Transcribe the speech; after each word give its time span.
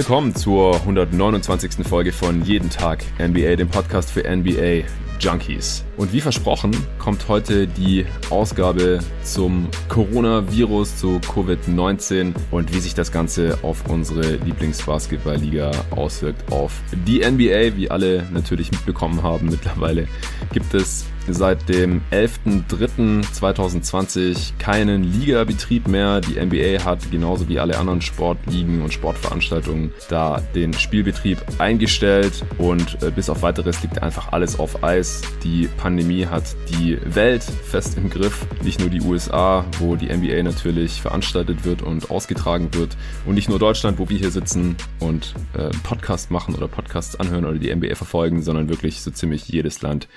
Willkommen 0.00 0.34
zur 0.34 0.76
129. 0.76 1.86
Folge 1.86 2.10
von 2.10 2.42
Jeden 2.42 2.70
Tag 2.70 3.04
NBA, 3.18 3.56
dem 3.56 3.68
Podcast 3.68 4.10
für 4.10 4.22
NBA 4.22 4.86
Junkies. 5.20 5.84
Und 5.98 6.14
wie 6.14 6.22
versprochen 6.22 6.74
kommt 6.98 7.28
heute 7.28 7.66
die 7.66 8.06
Ausgabe 8.30 9.00
zum 9.24 9.68
Coronavirus, 9.90 10.96
zu 10.96 11.18
Covid-19 11.18 12.32
und 12.50 12.74
wie 12.74 12.80
sich 12.80 12.94
das 12.94 13.12
Ganze 13.12 13.58
auf 13.60 13.90
unsere 13.90 14.36
Lieblingsbasketballliga 14.36 15.70
auswirkt. 15.90 16.50
Auf 16.50 16.80
die 17.06 17.18
NBA, 17.18 17.76
wie 17.76 17.90
alle 17.90 18.26
natürlich 18.32 18.70
mitbekommen 18.70 19.22
haben 19.22 19.50
mittlerweile, 19.50 20.08
gibt 20.54 20.72
es 20.72 21.04
seit 21.34 21.68
dem 21.68 22.00
11.03.2020 22.10 24.58
keinen 24.58 25.04
Ligabetrieb 25.04 25.88
mehr. 25.88 26.20
Die 26.20 26.40
NBA 26.40 26.84
hat 26.84 27.10
genauso 27.10 27.48
wie 27.48 27.58
alle 27.58 27.78
anderen 27.78 28.00
Sportligen 28.00 28.82
und 28.82 28.92
Sportveranstaltungen 28.92 29.92
da 30.08 30.40
den 30.54 30.72
Spielbetrieb 30.72 31.38
eingestellt 31.58 32.44
und 32.58 33.02
äh, 33.02 33.10
bis 33.10 33.30
auf 33.30 33.42
weiteres 33.42 33.82
liegt 33.82 34.02
einfach 34.02 34.32
alles 34.32 34.58
auf 34.58 34.82
Eis. 34.82 35.22
Die 35.42 35.68
Pandemie 35.76 36.26
hat 36.26 36.56
die 36.70 36.98
Welt 37.04 37.42
fest 37.42 37.96
im 37.96 38.10
Griff, 38.10 38.46
nicht 38.62 38.80
nur 38.80 38.90
die 38.90 39.00
USA, 39.00 39.64
wo 39.78 39.96
die 39.96 40.06
NBA 40.06 40.42
natürlich 40.42 41.00
veranstaltet 41.00 41.64
wird 41.64 41.82
und 41.82 42.10
ausgetragen 42.10 42.68
wird 42.72 42.96
und 43.26 43.34
nicht 43.34 43.48
nur 43.48 43.58
Deutschland, 43.58 43.98
wo 43.98 44.08
wir 44.08 44.18
hier 44.18 44.30
sitzen 44.30 44.76
und 44.98 45.34
äh, 45.54 45.70
Podcast 45.82 46.30
machen 46.30 46.54
oder 46.54 46.68
Podcasts 46.68 47.16
anhören 47.16 47.44
oder 47.44 47.58
die 47.58 47.74
NBA 47.74 47.94
verfolgen, 47.94 48.42
sondern 48.42 48.68
wirklich 48.68 49.02
so 49.02 49.10
ziemlich 49.10 49.48
jedes 49.48 49.82
Land 49.82 50.08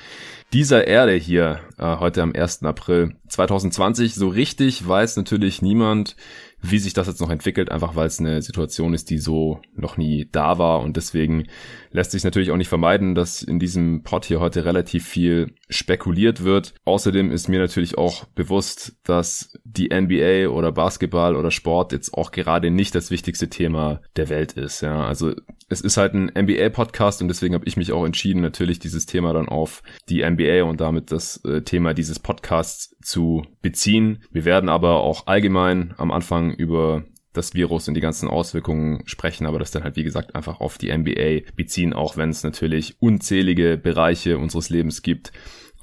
dieser 0.54 0.88
Erde 0.88 1.14
hier 1.14 1.62
äh, 1.80 1.98
heute 1.98 2.22
am 2.22 2.32
1. 2.34 2.64
April 2.64 3.16
2020. 3.28 4.14
So 4.14 4.28
richtig 4.28 4.88
weiß 4.88 5.18
natürlich 5.18 5.64
niemand, 5.64 6.16
wie 6.62 6.78
sich 6.78 6.94
das 6.94 7.08
jetzt 7.08 7.22
noch 7.22 7.32
entwickelt, 7.32 7.72
einfach 7.72 7.96
weil 7.96 8.06
es 8.06 8.20
eine 8.20 8.42
Situation 8.44 8.94
ist, 8.94 9.10
die 9.10 9.18
so 9.18 9.62
noch 9.76 9.98
nie 9.98 10.30
da 10.32 10.60
war 10.60 10.82
und 10.82 10.96
deswegen 10.96 11.48
lässt 11.94 12.12
sich 12.12 12.24
natürlich 12.24 12.52
auch 12.52 12.58
nicht 12.58 12.68
vermeiden, 12.68 13.16
dass 13.16 13.42
in 13.42 13.60
diesem 13.60 14.04
Pod 14.04 14.26
hier 14.26 14.40
heute 14.40 14.66
relativ 14.66 15.08
viel 15.08 15.54
spekuliert 15.70 16.44
wird. 16.44 16.74
Außerdem 16.86 17.32
ist 17.32 17.48
mir 17.48 17.60
natürlich 17.60 17.98
auch 17.98 18.26
bewusst, 18.36 18.98
dass 19.04 19.58
die 19.64 19.90
NBA 19.94 20.50
oder 20.50 20.72
Basketball 20.72 21.36
oder 21.36 21.52
Sport 21.52 21.92
jetzt 21.92 22.14
auch 22.14 22.32
gerade 22.32 22.72
nicht 22.72 22.96
das 22.96 23.12
wichtigste 23.12 23.50
Thema 23.50 24.02
der 24.16 24.30
Welt 24.30 24.54
ist. 24.54 24.82
Ja, 24.82 25.06
also 25.06 25.34
es 25.70 25.82
ist 25.82 25.98
halt 25.98 26.14
ein 26.14 26.32
NBA-Podcast 26.36 27.22
und 27.22 27.28
deswegen 27.28 27.54
habe 27.54 27.66
ich 27.66 27.78
mich 27.78 27.92
auch 27.92 28.06
entschieden, 28.06 28.42
natürlich 28.42 28.80
dieses 28.80 29.06
Thema 29.06 29.34
dann 29.34 29.48
auf 29.48 29.84
die 30.10 30.28
NBA 30.28 30.64
und 30.64 30.82
damit 30.82 31.12
das 31.12 31.44
äh, 31.46 31.62
Thema 31.62 31.94
dieses 31.94 32.20
Podcasts 32.20 32.96
zu 33.02 33.44
beziehen. 33.62 34.24
Wir 34.32 34.46
werden 34.46 34.70
aber 34.70 35.02
auch 35.02 35.28
allgemein 35.28 35.94
am 35.98 36.12
Anfang 36.12 36.52
über 36.52 37.04
das 37.34 37.54
Virus 37.54 37.88
und 37.88 37.96
die 37.96 38.02
ganzen 38.02 38.30
Auswirkungen 38.30 39.04
sprechen, 39.06 39.46
aber 39.46 39.60
das 39.60 39.72
dann 39.72 39.84
halt 39.84 39.96
wie 39.96 40.04
gesagt 40.04 40.36
einfach 40.36 40.62
auf 40.62 40.78
die 40.78 40.96
NBA 40.96 41.52
beziehen, 41.56 41.94
auch 41.94 42.16
wenn 42.16 42.30
es 42.30 42.44
natürlich 42.44 42.96
unzählige 43.00 43.78
Bereiche 43.78 44.38
unseres 44.38 44.70
Lebens 44.70 45.02
gibt, 45.02 45.32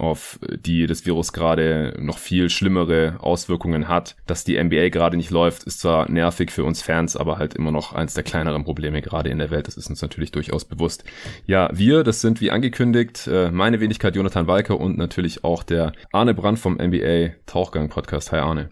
auf 0.00 0.38
die 0.64 0.86
das 0.86 1.06
Virus 1.06 1.32
gerade 1.32 1.96
noch 2.00 2.18
viel 2.18 2.50
schlimmere 2.50 3.16
Auswirkungen 3.20 3.88
hat. 3.88 4.16
Dass 4.26 4.44
die 4.44 4.62
NBA 4.62 4.88
gerade 4.88 5.16
nicht 5.16 5.30
läuft, 5.30 5.64
ist 5.64 5.80
zwar 5.80 6.10
nervig 6.10 6.50
für 6.50 6.64
uns 6.64 6.82
Fans, 6.82 7.16
aber 7.16 7.38
halt 7.38 7.54
immer 7.54 7.70
noch 7.70 7.92
eins 7.92 8.14
der 8.14 8.24
kleineren 8.24 8.64
Probleme 8.64 9.02
gerade 9.02 9.30
in 9.30 9.38
der 9.38 9.50
Welt. 9.50 9.66
Das 9.66 9.76
ist 9.76 9.88
uns 9.88 10.02
natürlich 10.02 10.32
durchaus 10.32 10.64
bewusst. 10.64 11.04
Ja, 11.46 11.68
wir, 11.72 12.02
das 12.02 12.20
sind 12.20 12.40
wie 12.40 12.50
angekündigt 12.50 13.26
äh, 13.26 13.50
meine 13.50 13.80
Wenigkeit 13.80 14.16
Jonathan 14.16 14.46
Walker 14.46 14.80
und 14.80 14.96
natürlich 14.96 15.44
auch 15.44 15.62
der 15.62 15.92
Arne 16.12 16.34
Brandt 16.34 16.58
vom 16.58 16.74
NBA 16.74 17.34
Tauchgang 17.46 17.88
Podcast. 17.88 18.32
Hi 18.32 18.38
Arne. 18.38 18.70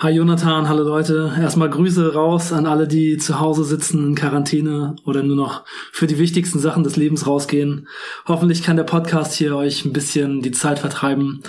Hi 0.00 0.10
Jonathan, 0.10 0.68
hallo 0.68 0.82
Leute. 0.82 1.32
Erstmal 1.38 1.70
Grüße 1.70 2.12
raus 2.12 2.52
an 2.52 2.66
alle, 2.66 2.86
die 2.86 3.16
zu 3.16 3.40
Hause 3.40 3.64
sitzen 3.64 4.08
in 4.08 4.14
Quarantäne 4.14 4.96
oder 5.06 5.22
nur 5.22 5.36
noch 5.36 5.64
für 5.92 6.06
die 6.06 6.18
wichtigsten 6.18 6.58
Sachen 6.58 6.84
des 6.84 6.96
Lebens 6.96 7.26
rausgehen. 7.26 7.88
Hoffentlich 8.26 8.62
kann 8.62 8.76
der 8.76 8.84
Podcast 8.84 9.32
hier 9.34 9.56
euch 9.56 9.84
ein 9.84 9.92
bisschen 9.92 10.42
die 10.42 10.50
Zeit 10.62 10.78
vertreiben 10.78 11.42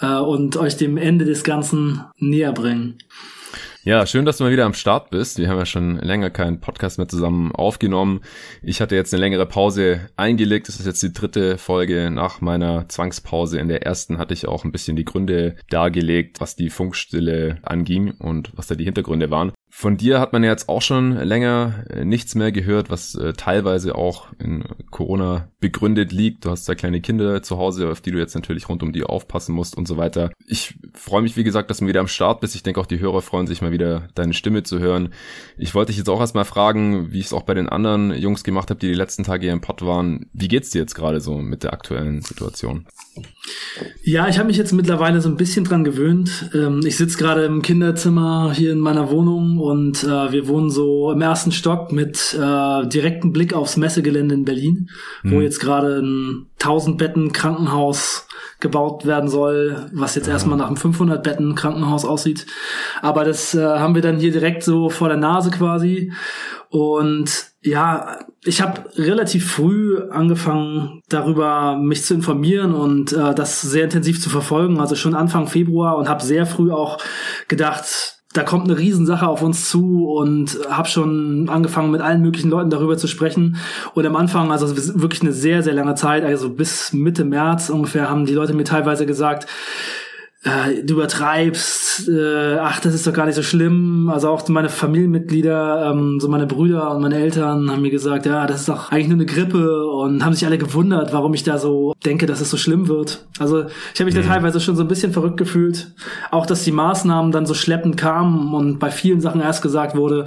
äh, 0.00 0.16
und 0.16 0.56
euch 0.56 0.76
dem 0.76 0.96
Ende 0.96 1.24
des 1.24 1.42
Ganzen 1.42 2.04
näher 2.18 2.52
bringen. 2.52 2.98
Ja, 3.82 4.04
schön, 4.04 4.26
dass 4.26 4.36
du 4.36 4.44
mal 4.44 4.52
wieder 4.52 4.66
am 4.66 4.74
Start 4.74 5.08
bist. 5.08 5.38
Wir 5.38 5.48
haben 5.48 5.56
ja 5.56 5.64
schon 5.64 5.96
länger 6.00 6.28
keinen 6.28 6.60
Podcast 6.60 6.98
mehr 6.98 7.08
zusammen 7.08 7.52
aufgenommen. 7.52 8.20
Ich 8.62 8.82
hatte 8.82 8.94
jetzt 8.94 9.14
eine 9.14 9.20
längere 9.22 9.46
Pause 9.46 10.10
eingelegt. 10.14 10.68
Das 10.68 10.78
ist 10.78 10.84
jetzt 10.84 11.02
die 11.02 11.14
dritte 11.14 11.56
Folge 11.56 12.10
nach 12.10 12.42
meiner 12.42 12.86
Zwangspause. 12.90 13.58
In 13.58 13.68
der 13.68 13.86
ersten 13.86 14.18
hatte 14.18 14.34
ich 14.34 14.46
auch 14.46 14.64
ein 14.64 14.72
bisschen 14.72 14.96
die 14.96 15.06
Gründe 15.06 15.56
dargelegt, 15.70 16.38
was 16.38 16.54
die 16.54 16.68
Funkstille 16.68 17.60
anging 17.62 18.10
und 18.10 18.50
was 18.54 18.66
da 18.66 18.74
die 18.74 18.84
Hintergründe 18.84 19.30
waren. 19.30 19.52
Von 19.80 19.96
dir 19.96 20.18
hat 20.18 20.32
man 20.32 20.42
ja 20.42 20.50
jetzt 20.50 20.68
auch 20.68 20.82
schon 20.82 21.12
länger 21.12 21.84
äh, 21.88 22.04
nichts 22.04 22.34
mehr 22.34 22.50
gehört, 22.50 22.90
was 22.90 23.14
äh, 23.14 23.32
teilweise 23.34 23.94
auch 23.94 24.26
in 24.40 24.64
Corona 24.90 25.52
begründet 25.60 26.10
liegt. 26.10 26.44
Du 26.44 26.50
hast 26.50 26.68
da 26.68 26.74
kleine 26.74 27.00
Kinder 27.00 27.44
zu 27.44 27.58
Hause, 27.58 27.88
auf 27.88 28.00
die 28.00 28.10
du 28.10 28.18
jetzt 28.18 28.34
natürlich 28.34 28.68
rund 28.68 28.82
um 28.82 28.92
die 28.92 29.04
aufpassen 29.04 29.54
musst 29.54 29.76
und 29.76 29.86
so 29.86 29.96
weiter. 29.96 30.32
Ich 30.48 30.74
freue 30.94 31.22
mich, 31.22 31.36
wie 31.36 31.44
gesagt, 31.44 31.70
dass 31.70 31.78
du 31.78 31.86
wieder 31.86 32.00
am 32.00 32.08
Start 32.08 32.40
bist. 32.40 32.56
Ich 32.56 32.64
denke 32.64 32.80
auch 32.80 32.86
die 32.86 32.98
Hörer 32.98 33.22
freuen 33.22 33.46
sich 33.46 33.62
mal 33.62 33.70
wieder, 33.70 34.08
deine 34.16 34.34
Stimme 34.34 34.64
zu 34.64 34.80
hören. 34.80 35.10
Ich 35.56 35.76
wollte 35.76 35.90
dich 35.90 35.98
jetzt 35.98 36.10
auch 36.10 36.18
erstmal 36.18 36.44
fragen, 36.44 37.12
wie 37.12 37.20
ich 37.20 37.26
es 37.26 37.32
auch 37.32 37.44
bei 37.44 37.54
den 37.54 37.68
anderen 37.68 38.12
Jungs 38.12 38.42
gemacht 38.42 38.70
habe, 38.70 38.80
die 38.80 38.88
die 38.88 38.94
letzten 38.94 39.22
Tage 39.22 39.44
hier 39.44 39.52
im 39.52 39.60
Pod 39.60 39.82
waren. 39.82 40.26
Wie 40.32 40.48
geht's 40.48 40.70
dir 40.70 40.80
jetzt 40.80 40.96
gerade 40.96 41.20
so 41.20 41.38
mit 41.38 41.62
der 41.62 41.72
aktuellen 41.72 42.22
Situation? 42.22 42.88
Ja, 44.02 44.28
ich 44.28 44.38
habe 44.38 44.48
mich 44.48 44.56
jetzt 44.56 44.72
mittlerweile 44.72 45.20
so 45.20 45.28
ein 45.28 45.36
bisschen 45.36 45.64
dran 45.64 45.84
gewöhnt. 45.84 46.50
Ähm, 46.54 46.80
ich 46.84 46.96
sitze 46.96 47.18
gerade 47.18 47.44
im 47.44 47.62
Kinderzimmer 47.62 48.52
hier 48.54 48.72
in 48.72 48.80
meiner 48.80 49.10
Wohnung 49.10 49.58
und 49.58 50.02
äh, 50.04 50.32
wir 50.32 50.48
wohnen 50.48 50.70
so 50.70 51.12
im 51.12 51.20
ersten 51.20 51.52
Stock 51.52 51.92
mit 51.92 52.34
äh, 52.34 52.86
direktem 52.86 53.32
Blick 53.32 53.52
aufs 53.52 53.76
Messegelände 53.76 54.34
in 54.34 54.44
Berlin, 54.44 54.88
mhm. 55.22 55.32
wo 55.32 55.40
jetzt 55.40 55.60
gerade 55.60 56.00
ein 56.00 56.46
1000 56.60 56.98
Betten 56.98 57.32
Krankenhaus 57.32 58.26
gebaut 58.60 59.06
werden 59.06 59.28
soll, 59.28 59.88
was 59.92 60.16
jetzt 60.16 60.26
ja. 60.26 60.32
erstmal 60.32 60.58
nach 60.58 60.66
einem 60.66 60.76
500 60.76 61.22
Betten 61.22 61.54
Krankenhaus 61.54 62.04
aussieht. 62.04 62.46
Aber 63.02 63.24
das 63.24 63.54
äh, 63.54 63.64
haben 63.64 63.94
wir 63.94 64.02
dann 64.02 64.18
hier 64.18 64.32
direkt 64.32 64.64
so 64.64 64.90
vor 64.90 65.08
der 65.08 65.16
Nase 65.16 65.50
quasi. 65.50 66.12
Und 66.70 67.46
ja, 67.62 68.18
ich 68.44 68.60
habe 68.60 68.84
relativ 68.96 69.50
früh 69.50 69.98
angefangen, 70.10 71.02
darüber 71.08 71.76
mich 71.76 72.04
zu 72.04 72.14
informieren 72.14 72.74
und 72.74 73.12
äh, 73.12 73.34
das 73.34 73.62
sehr 73.62 73.84
intensiv 73.84 74.22
zu 74.22 74.30
verfolgen, 74.30 74.80
also 74.80 74.94
schon 74.94 75.14
Anfang 75.14 75.48
Februar 75.48 75.96
und 75.96 76.08
habe 76.08 76.22
sehr 76.22 76.46
früh 76.46 76.70
auch 76.70 76.98
gedacht, 77.48 78.18
da 78.34 78.42
kommt 78.42 78.64
eine 78.64 78.78
Riesensache 78.78 79.26
auf 79.26 79.42
uns 79.42 79.70
zu 79.70 80.06
und 80.06 80.58
habe 80.68 80.88
schon 80.88 81.48
angefangen 81.48 81.90
mit 81.90 82.02
allen 82.02 82.20
möglichen 82.20 82.50
Leuten 82.50 82.68
darüber 82.68 82.98
zu 82.98 83.06
sprechen. 83.06 83.56
Und 83.94 84.04
am 84.04 84.16
Anfang, 84.16 84.52
also 84.52 84.76
wirklich 85.00 85.22
eine 85.22 85.32
sehr, 85.32 85.62
sehr 85.62 85.72
lange 85.72 85.94
Zeit, 85.94 86.24
also 86.24 86.50
bis 86.50 86.92
Mitte 86.92 87.24
März 87.24 87.70
ungefähr, 87.70 88.10
haben 88.10 88.26
die 88.26 88.34
Leute 88.34 88.52
mir 88.52 88.64
teilweise 88.64 89.06
gesagt, 89.06 89.48
äh, 90.44 90.84
du 90.84 90.94
übertreibst, 90.94 92.08
äh, 92.08 92.58
ach, 92.58 92.78
das 92.78 92.94
ist 92.94 93.06
doch 93.06 93.12
gar 93.12 93.26
nicht 93.26 93.34
so 93.34 93.42
schlimm. 93.42 94.08
Also 94.08 94.28
auch 94.28 94.48
meine 94.48 94.68
Familienmitglieder, 94.68 95.90
ähm, 95.90 96.20
so 96.20 96.28
meine 96.28 96.46
Brüder 96.46 96.92
und 96.92 97.02
meine 97.02 97.16
Eltern 97.16 97.72
haben 97.72 97.82
mir 97.82 97.90
gesagt, 97.90 98.24
ja, 98.24 98.46
das 98.46 98.60
ist 98.60 98.68
doch 98.68 98.92
eigentlich 98.92 99.08
nur 99.08 99.16
eine 99.16 99.26
Grippe 99.26 99.86
und 99.86 100.24
haben 100.24 100.34
sich 100.34 100.46
alle 100.46 100.58
gewundert, 100.58 101.12
warum 101.12 101.34
ich 101.34 101.42
da 101.42 101.58
so 101.58 101.92
denke, 102.04 102.26
dass 102.26 102.40
es 102.40 102.50
so 102.50 102.56
schlimm 102.56 102.86
wird. 102.86 103.26
Also 103.40 103.64
ich 103.92 104.00
habe 104.00 104.04
mich 104.04 104.14
mhm. 104.14 104.22
da 104.22 104.34
teilweise 104.34 104.60
schon 104.60 104.76
so 104.76 104.82
ein 104.82 104.88
bisschen 104.88 105.12
verrückt 105.12 105.38
gefühlt. 105.38 105.92
Auch, 106.30 106.46
dass 106.46 106.62
die 106.62 106.72
Maßnahmen 106.72 107.32
dann 107.32 107.44
so 107.44 107.54
schleppend 107.54 107.96
kamen 107.96 108.54
und 108.54 108.78
bei 108.78 108.92
vielen 108.92 109.20
Sachen 109.20 109.40
erst 109.40 109.60
gesagt 109.62 109.96
wurde, 109.96 110.26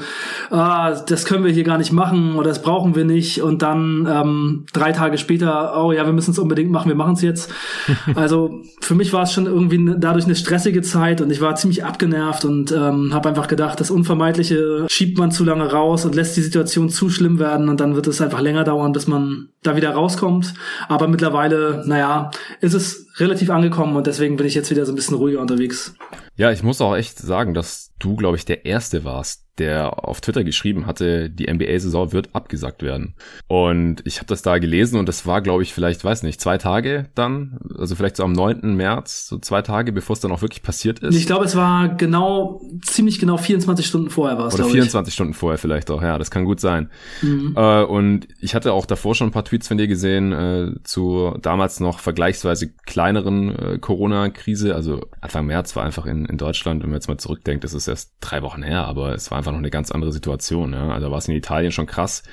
ah, 0.50 0.92
das 0.92 1.24
können 1.24 1.46
wir 1.46 1.54
hier 1.54 1.64
gar 1.64 1.78
nicht 1.78 1.94
machen 1.94 2.36
oder 2.36 2.50
das 2.50 2.62
brauchen 2.62 2.96
wir 2.96 3.06
nicht. 3.06 3.42
Und 3.42 3.62
dann 3.62 4.06
ähm, 4.12 4.66
drei 4.74 4.92
Tage 4.92 5.18
später, 5.18 5.82
oh 5.82 5.94
ja, 5.94 6.06
wir 6.06 6.14
müssen 6.14 6.32
es 6.32 6.40
unbedingt 6.40 6.70
machen, 6.70 6.90
wir 6.90 6.96
machen 6.96 7.14
es 7.14 7.22
jetzt. 7.22 7.50
also 8.16 8.60
für 8.82 8.96
mich 8.96 9.14
war 9.14 9.24
es 9.24 9.32
schon 9.32 9.46
irgendwie 9.46 9.78
dadurch 10.02 10.26
eine 10.26 10.36
stressige 10.36 10.82
Zeit 10.82 11.22
und 11.22 11.32
ich 11.32 11.42
war 11.42 11.56
ziemlich 11.56 11.84
abgenervt 11.84 12.46
und 12.46 12.72
ähm, 12.72 13.14
habe 13.14 13.30
einfach 13.30 13.48
gedacht, 13.48 13.80
das 13.80 13.92
Unvermeidliche 13.92 14.86
schiebt 14.90 15.18
man 15.18 15.32
zu 15.32 15.44
lange 15.44 15.72
raus 15.72 16.06
und 16.06 16.16
lässt 16.16 16.36
die 16.36 16.42
Situation 16.42 16.90
zu 16.90 17.10
schlimm 17.10 17.40
werden 17.40 17.70
und 17.70 17.80
dann 17.80 17.96
wird 17.96 18.08
es 18.08 18.22
einfach 18.22 18.42
länger 18.42 18.64
dauern, 18.64 18.92
bis 18.92 19.08
man 19.08 19.50
da 19.64 19.76
wieder 19.76 19.92
rauskommt. 19.92 20.54
Aber 20.90 21.08
mittlerweile, 21.08 21.84
naja, 21.86 22.32
ist 22.60 22.74
es 22.74 23.08
relativ 23.18 23.50
angekommen 23.50 23.96
und 23.96 24.08
deswegen 24.08 24.38
bin 24.38 24.48
ich 24.48 24.56
jetzt 24.56 24.72
wieder 24.72 24.86
so 24.86 24.92
ein 24.92 24.96
bisschen 24.96 25.18
ruhiger 25.18 25.40
unterwegs. 25.40 25.94
Ja, 26.36 26.52
ich 26.52 26.64
muss 26.64 26.82
auch 26.82 26.96
echt 26.96 27.20
sagen, 27.20 27.54
dass 27.54 27.92
du, 28.00 28.16
glaube 28.16 28.38
ich, 28.38 28.46
der 28.46 28.66
Erste 28.66 29.04
warst, 29.04 29.41
der 29.62 30.08
auf 30.08 30.22
Twitter 30.22 30.44
geschrieben 30.44 30.88
hatte, 30.88 31.30
die 31.30 31.52
NBA-Saison 31.52 32.12
wird 32.14 32.34
abgesagt 32.34 32.82
werden. 32.82 33.14
Und 33.48 34.02
ich 34.06 34.18
habe 34.18 34.26
das 34.26 34.42
da 34.42 34.58
gelesen 34.58 34.98
und 34.98 35.08
das 35.08 35.28
war, 35.28 35.42
glaube 35.42 35.62
ich, 35.62 35.74
vielleicht, 35.74 36.04
weiß 36.04 36.24
nicht, 36.24 36.42
zwei 36.42 36.58
Tage 36.58 37.10
dann, 37.14 37.60
also 37.78 37.96
vielleicht 37.96 38.16
so 38.16 38.24
am 38.24 38.32
9. 38.34 38.76
März, 38.76 39.28
so 39.28 39.38
zwei 39.38 39.62
Tage, 39.62 39.92
bevor 39.92 40.16
es 40.16 40.20
dann 40.20 40.32
auch 40.32 40.42
wirklich 40.42 40.64
passiert 40.64 41.00
ist. 41.00 41.16
Ich 41.16 41.28
glaube, 41.28 41.46
es 41.46 41.56
war 41.56 41.90
genau, 41.90 42.62
ziemlich 42.82 43.20
genau 43.20 43.38
24 43.38 43.86
Stunden 43.86 44.10
vorher 44.10 44.40
war 44.40 44.48
es, 44.48 44.56
Oder 44.56 44.66
24 44.66 45.12
ich. 45.12 45.14
Stunden 45.14 45.34
vorher 45.36 45.60
vielleicht 45.60 45.92
auch, 45.92 46.02
ja, 46.02 46.18
das 46.18 46.32
kann 46.32 46.46
gut 46.46 46.60
sein. 46.60 46.90
Mhm. 47.22 47.54
Äh, 47.56 47.84
und 47.84 48.28
ich 48.40 48.56
hatte 48.56 48.74
auch 48.74 48.88
davor 48.88 49.14
schon 49.14 49.28
ein 49.28 49.32
paar 49.32 49.46
Tweets 49.46 49.68
von 49.68 49.78
dir 49.78 49.88
gesehen 49.88 50.32
äh, 50.32 50.72
zu 50.84 51.36
damals 51.40 51.80
noch 51.80 52.00
vergleichsweise 52.00 52.72
kleineren 52.88 53.56
äh, 53.56 53.78
Corona-Krise. 53.78 54.74
Also 54.74 55.06
Anfang 55.22 55.46
März 55.46 55.76
war 55.76 55.84
einfach 55.84 56.08
in, 56.08 56.26
in 56.26 56.38
Deutschland, 56.38 56.82
wenn 56.82 56.90
man 56.90 56.98
jetzt 56.98 57.08
mal 57.08 57.18
zurückdenkt, 57.18 57.64
das 57.64 57.76
ist 57.76 57.88
erst 57.88 58.14
drei 58.22 58.42
Wochen 58.42 58.64
her, 58.64 58.86
aber 58.86 59.14
es 59.14 59.30
war 59.30 59.38
einfach 59.38 59.51
einfach 59.52 59.58
noch 59.58 59.60
eine 59.60 59.72
ganz 59.72 59.92
andere 59.92 60.12
Situation. 60.12 60.74
Ja? 60.74 60.90
Also 60.90 61.12
war 61.12 61.18
es 61.18 61.28
in 61.28 61.36
Italien 61.36 61.72
schon 61.72 61.86
krass. 61.86 62.24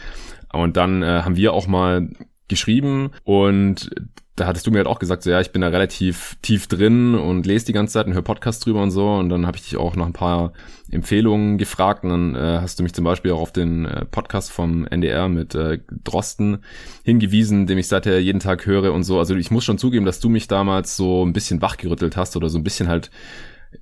Und 0.52 0.76
dann 0.76 1.02
äh, 1.02 1.22
haben 1.22 1.36
wir 1.36 1.52
auch 1.52 1.66
mal 1.66 2.08
geschrieben 2.48 3.10
und 3.24 3.90
da 4.36 4.46
hattest 4.46 4.66
du 4.66 4.70
mir 4.70 4.78
halt 4.78 4.86
auch 4.86 5.00
gesagt, 5.00 5.24
so 5.24 5.30
ja, 5.30 5.40
ich 5.40 5.50
bin 5.50 5.62
da 5.62 5.68
relativ 5.68 6.36
tief 6.42 6.68
drin 6.68 7.16
und 7.16 7.44
lese 7.44 7.66
die 7.66 7.72
ganze 7.72 7.94
Zeit 7.94 8.06
und 8.06 8.14
höre 8.14 8.22
Podcasts 8.22 8.62
drüber 8.62 8.80
und 8.82 8.92
so. 8.92 9.14
Und 9.14 9.30
dann 9.30 9.48
habe 9.48 9.56
ich 9.56 9.64
dich 9.64 9.76
auch 9.76 9.96
noch 9.96 10.06
ein 10.06 10.12
paar 10.12 10.52
Empfehlungen 10.92 11.58
gefragt 11.58 12.04
und 12.04 12.10
dann 12.10 12.34
äh, 12.36 12.60
hast 12.60 12.78
du 12.78 12.84
mich 12.84 12.94
zum 12.94 13.04
Beispiel 13.04 13.32
auch 13.32 13.40
auf 13.40 13.52
den 13.52 13.84
äh, 13.84 14.04
Podcast 14.04 14.52
vom 14.52 14.86
NDR 14.86 15.28
mit 15.28 15.56
äh, 15.56 15.80
Drosten 16.04 16.58
hingewiesen, 17.02 17.66
den 17.66 17.78
ich 17.78 17.88
seither 17.88 18.20
jeden 18.20 18.38
Tag 18.38 18.64
höre 18.64 18.92
und 18.92 19.02
so. 19.02 19.18
Also 19.18 19.34
ich 19.34 19.50
muss 19.50 19.64
schon 19.64 19.76
zugeben, 19.76 20.06
dass 20.06 20.20
du 20.20 20.28
mich 20.28 20.46
damals 20.46 20.96
so 20.96 21.26
ein 21.26 21.32
bisschen 21.32 21.60
wachgerüttelt 21.60 22.16
hast 22.16 22.36
oder 22.36 22.48
so 22.48 22.58
ein 22.58 22.64
bisschen 22.64 22.88
halt 22.88 23.10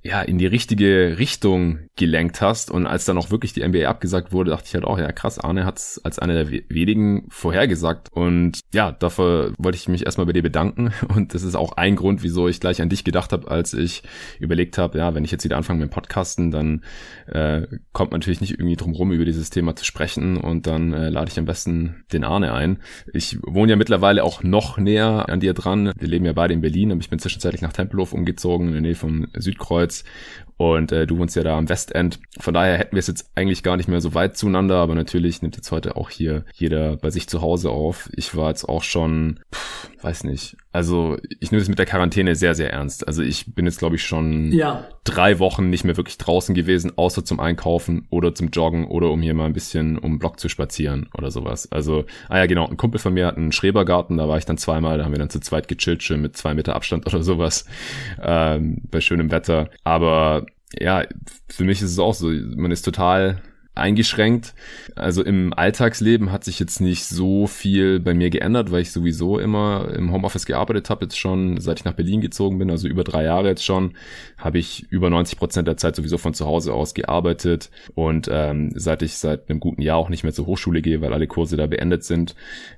ja, 0.03 0.21
in 0.21 0.37
die 0.37 0.47
richtige 0.47 1.17
Richtung 1.17 1.79
gelenkt 1.95 2.41
hast. 2.41 2.71
Und 2.71 2.87
als 2.87 3.05
dann 3.05 3.17
auch 3.17 3.31
wirklich 3.31 3.53
die 3.53 3.67
NBA 3.67 3.87
abgesagt 3.87 4.31
wurde, 4.31 4.51
dachte 4.51 4.65
ich 4.67 4.73
halt 4.73 4.83
auch, 4.83 4.99
ja 4.99 5.11
krass, 5.11 5.39
Arne 5.39 5.65
hat 5.65 5.77
es 5.77 6.01
als 6.03 6.19
einer 6.19 6.33
der 6.33 6.51
wenigen 6.69 7.27
vorhergesagt. 7.29 8.11
Und 8.11 8.59
ja, 8.73 8.91
dafür 8.91 9.53
wollte 9.57 9.77
ich 9.77 9.87
mich 9.87 10.05
erstmal 10.05 10.27
bei 10.27 10.33
dir 10.33 10.43
bedanken. 10.43 10.91
Und 11.13 11.33
das 11.33 11.43
ist 11.43 11.55
auch 11.55 11.73
ein 11.73 11.95
Grund, 11.95 12.23
wieso 12.23 12.47
ich 12.47 12.59
gleich 12.59 12.81
an 12.81 12.89
dich 12.89 13.03
gedacht 13.03 13.31
habe, 13.31 13.49
als 13.49 13.73
ich 13.73 14.03
überlegt 14.39 14.77
habe, 14.77 14.97
ja, 14.97 15.15
wenn 15.15 15.23
ich 15.23 15.31
jetzt 15.31 15.43
wieder 15.43 15.57
anfange 15.57 15.79
mit 15.79 15.89
dem 15.89 15.93
Podcasten, 15.93 16.51
dann 16.51 16.83
äh, 17.27 17.67
kommt 17.93 18.11
man 18.11 18.19
natürlich 18.19 18.41
nicht 18.41 18.59
irgendwie 18.59 18.75
drum 18.75 18.93
rum, 18.93 19.11
über 19.11 19.25
dieses 19.25 19.49
Thema 19.49 19.75
zu 19.75 19.85
sprechen. 19.85 20.37
Und 20.37 20.67
dann 20.67 20.93
äh, 20.93 21.09
lade 21.09 21.31
ich 21.31 21.39
am 21.39 21.45
besten 21.45 22.03
den 22.11 22.23
Arne 22.23 22.53
ein. 22.53 22.79
Ich 23.13 23.37
wohne 23.41 23.71
ja 23.71 23.75
mittlerweile 23.77 24.23
auch 24.23 24.43
noch 24.43 24.77
näher 24.77 25.29
an 25.29 25.39
dir 25.39 25.53
dran. 25.53 25.91
Wir 25.97 26.07
leben 26.07 26.25
ja 26.25 26.33
beide 26.33 26.53
in 26.53 26.61
Berlin, 26.61 26.91
aber 26.91 27.01
ich 27.01 27.09
bin 27.09 27.19
zwischenzeitlich 27.19 27.61
nach 27.61 27.73
Tempelhof 27.73 28.13
umgezogen, 28.13 28.67
in 28.67 28.73
der 28.73 28.81
Nähe 28.81 28.95
vom 28.95 29.27
Südkreuz 29.35 29.76
Kreuz. 29.77 30.03
Und 30.57 30.91
äh, 30.91 31.05
du 31.05 31.19
wohnst 31.19 31.35
ja 31.35 31.43
da 31.43 31.57
am 31.57 31.69
Westend. 31.69 32.19
Von 32.39 32.53
daher 32.53 32.77
hätten 32.77 32.95
wir 32.95 32.99
es 32.99 33.07
jetzt 33.07 33.29
eigentlich 33.35 33.61
gar 33.61 33.77
nicht 33.77 33.87
mehr 33.87 34.01
so 34.01 34.15
weit 34.15 34.35
zueinander, 34.35 34.77
aber 34.77 34.95
natürlich 34.95 35.41
nimmt 35.41 35.55
jetzt 35.55 35.71
heute 35.71 35.95
auch 35.95 36.09
hier 36.09 36.45
jeder 36.53 36.97
bei 36.97 37.11
sich 37.11 37.29
zu 37.29 37.41
Hause 37.41 37.69
auf. 37.69 38.09
Ich 38.13 38.35
war 38.35 38.49
jetzt 38.49 38.67
auch 38.67 38.83
schon, 38.83 39.39
pff, 39.53 39.89
weiß 40.01 40.23
nicht. 40.23 40.57
Also 40.71 41.17
ich 41.39 41.51
nehme 41.51 41.61
es 41.61 41.69
mit 41.69 41.79
der 41.79 41.85
Quarantäne 41.85 42.35
sehr, 42.35 42.55
sehr 42.55 42.71
ernst. 42.71 43.07
Also 43.07 43.21
ich 43.21 43.53
bin 43.53 43.65
jetzt, 43.65 43.79
glaube 43.79 43.95
ich, 43.95 44.03
schon 44.03 44.51
ja. 44.51 44.87
drei 45.03 45.39
Wochen 45.39 45.69
nicht 45.69 45.83
mehr 45.83 45.97
wirklich 45.97 46.17
draußen 46.17 46.55
gewesen, 46.55 46.93
außer 46.95 47.23
zum 47.23 47.39
Einkaufen 47.39 48.07
oder 48.09 48.33
zum 48.33 48.49
Joggen 48.49 48.85
oder 48.85 49.11
um 49.11 49.21
hier 49.21 49.33
mal 49.33 49.45
ein 49.45 49.53
bisschen 49.53 49.97
um 49.97 50.13
den 50.13 50.19
Block 50.19 50.39
zu 50.39 50.49
spazieren 50.49 51.09
oder 51.15 51.31
sowas. 51.31 51.71
Also, 51.71 52.05
ah 52.29 52.37
ja, 52.37 52.45
genau, 52.47 52.67
ein 52.67 52.77
Kumpel 52.77 52.99
von 52.99 53.13
mir 53.13 53.27
hat 53.27 53.37
einen 53.37 53.51
Schrebergarten, 53.51 54.17
da 54.17 54.27
war 54.27 54.37
ich 54.37 54.45
dann 54.45 54.57
zweimal, 54.57 54.97
da 54.97 55.05
haben 55.05 55.11
wir 55.11 55.19
dann 55.19 55.29
zu 55.29 55.39
zweit 55.39 55.67
gechillt, 55.67 56.03
schön 56.03 56.21
mit 56.21 56.35
zwei 56.35 56.53
Meter 56.53 56.75
Abstand 56.75 57.05
oder 57.13 57.23
sowas, 57.23 57.65
ähm, 58.21 58.81
bei 58.89 59.01
schönem 59.01 59.31
Wetter. 59.31 59.69
Aber 59.83 60.46
ja, 60.79 61.05
für 61.49 61.63
mich 61.63 61.81
ist 61.81 61.91
es 61.91 61.99
auch 61.99 62.13
so, 62.13 62.27
man 62.29 62.71
ist 62.71 62.83
total 62.83 63.41
eingeschränkt. 63.77 64.53
Also 64.95 65.23
im 65.23 65.53
Alltagsleben 65.53 66.31
hat 66.31 66.43
sich 66.43 66.59
jetzt 66.59 66.81
nicht 66.81 67.05
so 67.05 67.47
viel 67.47 67.99
bei 67.99 68.13
mir 68.13 68.29
geändert, 68.29 68.71
weil 68.71 68.81
ich 68.81 68.91
sowieso 68.91 69.39
immer 69.39 69.89
im 69.95 70.11
Homeoffice 70.11 70.45
gearbeitet 70.45 70.89
habe, 70.89 71.05
jetzt 71.05 71.17
schon 71.17 71.59
seit 71.59 71.79
ich 71.79 71.85
nach 71.85 71.93
Berlin 71.93 72.21
gezogen 72.21 72.57
bin, 72.57 72.71
also 72.71 72.87
über 72.87 73.03
drei 73.03 73.23
Jahre 73.23 73.49
jetzt 73.49 73.63
schon, 73.63 73.93
habe 74.37 74.57
ich 74.57 74.87
über 74.89 75.09
90 75.09 75.37
Prozent 75.37 75.67
der 75.67 75.77
Zeit 75.77 75.95
sowieso 75.95 76.17
von 76.17 76.33
zu 76.33 76.45
Hause 76.45 76.73
aus 76.73 76.93
gearbeitet 76.93 77.69
und 77.95 78.27
ähm, 78.31 78.71
seit 78.75 79.01
ich 79.01 79.17
seit 79.17 79.49
einem 79.49 79.59
guten 79.59 79.81
Jahr 79.81 79.97
auch 79.97 80.09
nicht 80.09 80.23
mehr 80.23 80.33
zur 80.33 80.47
Hochschule 80.47 80.81
gehe, 80.81 81.01
weil 81.01 81.13
alle 81.13 81.27
Kurse 81.27 81.57
da 81.57 81.67
beendet 81.67 82.03
sind 82.03 82.35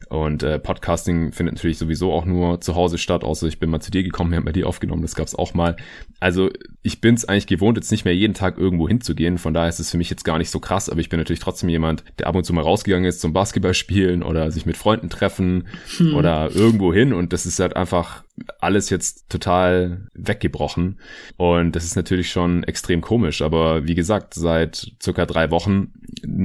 und 0.10 0.44
äh, 0.44 0.60
Podcasting 0.60 1.32
findet 1.32 1.56
natürlich 1.56 1.78
sowieso 1.78 2.12
auch 2.12 2.26
nur 2.26 2.62
zu 2.62 2.76
Hause 2.76 2.98
statt, 2.98 3.24
außer 3.24 3.48
ich 3.48 3.60
bin 3.60 3.70
mal 3.70 3.80
zu 3.80 3.92
dir 3.92 4.04
gekommen, 4.04 4.32
wir 4.32 4.38
haben 4.38 4.46
bei 4.46 4.52
dir 4.52 4.68
aufgenommen, 4.68 5.02
das 5.02 5.16
gab's 5.16 5.36
auch 5.36 5.54
mal. 5.54 5.76
Also 6.20 6.50
ich 6.82 7.02
bin 7.02 7.16
es 7.16 7.26
eigentlich 7.26 7.48
gewohnt, 7.48 7.78
jetzt 7.78 7.92
nicht 7.92 8.06
mehr 8.06 8.16
jeden 8.16 8.34
Tag 8.34 8.58
irgendwo 8.58 8.88
hinzugehen, 8.88 9.38
von 9.38 9.54
daher 9.54 9.70
ist 9.70 9.80
es 9.80 9.92
für 9.92 9.98
mich 9.98 10.10
jetzt 10.10 10.24
gar 10.24 10.38
nicht 10.38 10.50
so 10.50 10.60
krass 10.60 10.90
aber 10.90 11.00
ich 11.00 11.10
bin 11.10 11.20
natürlich 11.20 11.40
trotzdem 11.40 11.70
jemand, 11.70 12.04
der 12.18 12.28
ab 12.28 12.36
und 12.36 12.44
zu 12.44 12.54
mal 12.54 12.62
rausgegangen 12.62 13.08
ist 13.08 13.22
zum 13.22 13.34
Basketball 13.34 13.74
spielen 13.74 14.24
oder 14.24 14.52
sich 14.52 14.66
mit 14.66 14.78
Freunden 14.78 15.10
treffen 15.10 15.68
hm. 15.98 16.16
oder 16.16 16.52
irgendwo 16.54 16.94
hin 16.94 17.14
und 17.14 17.34
das 17.34 17.46
ist 17.46 17.60
halt 17.60 17.76
einfach 17.76 18.24
alles 18.60 18.90
jetzt 18.90 19.30
total 19.30 20.08
weggebrochen. 20.14 21.00
Und 21.38 21.76
das 21.76 21.86
ist 21.86 21.96
natürlich 21.96 22.32
schon 22.32 22.64
extrem 22.64 23.02
komisch. 23.02 23.42
Aber 23.42 23.88
wie 23.88 23.96
gesagt, 23.96 24.34
seit 24.34 24.92
circa 25.02 25.26
drei 25.26 25.52
Wochen 25.52 25.94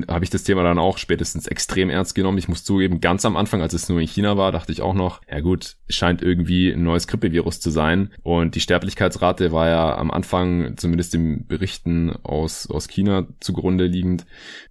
habe 0.08 0.24
ich 0.24 0.30
das 0.30 0.44
Thema 0.44 0.62
dann 0.62 0.78
auch 0.78 0.98
spätestens 0.98 1.46
extrem 1.46 1.90
ernst 1.90 2.14
genommen. 2.14 2.38
Ich 2.38 2.48
muss 2.48 2.64
zugeben, 2.64 3.00
ganz 3.00 3.24
am 3.24 3.36
Anfang, 3.36 3.62
als 3.62 3.72
es 3.72 3.88
nur 3.88 4.00
in 4.00 4.06
China 4.06 4.36
war, 4.36 4.52
dachte 4.52 4.72
ich 4.72 4.82
auch 4.82 4.94
noch, 4.94 5.20
ja 5.30 5.40
gut, 5.40 5.76
scheint 5.88 6.22
irgendwie 6.22 6.70
ein 6.70 6.82
neues 6.82 7.06
Grippevirus 7.06 7.60
zu 7.60 7.70
sein. 7.70 8.10
Und 8.22 8.54
die 8.54 8.60
Sterblichkeitsrate 8.60 9.52
war 9.52 9.68
ja 9.68 9.96
am 9.96 10.10
Anfang, 10.10 10.76
zumindest 10.76 11.14
im 11.14 11.46
Berichten 11.46 12.10
aus, 12.22 12.68
aus 12.70 12.88
China 12.88 13.26
zugrunde 13.40 13.86
liegend, 13.86 14.26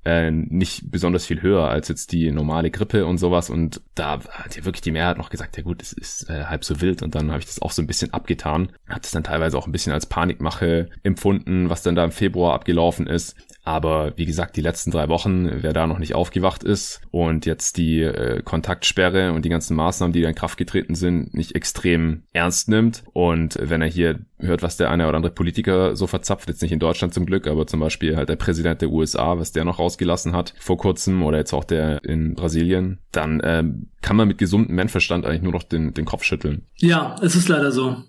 äh, 0.05 0.31
nicht 0.31 0.91
besonders 0.91 1.25
viel 1.25 1.41
höher 1.41 1.67
als 1.67 1.87
jetzt 1.87 2.11
die 2.11 2.31
normale 2.31 2.71
Grippe 2.71 3.05
und 3.05 3.17
sowas. 3.17 3.49
Und 3.49 3.81
da 3.95 4.19
hat 4.29 4.55
ja 4.55 4.65
wirklich 4.65 4.81
die 4.81 4.91
Mehrheit 4.91 5.17
noch 5.17 5.29
gesagt, 5.29 5.57
ja 5.57 5.63
gut, 5.63 5.81
es 5.81 5.93
ist 5.93 6.29
äh, 6.29 6.45
halb 6.45 6.63
so 6.63 6.81
wild 6.81 7.01
und 7.01 7.12
dann 7.15 7.29
habe 7.29 7.39
ich 7.39 7.45
das 7.45 7.61
auch 7.61 7.71
so 7.71 7.81
ein 7.81 7.87
bisschen 7.87 8.13
abgetan. 8.13 8.71
Hat 8.87 9.05
es 9.05 9.11
dann 9.11 9.23
teilweise 9.23 9.57
auch 9.57 9.65
ein 9.65 9.71
bisschen 9.71 9.93
als 9.93 10.05
Panikmache 10.05 10.89
empfunden, 11.03 11.69
was 11.69 11.81
dann 11.81 11.95
da 11.95 12.03
im 12.03 12.11
Februar 12.11 12.53
abgelaufen 12.53 13.07
ist. 13.07 13.35
Aber 13.63 14.13
wie 14.17 14.25
gesagt, 14.25 14.57
die 14.57 14.61
letzten 14.61 14.91
drei 14.91 15.07
Wochen, 15.07 15.63
wer 15.63 15.71
da 15.71 15.87
noch 15.87 15.99
nicht 15.99 16.15
aufgewacht 16.15 16.63
ist 16.63 17.01
und 17.11 17.45
jetzt 17.45 17.77
die 17.77 18.01
äh, 18.01 18.41
Kontaktsperre 18.43 19.31
und 19.31 19.45
die 19.45 19.49
ganzen 19.49 19.75
Maßnahmen, 19.75 20.11
die 20.11 20.21
da 20.21 20.29
in 20.29 20.35
Kraft 20.35 20.57
getreten 20.57 20.95
sind, 20.95 21.33
nicht 21.33 21.55
extrem 21.55 22.23
ernst 22.33 22.67
nimmt. 22.67 23.03
Und 23.13 23.57
wenn 23.61 23.81
er 23.81 23.87
hier 23.87 24.19
hört, 24.37 24.63
was 24.63 24.75
der 24.75 24.91
eine 24.91 25.07
oder 25.07 25.15
andere 25.15 25.33
Politiker 25.33 25.95
so 25.95 26.07
verzapft, 26.07 26.49
jetzt 26.49 26.61
nicht 26.61 26.73
in 26.73 26.79
Deutschland 26.79 27.13
zum 27.13 27.25
Glück, 27.25 27.47
aber 27.47 27.65
zum 27.65 27.79
Beispiel 27.79 28.17
halt 28.17 28.27
der 28.27 28.35
Präsident 28.35 28.81
der 28.81 28.89
USA, 28.89 29.39
was 29.39 29.53
der 29.53 29.63
noch 29.63 29.79
rausgelassen 29.79 30.35
hat 30.35 30.53
vor 30.59 30.77
kurzem 30.77 31.23
oder 31.23 31.37
jetzt 31.37 31.53
auch 31.53 31.63
der 31.63 32.03
in 32.03 32.35
Brasilien, 32.35 32.99
dann 33.13 33.41
ähm, 33.45 33.89
kann 34.01 34.17
man 34.17 34.27
mit 34.27 34.37
gesundem 34.37 34.75
Menschenverstand 34.75 35.25
eigentlich 35.25 35.41
nur 35.41 35.53
noch 35.53 35.63
den, 35.63 35.93
den 35.93 36.03
Kopf 36.03 36.23
schütteln. 36.23 36.67
Ja, 36.77 37.15
es 37.21 37.35
ist 37.35 37.47
leider 37.47 37.71
so. 37.71 38.03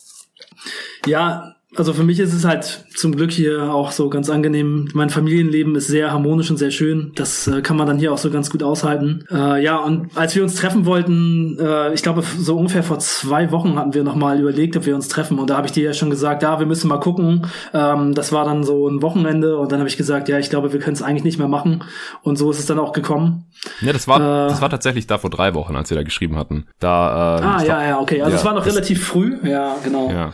Ja, 1.06 1.54
also 1.76 1.92
für 1.92 2.04
mich 2.04 2.20
ist 2.20 2.32
es 2.32 2.44
halt 2.44 2.84
zum 2.94 3.16
Glück 3.16 3.30
hier 3.30 3.72
auch 3.72 3.90
so 3.90 4.08
ganz 4.08 4.30
angenehm. 4.30 4.88
Mein 4.94 5.10
Familienleben 5.10 5.74
ist 5.76 5.88
sehr 5.88 6.12
harmonisch 6.12 6.50
und 6.50 6.56
sehr 6.56 6.70
schön. 6.70 7.12
Das 7.14 7.46
äh, 7.46 7.62
kann 7.62 7.76
man 7.76 7.86
dann 7.86 7.98
hier 7.98 8.12
auch 8.12 8.18
so 8.18 8.30
ganz 8.30 8.50
gut 8.50 8.62
aushalten. 8.62 9.24
Äh, 9.30 9.62
ja, 9.62 9.76
und 9.76 10.16
als 10.16 10.34
wir 10.34 10.42
uns 10.42 10.54
treffen 10.54 10.86
wollten, 10.86 11.58
äh, 11.58 11.92
ich 11.92 12.02
glaube 12.02 12.22
so 12.38 12.56
ungefähr 12.56 12.82
vor 12.82 12.98
zwei 12.98 13.50
Wochen 13.50 13.78
hatten 13.78 13.94
wir 13.94 14.04
nochmal 14.04 14.40
überlegt, 14.40 14.76
ob 14.76 14.86
wir 14.86 14.94
uns 14.94 15.08
treffen. 15.08 15.38
Und 15.38 15.50
da 15.50 15.56
habe 15.56 15.66
ich 15.66 15.72
dir 15.72 15.84
ja 15.84 15.94
schon 15.94 16.10
gesagt, 16.10 16.42
ja, 16.42 16.58
wir 16.58 16.66
müssen 16.66 16.88
mal 16.88 17.00
gucken. 17.00 17.46
Ähm, 17.72 18.14
das 18.14 18.32
war 18.32 18.44
dann 18.44 18.64
so 18.64 18.88
ein 18.88 19.02
Wochenende 19.02 19.58
und 19.58 19.72
dann 19.72 19.80
habe 19.80 19.88
ich 19.88 19.96
gesagt, 19.96 20.28
ja, 20.28 20.38
ich 20.38 20.50
glaube, 20.50 20.72
wir 20.72 20.80
können 20.80 20.94
es 20.94 21.02
eigentlich 21.02 21.24
nicht 21.24 21.38
mehr 21.38 21.48
machen. 21.48 21.84
Und 22.22 22.36
so 22.36 22.50
ist 22.50 22.58
es 22.58 22.66
dann 22.66 22.78
auch 22.78 22.92
gekommen. 22.92 23.46
Ja, 23.80 23.92
das 23.92 24.06
war, 24.06 24.18
äh, 24.18 24.48
das 24.48 24.60
war 24.60 24.70
tatsächlich 24.70 25.06
da 25.06 25.18
vor 25.18 25.30
drei 25.30 25.54
Wochen, 25.54 25.76
als 25.76 25.90
wir 25.90 25.96
da 25.96 26.02
geschrieben 26.02 26.36
hatten. 26.36 26.66
Da, 26.78 27.38
äh, 27.38 27.42
ah, 27.42 27.64
ja, 27.64 27.88
ja, 27.88 28.00
okay. 28.00 28.20
Also 28.22 28.32
ja, 28.32 28.38
es 28.38 28.44
war 28.44 28.54
noch 28.54 28.66
relativ 28.66 29.04
früh. 29.04 29.36
Ja, 29.42 29.76
genau. 29.82 30.10
Ja. 30.10 30.32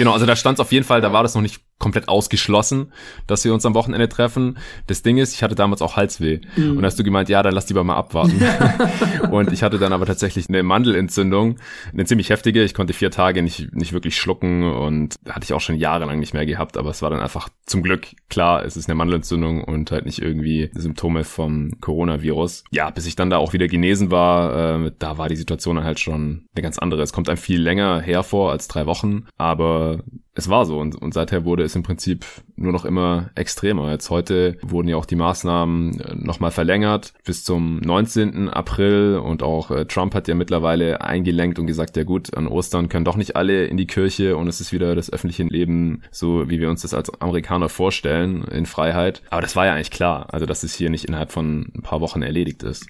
Genau, 0.00 0.14
also 0.14 0.24
da 0.24 0.34
stand 0.34 0.56
es 0.56 0.60
auf 0.60 0.72
jeden 0.72 0.86
Fall, 0.86 1.02
da 1.02 1.12
war 1.12 1.22
das 1.22 1.34
noch 1.34 1.42
nicht 1.42 1.60
komplett 1.80 2.08
ausgeschlossen, 2.08 2.92
dass 3.26 3.44
wir 3.44 3.52
uns 3.52 3.66
am 3.66 3.74
Wochenende 3.74 4.08
treffen. 4.08 4.58
Das 4.86 5.02
Ding 5.02 5.18
ist, 5.18 5.34
ich 5.34 5.42
hatte 5.42 5.56
damals 5.56 5.82
auch 5.82 5.96
Halsweh. 5.96 6.40
Mhm. 6.54 6.76
Und 6.76 6.84
hast 6.84 6.98
du 6.98 7.02
gemeint, 7.02 7.28
ja, 7.28 7.42
dann 7.42 7.54
lass 7.54 7.68
lieber 7.68 7.82
mal 7.82 7.96
abwarten. 7.96 8.40
und 9.30 9.50
ich 9.50 9.62
hatte 9.62 9.78
dann 9.78 9.92
aber 9.92 10.06
tatsächlich 10.06 10.48
eine 10.48 10.62
Mandelentzündung, 10.62 11.56
eine 11.92 12.04
ziemlich 12.04 12.30
heftige. 12.30 12.62
Ich 12.62 12.74
konnte 12.74 12.92
vier 12.92 13.10
Tage 13.10 13.42
nicht, 13.42 13.74
nicht 13.74 13.92
wirklich 13.92 14.16
schlucken 14.16 14.70
und 14.70 15.16
hatte 15.26 15.44
ich 15.44 15.54
auch 15.54 15.60
schon 15.60 15.76
jahrelang 15.76 16.20
nicht 16.20 16.34
mehr 16.34 16.44
gehabt. 16.44 16.76
Aber 16.76 16.90
es 16.90 17.00
war 17.00 17.08
dann 17.08 17.20
einfach 17.20 17.48
zum 17.64 17.82
Glück 17.82 18.08
klar, 18.28 18.64
es 18.64 18.76
ist 18.76 18.88
eine 18.88 18.94
Mandelentzündung 18.94 19.64
und 19.64 19.90
halt 19.90 20.04
nicht 20.04 20.20
irgendwie 20.20 20.70
Symptome 20.74 21.24
vom 21.24 21.80
Coronavirus. 21.80 22.64
Ja, 22.70 22.90
bis 22.90 23.06
ich 23.06 23.16
dann 23.16 23.30
da 23.30 23.38
auch 23.38 23.54
wieder 23.54 23.68
genesen 23.68 24.10
war, 24.10 24.84
äh, 24.84 24.92
da 24.98 25.16
war 25.16 25.30
die 25.30 25.36
Situation 25.36 25.76
dann 25.76 25.84
halt 25.86 25.98
schon 25.98 26.44
eine 26.54 26.62
ganz 26.62 26.78
andere. 26.78 27.00
Es 27.00 27.14
kommt 27.14 27.30
einem 27.30 27.38
viel 27.38 27.62
länger 27.62 28.02
hervor 28.02 28.52
als 28.52 28.68
drei 28.68 28.84
Wochen, 28.84 29.24
aber 29.38 30.04
es 30.40 30.48
war 30.48 30.66
so 30.66 30.78
und, 30.78 30.96
und 30.96 31.14
seither 31.14 31.44
wurde 31.44 31.62
es 31.62 31.76
im 31.76 31.82
Prinzip 31.82 32.24
nur 32.56 32.72
noch 32.72 32.84
immer 32.84 33.30
extremer. 33.34 33.90
Jetzt 33.90 34.10
heute 34.10 34.56
wurden 34.62 34.88
ja 34.88 34.96
auch 34.96 35.06
die 35.06 35.16
Maßnahmen 35.16 36.00
äh, 36.00 36.14
nochmal 36.14 36.50
verlängert 36.50 37.12
bis 37.24 37.44
zum 37.44 37.78
19. 37.78 38.48
April 38.48 39.20
und 39.22 39.42
auch 39.42 39.70
äh, 39.70 39.84
Trump 39.86 40.14
hat 40.14 40.28
ja 40.28 40.34
mittlerweile 40.34 41.00
eingelenkt 41.02 41.58
und 41.58 41.66
gesagt, 41.66 41.96
ja 41.96 42.04
gut, 42.04 42.34
an 42.34 42.48
Ostern 42.48 42.88
können 42.88 43.04
doch 43.04 43.16
nicht 43.16 43.36
alle 43.36 43.66
in 43.66 43.76
die 43.76 43.86
Kirche 43.86 44.36
und 44.36 44.48
es 44.48 44.60
ist 44.60 44.72
wieder 44.72 44.94
das 44.94 45.12
öffentliche 45.12 45.44
Leben 45.44 46.02
so, 46.10 46.48
wie 46.50 46.58
wir 46.58 46.70
uns 46.70 46.82
das 46.82 46.94
als 46.94 47.10
Amerikaner 47.20 47.68
vorstellen, 47.68 48.44
in 48.44 48.66
Freiheit. 48.66 49.22
Aber 49.30 49.42
das 49.42 49.56
war 49.56 49.66
ja 49.66 49.74
eigentlich 49.74 49.90
klar, 49.90 50.32
also 50.32 50.46
dass 50.46 50.62
es 50.62 50.74
hier 50.74 50.90
nicht 50.90 51.04
innerhalb 51.04 51.30
von 51.30 51.70
ein 51.76 51.82
paar 51.82 52.00
Wochen 52.00 52.22
erledigt 52.22 52.62
ist. 52.62 52.86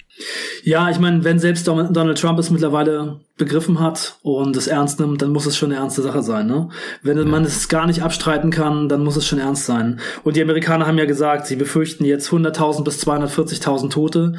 Ja, 0.63 0.91
ich 0.91 0.99
meine, 0.99 1.25
wenn 1.25 1.39
selbst 1.39 1.67
Donald 1.67 2.19
Trump 2.19 2.39
es 2.39 2.51
mittlerweile 2.51 3.21
begriffen 3.37 3.81
hat 3.81 4.17
und 4.23 4.57
es 4.57 4.67
ernst 4.67 5.01
nimmt, 5.01 5.23
dann 5.23 5.33
muss 5.33 5.47
es 5.47 5.57
schon 5.57 5.73
eine 5.73 5.81
ernste 5.81 6.03
Sache 6.03 6.23
sein. 6.23 6.47
Ne? 6.47 6.69
Wenn 7.03 7.17
ja. 7.17 7.25
man 7.25 7.45
es 7.45 7.69
gar 7.69 7.87
nicht 7.87 8.03
abstreiten 8.03 8.51
kann, 8.51 8.89
dann 8.89 9.03
muss 9.03 9.17
es 9.17 9.27
schon 9.27 9.39
ernst 9.39 9.65
sein. 9.65 10.01
Und 10.25 10.37
die 10.37 10.43
Amerikaner 10.43 10.87
haben 10.87 10.99
ja 10.99 11.07
gesagt, 11.07 11.47
sie 11.47 11.57
befürchten 11.57 12.05
jetzt 12.05 12.31
100.000 12.31 12.85
bis 12.85 13.03
240.000 13.07 13.91
Tote. 13.91 14.35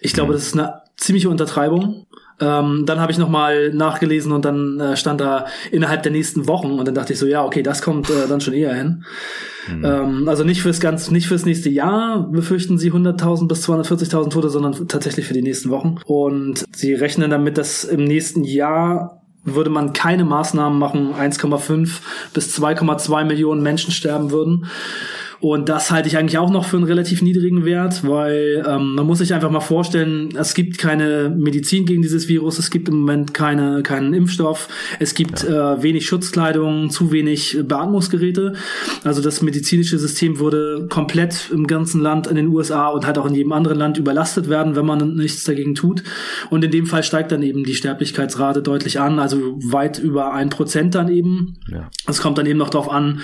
Ich 0.00 0.12
glaube, 0.12 0.32
ja. 0.32 0.34
das 0.34 0.48
ist 0.48 0.54
eine 0.54 0.82
ziemliche 0.96 1.30
Untertreibung. 1.30 2.06
Ähm, 2.42 2.84
dann 2.86 2.98
habe 2.98 3.12
ich 3.12 3.18
nochmal 3.18 3.72
nachgelesen 3.72 4.32
und 4.32 4.44
dann 4.44 4.80
äh, 4.80 4.96
stand 4.96 5.20
da 5.20 5.46
innerhalb 5.70 6.02
der 6.02 6.10
nächsten 6.10 6.48
Wochen 6.48 6.72
und 6.72 6.86
dann 6.86 6.94
dachte 6.94 7.12
ich 7.12 7.18
so, 7.18 7.26
ja, 7.26 7.44
okay, 7.44 7.62
das 7.62 7.82
kommt 7.82 8.10
äh, 8.10 8.26
dann 8.28 8.40
schon 8.40 8.54
eher 8.54 8.74
hin. 8.74 9.04
Mhm. 9.68 9.84
Ähm, 9.84 10.28
also 10.28 10.42
nicht 10.42 10.62
fürs 10.62 10.80
ganz, 10.80 11.10
nicht 11.10 11.28
fürs 11.28 11.46
nächste 11.46 11.70
Jahr 11.70 12.28
befürchten 12.28 12.78
sie 12.78 12.90
100.000 12.90 13.46
bis 13.46 13.68
240.000 13.68 14.30
Tote, 14.30 14.50
sondern 14.50 14.88
tatsächlich 14.88 15.26
für 15.26 15.34
die 15.34 15.42
nächsten 15.42 15.70
Wochen. 15.70 15.98
Und 16.04 16.64
sie 16.74 16.94
rechnen 16.94 17.30
damit, 17.30 17.58
dass 17.58 17.84
im 17.84 18.04
nächsten 18.04 18.42
Jahr 18.42 19.22
würde 19.44 19.70
man 19.70 19.92
keine 19.92 20.24
Maßnahmen 20.24 20.78
machen, 20.78 21.14
1,5 21.14 22.00
bis 22.32 22.58
2,2 22.58 23.24
Millionen 23.24 23.62
Menschen 23.62 23.92
sterben 23.92 24.30
würden. 24.30 24.66
Und 25.42 25.68
das 25.68 25.90
halte 25.90 26.06
ich 26.06 26.16
eigentlich 26.16 26.38
auch 26.38 26.50
noch 26.50 26.66
für 26.66 26.76
einen 26.76 26.86
relativ 26.86 27.20
niedrigen 27.20 27.64
Wert, 27.64 28.06
weil 28.06 28.64
ähm, 28.64 28.94
man 28.94 29.04
muss 29.04 29.18
sich 29.18 29.34
einfach 29.34 29.50
mal 29.50 29.58
vorstellen, 29.58 30.28
es 30.36 30.54
gibt 30.54 30.78
keine 30.78 31.34
Medizin 31.36 31.84
gegen 31.84 32.00
dieses 32.00 32.28
Virus, 32.28 32.60
es 32.60 32.70
gibt 32.70 32.88
im 32.88 33.00
Moment 33.00 33.34
keine, 33.34 33.82
keinen 33.82 34.14
Impfstoff, 34.14 34.68
es 35.00 35.14
gibt 35.14 35.42
ja. 35.42 35.74
äh, 35.74 35.82
wenig 35.82 36.06
Schutzkleidung, 36.06 36.90
zu 36.90 37.10
wenig 37.10 37.58
Beatmungsgeräte. 37.60 38.52
Also 39.02 39.20
das 39.20 39.42
medizinische 39.42 39.98
System 39.98 40.38
würde 40.38 40.86
komplett 40.88 41.50
im 41.52 41.66
ganzen 41.66 42.00
Land 42.00 42.28
in 42.28 42.36
den 42.36 42.46
USA 42.46 42.86
und 42.90 43.04
halt 43.04 43.18
auch 43.18 43.26
in 43.26 43.34
jedem 43.34 43.50
anderen 43.50 43.78
Land 43.78 43.98
überlastet 43.98 44.48
werden, 44.48 44.76
wenn 44.76 44.86
man 44.86 45.16
nichts 45.16 45.42
dagegen 45.42 45.74
tut. 45.74 46.04
Und 46.50 46.62
in 46.62 46.70
dem 46.70 46.86
Fall 46.86 47.02
steigt 47.02 47.32
dann 47.32 47.42
eben 47.42 47.64
die 47.64 47.74
Sterblichkeitsrate 47.74 48.62
deutlich 48.62 49.00
an, 49.00 49.18
also 49.18 49.58
weit 49.60 49.98
über 49.98 50.34
ein 50.34 50.50
Prozent 50.50 50.94
dann 50.94 51.08
eben. 51.08 51.56
Ja. 51.68 51.90
Es 52.06 52.20
kommt 52.20 52.38
dann 52.38 52.46
eben 52.46 52.60
noch 52.60 52.70
darauf 52.70 52.88
an, 52.88 53.22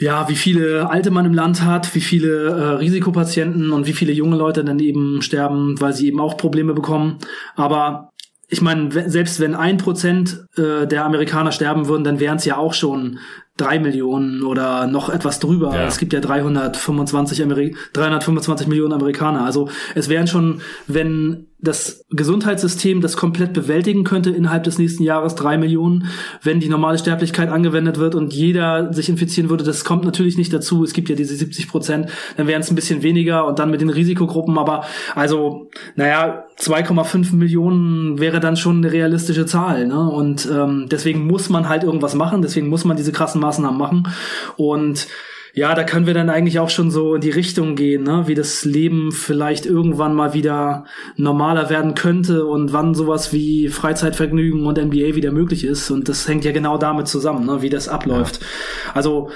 ja, 0.00 0.28
wie 0.28 0.36
viele 0.36 0.88
Alte 0.88 1.10
man 1.10 1.26
im 1.26 1.34
Land 1.34 1.62
hat, 1.62 1.94
wie 1.94 2.00
viele 2.00 2.48
äh, 2.48 2.62
Risikopatienten 2.76 3.70
und 3.70 3.86
wie 3.86 3.92
viele 3.92 4.12
junge 4.12 4.36
Leute 4.36 4.64
dann 4.64 4.78
eben 4.78 5.20
sterben, 5.20 5.78
weil 5.78 5.92
sie 5.92 6.08
eben 6.08 6.20
auch 6.20 6.38
Probleme 6.38 6.72
bekommen. 6.72 7.18
Aber 7.54 8.10
ich 8.48 8.62
meine, 8.62 8.90
selbst 9.10 9.40
wenn 9.40 9.54
ein 9.54 9.76
Prozent 9.76 10.46
äh, 10.56 10.86
der 10.86 11.04
Amerikaner 11.04 11.52
sterben 11.52 11.86
würden, 11.86 12.02
dann 12.02 12.18
wären 12.18 12.38
es 12.38 12.46
ja 12.46 12.56
auch 12.56 12.72
schon 12.72 13.18
drei 13.58 13.78
Millionen 13.78 14.42
oder 14.42 14.86
noch 14.86 15.10
etwas 15.10 15.38
drüber. 15.38 15.74
Ja. 15.74 15.86
Es 15.86 15.98
gibt 15.98 16.14
ja 16.14 16.20
325, 16.20 17.42
Ameri 17.42 17.76
325 17.92 18.68
Millionen 18.68 18.94
Amerikaner. 18.94 19.44
Also 19.44 19.68
es 19.94 20.08
wären 20.08 20.26
schon, 20.26 20.62
wenn 20.86 21.49
das 21.62 22.04
Gesundheitssystem 22.10 23.00
das 23.00 23.16
komplett 23.16 23.52
bewältigen 23.52 24.04
könnte 24.04 24.30
innerhalb 24.30 24.64
des 24.64 24.78
nächsten 24.78 25.02
Jahres 25.02 25.34
drei 25.34 25.58
Millionen, 25.58 26.06
wenn 26.42 26.60
die 26.60 26.68
normale 26.68 26.98
Sterblichkeit 26.98 27.50
angewendet 27.50 27.98
wird 27.98 28.14
und 28.14 28.32
jeder 28.32 28.92
sich 28.92 29.08
infizieren 29.08 29.50
würde. 29.50 29.64
Das 29.64 29.84
kommt 29.84 30.04
natürlich 30.04 30.38
nicht 30.38 30.52
dazu. 30.52 30.84
Es 30.84 30.92
gibt 30.92 31.08
ja 31.08 31.16
diese 31.16 31.34
70 31.34 31.68
Prozent, 31.68 32.10
dann 32.36 32.46
wären 32.46 32.62
es 32.62 32.70
ein 32.70 32.76
bisschen 32.76 33.02
weniger 33.02 33.46
und 33.46 33.58
dann 33.58 33.70
mit 33.70 33.80
den 33.80 33.90
Risikogruppen. 33.90 34.58
Aber 34.58 34.84
also, 35.14 35.68
naja, 35.96 36.44
2,5 36.58 37.34
Millionen 37.34 38.18
wäre 38.18 38.40
dann 38.40 38.56
schon 38.56 38.78
eine 38.78 38.92
realistische 38.92 39.46
Zahl. 39.46 39.86
Ne? 39.86 40.08
Und 40.10 40.48
ähm, 40.50 40.86
deswegen 40.90 41.26
muss 41.26 41.50
man 41.50 41.68
halt 41.68 41.84
irgendwas 41.84 42.14
machen. 42.14 42.42
Deswegen 42.42 42.68
muss 42.68 42.84
man 42.84 42.96
diese 42.96 43.12
krassen 43.12 43.40
Maßnahmen 43.40 43.78
machen. 43.78 44.08
Und 44.56 45.08
ja, 45.52 45.74
da 45.74 45.84
können 45.84 46.06
wir 46.06 46.14
dann 46.14 46.30
eigentlich 46.30 46.58
auch 46.58 46.70
schon 46.70 46.90
so 46.90 47.14
in 47.16 47.20
die 47.20 47.30
Richtung 47.30 47.74
gehen, 47.74 48.04
ne? 48.04 48.24
wie 48.26 48.34
das 48.34 48.64
Leben 48.64 49.10
vielleicht 49.12 49.66
irgendwann 49.66 50.14
mal 50.14 50.32
wieder 50.32 50.84
normaler 51.16 51.70
werden 51.70 51.94
könnte 51.94 52.46
und 52.46 52.72
wann 52.72 52.94
sowas 52.94 53.32
wie 53.32 53.68
Freizeitvergnügen 53.68 54.66
und 54.66 54.78
NBA 54.78 55.14
wieder 55.16 55.32
möglich 55.32 55.64
ist. 55.64 55.90
Und 55.90 56.08
das 56.08 56.28
hängt 56.28 56.44
ja 56.44 56.52
genau 56.52 56.78
damit 56.78 57.08
zusammen, 57.08 57.46
ne? 57.46 57.62
wie 57.62 57.70
das 57.70 57.88
abläuft. 57.88 58.40
Ja. 58.40 58.46
Also 58.94 59.30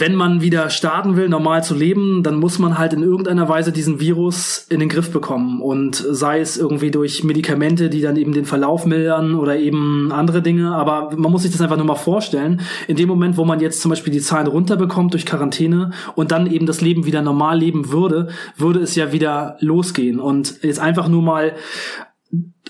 wenn 0.00 0.14
man 0.14 0.40
wieder 0.40 0.70
starten 0.70 1.16
will, 1.16 1.28
normal 1.28 1.64
zu 1.64 1.74
leben, 1.74 2.22
dann 2.22 2.36
muss 2.36 2.58
man 2.58 2.78
halt 2.78 2.92
in 2.92 3.02
irgendeiner 3.02 3.48
Weise 3.48 3.72
diesen 3.72 4.00
Virus 4.00 4.66
in 4.68 4.80
den 4.80 4.88
Griff 4.88 5.12
bekommen. 5.12 5.60
Und 5.60 5.96
sei 5.96 6.40
es 6.40 6.56
irgendwie 6.56 6.90
durch 6.90 7.24
Medikamente, 7.24 7.88
die 7.90 8.00
dann 8.00 8.16
eben 8.16 8.32
den 8.32 8.44
Verlauf 8.44 8.86
mildern 8.86 9.34
oder 9.34 9.56
eben 9.56 10.12
andere 10.12 10.42
Dinge. 10.42 10.74
Aber 10.74 11.10
man 11.16 11.32
muss 11.32 11.42
sich 11.42 11.52
das 11.52 11.60
einfach 11.60 11.76
nur 11.76 11.86
mal 11.86 11.94
vorstellen. 11.94 12.60
In 12.88 12.96
dem 12.96 13.08
Moment, 13.08 13.36
wo 13.36 13.44
man 13.44 13.60
jetzt 13.60 13.80
zum 13.80 13.90
Beispiel 13.90 14.12
die 14.12 14.20
Zahlen 14.20 14.46
runterbekommt 14.46 15.12
durch 15.12 15.26
Quarantäne 15.26 15.90
und 16.14 16.32
dann 16.32 16.50
eben 16.50 16.66
das 16.66 16.80
Leben 16.80 17.06
wieder 17.06 17.22
normal 17.22 17.58
leben 17.58 17.90
würde, 17.92 18.28
würde 18.56 18.80
es 18.80 18.94
ja 18.94 19.12
wieder 19.12 19.56
losgehen. 19.60 20.20
Und 20.20 20.62
jetzt 20.62 20.80
einfach 20.80 21.08
nur 21.08 21.22
mal 21.22 21.52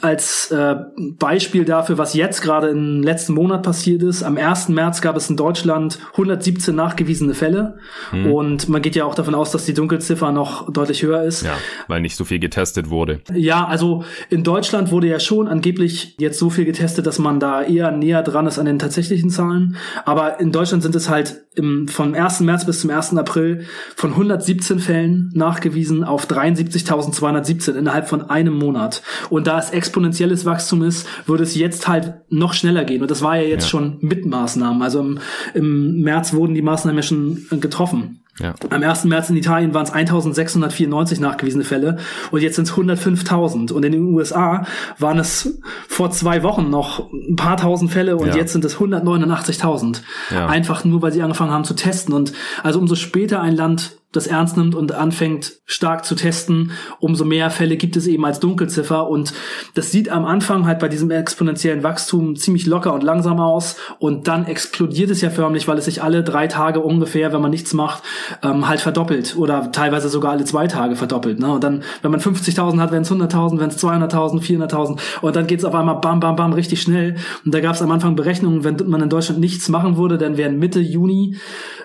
als 0.04 0.50
äh, 0.50 0.76
Beispiel 1.18 1.64
dafür, 1.64 1.96
was 1.96 2.12
jetzt 2.12 2.42
gerade 2.42 2.68
im 2.68 3.02
letzten 3.02 3.32
Monat 3.32 3.62
passiert 3.62 4.02
ist. 4.02 4.22
Am 4.22 4.36
1. 4.36 4.68
März 4.68 5.00
gab 5.00 5.16
es 5.16 5.30
in 5.30 5.36
Deutschland 5.36 5.98
117 6.12 6.76
nachgewiesene 6.76 7.32
Fälle. 7.32 7.78
Hm. 8.10 8.30
Und 8.30 8.68
man 8.68 8.82
geht 8.82 8.96
ja 8.96 9.06
auch 9.06 9.14
davon 9.14 9.34
aus, 9.34 9.50
dass 9.50 9.64
die 9.64 9.72
Dunkelziffer 9.72 10.30
noch 10.30 10.70
deutlich 10.70 11.02
höher 11.02 11.22
ist. 11.22 11.42
Ja, 11.42 11.56
weil 11.88 12.02
nicht 12.02 12.16
so 12.16 12.24
viel 12.24 12.38
getestet 12.38 12.90
wurde. 12.90 13.20
Ja, 13.32 13.64
also 13.64 14.04
in 14.28 14.44
Deutschland 14.44 14.90
wurde 14.90 15.06
ja 15.06 15.18
schon 15.18 15.48
angeblich 15.48 16.16
jetzt 16.18 16.38
so 16.38 16.50
viel 16.50 16.66
getestet, 16.66 17.06
dass 17.06 17.18
man 17.18 17.40
da 17.40 17.62
eher 17.62 17.90
näher 17.90 18.22
dran 18.22 18.46
ist 18.46 18.58
an 18.58 18.66
den 18.66 18.78
tatsächlichen 18.78 19.30
Zahlen. 19.30 19.76
Aber 20.04 20.38
in 20.38 20.52
Deutschland 20.52 20.82
sind 20.82 20.94
es 20.94 21.08
halt 21.08 21.43
im, 21.54 21.88
vom 21.88 22.14
1. 22.14 22.40
März 22.40 22.64
bis 22.64 22.80
zum 22.80 22.90
1. 22.90 23.16
April 23.16 23.66
von 23.96 24.10
117 24.10 24.78
Fällen 24.78 25.30
nachgewiesen 25.34 26.04
auf 26.04 26.26
73.217 26.26 27.74
innerhalb 27.74 28.08
von 28.08 28.28
einem 28.28 28.58
Monat. 28.58 29.02
Und 29.30 29.46
da 29.46 29.58
ist 29.58 29.72
exponentielles 29.72 30.44
Wachstum 30.44 30.82
ist, 30.82 31.06
würde 31.26 31.44
es 31.44 31.54
jetzt 31.54 31.88
halt 31.88 32.14
noch 32.28 32.54
schneller 32.54 32.84
gehen. 32.84 33.02
Und 33.02 33.10
das 33.10 33.22
war 33.22 33.36
ja 33.36 33.42
jetzt 33.42 33.64
ja. 33.64 33.68
schon 33.70 33.98
mit 34.00 34.26
Maßnahmen. 34.26 34.82
Also 34.82 35.00
im, 35.00 35.18
im 35.54 36.00
März 36.00 36.32
wurden 36.32 36.54
die 36.54 36.62
Maßnahmen 36.62 36.96
ja 36.96 37.02
schon 37.02 37.46
getroffen. 37.60 38.23
Ja. 38.40 38.54
Am 38.70 38.82
1. 38.82 39.04
März 39.04 39.30
in 39.30 39.36
Italien 39.36 39.74
waren 39.74 39.84
es 39.84 39.92
1694 39.92 41.20
nachgewiesene 41.20 41.62
Fälle 41.62 41.98
und 42.32 42.40
jetzt 42.40 42.56
sind 42.56 42.66
es 42.68 42.74
105.000. 42.74 43.72
Und 43.72 43.84
in 43.84 43.92
den 43.92 44.02
USA 44.12 44.66
waren 44.98 45.18
es 45.18 45.60
vor 45.88 46.10
zwei 46.10 46.42
Wochen 46.42 46.68
noch 46.68 47.12
ein 47.12 47.36
paar 47.36 47.56
tausend 47.56 47.92
Fälle 47.92 48.16
und 48.16 48.28
ja. 48.28 48.36
jetzt 48.36 48.52
sind 48.52 48.64
es 48.64 48.76
189.000. 48.78 50.00
Ja. 50.32 50.46
Einfach 50.46 50.84
nur, 50.84 51.00
weil 51.00 51.12
sie 51.12 51.22
angefangen 51.22 51.52
haben 51.52 51.64
zu 51.64 51.74
testen. 51.74 52.12
Und 52.12 52.32
also 52.62 52.80
umso 52.80 52.96
später 52.96 53.40
ein 53.40 53.54
Land 53.54 53.98
das 54.16 54.26
ernst 54.26 54.56
nimmt 54.56 54.74
und 54.74 54.92
anfängt 54.92 55.52
stark 55.66 56.04
zu 56.04 56.14
testen, 56.14 56.72
umso 57.00 57.24
mehr 57.24 57.50
Fälle 57.50 57.76
gibt 57.76 57.96
es 57.96 58.06
eben 58.06 58.24
als 58.24 58.40
Dunkelziffer 58.40 59.08
und 59.08 59.32
das 59.74 59.90
sieht 59.90 60.08
am 60.08 60.24
Anfang 60.24 60.66
halt 60.66 60.78
bei 60.78 60.88
diesem 60.88 61.10
exponentiellen 61.10 61.82
Wachstum 61.82 62.36
ziemlich 62.36 62.66
locker 62.66 62.94
und 62.94 63.02
langsam 63.02 63.40
aus 63.40 63.76
und 63.98 64.28
dann 64.28 64.46
explodiert 64.46 65.10
es 65.10 65.20
ja 65.20 65.30
förmlich, 65.30 65.68
weil 65.68 65.78
es 65.78 65.86
sich 65.86 66.02
alle 66.02 66.22
drei 66.22 66.46
Tage 66.46 66.80
ungefähr, 66.80 67.32
wenn 67.32 67.40
man 67.40 67.50
nichts 67.50 67.74
macht, 67.74 68.02
ähm, 68.42 68.68
halt 68.68 68.80
verdoppelt 68.80 69.36
oder 69.36 69.72
teilweise 69.72 70.08
sogar 70.08 70.32
alle 70.32 70.44
zwei 70.44 70.66
Tage 70.66 70.96
verdoppelt. 70.96 71.38
Ne? 71.38 71.52
Und 71.52 71.64
dann, 71.64 71.82
wenn 72.02 72.10
man 72.10 72.20
50.000 72.20 72.80
hat, 72.80 72.92
werden 72.92 73.02
es 73.02 73.10
100.000, 73.10 73.58
wenn 73.58 73.70
es 73.70 73.82
200.000, 73.82 74.40
400.000 74.40 74.98
und 75.22 75.36
dann 75.36 75.46
geht 75.46 75.58
es 75.58 75.64
auf 75.64 75.74
einmal 75.74 75.96
bam, 75.96 76.20
bam, 76.20 76.36
bam 76.36 76.52
richtig 76.52 76.82
schnell. 76.82 77.16
Und 77.44 77.54
da 77.54 77.60
gab 77.60 77.74
es 77.74 77.82
am 77.82 77.90
Anfang 77.90 78.16
Berechnungen, 78.16 78.64
wenn 78.64 78.76
man 78.86 79.02
in 79.02 79.08
Deutschland 79.08 79.40
nichts 79.40 79.68
machen 79.68 79.96
würde, 79.96 80.18
dann 80.18 80.36
wären 80.36 80.58
Mitte 80.58 80.80
Juni 80.80 81.36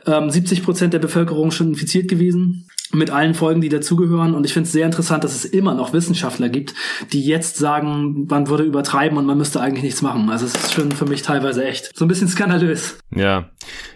ähm, 0.10 0.30
70 0.30 0.63
Prozent 0.63 0.94
der 0.94 1.00
Bevölkerung 1.00 1.51
schon 1.51 1.70
infiziert 1.70 2.08
gewesen 2.08 2.68
mit 2.91 3.10
allen 3.12 3.34
Folgen, 3.34 3.62
die 3.62 3.69
dazugehören. 3.69 4.34
Und 4.34 4.46
ich 4.46 4.53
finde 4.53 4.67
es 4.67 4.72
sehr 4.72 4.86
interessant, 4.86 5.24
dass 5.24 5.36
es 5.36 5.46
immer 5.46 5.74
noch 5.74 5.93
Wissenschaftler 5.93 6.50
gibt, 6.50 6.74
die 7.12 7.22
jetzt 7.22 7.58
sagen, 7.58 8.25
man 8.29 8.48
würde 8.48 8.63
übertreiben 8.63 9.17
und 9.17 9.25
man 9.25 9.38
müsste 9.38 9.62
eigentlich 9.62 9.84
nichts 9.84 10.01
machen. 10.01 10.29
Also 10.29 10.46
es 10.46 10.55
ist 10.55 10.74
schon 10.74 10.91
für 10.91 11.05
mich 11.05 11.22
teilweise 11.22 11.63
echt 11.65 11.96
so 11.96 12.05
ein 12.05 12.08
bisschen 12.08 12.27
skandalös. 12.27 12.98
Ja, 13.15 13.50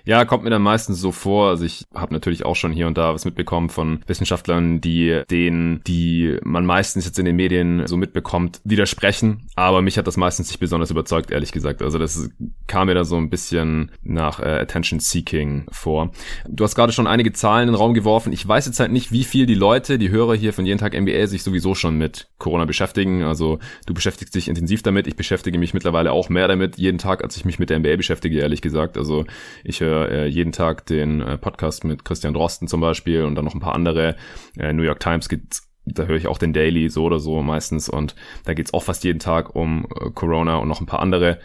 ja, 0.05 0.25
kommt 0.25 0.43
mir 0.43 0.49
dann 0.49 0.61
meistens 0.61 0.99
so 0.99 1.11
vor. 1.11 1.49
Also 1.49 1.65
ich 1.65 1.85
habe 1.93 2.13
natürlich 2.13 2.45
auch 2.45 2.55
schon 2.55 2.71
hier 2.71 2.87
und 2.87 2.97
da 2.97 3.13
was 3.13 3.25
mitbekommen 3.25 3.69
von 3.69 4.01
Wissenschaftlern, 4.05 4.81
die 4.81 5.23
denen, 5.29 5.81
die 5.85 6.37
man 6.43 6.65
meistens 6.65 7.05
jetzt 7.05 7.17
in 7.19 7.25
den 7.25 7.35
Medien 7.35 7.87
so 7.87 7.97
mitbekommt, 7.97 8.59
widersprechen. 8.63 9.47
Aber 9.55 9.81
mich 9.81 9.97
hat 9.97 10.07
das 10.07 10.17
meistens 10.17 10.49
nicht 10.49 10.59
besonders 10.59 10.91
überzeugt, 10.91 11.31
ehrlich 11.31 11.51
gesagt. 11.51 11.81
Also 11.81 11.97
das 11.97 12.29
kam 12.67 12.87
mir 12.87 12.95
da 12.95 13.05
so 13.05 13.15
ein 13.15 13.29
bisschen 13.29 13.91
nach 14.03 14.39
äh, 14.39 14.59
Attention 14.59 14.99
Seeking 14.99 15.65
vor. 15.71 16.11
Du 16.47 16.63
hast 16.63 16.75
gerade 16.75 16.91
schon 16.91 17.07
einige 17.07 17.33
Zahlen 17.33 17.67
in 17.67 17.73
den 17.73 17.79
Raum 17.79 17.93
geworfen. 17.93 18.33
Ich 18.33 18.47
weiß 18.47 18.65
jetzt 18.65 18.79
halt 18.83 18.91
nicht, 18.91 19.11
wie 19.11 19.23
viel 19.23 19.47
die 19.47 19.55
Leute, 19.55 19.97
die 19.97 20.11
Hörer 20.11 20.35
hier 20.35 20.53
von 20.53 20.65
jeden 20.65 20.77
Tag 20.77 20.93
NBA 20.93 21.25
sich 21.25 21.41
sowieso 21.41 21.73
schon 21.73 21.97
mit 21.97 22.29
Corona 22.37 22.65
beschäftigen. 22.65 23.23
Also 23.23 23.57
du 23.87 23.93
beschäftigst 23.93 24.35
dich 24.35 24.47
intensiv 24.47 24.83
damit. 24.83 25.07
Ich 25.07 25.15
beschäftige 25.15 25.57
mich 25.57 25.73
mittlerweile 25.73 26.11
auch 26.11 26.29
mehr 26.29 26.47
damit 26.47 26.77
jeden 26.77 26.99
Tag, 26.99 27.23
als 27.23 27.35
ich 27.35 27.45
mich 27.45 27.57
mit 27.57 27.71
der 27.71 27.79
NBA 27.79 27.95
beschäftige, 27.95 28.39
ehrlich 28.39 28.61
gesagt. 28.61 28.97
Also 28.97 29.25
ich 29.63 29.81
höre 29.81 30.09
äh, 30.09 30.27
jeden 30.27 30.51
Tag 30.51 30.85
den 30.85 31.21
äh, 31.21 31.37
Podcast 31.39 31.83
mit 31.83 32.05
Christian 32.05 32.35
Drosten 32.35 32.67
zum 32.67 32.81
Beispiel 32.81 33.23
und 33.23 33.33
dann 33.33 33.45
noch 33.45 33.55
ein 33.55 33.59
paar 33.59 33.73
andere. 33.73 34.15
Äh, 34.57 34.73
New 34.73 34.83
York 34.83 34.99
Times 34.99 35.29
gibt's 35.29 35.67
da 35.85 36.05
höre 36.05 36.15
ich 36.15 36.27
auch 36.27 36.37
den 36.37 36.53
Daily 36.53 36.89
so 36.89 37.03
oder 37.03 37.19
so 37.19 37.41
meistens 37.41 37.89
und 37.89 38.15
da 38.45 38.53
geht's 38.53 38.73
auch 38.73 38.83
fast 38.83 39.03
jeden 39.03 39.19
Tag 39.19 39.55
um 39.55 39.85
äh, 39.99 40.11
Corona 40.11 40.57
und 40.57 40.67
noch 40.67 40.79
ein 40.79 40.85
paar 40.85 41.01
andere 41.01 41.39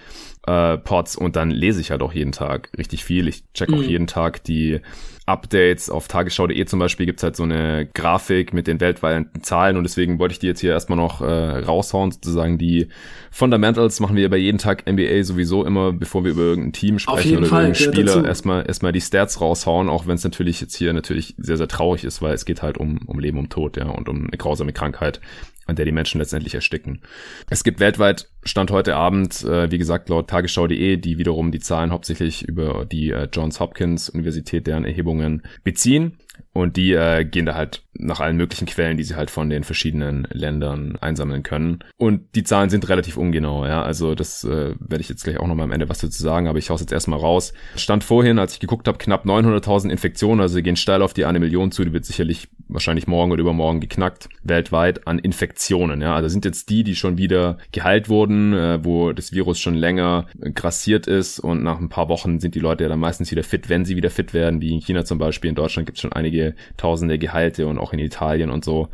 äh, 0.49 0.79
Pods 0.79 1.17
und 1.17 1.37
dann 1.37 1.51
lese 1.51 1.81
ich 1.81 1.91
halt 1.91 2.01
auch 2.01 2.13
jeden 2.13 2.33
Tag 2.33 2.71
richtig 2.79 3.05
viel. 3.05 3.29
Ich 3.29 3.45
check 3.53 3.71
auch 3.71 3.77
mhm. 3.79 3.89
jeden 3.89 4.07
Tag 4.07 4.43
die 4.45 4.81
Updates 5.27 5.91
auf 5.91 6.09
tagesschau.de 6.09 6.65
zum 6.65 6.79
Beispiel 6.79 7.05
gibt's 7.05 7.23
halt 7.23 7.37
so 7.37 7.43
eine 7.43 7.87
Grafik 7.93 8.55
mit 8.55 8.67
den 8.67 8.81
weltweiten 8.81 9.43
Zahlen 9.43 9.77
und 9.77 9.83
deswegen 9.83 10.19
wollte 10.19 10.33
ich 10.33 10.39
die 10.39 10.47
jetzt 10.47 10.61
hier 10.61 10.71
erstmal 10.71 10.97
noch 10.97 11.21
äh, 11.21 11.27
raushauen, 11.27 12.13
sozusagen 12.13 12.57
die 12.57 12.89
Fundamentals 13.31 14.01
machen 14.01 14.17
wir 14.17 14.31
bei 14.31 14.39
jeden 14.39 14.57
Tag 14.57 14.91
NBA 14.91 15.23
sowieso 15.25 15.67
immer, 15.67 15.93
bevor 15.93 16.25
wir 16.25 16.31
über 16.31 16.43
irgendein 16.43 16.73
Team 16.73 16.99
sprechen 16.99 17.37
oder 17.37 17.47
Fall, 17.47 17.65
irgendeinen 17.67 17.95
Spieler, 17.95 18.25
erstmal 18.25 18.67
erstmal 18.67 18.93
die 18.93 19.03
Stats 19.03 19.43
raushauen, 19.43 19.91
auch 19.91 20.07
wenn 20.07 20.15
es 20.15 20.25
natürlich 20.25 20.63
jetzt 20.63 20.75
hier 20.75 20.95
natürlich 20.95 21.35
sehr, 21.37 21.59
sehr 21.59 21.69
traurig 21.69 22.05
ist, 22.05 22.23
weil 22.23 22.33
es 22.33 22.47
geht 22.47 22.63
halt 22.63 22.79
um, 22.79 23.01
um 23.05 23.19
Leben, 23.19 23.39
um 23.39 23.51
Tod, 23.51 23.77
ja, 23.77 23.91
und 23.91 24.09
um 24.09 24.29
eine 24.29 24.39
grausame 24.39 24.73
Krankheit. 24.73 25.21
An 25.69 25.77
der 25.77 25.85
die 25.85 25.93
Menschen 25.93 26.19
letztendlich 26.19 26.55
ersticken. 26.55 27.03
Es 27.49 27.63
gibt 27.63 27.79
weltweit 27.79 28.29
Stand 28.43 28.71
heute 28.71 28.97
Abend, 28.97 29.45
äh, 29.45 29.71
wie 29.71 29.79
gesagt, 29.79 30.09
laut 30.09 30.29
tagesschau.de, 30.29 30.97
die 30.97 31.19
wiederum 31.19 31.53
die 31.53 31.61
Zahlen 31.61 31.93
hauptsächlich 31.93 32.43
über 32.49 32.87
die 32.87 33.11
äh, 33.11 33.29
Johns 33.33 33.61
Hopkins 33.61 34.09
Universität, 34.09 34.67
deren 34.67 34.85
Erhebungen 34.85 35.43
beziehen. 35.65 36.19
Und 36.53 36.77
die 36.77 36.93
äh, 36.93 37.25
gehen 37.25 37.47
da 37.47 37.55
halt 37.55 37.83
nach 37.99 38.21
allen 38.21 38.37
möglichen 38.37 38.67
Quellen, 38.67 38.97
die 38.97 39.05
sie 39.05 39.17
halt 39.17 39.31
von 39.31 39.51
den 39.51 39.65
verschiedenen 39.65 40.27
Ländern 40.31 40.97
einsammeln 41.01 41.43
können. 41.43 41.81
Und 41.97 42.35
die 42.35 42.45
Zahlen 42.45 42.71
sind 42.71 42.89
relativ 42.89 43.17
ungenau, 43.17 43.67
ja. 43.67 43.83
Also 43.83 44.15
das 44.15 44.45
äh, 44.45 44.75
werde 44.79 45.01
ich 45.01 45.09
jetzt 45.09 45.25
gleich 45.25 45.39
auch 45.39 45.47
nochmal 45.47 45.65
am 45.65 45.73
Ende 45.73 45.89
was 45.89 45.99
dazu 45.99 46.23
sagen, 46.23 46.49
aber 46.49 46.59
ich 46.59 46.71
hau's 46.71 46.81
jetzt 46.81 46.93
erstmal 46.93 47.19
raus. 47.19 47.53
Stand 47.77 48.05
vorhin, 48.05 48.39
als 48.39 48.55
ich 48.55 48.61
geguckt 48.61 48.89
habe, 48.89 48.99
knapp 48.99 49.25
900.000 49.25 49.91
Infektionen, 49.91 50.41
also 50.41 50.61
gehen 50.63 50.77
steil 50.77 51.03
auf 51.03 51.13
die 51.13 51.25
eine 51.25 51.41
Million 51.41 51.73
zu, 51.73 51.85
die 51.85 51.93
wird 51.93 52.05
sicherlich 52.05 52.49
wahrscheinlich 52.69 53.07
morgen 53.07 53.33
oder 53.33 53.41
übermorgen 53.41 53.81
geknackt, 53.81 54.29
weltweit 54.43 55.07
an 55.07 55.19
Infektionen, 55.19 56.01
ja. 56.01 56.15
Also 56.15 56.29
sind 56.29 56.45
jetzt 56.45 56.71
die, 56.71 56.85
die 56.85 56.95
schon 56.95 57.19
wieder 57.19 57.59
geheilt 57.73 58.09
wurden, 58.09 58.53
äh, 58.53 58.85
wo 58.85 59.13
das 59.13 59.33
Virus 59.33 59.59
schon 59.59 59.75
länger 59.75 60.27
grassiert 60.55 61.07
ist 61.07 61.41
und 61.41 61.63
nach 61.63 61.81
ein 61.81 61.89
paar 61.89 62.09
Wochen 62.09 62.41
sind 62.41 62.55
die 62.55 62.61
Leute 62.61 62.85
ja 62.85 62.89
dann 62.89 63.01
meistens 63.01 63.31
wieder 63.31 63.43
fit, 63.43 63.69
wenn 63.69 63.85
sie 63.85 63.97
wieder 63.97 64.11
fit 64.11 64.35
werden, 64.35 64.61
wie 64.61 64.73
in 64.73 64.81
China 64.81 65.05
zum 65.05 65.19
Beispiel. 65.19 65.49
In 65.49 65.55
Deutschland 65.55 65.87
gibt 65.87 65.99
es 65.99 66.03
schon 66.03 66.13
einige 66.13 66.28
tausende 66.77 67.19
Geheilte 67.19 67.67
und 67.67 67.79
auch 67.79 67.93
in 67.93 67.99
Italien 67.99 68.51
und 68.51 68.65
so. 68.65 68.89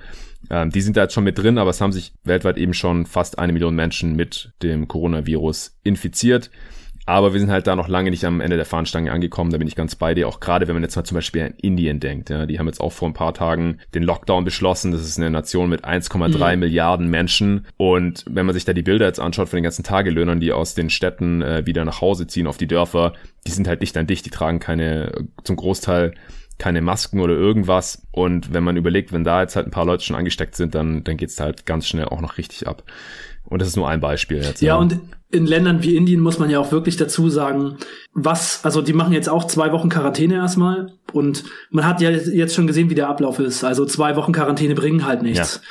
Ähm, 0.50 0.70
die 0.70 0.80
sind 0.80 0.96
da 0.96 1.02
jetzt 1.02 1.14
schon 1.14 1.24
mit 1.24 1.38
drin, 1.38 1.58
aber 1.58 1.70
es 1.70 1.80
haben 1.80 1.92
sich 1.92 2.12
weltweit 2.24 2.58
eben 2.58 2.74
schon 2.74 3.06
fast 3.06 3.38
eine 3.38 3.52
Million 3.52 3.74
Menschen 3.74 4.16
mit 4.16 4.52
dem 4.62 4.88
Coronavirus 4.88 5.78
infiziert. 5.82 6.50
Aber 7.06 7.34
wir 7.34 7.40
sind 7.40 7.50
halt 7.50 7.66
da 7.66 7.76
noch 7.76 7.88
lange 7.88 8.10
nicht 8.10 8.24
am 8.24 8.40
Ende 8.40 8.56
der 8.56 8.64
Fahnenstange 8.64 9.12
angekommen. 9.12 9.50
Da 9.50 9.58
bin 9.58 9.68
ich 9.68 9.76
ganz 9.76 9.94
bei 9.94 10.14
dir. 10.14 10.26
Auch 10.26 10.40
gerade, 10.40 10.66
wenn 10.66 10.74
man 10.74 10.82
jetzt 10.82 10.96
mal 10.96 11.04
zum 11.04 11.16
Beispiel 11.16 11.42
an 11.42 11.54
Indien 11.60 12.00
denkt. 12.00 12.30
Ja, 12.30 12.46
die 12.46 12.58
haben 12.58 12.66
jetzt 12.66 12.80
auch 12.80 12.92
vor 12.92 13.08
ein 13.08 13.14
paar 13.14 13.34
Tagen 13.34 13.78
den 13.94 14.02
Lockdown 14.02 14.44
beschlossen. 14.44 14.90
Das 14.90 15.02
ist 15.02 15.18
eine 15.18 15.30
Nation 15.30 15.68
mit 15.68 15.84
1,3 15.84 16.54
mhm. 16.54 16.60
Milliarden 16.60 17.08
Menschen. 17.08 17.66
Und 17.76 18.24
wenn 18.28 18.46
man 18.46 18.54
sich 18.54 18.64
da 18.64 18.72
die 18.72 18.82
Bilder 18.82 19.04
jetzt 19.04 19.20
anschaut 19.20 19.50
von 19.50 19.58
den 19.58 19.64
ganzen 19.64 19.84
Tagelöhnern, 19.84 20.40
die 20.40 20.52
aus 20.52 20.74
den 20.74 20.88
Städten 20.88 21.42
äh, 21.42 21.66
wieder 21.66 21.84
nach 21.84 22.00
Hause 22.00 22.26
ziehen 22.26 22.46
auf 22.46 22.56
die 22.56 22.68
Dörfer, 22.68 23.12
die 23.46 23.50
sind 23.50 23.68
halt 23.68 23.82
dicht 23.82 23.96
an 23.98 24.06
dicht. 24.06 24.24
Die 24.24 24.30
tragen 24.30 24.58
keine, 24.58 25.12
zum 25.42 25.56
Großteil 25.56 26.14
keine 26.58 26.80
Masken 26.80 27.20
oder 27.20 27.34
irgendwas. 27.34 28.06
Und 28.12 28.52
wenn 28.52 28.64
man 28.64 28.76
überlegt, 28.76 29.12
wenn 29.12 29.24
da 29.24 29.42
jetzt 29.42 29.56
halt 29.56 29.66
ein 29.66 29.72
paar 29.72 29.86
Leute 29.86 30.04
schon 30.04 30.16
angesteckt 30.16 30.54
sind, 30.54 30.74
dann, 30.74 31.04
dann 31.04 31.16
geht's 31.16 31.40
halt 31.40 31.66
ganz 31.66 31.86
schnell 31.86 32.06
auch 32.06 32.20
noch 32.20 32.38
richtig 32.38 32.66
ab. 32.66 32.84
Und 33.44 33.60
das 33.60 33.68
ist 33.68 33.76
nur 33.76 33.88
ein 33.88 34.00
Beispiel 34.00 34.38
jetzt. 34.38 34.62
Ja, 34.62 34.74
ja, 34.74 34.76
und 34.76 34.98
in 35.30 35.46
Ländern 35.46 35.82
wie 35.82 35.96
Indien 35.96 36.20
muss 36.20 36.38
man 36.38 36.48
ja 36.48 36.60
auch 36.60 36.72
wirklich 36.72 36.96
dazu 36.96 37.28
sagen, 37.28 37.76
was, 38.14 38.64
also 38.64 38.80
die 38.80 38.92
machen 38.92 39.12
jetzt 39.12 39.28
auch 39.28 39.44
zwei 39.44 39.72
Wochen 39.72 39.88
Quarantäne 39.88 40.34
erstmal 40.34 40.92
und 41.12 41.44
man 41.70 41.86
hat 41.86 42.00
ja 42.00 42.10
jetzt 42.10 42.54
schon 42.54 42.66
gesehen, 42.66 42.88
wie 42.88 42.94
der 42.94 43.08
Ablauf 43.08 43.40
ist. 43.40 43.64
Also 43.64 43.84
zwei 43.84 44.16
Wochen 44.16 44.32
Quarantäne 44.32 44.74
bringen 44.74 45.04
halt 45.04 45.22
nichts. 45.22 45.56
Ja 45.56 45.68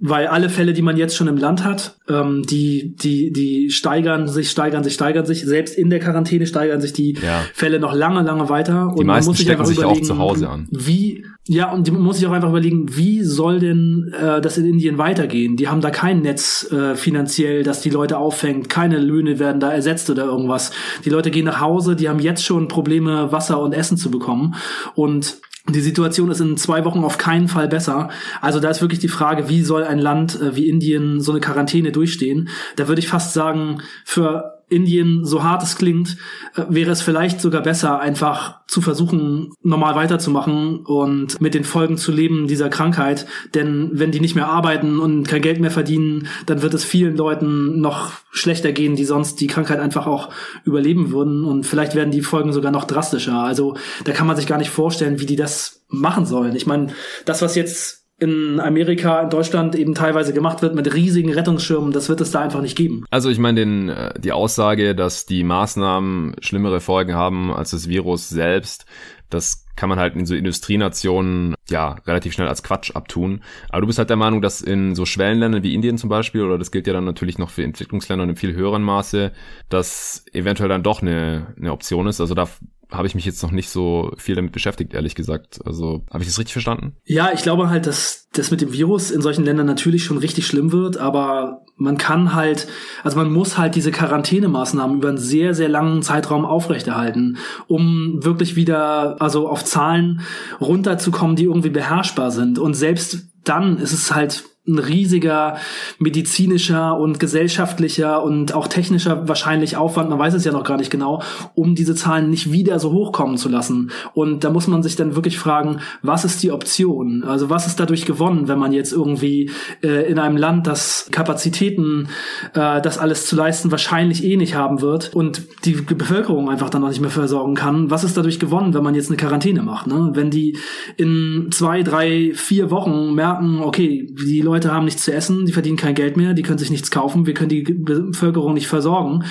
weil 0.00 0.28
alle 0.28 0.48
Fälle, 0.48 0.72
die 0.74 0.82
man 0.82 0.96
jetzt 0.96 1.16
schon 1.16 1.26
im 1.26 1.36
Land 1.36 1.64
hat, 1.64 1.96
ähm, 2.08 2.44
die, 2.48 2.94
die, 2.94 3.32
die 3.32 3.70
steigern 3.70 4.28
sich, 4.28 4.48
steigern 4.48 4.84
sich, 4.84 4.94
steigern 4.94 5.26
sich. 5.26 5.44
Selbst 5.44 5.76
in 5.76 5.90
der 5.90 5.98
Quarantäne 5.98 6.46
steigern 6.46 6.80
sich 6.80 6.92
die 6.92 7.14
ja. 7.14 7.42
Fälle 7.52 7.80
noch 7.80 7.92
lange, 7.92 8.22
lange 8.22 8.48
weiter. 8.48 8.92
Die 8.94 9.00
und 9.00 9.06
meisten 9.06 9.26
man 9.26 9.30
muss 9.30 9.36
sich 9.38 9.46
stecken 9.46 9.64
sich 9.64 9.84
auch 9.84 10.00
zu 10.00 10.18
Hause 10.18 10.48
an. 10.48 10.68
Wie, 10.70 11.24
ja, 11.48 11.72
und 11.72 11.90
man 11.90 12.02
muss 12.02 12.18
sich 12.18 12.28
auch 12.28 12.32
einfach 12.32 12.50
überlegen, 12.50 12.96
wie 12.96 13.24
soll 13.24 13.58
denn 13.58 14.14
äh, 14.20 14.40
das 14.40 14.56
in 14.56 14.66
Indien 14.66 14.98
weitergehen? 14.98 15.56
Die 15.56 15.66
haben 15.66 15.80
da 15.80 15.90
kein 15.90 16.22
Netz 16.22 16.70
äh, 16.70 16.94
finanziell, 16.94 17.64
das 17.64 17.80
die 17.80 17.90
Leute 17.90 18.18
auffängt. 18.18 18.68
Keine 18.68 18.98
Löhne 19.00 19.40
werden 19.40 19.58
da 19.58 19.72
ersetzt 19.72 20.10
oder 20.10 20.26
irgendwas. 20.26 20.70
Die 21.04 21.10
Leute 21.10 21.32
gehen 21.32 21.46
nach 21.46 21.60
Hause, 21.60 21.96
die 21.96 22.08
haben 22.08 22.20
jetzt 22.20 22.44
schon 22.44 22.68
Probleme, 22.68 23.32
Wasser 23.32 23.60
und 23.60 23.72
Essen 23.72 23.96
zu 23.96 24.12
bekommen. 24.12 24.54
Und 24.94 25.40
die 25.68 25.80
Situation 25.80 26.30
ist 26.30 26.40
in 26.40 26.56
zwei 26.56 26.84
Wochen 26.84 27.04
auf 27.04 27.18
keinen 27.18 27.48
Fall 27.48 27.68
besser. 27.68 28.08
Also 28.40 28.60
da 28.60 28.70
ist 28.70 28.80
wirklich 28.80 29.00
die 29.00 29.08
Frage, 29.08 29.48
wie 29.48 29.62
soll 29.62 29.84
ein 29.84 29.98
Land 29.98 30.40
äh, 30.40 30.56
wie 30.56 30.68
Indien 30.68 31.20
so 31.20 31.32
eine 31.32 31.40
Quarantäne 31.40 31.92
durchstehen? 31.92 32.48
Da 32.76 32.88
würde 32.88 33.00
ich 33.00 33.08
fast 33.08 33.34
sagen, 33.34 33.82
für 34.04 34.57
Indien, 34.68 35.24
so 35.24 35.42
hart 35.42 35.62
es 35.62 35.76
klingt, 35.76 36.16
äh, 36.54 36.64
wäre 36.68 36.90
es 36.90 37.02
vielleicht 37.02 37.40
sogar 37.40 37.62
besser, 37.62 38.00
einfach 38.00 38.60
zu 38.66 38.82
versuchen, 38.82 39.52
normal 39.62 39.94
weiterzumachen 39.94 40.84
und 40.84 41.40
mit 41.40 41.54
den 41.54 41.64
Folgen 41.64 41.96
zu 41.96 42.12
leben 42.12 42.46
dieser 42.48 42.68
Krankheit. 42.68 43.26
Denn 43.54 43.90
wenn 43.92 44.12
die 44.12 44.20
nicht 44.20 44.34
mehr 44.34 44.48
arbeiten 44.48 44.98
und 44.98 45.26
kein 45.26 45.42
Geld 45.42 45.60
mehr 45.60 45.70
verdienen, 45.70 46.28
dann 46.46 46.60
wird 46.60 46.74
es 46.74 46.84
vielen 46.84 47.16
Leuten 47.16 47.80
noch 47.80 48.12
schlechter 48.30 48.72
gehen, 48.72 48.94
die 48.94 49.04
sonst 49.04 49.40
die 49.40 49.46
Krankheit 49.46 49.80
einfach 49.80 50.06
auch 50.06 50.28
überleben 50.64 51.12
würden. 51.12 51.44
Und 51.44 51.64
vielleicht 51.64 51.94
werden 51.94 52.10
die 52.10 52.22
Folgen 52.22 52.52
sogar 52.52 52.70
noch 52.70 52.84
drastischer. 52.84 53.40
Also 53.40 53.76
da 54.04 54.12
kann 54.12 54.26
man 54.26 54.36
sich 54.36 54.46
gar 54.46 54.58
nicht 54.58 54.70
vorstellen, 54.70 55.20
wie 55.20 55.26
die 55.26 55.36
das 55.36 55.84
machen 55.88 56.26
sollen. 56.26 56.54
Ich 56.54 56.66
meine, 56.66 56.88
das, 57.24 57.40
was 57.40 57.54
jetzt 57.54 58.07
in 58.18 58.58
Amerika, 58.58 59.20
in 59.22 59.30
Deutschland 59.30 59.76
eben 59.76 59.94
teilweise 59.94 60.32
gemacht 60.32 60.60
wird 60.60 60.74
mit 60.74 60.92
riesigen 60.92 61.32
Rettungsschirmen, 61.32 61.92
das 61.92 62.08
wird 62.08 62.20
es 62.20 62.32
da 62.32 62.40
einfach 62.40 62.60
nicht 62.60 62.76
geben. 62.76 63.04
Also 63.10 63.30
ich 63.30 63.38
meine, 63.38 63.60
den, 63.60 63.88
äh, 63.88 64.18
die 64.18 64.32
Aussage, 64.32 64.94
dass 64.94 65.24
die 65.24 65.44
Maßnahmen 65.44 66.36
schlimmere 66.40 66.80
Folgen 66.80 67.14
haben 67.14 67.52
als 67.52 67.70
das 67.70 67.88
Virus 67.88 68.28
selbst, 68.28 68.86
das 69.30 69.66
kann 69.76 69.88
man 69.88 70.00
halt 70.00 70.16
in 70.16 70.26
so 70.26 70.34
Industrienationen 70.34 71.54
ja 71.68 71.92
relativ 72.06 72.32
schnell 72.32 72.48
als 72.48 72.64
Quatsch 72.64 72.96
abtun. 72.96 73.44
Aber 73.68 73.82
du 73.82 73.86
bist 73.86 74.00
halt 74.00 74.10
der 74.10 74.16
Meinung, 74.16 74.42
dass 74.42 74.60
in 74.60 74.96
so 74.96 75.06
Schwellenländern 75.06 75.62
wie 75.62 75.74
Indien 75.74 75.98
zum 75.98 76.10
Beispiel, 76.10 76.42
oder 76.42 76.58
das 76.58 76.72
gilt 76.72 76.88
ja 76.88 76.92
dann 76.92 77.04
natürlich 77.04 77.38
noch 77.38 77.50
für 77.50 77.62
Entwicklungsländer 77.62 78.24
in 78.24 78.34
viel 78.34 78.54
höheren 78.54 78.82
Maße, 78.82 79.30
dass 79.68 80.24
eventuell 80.32 80.68
dann 80.68 80.82
doch 80.82 81.02
eine, 81.02 81.54
eine 81.56 81.72
Option 81.72 82.08
ist. 82.08 82.20
Also 82.20 82.34
da 82.34 82.48
habe 82.90 83.06
ich 83.06 83.14
mich 83.14 83.26
jetzt 83.26 83.42
noch 83.42 83.50
nicht 83.50 83.68
so 83.68 84.12
viel 84.16 84.34
damit 84.34 84.52
beschäftigt, 84.52 84.94
ehrlich 84.94 85.14
gesagt. 85.14 85.60
Also 85.64 86.04
habe 86.10 86.22
ich 86.22 86.28
das 86.28 86.38
richtig 86.38 86.54
verstanden? 86.54 86.96
Ja, 87.04 87.32
ich 87.32 87.42
glaube 87.42 87.68
halt, 87.68 87.86
dass 87.86 88.28
das 88.32 88.50
mit 88.50 88.60
dem 88.60 88.72
Virus 88.72 89.10
in 89.10 89.20
solchen 89.20 89.44
Ländern 89.44 89.66
natürlich 89.66 90.04
schon 90.04 90.18
richtig 90.18 90.46
schlimm 90.46 90.72
wird, 90.72 90.96
aber 90.96 91.64
man 91.76 91.98
kann 91.98 92.34
halt, 92.34 92.66
also 93.04 93.16
man 93.16 93.32
muss 93.32 93.58
halt 93.58 93.74
diese 93.74 93.90
Quarantänemaßnahmen 93.90 94.98
über 94.98 95.08
einen 95.08 95.18
sehr, 95.18 95.54
sehr 95.54 95.68
langen 95.68 96.02
Zeitraum 96.02 96.44
aufrechterhalten, 96.44 97.38
um 97.66 98.24
wirklich 98.24 98.56
wieder, 98.56 99.20
also 99.20 99.48
auf 99.48 99.64
Zahlen 99.64 100.22
runterzukommen, 100.60 101.36
die 101.36 101.44
irgendwie 101.44 101.70
beherrschbar 101.70 102.30
sind. 102.30 102.58
Und 102.58 102.74
selbst 102.74 103.28
dann 103.44 103.78
ist 103.78 103.92
es 103.92 104.14
halt 104.14 104.44
ein 104.68 104.78
riesiger 104.78 105.56
medizinischer 105.98 106.98
und 106.98 107.18
gesellschaftlicher 107.18 108.22
und 108.22 108.54
auch 108.54 108.68
technischer 108.68 109.26
wahrscheinlich 109.28 109.76
Aufwand, 109.76 110.10
man 110.10 110.18
weiß 110.18 110.34
es 110.34 110.44
ja 110.44 110.52
noch 110.52 110.64
gar 110.64 110.76
nicht 110.76 110.90
genau, 110.90 111.22
um 111.54 111.74
diese 111.74 111.94
Zahlen 111.94 112.30
nicht 112.30 112.52
wieder 112.52 112.78
so 112.78 112.92
hochkommen 112.92 113.38
zu 113.38 113.48
lassen. 113.48 113.90
Und 114.14 114.44
da 114.44 114.50
muss 114.50 114.66
man 114.66 114.82
sich 114.82 114.96
dann 114.96 115.14
wirklich 115.14 115.38
fragen, 115.38 115.80
was 116.02 116.24
ist 116.24 116.42
die 116.42 116.52
Option? 116.52 117.24
Also 117.24 117.50
was 117.50 117.66
ist 117.66 117.80
dadurch 117.80 118.04
gewonnen, 118.04 118.48
wenn 118.48 118.58
man 118.58 118.72
jetzt 118.72 118.92
irgendwie 118.92 119.50
äh, 119.82 120.10
in 120.10 120.18
einem 120.18 120.36
Land, 120.36 120.66
das 120.66 121.08
Kapazitäten, 121.10 122.08
äh, 122.54 122.80
das 122.80 122.98
alles 122.98 123.26
zu 123.26 123.36
leisten, 123.36 123.70
wahrscheinlich 123.70 124.24
eh 124.24 124.36
nicht 124.36 124.54
haben 124.54 124.80
wird 124.80 125.14
und 125.14 125.42
die 125.64 125.72
Bevölkerung 125.72 126.50
einfach 126.50 126.70
dann 126.70 126.82
noch 126.82 126.88
nicht 126.88 127.00
mehr 127.00 127.10
versorgen 127.10 127.54
kann. 127.54 127.90
Was 127.90 128.04
ist 128.04 128.16
dadurch 128.16 128.38
gewonnen, 128.38 128.74
wenn 128.74 128.82
man 128.82 128.94
jetzt 128.94 129.08
eine 129.08 129.16
Quarantäne 129.16 129.62
macht? 129.62 129.86
Ne? 129.86 130.10
Wenn 130.14 130.30
die 130.30 130.58
in 130.96 131.48
zwei, 131.50 131.82
drei, 131.82 132.32
vier 132.34 132.70
Wochen 132.70 133.14
merken, 133.14 133.60
okay, 133.60 134.06
die 134.10 134.40
Leute 134.40 134.57
Leute 134.58 134.74
haben 134.74 134.86
nichts 134.86 135.04
zu 135.04 135.14
essen, 135.14 135.46
die 135.46 135.52
verdienen 135.52 135.76
kein 135.76 135.94
Geld 135.94 136.16
mehr, 136.16 136.34
die 136.34 136.42
können 136.42 136.58
sich 136.58 136.70
nichts 136.70 136.90
kaufen, 136.90 137.26
wir 137.26 137.34
können 137.34 137.48
die 137.48 137.62
Bevölkerung 137.62 138.54
nicht 138.54 138.66
versorgen. 138.66 139.24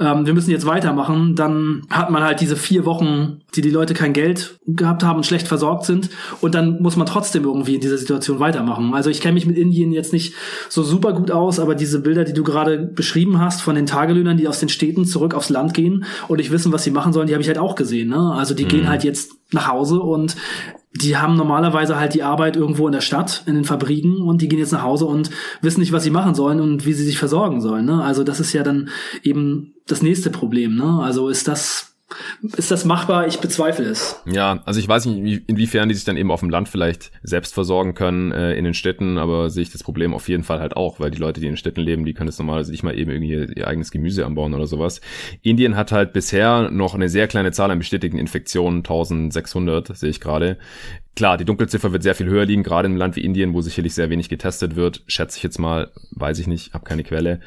Ähm, 0.00 0.26
wir 0.26 0.34
müssen 0.34 0.50
jetzt 0.50 0.66
weitermachen. 0.66 1.36
Dann 1.36 1.82
hat 1.88 2.10
man 2.10 2.24
halt 2.24 2.40
diese 2.40 2.56
vier 2.56 2.84
Wochen, 2.84 3.42
die 3.54 3.60
die 3.60 3.70
Leute 3.70 3.94
kein 3.94 4.12
Geld 4.12 4.58
gehabt 4.66 5.04
haben 5.04 5.18
und 5.18 5.24
schlecht 5.24 5.46
versorgt 5.46 5.84
sind. 5.84 6.10
Und 6.40 6.56
dann 6.56 6.82
muss 6.82 6.96
man 6.96 7.06
trotzdem 7.06 7.44
irgendwie 7.44 7.76
in 7.76 7.80
dieser 7.80 7.96
Situation 7.96 8.40
weitermachen. 8.40 8.92
Also 8.92 9.08
ich 9.08 9.20
kenne 9.20 9.34
mich 9.34 9.46
mit 9.46 9.56
Indien 9.56 9.92
jetzt 9.92 10.12
nicht 10.12 10.34
so 10.68 10.82
super 10.82 11.12
gut 11.12 11.30
aus, 11.30 11.60
aber 11.60 11.76
diese 11.76 12.00
Bilder, 12.00 12.24
die 12.24 12.32
du 12.32 12.42
gerade 12.42 12.78
beschrieben 12.78 13.38
hast 13.38 13.62
von 13.62 13.76
den 13.76 13.86
Tagelöhnern, 13.86 14.36
die 14.36 14.48
aus 14.48 14.58
den 14.58 14.68
Städten 14.68 15.04
zurück 15.04 15.34
aufs 15.34 15.48
Land 15.48 15.74
gehen 15.74 16.04
und 16.26 16.38
nicht 16.38 16.50
wissen, 16.50 16.72
was 16.72 16.82
sie 16.82 16.90
machen 16.90 17.12
sollen, 17.12 17.28
die 17.28 17.34
habe 17.34 17.42
ich 17.42 17.48
halt 17.48 17.58
auch 17.58 17.76
gesehen. 17.76 18.08
Ne? 18.08 18.32
Also 18.32 18.54
die 18.54 18.64
mhm. 18.64 18.68
gehen 18.68 18.88
halt 18.88 19.04
jetzt 19.04 19.32
nach 19.52 19.68
Hause 19.68 20.00
und 20.00 20.34
die 20.94 21.16
haben 21.16 21.36
normalerweise 21.36 21.98
halt 21.98 22.14
die 22.14 22.22
Arbeit 22.22 22.56
irgendwo 22.56 22.86
in 22.86 22.92
der 22.92 23.00
Stadt, 23.00 23.42
in 23.46 23.54
den 23.54 23.64
Fabriken 23.64 24.20
und 24.20 24.42
die 24.42 24.48
gehen 24.48 24.58
jetzt 24.58 24.72
nach 24.72 24.82
Hause 24.82 25.06
und 25.06 25.30
wissen 25.62 25.80
nicht, 25.80 25.92
was 25.92 26.02
sie 26.02 26.10
machen 26.10 26.34
sollen 26.34 26.60
und 26.60 26.84
wie 26.84 26.92
sie 26.92 27.04
sich 27.04 27.18
versorgen 27.18 27.60
sollen. 27.60 27.86
Ne? 27.86 28.02
Also 28.02 28.24
das 28.24 28.40
ist 28.40 28.52
ja 28.52 28.62
dann 28.62 28.90
eben 29.22 29.74
das 29.86 30.02
nächste 30.02 30.30
Problem. 30.30 30.76
Ne? 30.76 31.00
Also 31.02 31.28
ist 31.28 31.48
das 31.48 31.91
ist 32.42 32.70
das 32.70 32.84
machbar? 32.84 33.26
Ich 33.26 33.38
bezweifle 33.38 33.86
es. 33.86 34.20
Ja, 34.26 34.62
also 34.64 34.80
ich 34.80 34.88
weiß 34.88 35.06
nicht, 35.06 35.48
inwiefern 35.48 35.88
die 35.88 35.94
sich 35.94 36.04
dann 36.04 36.16
eben 36.16 36.30
auf 36.30 36.40
dem 36.40 36.50
Land 36.50 36.68
vielleicht 36.68 37.12
selbst 37.22 37.54
versorgen 37.54 37.94
können 37.94 38.32
äh, 38.32 38.54
in 38.54 38.64
den 38.64 38.74
Städten, 38.74 39.18
aber 39.18 39.50
sehe 39.50 39.62
ich 39.62 39.70
das 39.70 39.82
Problem 39.82 40.14
auf 40.14 40.28
jeden 40.28 40.44
Fall 40.44 40.60
halt 40.60 40.76
auch, 40.76 41.00
weil 41.00 41.10
die 41.10 41.18
Leute, 41.18 41.40
die 41.40 41.46
in 41.46 41.52
den 41.52 41.58
Städten 41.58 41.80
leben, 41.80 42.04
die 42.04 42.14
können 42.14 42.28
es 42.28 42.38
normalerweise 42.38 42.70
nicht 42.70 42.82
mal 42.82 42.98
eben 42.98 43.10
irgendwie 43.10 43.58
ihr 43.58 43.68
eigenes 43.68 43.90
Gemüse 43.90 44.26
anbauen 44.26 44.54
oder 44.54 44.66
sowas. 44.66 45.00
Indien 45.42 45.76
hat 45.76 45.92
halt 45.92 46.12
bisher 46.12 46.70
noch 46.70 46.94
eine 46.94 47.08
sehr 47.08 47.28
kleine 47.28 47.52
Zahl 47.52 47.70
an 47.70 47.78
bestätigten 47.78 48.18
Infektionen, 48.18 48.78
1600 48.78 49.96
sehe 49.96 50.10
ich 50.10 50.20
gerade. 50.20 50.58
Klar, 51.14 51.36
die 51.36 51.44
Dunkelziffer 51.44 51.92
wird 51.92 52.02
sehr 52.02 52.14
viel 52.14 52.26
höher 52.26 52.46
liegen, 52.46 52.62
gerade 52.62 52.86
im 52.86 52.96
Land 52.96 53.16
wie 53.16 53.24
Indien, 53.24 53.52
wo 53.52 53.60
sicherlich 53.60 53.94
sehr 53.94 54.08
wenig 54.08 54.30
getestet 54.30 54.76
wird. 54.76 55.02
Schätze 55.06 55.36
ich 55.36 55.42
jetzt 55.42 55.58
mal, 55.58 55.90
weiß 56.12 56.38
ich 56.38 56.46
nicht, 56.46 56.72
habe 56.72 56.84
keine 56.84 57.04
Quelle. 57.04 57.40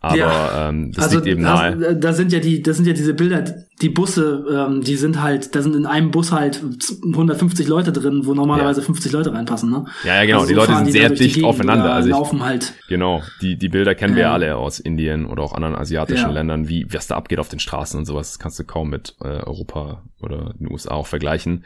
Aber 0.00 0.16
ja. 0.16 0.68
ähm, 0.68 0.92
das 0.92 1.04
also, 1.04 1.16
liegt 1.16 1.28
eben 1.28 1.42
nahe. 1.42 1.76
Da, 1.76 1.92
da 1.94 2.12
sind 2.12 2.32
ja 2.32 2.38
die, 2.38 2.62
das 2.62 2.76
sind 2.76 2.86
ja 2.86 2.92
diese 2.92 3.14
Bilder, 3.14 3.44
die 3.82 3.88
Busse, 3.88 4.44
ähm, 4.50 4.82
die 4.82 4.96
sind 4.96 5.20
halt, 5.20 5.54
da 5.54 5.62
sind 5.62 5.74
in 5.74 5.86
einem 5.86 6.10
Bus 6.10 6.32
halt 6.32 6.62
150 7.04 7.66
Leute 7.66 7.92
drin, 7.92 8.22
wo 8.24 8.34
normalerweise 8.34 8.80
ja. 8.80 8.86
50 8.86 9.12
Leute 9.12 9.32
reinpassen, 9.32 9.70
ne? 9.70 9.84
Ja, 10.04 10.16
ja, 10.16 10.24
genau. 10.24 10.40
Also 10.40 10.48
die 10.48 10.54
Leute 10.54 10.76
sind 10.76 10.92
sehr 10.92 11.10
dicht 11.10 11.42
aufeinander. 11.42 11.92
Also 11.92 12.08
ich, 12.08 12.14
laufen 12.14 12.44
halt. 12.44 12.74
Genau. 12.88 13.22
Die, 13.42 13.56
die 13.56 13.68
Bilder 13.68 13.94
kennen 13.94 14.14
wir 14.14 14.22
ja 14.22 14.32
alle 14.32 14.56
aus 14.56 14.78
Indien 14.80 15.26
oder 15.26 15.42
auch 15.42 15.52
anderen 15.52 15.74
asiatischen 15.74 16.28
ja. 16.28 16.32
Ländern, 16.32 16.68
wie 16.68 16.86
was 16.92 17.06
da 17.06 17.16
abgeht 17.16 17.38
auf 17.38 17.48
den 17.48 17.58
Straßen 17.58 17.98
und 17.98 18.06
sowas, 18.06 18.38
kannst 18.38 18.58
du 18.58 18.64
kaum 18.64 18.90
mit 18.90 19.16
äh, 19.22 19.28
Europa 19.28 20.02
oder 20.20 20.54
den 20.58 20.70
USA 20.70 20.92
auch 20.92 21.06
vergleichen. 21.06 21.64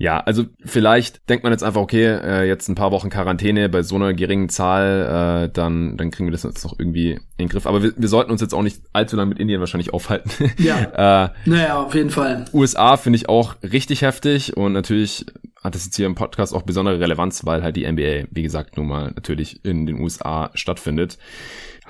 Ja, 0.00 0.18
also 0.18 0.46
vielleicht 0.64 1.28
denkt 1.28 1.44
man 1.44 1.52
jetzt 1.52 1.62
einfach, 1.62 1.82
okay, 1.82 2.06
äh, 2.06 2.48
jetzt 2.48 2.68
ein 2.68 2.74
paar 2.74 2.90
Wochen 2.90 3.10
Quarantäne 3.10 3.68
bei 3.68 3.82
so 3.82 3.96
einer 3.96 4.14
geringen 4.14 4.48
Zahl, 4.48 5.44
äh, 5.44 5.52
dann, 5.52 5.98
dann 5.98 6.10
kriegen 6.10 6.26
wir 6.26 6.32
das 6.32 6.42
jetzt 6.42 6.64
noch 6.64 6.78
irgendwie 6.78 7.10
in 7.10 7.20
den 7.38 7.48
Griff. 7.50 7.66
Aber 7.66 7.82
wir, 7.82 7.92
wir 7.94 8.08
sollten 8.08 8.30
uns 8.30 8.40
jetzt 8.40 8.54
auch 8.54 8.62
nicht 8.62 8.80
allzu 8.94 9.16
lange 9.16 9.28
mit 9.28 9.38
Indien 9.38 9.60
wahrscheinlich 9.60 9.92
aufhalten. 9.92 10.30
Ja. 10.56 11.24
äh, 11.24 11.28
naja, 11.44 11.82
auf 11.82 11.94
jeden 11.94 12.08
Fall. 12.08 12.46
USA 12.54 12.96
finde 12.96 13.18
ich 13.18 13.28
auch 13.28 13.56
richtig 13.62 14.00
heftig 14.00 14.56
und 14.56 14.72
natürlich 14.72 15.26
hat 15.62 15.74
das 15.74 15.84
jetzt 15.84 15.96
hier 15.96 16.06
im 16.06 16.14
Podcast 16.14 16.54
auch 16.54 16.62
besondere 16.62 16.98
Relevanz, 16.98 17.44
weil 17.44 17.62
halt 17.62 17.76
die 17.76 17.90
NBA, 17.90 18.28
wie 18.30 18.42
gesagt, 18.42 18.78
nun 18.78 18.88
mal 18.88 19.12
natürlich 19.14 19.62
in 19.66 19.84
den 19.84 20.00
USA 20.00 20.50
stattfindet 20.54 21.18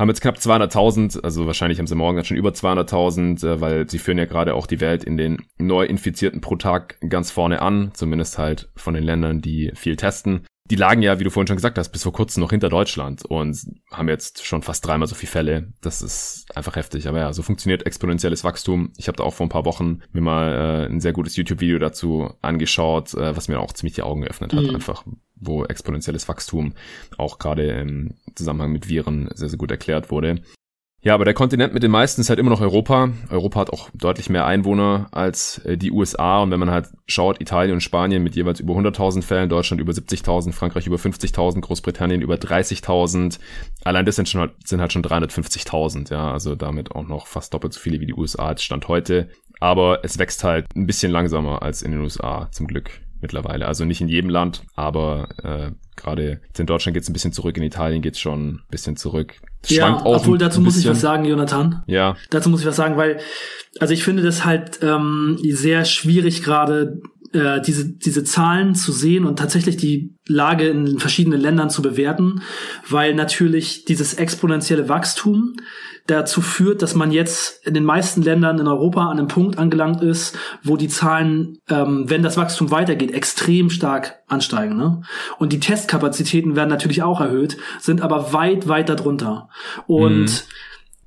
haben 0.00 0.08
jetzt 0.08 0.22
knapp 0.22 0.36
200.000, 0.36 1.20
also 1.22 1.46
wahrscheinlich 1.46 1.78
haben 1.78 1.86
sie 1.86 1.94
morgen 1.94 2.16
dann 2.16 2.24
schon 2.24 2.38
über 2.38 2.50
200.000, 2.50 3.46
äh, 3.46 3.60
weil 3.60 3.88
sie 3.88 3.98
führen 3.98 4.16
ja 4.16 4.24
gerade 4.24 4.54
auch 4.54 4.66
die 4.66 4.80
Welt 4.80 5.04
in 5.04 5.18
den 5.18 5.36
Neuinfizierten 5.58 6.40
pro 6.40 6.56
Tag 6.56 6.96
ganz 7.06 7.30
vorne 7.30 7.60
an, 7.60 7.90
zumindest 7.92 8.38
halt 8.38 8.70
von 8.76 8.94
den 8.94 9.04
Ländern, 9.04 9.42
die 9.42 9.72
viel 9.74 9.96
testen. 9.96 10.46
Die 10.70 10.76
lagen 10.76 11.02
ja, 11.02 11.18
wie 11.18 11.24
du 11.24 11.30
vorhin 11.30 11.48
schon 11.48 11.56
gesagt 11.56 11.76
hast, 11.76 11.90
bis 11.90 12.04
vor 12.04 12.12
kurzem 12.12 12.40
noch 12.40 12.50
hinter 12.50 12.68
Deutschland 12.68 13.24
und 13.26 13.58
haben 13.90 14.08
jetzt 14.08 14.46
schon 14.46 14.62
fast 14.62 14.86
dreimal 14.86 15.08
so 15.08 15.16
viele 15.16 15.32
Fälle. 15.32 15.72
Das 15.82 16.00
ist 16.00 16.46
einfach 16.54 16.76
heftig. 16.76 17.08
Aber 17.08 17.18
ja, 17.18 17.32
so 17.32 17.42
funktioniert 17.42 17.84
exponentielles 17.84 18.44
Wachstum. 18.44 18.92
Ich 18.96 19.08
habe 19.08 19.16
da 19.16 19.24
auch 19.24 19.34
vor 19.34 19.46
ein 19.46 19.50
paar 19.50 19.64
Wochen 19.64 19.98
mir 20.12 20.20
mal 20.20 20.52
äh, 20.52 20.86
ein 20.86 21.00
sehr 21.00 21.12
gutes 21.12 21.36
YouTube-Video 21.36 21.78
dazu 21.80 22.34
angeschaut, 22.40 23.14
äh, 23.14 23.36
was 23.36 23.48
mir 23.48 23.58
auch 23.58 23.72
ziemlich 23.72 23.96
die 23.96 24.02
Augen 24.02 24.22
geöffnet 24.22 24.54
hat. 24.54 24.62
Mhm. 24.62 24.76
Einfach 24.76 25.04
wo 25.40 25.64
exponentielles 25.64 26.29
Wachstum 26.29 26.74
auch 27.18 27.38
gerade 27.38 27.66
im 27.70 28.14
Zusammenhang 28.35 28.72
mit 28.72 28.88
Viren 28.88 29.29
sehr, 29.35 29.48
sehr 29.48 29.59
gut 29.59 29.70
erklärt 29.70 30.11
wurde. 30.11 30.42
Ja, 31.03 31.14
aber 31.14 31.24
der 31.24 31.33
Kontinent 31.33 31.72
mit 31.72 31.83
den 31.83 31.90
meisten 31.90 32.20
ist 32.20 32.29
halt 32.29 32.38
immer 32.38 32.50
noch 32.50 32.61
Europa. 32.61 33.09
Europa 33.31 33.61
hat 33.61 33.70
auch 33.70 33.88
deutlich 33.94 34.29
mehr 34.29 34.44
Einwohner 34.44 35.09
als 35.12 35.57
äh, 35.64 35.79
die 35.79 35.92
USA. 35.92 36.42
Und 36.42 36.50
wenn 36.50 36.61
man 36.61 36.70
halt 36.70 36.88
schaut, 37.07 37.40
Italien 37.40 37.72
und 37.72 37.81
Spanien 37.81 38.22
mit 38.22 38.37
jeweils 38.37 38.61
über 38.61 38.74
100.000 38.74 39.22
Fällen, 39.22 39.48
Deutschland 39.48 39.81
über 39.81 39.94
70.000, 39.94 40.53
Frankreich 40.53 40.87
über 40.87 40.98
50.000, 40.98 41.62
Großbritannien 41.62 42.20
über 42.20 42.35
30.000. 42.35 43.38
Allein 43.83 44.05
das 44.05 44.16
sind, 44.16 44.29
schon 44.29 44.42
halt, 44.42 44.53
sind 44.68 44.83
halt 44.83 44.92
schon 44.92 45.03
350.000. 45.03 46.11
Ja, 46.12 46.33
also 46.33 46.55
damit 46.55 46.92
auch 46.92 47.09
noch 47.09 47.26
fast 47.26 47.55
doppelt 47.55 47.72
so 47.72 47.81
viele 47.81 48.00
wie 48.00 48.07
die 48.07 48.14
USA 48.14 48.48
als 48.48 48.62
Stand 48.62 48.87
heute. 48.88 49.31
Aber 49.59 50.05
es 50.05 50.18
wächst 50.18 50.44
halt 50.44 50.66
ein 50.76 50.87
bisschen 50.87 51.11
langsamer 51.11 51.62
als 51.62 51.81
in 51.81 51.92
den 51.92 52.03
USA, 52.03 52.48
zum 52.53 52.66
Glück 52.66 53.00
mittlerweile. 53.20 53.66
Also 53.66 53.85
nicht 53.85 54.00
in 54.00 54.09
jedem 54.09 54.30
Land, 54.30 54.62
aber 54.74 55.28
äh, 55.42 55.70
gerade 55.96 56.40
in 56.56 56.66
Deutschland 56.66 56.94
geht 56.94 57.02
es 57.02 57.09
ein 57.09 57.12
bisschen 57.12 57.33
zurück, 57.33 57.56
in 57.56 57.62
Italien 57.62 58.02
geht 58.02 58.14
es 58.14 58.20
schon 58.20 58.48
ein 58.48 58.62
bisschen 58.70 58.96
zurück. 58.96 59.35
Das 59.62 59.70
ja, 59.70 59.94
auch 59.94 60.22
obwohl 60.22 60.38
dazu 60.38 60.61
muss 60.61 60.78
ich 60.78 60.88
was 60.88 61.00
sagen, 61.00 61.24
Jonathan. 61.24 61.83
Ja. 61.87 62.16
Dazu 62.30 62.48
muss 62.48 62.61
ich 62.61 62.66
was 62.66 62.76
sagen, 62.76 62.96
weil, 62.96 63.20
also 63.78 63.92
ich 63.92 64.04
finde 64.04 64.22
das 64.22 64.44
halt 64.44 64.80
ähm, 64.83 65.38
sehr 65.42 65.85
schwierig 65.85 66.42
gerade 66.42 67.00
äh, 67.33 67.61
diese, 67.61 67.88
diese 67.88 68.25
Zahlen 68.25 68.75
zu 68.75 68.93
sehen 68.93 69.25
und 69.25 69.38
tatsächlich 69.38 69.77
die 69.77 70.16
Lage 70.27 70.69
in 70.69 70.99
verschiedenen 70.99 71.40
Ländern 71.40 71.71
zu 71.71 71.83
bewerten, 71.83 72.43
weil 72.88 73.14
natürlich 73.14 73.85
dieses 73.85 74.14
exponentielle 74.14 74.88
Wachstum 74.88 75.55
dazu 76.07 76.40
führt, 76.40 76.83
dass 76.83 76.95
man 76.95 77.12
jetzt 77.12 77.64
in 77.66 77.75
den 77.75 77.85
meisten 77.85 78.23
Ländern 78.23 78.59
in 78.59 78.66
Europa 78.66 79.09
an 79.09 79.19
einem 79.19 79.29
Punkt 79.29 79.59
angelangt 79.59 80.03
ist, 80.03 80.37
wo 80.62 80.77
die 80.77 80.88
Zahlen, 80.88 81.59
ähm, 81.69 82.05
wenn 82.09 82.23
das 82.23 82.37
Wachstum 82.37 82.71
weitergeht, 82.71 83.12
extrem 83.12 83.71
stark 83.71 84.21
ansteigen. 84.27 84.77
Ne? 84.77 85.03
Und 85.38 85.53
die 85.53 85.61
Testkapazitäten 85.61 86.57
werden 86.57 86.71
natürlich 86.71 87.03
auch 87.03 87.21
erhöht, 87.21 87.59
sind 87.79 88.03
aber 88.03 88.33
weit, 88.33 88.66
weit 88.66 88.88
darunter. 88.88 89.49
Und 89.87 90.25
mhm 90.25 90.29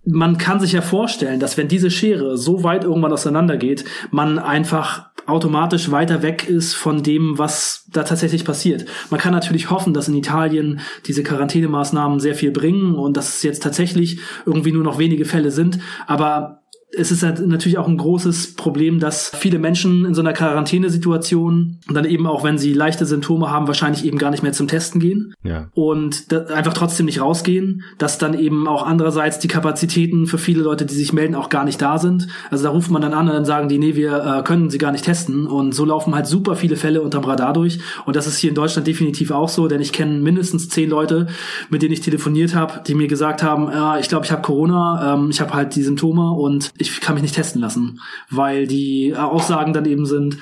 man 0.06 0.38
kann 0.38 0.60
sich 0.60 0.74
ja 0.74 0.82
vorstellen, 0.82 1.40
dass 1.40 1.58
wenn 1.58 1.68
diese 1.68 1.90
Schere 1.90 2.38
so 2.38 2.64
weit 2.64 2.84
irgendwann 2.84 3.14
auseinandergeht, 3.14 3.86
man 4.12 4.38
einfach 4.38 5.12
automatisch 5.26 5.92
weiter 5.92 6.22
weg 6.22 6.48
ist 6.48 6.74
von 6.74 7.04
dem, 7.04 7.38
was 7.38 7.86
da 7.92 8.04
tatsächlich 8.04 8.46
passiert. 8.46 8.86
Man 9.10 9.20
kann 9.20 9.34
natürlich 9.34 9.70
hoffen, 9.70 9.94
dass 9.94 10.08
in 10.08 10.16
Italien 10.16 10.80
diese 11.06 11.24
Quarantänemaßnahmen 11.24 12.20
sehr 12.20 12.36
viel 12.36 12.52
bringen 12.52 12.96
und 12.96 13.18
dass 13.18 13.38
es 13.38 13.44
jetzt 13.44 13.64
tatsächlich 13.64 14.20
irgendwie 14.46 14.72
nur 14.72 14.84
noch 14.84 14.98
wenige 14.98 15.26
Fälle 15.26 15.52
sind, 15.52 15.80
aber 16.08 16.62
es 16.95 17.12
ist 17.12 17.23
halt 17.23 17.45
natürlich 17.45 17.77
auch 17.77 17.88
ein 17.88 17.97
großes 17.97 18.56
Problem, 18.56 18.99
dass 18.99 19.29
viele 19.29 19.58
Menschen 19.58 20.06
in 20.06 20.13
so 20.13 20.21
einer 20.21 20.34
Quarantänesituation 20.34 21.79
dann 21.89 22.06
eben 22.06 22.27
auch, 22.27 22.43
wenn 22.43 22.58
sie 22.58 22.73
leichte 22.73 23.06
Symptome 23.06 23.49
haben, 23.49 23.67
wahrscheinlich 23.67 24.06
eben 24.06 24.17
gar 24.17 24.32
nicht 24.32 24.43
mehr 24.43 24.53
zum 24.53 24.67
Testen 24.67 24.99
gehen 24.99 25.34
ja. 25.43 25.69
und 25.73 26.32
einfach 26.51 26.73
trotzdem 26.73 27.06
nicht 27.06 27.21
rausgehen, 27.21 27.84
dass 27.97 28.17
dann 28.17 28.38
eben 28.38 28.67
auch 28.67 28.86
andererseits 28.86 29.39
die 29.39 29.47
Kapazitäten 29.47 30.27
für 30.27 30.38
viele 30.38 30.62
Leute, 30.62 30.86
die 30.86 30.93
sich 30.93 31.13
melden, 31.13 31.36
auch 31.36 31.49
gar 31.49 31.65
nicht 31.65 31.82
da 31.82 31.97
sind. 31.97 32.27
Also 32.51 32.65
da 32.65 32.69
ruft 32.69 32.91
man 32.91 33.01
dann 33.01 33.13
an 33.13 33.27
und 33.27 33.34
dann 33.34 33.45
sagen 33.45 33.69
die, 33.69 33.79
nee, 33.79 33.95
wir 33.95 34.39
äh, 34.39 34.43
können 34.43 34.69
sie 34.69 34.77
gar 34.77 34.91
nicht 34.91 35.06
testen 35.06 35.47
und 35.47 35.73
so 35.73 35.86
laufen 35.86 36.13
halt 36.13 36.27
super 36.27 36.56
viele 36.56 36.75
Fälle 36.75 37.01
unterm 37.01 37.23
Radar 37.23 37.53
durch 37.53 37.79
und 38.06 38.15
das 38.15 38.27
ist 38.27 38.38
hier 38.38 38.49
in 38.49 38.56
Deutschland 38.56 38.88
definitiv 38.88 39.32
auch 39.32 39.49
so, 39.49 39.67
denn 39.67 39.82
ich 39.82 39.93
kenne 39.93 40.19
mindestens 40.19 40.69
zehn 40.69 40.89
Leute, 40.89 41.27
mit 41.69 41.82
denen 41.82 41.93
ich 41.93 42.01
telefoniert 42.01 42.53
habe, 42.53 42.82
die 42.86 42.93
mir 42.93 43.08
gesagt 43.08 43.41
haben, 43.41 43.69
äh, 43.69 43.99
ich 43.99 44.10
glaube, 44.10 44.25
ich 44.25 44.32
habe 44.32 44.41
Corona, 44.43 45.15
ähm, 45.15 45.29
ich 45.32 45.41
habe 45.41 45.53
halt 45.53 45.75
die 45.75 45.84
Symptome 45.84 46.32
und 46.32 46.71
ich 46.84 47.02
kann 47.02 47.15
mich 47.15 47.24
nicht 47.24 47.36
testen 47.36 47.62
lassen, 47.62 48.00
weil 48.30 48.67
die 48.67 49.15
Aussagen 49.15 49.74
dann 49.74 49.86
eben 49.86 50.06
sind, 50.06 50.38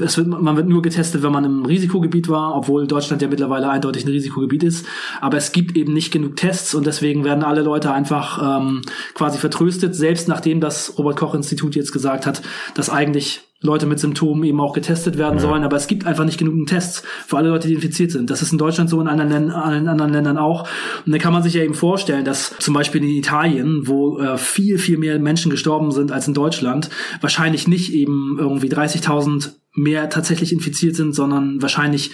es 0.00 0.16
wird, 0.16 0.26
man 0.26 0.56
wird 0.56 0.68
nur 0.68 0.82
getestet, 0.82 1.22
wenn 1.22 1.32
man 1.32 1.44
im 1.44 1.64
Risikogebiet 1.64 2.28
war, 2.28 2.54
obwohl 2.56 2.86
Deutschland 2.86 3.22
ja 3.22 3.28
mittlerweile 3.28 3.68
eindeutig 3.68 4.04
ein 4.04 4.10
Risikogebiet 4.10 4.62
ist. 4.62 4.86
Aber 5.20 5.36
es 5.36 5.52
gibt 5.52 5.76
eben 5.76 5.92
nicht 5.92 6.12
genug 6.12 6.36
Tests 6.36 6.74
und 6.74 6.86
deswegen 6.86 7.24
werden 7.24 7.44
alle 7.44 7.62
Leute 7.62 7.92
einfach 7.92 8.60
ähm, 8.60 8.82
quasi 9.14 9.38
vertröstet, 9.38 9.94
selbst 9.94 10.28
nachdem 10.28 10.60
das 10.60 10.98
Robert 10.98 11.16
Koch 11.16 11.34
Institut 11.34 11.74
jetzt 11.76 11.92
gesagt 11.92 12.26
hat, 12.26 12.42
dass 12.74 12.90
eigentlich 12.90 13.42
Leute 13.64 13.86
mit 13.86 13.98
Symptomen 13.98 14.44
eben 14.44 14.60
auch 14.60 14.74
getestet 14.74 15.18
werden 15.18 15.36
ja. 15.36 15.40
sollen, 15.40 15.64
aber 15.64 15.76
es 15.76 15.86
gibt 15.86 16.06
einfach 16.06 16.24
nicht 16.24 16.38
genug 16.38 16.66
Tests 16.66 17.02
für 17.26 17.38
alle 17.38 17.48
Leute, 17.48 17.66
die 17.66 17.74
infiziert 17.74 18.12
sind. 18.12 18.30
Das 18.30 18.42
ist 18.42 18.52
in 18.52 18.58
Deutschland 18.58 18.90
so, 18.90 19.00
in 19.00 19.08
anderen, 19.08 19.50
allen 19.50 19.88
anderen 19.88 20.12
Ländern 20.12 20.38
auch. 20.38 20.68
Und 21.04 21.12
dann 21.12 21.20
kann 21.20 21.32
man 21.32 21.42
sich 21.42 21.54
ja 21.54 21.62
eben 21.62 21.74
vorstellen, 21.74 22.24
dass 22.24 22.56
zum 22.58 22.74
Beispiel 22.74 23.02
in 23.02 23.10
Italien, 23.10 23.88
wo 23.88 24.18
äh, 24.18 24.36
viel, 24.36 24.78
viel 24.78 24.98
mehr 24.98 25.18
Menschen 25.18 25.50
gestorben 25.50 25.90
sind 25.90 26.12
als 26.12 26.28
in 26.28 26.34
Deutschland, 26.34 26.90
wahrscheinlich 27.20 27.66
nicht 27.66 27.92
eben 27.92 28.36
irgendwie 28.38 28.68
30.000 28.68 29.52
mehr 29.74 30.08
tatsächlich 30.08 30.52
infiziert 30.52 30.94
sind, 30.94 31.14
sondern 31.14 31.60
wahrscheinlich 31.60 32.12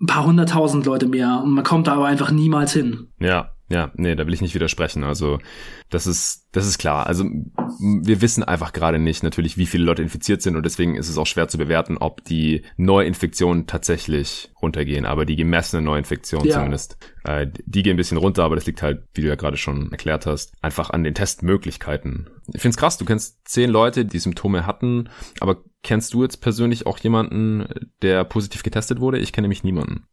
ein 0.00 0.06
paar 0.06 0.26
hunderttausend 0.26 0.84
Leute 0.84 1.06
mehr. 1.06 1.40
Und 1.42 1.52
man 1.52 1.64
kommt 1.64 1.86
da 1.86 1.94
aber 1.94 2.06
einfach 2.06 2.30
niemals 2.30 2.72
hin. 2.72 3.08
Ja, 3.18 3.52
ja, 3.72 3.90
nee, 3.94 4.14
da 4.14 4.26
will 4.26 4.34
ich 4.34 4.42
nicht 4.42 4.54
widersprechen. 4.54 5.02
Also 5.02 5.38
das 5.88 6.06
ist, 6.06 6.46
das 6.52 6.66
ist 6.66 6.76
klar. 6.76 7.06
Also 7.06 7.24
wir 7.24 8.20
wissen 8.20 8.42
einfach 8.42 8.74
gerade 8.74 8.98
nicht 8.98 9.22
natürlich, 9.22 9.56
wie 9.56 9.64
viele 9.64 9.84
Leute 9.84 10.02
infiziert 10.02 10.42
sind 10.42 10.56
und 10.56 10.64
deswegen 10.64 10.94
ist 10.94 11.08
es 11.08 11.16
auch 11.16 11.26
schwer 11.26 11.48
zu 11.48 11.56
bewerten, 11.56 11.96
ob 11.96 12.22
die 12.22 12.64
Neuinfektionen 12.76 13.66
tatsächlich 13.66 14.50
runtergehen. 14.60 15.06
Aber 15.06 15.24
die 15.24 15.36
gemessenen 15.36 15.86
Neuinfektionen 15.86 16.46
ja. 16.46 16.56
zumindest, 16.56 16.98
äh, 17.24 17.46
die 17.64 17.82
gehen 17.82 17.94
ein 17.94 17.96
bisschen 17.96 18.18
runter, 18.18 18.44
aber 18.44 18.56
das 18.56 18.66
liegt 18.66 18.82
halt, 18.82 19.04
wie 19.14 19.22
du 19.22 19.28
ja 19.28 19.36
gerade 19.36 19.56
schon 19.56 19.90
erklärt 19.90 20.26
hast, 20.26 20.52
einfach 20.60 20.90
an 20.90 21.02
den 21.02 21.14
Testmöglichkeiten. 21.14 22.28
Ich 22.52 22.60
find's 22.60 22.76
krass, 22.76 22.98
du 22.98 23.06
kennst 23.06 23.48
zehn 23.48 23.70
Leute, 23.70 24.04
die 24.04 24.18
Symptome 24.18 24.66
hatten, 24.66 25.08
aber 25.40 25.64
kennst 25.82 26.12
du 26.12 26.22
jetzt 26.22 26.42
persönlich 26.42 26.84
auch 26.84 26.98
jemanden, 26.98 27.66
der 28.02 28.24
positiv 28.24 28.62
getestet 28.62 29.00
wurde? 29.00 29.18
Ich 29.18 29.32
kenne 29.32 29.46
nämlich 29.46 29.64
niemanden. 29.64 30.04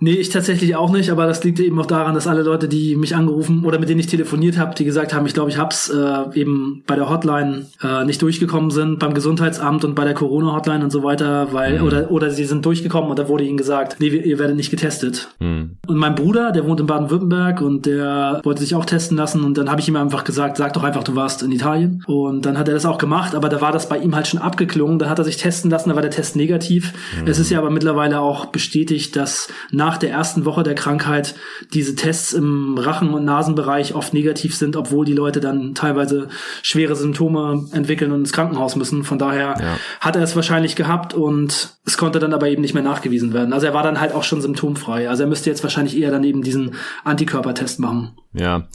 Nee, 0.00 0.14
ich 0.14 0.30
tatsächlich 0.30 0.76
auch 0.76 0.90
nicht, 0.90 1.10
aber 1.10 1.26
das 1.26 1.44
liegt 1.44 1.60
eben 1.60 1.78
auch 1.78 1.86
daran, 1.86 2.14
dass 2.14 2.26
alle 2.26 2.42
Leute, 2.42 2.68
die 2.68 2.96
mich 2.96 3.14
angerufen 3.14 3.64
oder 3.64 3.78
mit 3.78 3.88
denen 3.88 4.00
ich 4.00 4.06
telefoniert 4.06 4.58
habe, 4.58 4.74
die 4.74 4.84
gesagt 4.84 5.12
haben, 5.12 5.26
ich 5.26 5.34
glaube, 5.34 5.50
ich 5.50 5.58
hab's 5.58 5.90
äh, 5.90 6.40
eben 6.40 6.82
bei 6.86 6.96
der 6.96 7.08
Hotline 7.08 7.66
äh, 7.82 8.04
nicht 8.04 8.20
durchgekommen 8.22 8.70
sind, 8.70 8.98
beim 8.98 9.14
Gesundheitsamt 9.14 9.84
und 9.84 9.94
bei 9.94 10.04
der 10.04 10.14
Corona-Hotline 10.14 10.84
und 10.84 10.90
so 10.90 11.02
weiter, 11.02 11.52
weil, 11.52 11.78
mhm. 11.78 11.86
oder, 11.86 12.10
oder 12.10 12.30
sie 12.30 12.44
sind 12.44 12.64
durchgekommen 12.64 13.10
und 13.10 13.18
da 13.18 13.28
wurde 13.28 13.44
ihnen 13.44 13.56
gesagt, 13.56 13.96
nee, 14.00 14.08
ihr 14.08 14.38
werdet 14.38 14.56
nicht 14.56 14.70
getestet. 14.70 15.28
Mhm. 15.38 15.76
Und 15.86 15.96
mein 15.96 16.14
Bruder, 16.14 16.52
der 16.52 16.66
wohnt 16.66 16.80
in 16.80 16.86
Baden-Württemberg 16.86 17.60
und 17.60 17.86
der 17.86 18.40
wollte 18.42 18.60
sich 18.60 18.74
auch 18.74 18.86
testen 18.86 19.16
lassen 19.16 19.44
und 19.44 19.58
dann 19.58 19.70
habe 19.70 19.80
ich 19.80 19.88
ihm 19.88 19.96
einfach 19.96 20.24
gesagt, 20.24 20.56
sag 20.56 20.72
doch 20.72 20.84
einfach, 20.84 21.04
du 21.04 21.14
warst 21.14 21.42
in 21.42 21.52
Italien. 21.52 22.02
Und 22.06 22.46
dann 22.46 22.58
hat 22.58 22.68
er 22.68 22.74
das 22.74 22.86
auch 22.86 22.98
gemacht, 22.98 23.34
aber 23.34 23.48
da 23.48 23.60
war 23.60 23.72
das 23.72 23.88
bei 23.88 23.98
ihm 23.98 24.14
halt 24.14 24.26
schon 24.26 24.40
abgeklungen, 24.40 24.98
da 24.98 25.08
hat 25.08 25.18
er 25.18 25.24
sich 25.24 25.36
testen 25.36 25.70
lassen, 25.70 25.90
da 25.90 25.94
war 25.94 26.02
der 26.02 26.10
Test 26.10 26.36
negativ. 26.36 26.92
Mhm. 27.20 27.28
Es 27.28 27.38
ist 27.38 27.50
ja 27.50 27.58
aber 27.58 27.70
mittlerweile 27.70 28.20
auch 28.20 28.46
bestätigt, 28.46 29.16
dass 29.16 29.48
nach 29.74 29.98
der 29.98 30.10
ersten 30.10 30.44
Woche 30.44 30.62
der 30.62 30.74
Krankheit 30.74 31.34
diese 31.72 31.94
Tests 31.94 32.32
im 32.32 32.76
Rachen- 32.78 33.14
und 33.14 33.24
Nasenbereich 33.24 33.94
oft 33.94 34.14
negativ 34.14 34.56
sind, 34.56 34.76
obwohl 34.76 35.04
die 35.04 35.12
Leute 35.12 35.40
dann 35.40 35.74
teilweise 35.74 36.28
schwere 36.62 36.96
Symptome 36.96 37.66
entwickeln 37.72 38.12
und 38.12 38.20
ins 38.20 38.32
Krankenhaus 38.32 38.76
müssen. 38.76 39.04
Von 39.04 39.18
daher 39.18 39.56
ja. 39.60 39.78
hat 40.00 40.16
er 40.16 40.22
es 40.22 40.36
wahrscheinlich 40.36 40.76
gehabt 40.76 41.14
und 41.14 41.76
es 41.84 41.98
konnte 41.98 42.18
dann 42.18 42.32
aber 42.32 42.48
eben 42.48 42.62
nicht 42.62 42.74
mehr 42.74 42.82
nachgewiesen 42.82 43.32
werden. 43.32 43.52
Also 43.52 43.66
er 43.66 43.74
war 43.74 43.82
dann 43.82 44.00
halt 44.00 44.12
auch 44.12 44.24
schon 44.24 44.40
symptomfrei. 44.40 45.08
Also 45.08 45.24
er 45.24 45.28
müsste 45.28 45.50
jetzt 45.50 45.62
wahrscheinlich 45.62 45.96
eher 45.96 46.10
dann 46.10 46.24
eben 46.24 46.42
diesen 46.42 46.74
Antikörpertest 47.04 47.80
machen. 47.80 48.12
Ja, 48.36 48.66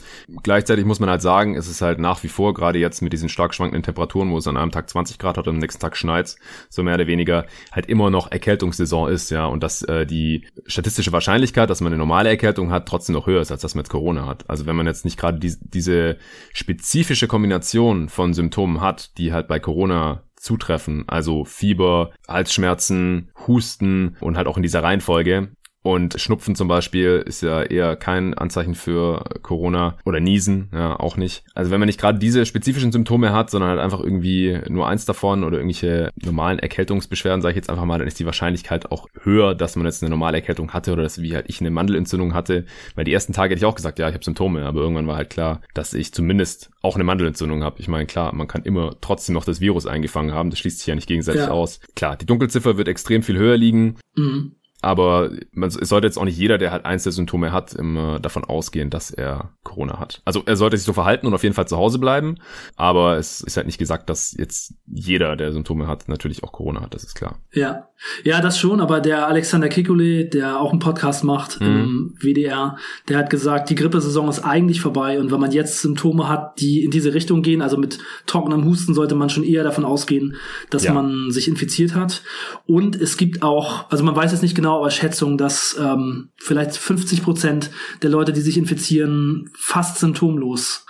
gleichzeitig 0.42 0.86
muss 0.86 1.02
man 1.02 1.10
halt 1.10 1.22
sagen, 1.22 1.56
es 1.56 1.68
ist 1.68 1.82
halt 1.82 2.00
nach 2.00 2.24
wie 2.24 2.30
vor, 2.30 2.54
gerade 2.54 2.80
jetzt 2.80 3.02
mit 3.02 3.12
diesen 3.12 3.28
stark 3.28 3.54
schwankenden 3.54 3.84
Temperaturen, 3.84 4.32
wo 4.32 4.38
es 4.38 4.48
an 4.48 4.56
einem 4.56 4.72
Tag 4.72 4.90
20 4.90 5.20
Grad 5.20 5.38
hat 5.38 5.48
und 5.48 5.56
am 5.56 5.60
nächsten 5.60 5.82
Tag 5.82 5.98
schneit, 5.98 6.38
so 6.70 6.82
mehr 6.82 6.96
oder 6.96 7.08
weniger, 7.08 7.46
halt 7.74 7.88
immer 7.88 8.10
noch 8.10 8.32
Erkältungssaison 8.32 9.10
ist, 9.10 9.32
ja, 9.32 9.46
und 9.48 9.62
dass 9.62 9.82
äh, 9.82 10.06
die 10.06 10.48
statistische 10.66 11.12
Wahrscheinlichkeit, 11.12 11.70
dass 11.70 11.82
man 11.82 11.92
eine 11.92 12.00
normale 12.00 12.30
Erkältung 12.30 12.72
hat, 12.72 12.88
trotzdem 12.88 13.16
noch 13.16 13.28
höher 13.28 13.42
ist, 13.42 13.52
als 13.52 13.62
dass 13.62 13.76
man 13.76 13.84
jetzt 13.84 13.92
Corona 13.92 14.26
hat. 14.26 14.50
Also 14.50 14.66
wenn 14.66 14.78
man 14.78 14.88
jetzt 14.88 15.04
nicht 15.04 15.20
gerade 15.20 15.40
die, 15.40 15.54
diese 15.60 16.18
spezifische 16.54 17.28
Kombination 17.28 18.08
von 18.08 18.34
Symptomen 18.34 18.80
hat, 18.80 19.18
die 19.18 19.34
halt 19.34 19.50
bei 19.50 19.60
Corona 19.60 20.24
zutreffen, 20.40 21.04
also 21.08 21.44
Fieber, 21.44 22.12
Halsschmerzen, 22.28 23.30
Husten 23.46 24.16
und 24.22 24.38
halt 24.38 24.48
auch 24.48 24.56
in 24.56 24.64
dieser 24.64 24.84
Reihenfolge, 24.84 25.50
und 25.82 26.20
Schnupfen 26.20 26.56
zum 26.56 26.68
Beispiel 26.68 27.24
ist 27.26 27.42
ja 27.42 27.64
eher 27.64 27.96
kein 27.96 28.34
Anzeichen 28.34 28.76
für 28.76 29.24
Corona 29.42 29.98
oder 30.06 30.20
Niesen, 30.20 30.70
ja, 30.74 31.00
auch 31.00 31.16
nicht. 31.16 31.44
Also 31.54 31.72
wenn 31.72 31.80
man 31.80 31.88
nicht 31.88 32.00
gerade 32.00 32.20
diese 32.20 32.46
spezifischen 32.46 32.92
Symptome 32.92 33.32
hat, 33.32 33.50
sondern 33.50 33.70
halt 33.70 33.80
einfach 33.80 34.02
irgendwie 34.02 34.60
nur 34.68 34.88
eins 34.90 35.06
davon 35.06 35.46
oder 35.46 35.58
irgendwelche 35.58 36.12
normalen 36.22 36.60
Erkältungsbeschwerden, 36.60 37.42
sage 37.42 37.54
ich 37.54 37.58
jetzt 37.58 37.70
einfach 37.70 37.86
mal, 37.86 37.98
dann 37.98 38.08
ist 38.08 38.20
die 38.20 38.26
Wahrscheinlichkeit 38.26 38.92
auch 38.92 39.08
höher, 39.22 39.56
dass 39.56 39.78
man 39.78 39.86
jetzt 39.86 40.04
eine 40.04 40.10
normale 40.10 40.38
Erkältung 40.38 40.74
hatte 40.74 40.92
oder 40.92 41.04
dass 41.04 41.22
wie 41.22 41.34
halt 41.34 41.46
ich 41.48 41.62
eine 41.62 41.72
Mandelentzündung 41.72 42.34
hatte. 42.34 42.66
Weil 42.96 43.06
die 43.06 43.14
ersten 43.14 43.32
Tage 43.32 43.52
hätte 43.52 43.60
ich 43.60 43.66
auch 43.66 43.76
gesagt, 43.76 44.00
ja, 44.00 44.10
ich 44.10 44.14
habe 44.14 44.24
Symptome, 44.24 44.66
aber 44.66 44.82
irgendwann 44.82 45.08
war 45.08 45.16
halt 45.16 45.30
klar, 45.30 45.62
dass 45.74 45.94
ich 45.94 46.14
zumindest 46.14 46.72
auch 46.82 46.96
eine 46.96 47.06
Mandelentzündung 47.06 47.64
habe. 47.64 47.80
Ich 47.80 47.88
meine, 47.88 48.06
klar, 48.06 48.36
man 48.36 48.48
kann 48.48 48.64
immer 48.64 48.96
trotzdem 49.00 49.34
noch 49.34 49.46
das 49.46 49.62
Virus 49.62 49.86
eingefangen 49.86 50.34
haben, 50.34 50.50
das 50.50 50.60
schließt 50.60 50.80
sich 50.80 50.88
ja 50.88 50.96
nicht 50.96 51.08
gegenseitig 51.08 51.44
ja. 51.44 51.52
aus. 51.52 51.80
Klar, 51.96 52.18
die 52.18 52.26
Dunkelziffer 52.26 52.78
wird 52.78 52.90
extrem 52.90 53.24
viel 53.24 53.38
höher 53.38 53.58
liegen. 53.58 53.98
Mhm. 54.16 54.56
Aber 54.82 55.32
man, 55.52 55.70
es 55.70 55.76
sollte 55.90 56.08
jetzt 56.08 56.18
auch 56.18 56.26
nicht 56.26 56.38
jeder, 56.38 56.58
der 56.58 56.72
halt 56.72 56.86
eins 56.86 57.04
der 57.04 57.12
Symptome 57.12 57.52
hat, 57.52 57.74
immer 57.74 58.20
davon 58.20 58.46
ausgehen, 58.46 58.90
dass 58.90 59.12
er 59.12 59.52
Corona 59.64 60.00
hat. 60.00 60.22
Also 60.26 60.44
er 60.46 60.56
sollte 60.56 60.78
sich 60.78 60.86
so 60.86 60.94
verhalten 60.94 61.28
und 61.28 61.34
auf 61.34 61.44
jeden 61.44 61.56
Fall 61.56 61.68
zu 61.68 61.78
Hause 61.78 62.00
bleiben. 62.00 62.38
Aber 62.76 63.18
es 63.18 63.42
ist 63.42 63.58
halt 63.58 63.66
nicht 63.66 63.78
gesagt, 63.78 64.10
dass 64.10 64.36
jetzt 64.38 64.74
jeder, 64.88 65.36
der 65.36 65.52
Symptome 65.52 65.88
hat, 65.88 66.08
natürlich 66.08 66.44
auch 66.44 66.52
Corona 66.52 66.82
hat. 66.82 66.94
Das 66.94 67.04
ist 67.04 67.16
klar. 67.16 67.40
Ja, 67.52 67.90
ja, 68.24 68.40
das 68.40 68.58
schon. 68.58 68.80
Aber 68.80 69.02
der 69.02 69.28
Alexander 69.28 69.68
Kikule, 69.68 70.26
der 70.26 70.60
auch 70.60 70.72
einen 70.72 70.80
Podcast 70.80 71.24
macht 71.24 71.60
mhm. 71.60 71.68
im 71.68 72.16
WDR, 72.20 72.78
der 73.10 73.18
hat 73.18 73.30
gesagt, 73.30 73.70
die 73.70 73.76
Grippesaison 73.76 74.30
ist 74.30 74.40
eigentlich 74.40 74.80
vorbei. 74.80 75.20
Und 75.20 75.32
wenn 75.32 75.40
man 75.40 75.52
jetzt 75.52 75.82
Symptome 75.82 76.30
hat, 76.30 76.60
die 76.62 76.86
in 76.86 76.92
diese 76.92 77.14
Richtung 77.14 77.42
gehen, 77.42 77.62
also 77.62 77.78
mit 77.78 78.00
trockenem 78.26 78.64
Husten, 78.64 78.94
sollte 78.94 79.16
man 79.16 79.30
schon 79.30 79.44
eher 79.44 79.64
davon 79.64 79.84
ausgehen, 79.84 80.36
dass 80.70 80.86
ja. 80.86 80.94
man 80.94 81.32
sich 81.32 81.50
infiziert 81.50 81.96
hat. 81.96 82.24
Und 82.66 82.96
es 82.96 83.18
gibt 83.18 83.44
auch, 83.44 83.90
also 83.90 84.04
man 84.04 84.16
weiß 84.16 84.32
jetzt 84.32 84.42
nicht 84.42 84.56
genau, 84.56 84.69
genau, 84.70 84.82
aber 84.82 84.92
Schätzung, 84.92 85.38
dass 85.38 85.78
ähm, 85.80 86.30
vielleicht 86.38 86.78
50 86.78 87.24
Prozent 87.24 87.72
der 88.02 88.10
Leute, 88.10 88.34
die 88.34 88.42
sich 88.42 88.58
infizieren, 88.58 89.50
fast 89.58 90.00
symptomlos 90.00 90.86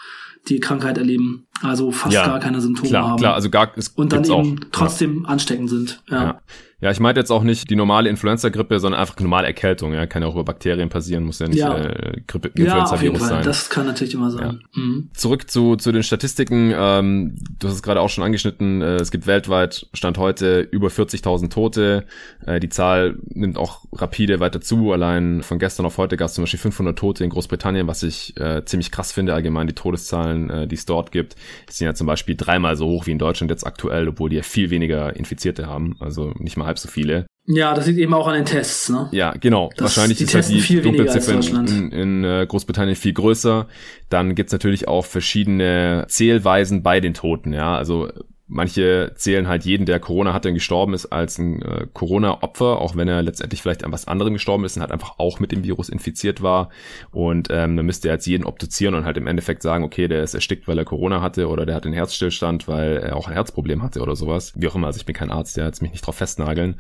die 0.48 0.60
Krankheit 0.60 0.98
erleben. 0.98 1.48
Also 1.62 1.92
fast 1.92 2.14
ja, 2.14 2.26
gar 2.26 2.40
keine 2.40 2.62
Symptome 2.62 2.90
klar, 2.90 3.08
haben. 3.08 3.20
Klar, 3.20 3.36
also 3.36 3.50
gar, 3.50 3.72
und 3.96 4.14
dann 4.14 4.24
eben 4.24 4.34
auch, 4.34 4.68
trotzdem 4.72 5.24
ja. 5.24 5.30
ansteckend 5.30 5.70
sind. 5.70 6.02
Ja. 6.10 6.24
ja. 6.24 6.42
Ja, 6.82 6.92
ich 6.92 7.00
meinte 7.02 7.20
jetzt 7.20 7.30
auch 7.30 7.44
nicht 7.44 7.70
die 7.70 7.76
normale 7.76 8.10
Influenza-Grippe, 8.10 8.80
sondern 8.80 9.02
einfach 9.02 9.20
normale 9.20 9.48
Erkältung. 9.48 9.94
Ja, 9.94 10.06
kann 10.06 10.22
ja 10.22 10.30
auch 10.30 10.36
über 10.36 10.46
Bakterien 10.46 10.88
passieren, 10.88 11.26
muss 11.26 11.40
ja 11.40 11.50
nicht 11.50 11.60
ja. 11.60 11.78
Äh, 11.78 12.22
Grippe, 12.26 12.48
Influenza-Virus 12.50 13.20
ja, 13.20 13.28
sein. 13.28 13.44
Das 13.44 13.70
kann 13.70 13.86
natürlich 13.86 14.14
immer 14.14 14.32
sein. 14.32 14.62
Ja. 14.76 14.82
Mhm. 14.82 15.10
Zurück 15.14 15.52
zu, 15.52 15.76
zu 15.76 15.92
den 15.92 16.04
Statistiken. 16.04 16.74
Ähm, 16.74 17.36
du 17.60 17.68
hast 17.68 17.76
es 17.76 17.84
gerade 17.84 18.00
auch 18.00 18.08
schon 18.08 18.24
angeschnitten. 18.24 18.82
Äh, 18.82 18.96
es 18.96 19.12
gibt 19.12 19.28
weltweit, 19.28 19.88
Stand 19.94 20.18
heute, 20.18 20.62
über 20.62 20.88
40.000 20.88 21.50
Tote. 21.50 22.06
Äh, 22.46 22.62
die 22.62 22.70
Zahl 22.70 23.18
nimmt 23.28 23.58
auch 23.58 23.84
rapide 23.92 24.40
weiter 24.40 24.62
zu. 24.62 24.94
Allein 24.94 25.44
von 25.44 25.60
gestern 25.60 25.86
auf 25.86 25.98
heute 25.98 26.16
gab 26.16 26.28
es 26.28 26.36
zum 26.36 26.44
Beispiel 26.44 26.62
500 26.62 26.98
Tote 26.98 27.26
in 27.26 27.30
Großbritannien, 27.30 27.88
was 27.88 28.04
ich 28.04 28.40
äh, 28.40 28.64
ziemlich 28.64 28.90
krass 28.90 29.12
finde. 29.12 29.34
Allgemein 29.34 29.68
die 29.68 29.74
Todeszahlen, 29.74 30.50
äh, 30.50 30.68
die 30.68 30.76
es 30.76 30.86
dort 30.86 31.12
gibt, 31.12 31.36
sind 31.70 31.88
ja 31.88 31.94
zum 31.94 32.08
Beispiel 32.08 32.38
dreimal 32.38 32.78
so 32.78 32.86
hoch 32.86 33.06
wie 33.06 33.12
in 33.12 33.20
Deutschland 33.20 33.52
jetzt 33.52 33.68
aktuell, 33.68 34.08
obwohl 34.08 34.30
die 34.30 34.38
ja 34.38 34.44
viel 34.44 34.70
weniger 34.70 35.14
Infizierte 35.18 35.68
haben. 35.68 35.98
Also 36.00 36.34
nicht 36.40 36.56
mal 36.56 36.69
halb 36.70 36.80
so 36.80 36.88
viele. 36.88 37.26
Ja, 37.52 37.74
das 37.74 37.88
liegt 37.88 37.98
eben 37.98 38.14
auch 38.14 38.28
an 38.28 38.36
den 38.36 38.46
Tests, 38.46 38.90
ne? 38.90 39.10
Ja, 39.12 39.32
genau. 39.32 39.72
Das, 39.76 39.98
Wahrscheinlich 39.98 40.22
ist 40.22 40.36
halt 40.36 40.48
die 40.48 40.82
Dunkelziffer 40.82 41.34
in, 41.34 41.68
in, 41.68 41.92
in 41.92 42.24
äh, 42.24 42.46
Großbritannien 42.48 42.96
viel 42.96 43.14
größer. 43.14 43.68
Dann 44.10 44.36
gibt's 44.36 44.52
natürlich 44.52 44.88
auch 44.88 45.04
verschiedene 45.04 46.06
Zählweisen 46.10 46.84
bei 46.84 47.00
den 47.00 47.16
Toten, 47.16 47.52
ja. 47.52 47.76
Also 47.76 48.10
Manche 48.52 49.12
zählen 49.16 49.48
halt 49.48 49.64
jeden, 49.64 49.86
der 49.86 50.00
Corona 50.00 50.34
hatte 50.34 50.50
und 50.50 50.56
gestorben 50.56 50.96
ist, 50.96 51.06
als 51.06 51.38
ein 51.38 51.62
äh, 51.62 51.86
Corona-Opfer, 51.94 52.82
auch 52.82 52.96
wenn 52.96 53.08
er 53.08 53.22
letztendlich 53.22 53.62
vielleicht 53.62 53.84
an 53.84 53.92
was 53.92 54.08
anderem 54.08 54.34
gestorben 54.34 54.66
ist 54.66 54.76
und 54.76 54.82
halt 54.82 54.92
einfach 54.92 55.20
auch 55.20 55.40
mit 55.40 55.52
dem 55.52 55.64
Virus 55.64 55.88
infiziert 55.88 56.42
war. 56.42 56.70
Und 57.12 57.50
ähm, 57.52 57.78
dann 57.78 57.86
müsste 57.86 58.08
er 58.08 58.16
jetzt 58.16 58.26
jeden 58.26 58.46
obduzieren 58.46 58.96
und 58.96 59.06
halt 59.06 59.18
im 59.18 59.28
Endeffekt 59.28 59.62
sagen, 59.62 59.84
okay, 59.84 60.08
der 60.08 60.24
ist 60.24 60.34
erstickt, 60.34 60.68
weil 60.68 60.80
er 60.80 60.86
Corona 60.86 61.22
hatte 61.22 61.48
oder 61.48 61.68
der 61.68 61.76
hat 61.76 61.86
einen 61.86 61.94
Herzstillstand, 61.94 62.68
weil 62.68 62.98
er 62.98 63.16
auch 63.16 63.28
ein 63.28 63.34
Herzproblem 63.34 63.84
hatte 63.84 64.02
oder 64.02 64.16
sowas. 64.16 64.54
Wie 64.56 64.68
auch 64.68 64.74
immer, 64.74 64.88
also 64.88 64.98
ich 64.98 65.06
bin 65.06 65.16
kein 65.16 65.30
Arzt, 65.30 65.56
der 65.56 65.66
jetzt 65.66 65.84
mich 65.84 65.92
nicht 65.92 66.08
drauf 66.08 66.16
festnageln. 66.16 66.76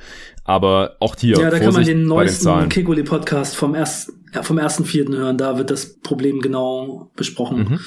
Aber 0.45 0.95
auch 0.99 1.15
hier. 1.19 1.37
Ja, 1.37 1.51
da 1.51 1.57
Vorsicht 1.57 1.63
kann 1.63 1.73
man 1.73 1.85
den 1.85 2.03
neuesten 2.05 2.69
Keguli-Podcast 2.69 3.55
vom 3.55 3.75
ersten, 3.75 4.13
ja, 4.33 4.41
vom 4.41 4.57
ersten 4.57 4.85
Vierten 4.85 5.15
hören, 5.15 5.37
da 5.37 5.59
wird 5.59 5.69
das 5.69 5.99
Problem 5.99 6.41
genau 6.41 7.11
besprochen. 7.15 7.59
Mhm. 7.59 7.79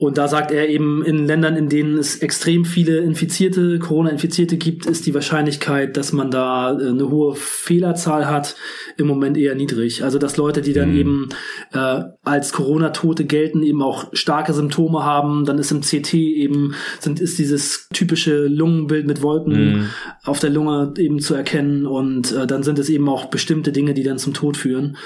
Und 0.00 0.16
da 0.16 0.28
sagt 0.28 0.50
er 0.50 0.70
eben, 0.70 1.04
in 1.04 1.26
Ländern, 1.26 1.56
in 1.56 1.68
denen 1.68 1.98
es 1.98 2.16
extrem 2.22 2.64
viele 2.64 3.00
Infizierte, 3.00 3.78
Corona-Infizierte 3.78 4.56
gibt, 4.56 4.86
ist 4.86 5.04
die 5.04 5.12
Wahrscheinlichkeit, 5.12 5.98
dass 5.98 6.14
man 6.14 6.30
da 6.30 6.72
äh, 6.72 6.88
eine 6.88 7.10
hohe 7.10 7.34
Fehlerzahl 7.34 8.26
hat, 8.26 8.56
im 8.96 9.06
Moment 9.06 9.36
eher 9.36 9.54
niedrig. 9.54 10.02
Also 10.02 10.18
dass 10.18 10.38
Leute, 10.38 10.62
die 10.62 10.72
dann 10.72 10.92
mhm. 10.92 10.96
eben 10.96 11.28
äh, 11.74 12.00
als 12.24 12.54
Corona-Tote 12.54 13.26
gelten, 13.26 13.62
eben 13.62 13.82
auch 13.82 14.06
starke 14.14 14.54
Symptome 14.54 15.04
haben, 15.04 15.44
dann 15.44 15.58
ist 15.58 15.70
im 15.70 15.82
CT 15.82 16.14
eben, 16.14 16.74
sind, 16.98 17.20
ist 17.20 17.38
dieses 17.38 17.86
typische 17.92 18.46
Lungenbild 18.46 19.06
mit 19.06 19.20
Wolken 19.20 19.52
mhm. 19.52 19.86
auf 20.24 20.38
der 20.38 20.48
Lunge 20.48 20.94
eben 20.96 21.20
zu 21.20 21.34
erkennen 21.34 21.84
und 21.84 22.32
äh, 22.32 22.46
dann 22.46 22.62
sind 22.62 22.78
es 22.78 22.88
eben 22.88 23.06
auch 23.06 23.26
bestimmte 23.26 23.70
Dinge, 23.70 23.92
die 23.92 24.02
dann 24.02 24.16
zum 24.16 24.32
Tod 24.32 24.56
führen. 24.56 24.96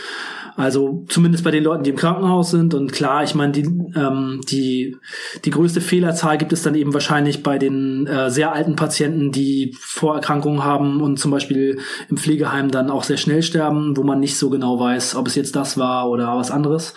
Also 0.57 1.05
zumindest 1.09 1.43
bei 1.43 1.51
den 1.51 1.65
Leuten, 1.65 1.83
die 1.83 1.91
im 1.91 1.97
Krankenhaus 1.97 2.53
sind. 2.53 2.75
Und 2.75 2.93
klar, 2.93 3.25
ich 3.25 3.35
meine, 3.35 3.53
die, 3.53 3.63
ähm, 3.63 4.41
die, 4.49 4.97
die 5.45 5.51
größte 5.51 5.81
Fehlerzahl 5.81 6.39
gibt 6.39 6.53
es 6.53 6.63
dann 6.63 6.77
eben 6.77 6.95
wahrscheinlich 6.95 7.43
bei 7.43 7.59
den 7.59 8.07
äh, 8.07 8.31
sehr 8.31 8.53
alten 8.53 8.77
Patienten, 8.77 9.33
die 9.33 9.77
Vorerkrankungen 9.81 10.65
haben 10.65 11.01
und 11.01 11.19
zum 11.19 11.33
Beispiel 11.33 11.81
im 12.09 12.17
Pflegeheim 12.17 12.71
dann 12.71 12.91
auch 12.91 13.03
sehr 13.03 13.17
schnell 13.17 13.43
sterben, 13.43 13.97
wo 13.97 14.05
man 14.05 14.21
nicht 14.21 14.39
so 14.39 14.49
genau 14.49 14.79
weiß, 14.79 15.17
ob 15.17 15.27
es 15.27 15.35
jetzt 15.35 15.57
das 15.57 15.77
war 15.77 16.09
oder 16.09 16.37
was 16.37 16.53
anderes. 16.53 16.95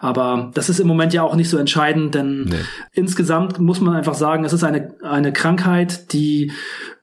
Aber 0.00 0.52
das 0.54 0.68
ist 0.68 0.78
im 0.78 0.86
Moment 0.86 1.12
ja 1.12 1.24
auch 1.24 1.34
nicht 1.34 1.48
so 1.48 1.58
entscheidend, 1.58 2.14
denn 2.14 2.44
nee. 2.44 2.56
insgesamt 2.92 3.58
muss 3.58 3.80
man 3.80 3.96
einfach 3.96 4.14
sagen, 4.14 4.44
es 4.44 4.52
ist 4.52 4.62
eine, 4.62 4.94
eine 5.02 5.32
Krankheit, 5.32 6.12
die 6.12 6.52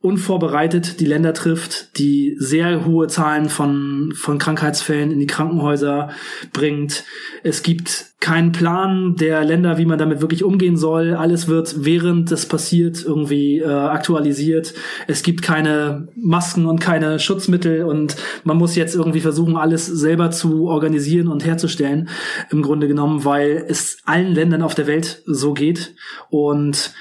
unvorbereitet 0.02 1.00
die 1.00 1.06
Länder 1.06 1.34
trifft, 1.34 1.98
die 1.98 2.36
sehr 2.38 2.86
hohe 2.86 3.08
Zahlen 3.08 3.50
von, 3.50 4.14
von 4.16 4.38
Krankheitsfällen 4.38 5.12
in 5.12 5.20
die 5.20 5.28
Krankenhäuser 5.28 6.10
bringt. 6.54 7.04
Es 7.44 7.64
gibt 7.64 8.06
keinen 8.20 8.52
Plan 8.52 9.16
der 9.16 9.44
Länder, 9.44 9.78
wie 9.78 9.86
man 9.86 9.98
damit 9.98 10.22
wirklich 10.22 10.44
umgehen 10.44 10.78
soll. 10.78 11.14
Alles 11.14 11.48
wird 11.48 11.86
während 11.86 12.32
das 12.32 12.46
passiert 12.46 13.04
irgendwie 13.04 13.60
äh, 13.60 13.68
aktualisiert. 13.68 14.74
Es 15.08 15.24
gibt 15.24 15.42
keine 15.42 16.08
Masken 16.16 16.66
und 16.66 16.80
keine 16.80 17.20
Schutzmittel 17.20 17.84
und 17.84 18.16
man 18.44 18.58
muss 18.58 18.76
jetzt 18.76 18.96
irgendwie 18.96 19.22
versuchen, 19.22 19.56
alles 19.56 19.86
selber 19.86 20.32
zu 20.32 20.68
organisieren 20.68 21.28
und 21.28 21.46
herzustellen. 21.46 22.10
Im 22.50 22.62
Grunde 22.62 22.88
genommen, 22.88 23.24
weil 23.24 23.66
es 23.68 24.00
allen 24.06 24.34
Ländern 24.34 24.62
auf 24.62 24.76
der 24.76 24.88
Welt 24.88 25.22
so 25.26 25.54
geht 25.54 25.96
und 26.30 26.94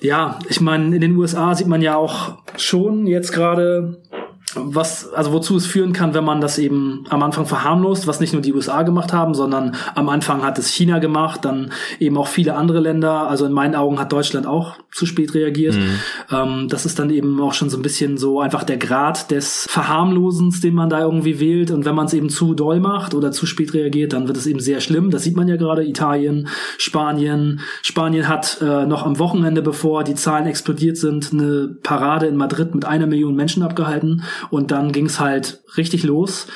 ja, 0.00 0.38
ich 0.48 0.60
meine, 0.60 0.94
in 0.94 1.00
den 1.00 1.16
USA 1.16 1.54
sieht 1.54 1.66
man 1.66 1.82
ja 1.82 1.96
auch 1.96 2.38
schon 2.56 3.06
jetzt 3.06 3.32
gerade 3.32 4.02
was, 4.56 5.12
also 5.12 5.32
wozu 5.32 5.56
es 5.56 5.66
führen 5.66 5.92
kann, 5.92 6.14
wenn 6.14 6.24
man 6.24 6.40
das 6.40 6.58
eben 6.58 7.04
am 7.08 7.22
Anfang 7.22 7.46
verharmlost, 7.46 8.06
was 8.06 8.20
nicht 8.20 8.32
nur 8.32 8.42
die 8.42 8.52
USA 8.52 8.82
gemacht 8.82 9.12
haben, 9.12 9.34
sondern 9.34 9.76
am 9.94 10.08
Anfang 10.08 10.42
hat 10.42 10.58
es 10.58 10.68
China 10.68 10.98
gemacht, 10.98 11.44
dann 11.44 11.72
eben 11.98 12.16
auch 12.16 12.28
viele 12.28 12.54
andere 12.54 12.80
Länder. 12.80 13.28
Also 13.28 13.46
in 13.46 13.52
meinen 13.52 13.74
Augen 13.74 13.98
hat 13.98 14.12
Deutschland 14.12 14.46
auch 14.46 14.76
zu 14.92 15.06
spät 15.06 15.34
reagiert. 15.34 15.74
Mhm. 15.74 15.98
Ähm, 16.30 16.68
das 16.68 16.86
ist 16.86 16.98
dann 16.98 17.10
eben 17.10 17.40
auch 17.40 17.52
schon 17.52 17.70
so 17.70 17.76
ein 17.76 17.82
bisschen 17.82 18.16
so 18.16 18.40
einfach 18.40 18.64
der 18.64 18.78
Grad 18.78 19.30
des 19.30 19.66
Verharmlosens, 19.68 20.60
den 20.60 20.74
man 20.74 20.88
da 20.88 21.00
irgendwie 21.00 21.38
wählt. 21.38 21.70
Und 21.70 21.84
wenn 21.84 21.94
man 21.94 22.06
es 22.06 22.14
eben 22.14 22.30
zu 22.30 22.54
doll 22.54 22.80
macht 22.80 23.14
oder 23.14 23.32
zu 23.32 23.46
spät 23.46 23.74
reagiert, 23.74 24.12
dann 24.12 24.26
wird 24.26 24.36
es 24.36 24.46
eben 24.46 24.60
sehr 24.60 24.80
schlimm. 24.80 25.10
Das 25.10 25.22
sieht 25.22 25.36
man 25.36 25.48
ja 25.48 25.56
gerade. 25.56 25.84
Italien, 25.84 26.48
Spanien. 26.78 27.60
Spanien 27.82 28.28
hat 28.28 28.58
äh, 28.60 28.86
noch 28.86 29.04
am 29.04 29.18
Wochenende, 29.18 29.62
bevor 29.62 30.04
die 30.04 30.14
Zahlen 30.14 30.46
explodiert 30.46 30.96
sind, 30.96 31.32
eine 31.32 31.76
Parade 31.82 32.26
in 32.26 32.36
Madrid 32.36 32.74
mit 32.74 32.84
einer 32.84 33.06
Million 33.06 33.34
Menschen 33.34 33.62
abgehalten 33.62 34.22
und 34.50 34.70
dann 34.70 34.92
ging 34.92 35.06
es 35.06 35.20
halt 35.20 35.62
richtig 35.76 36.02
los. 36.02 36.46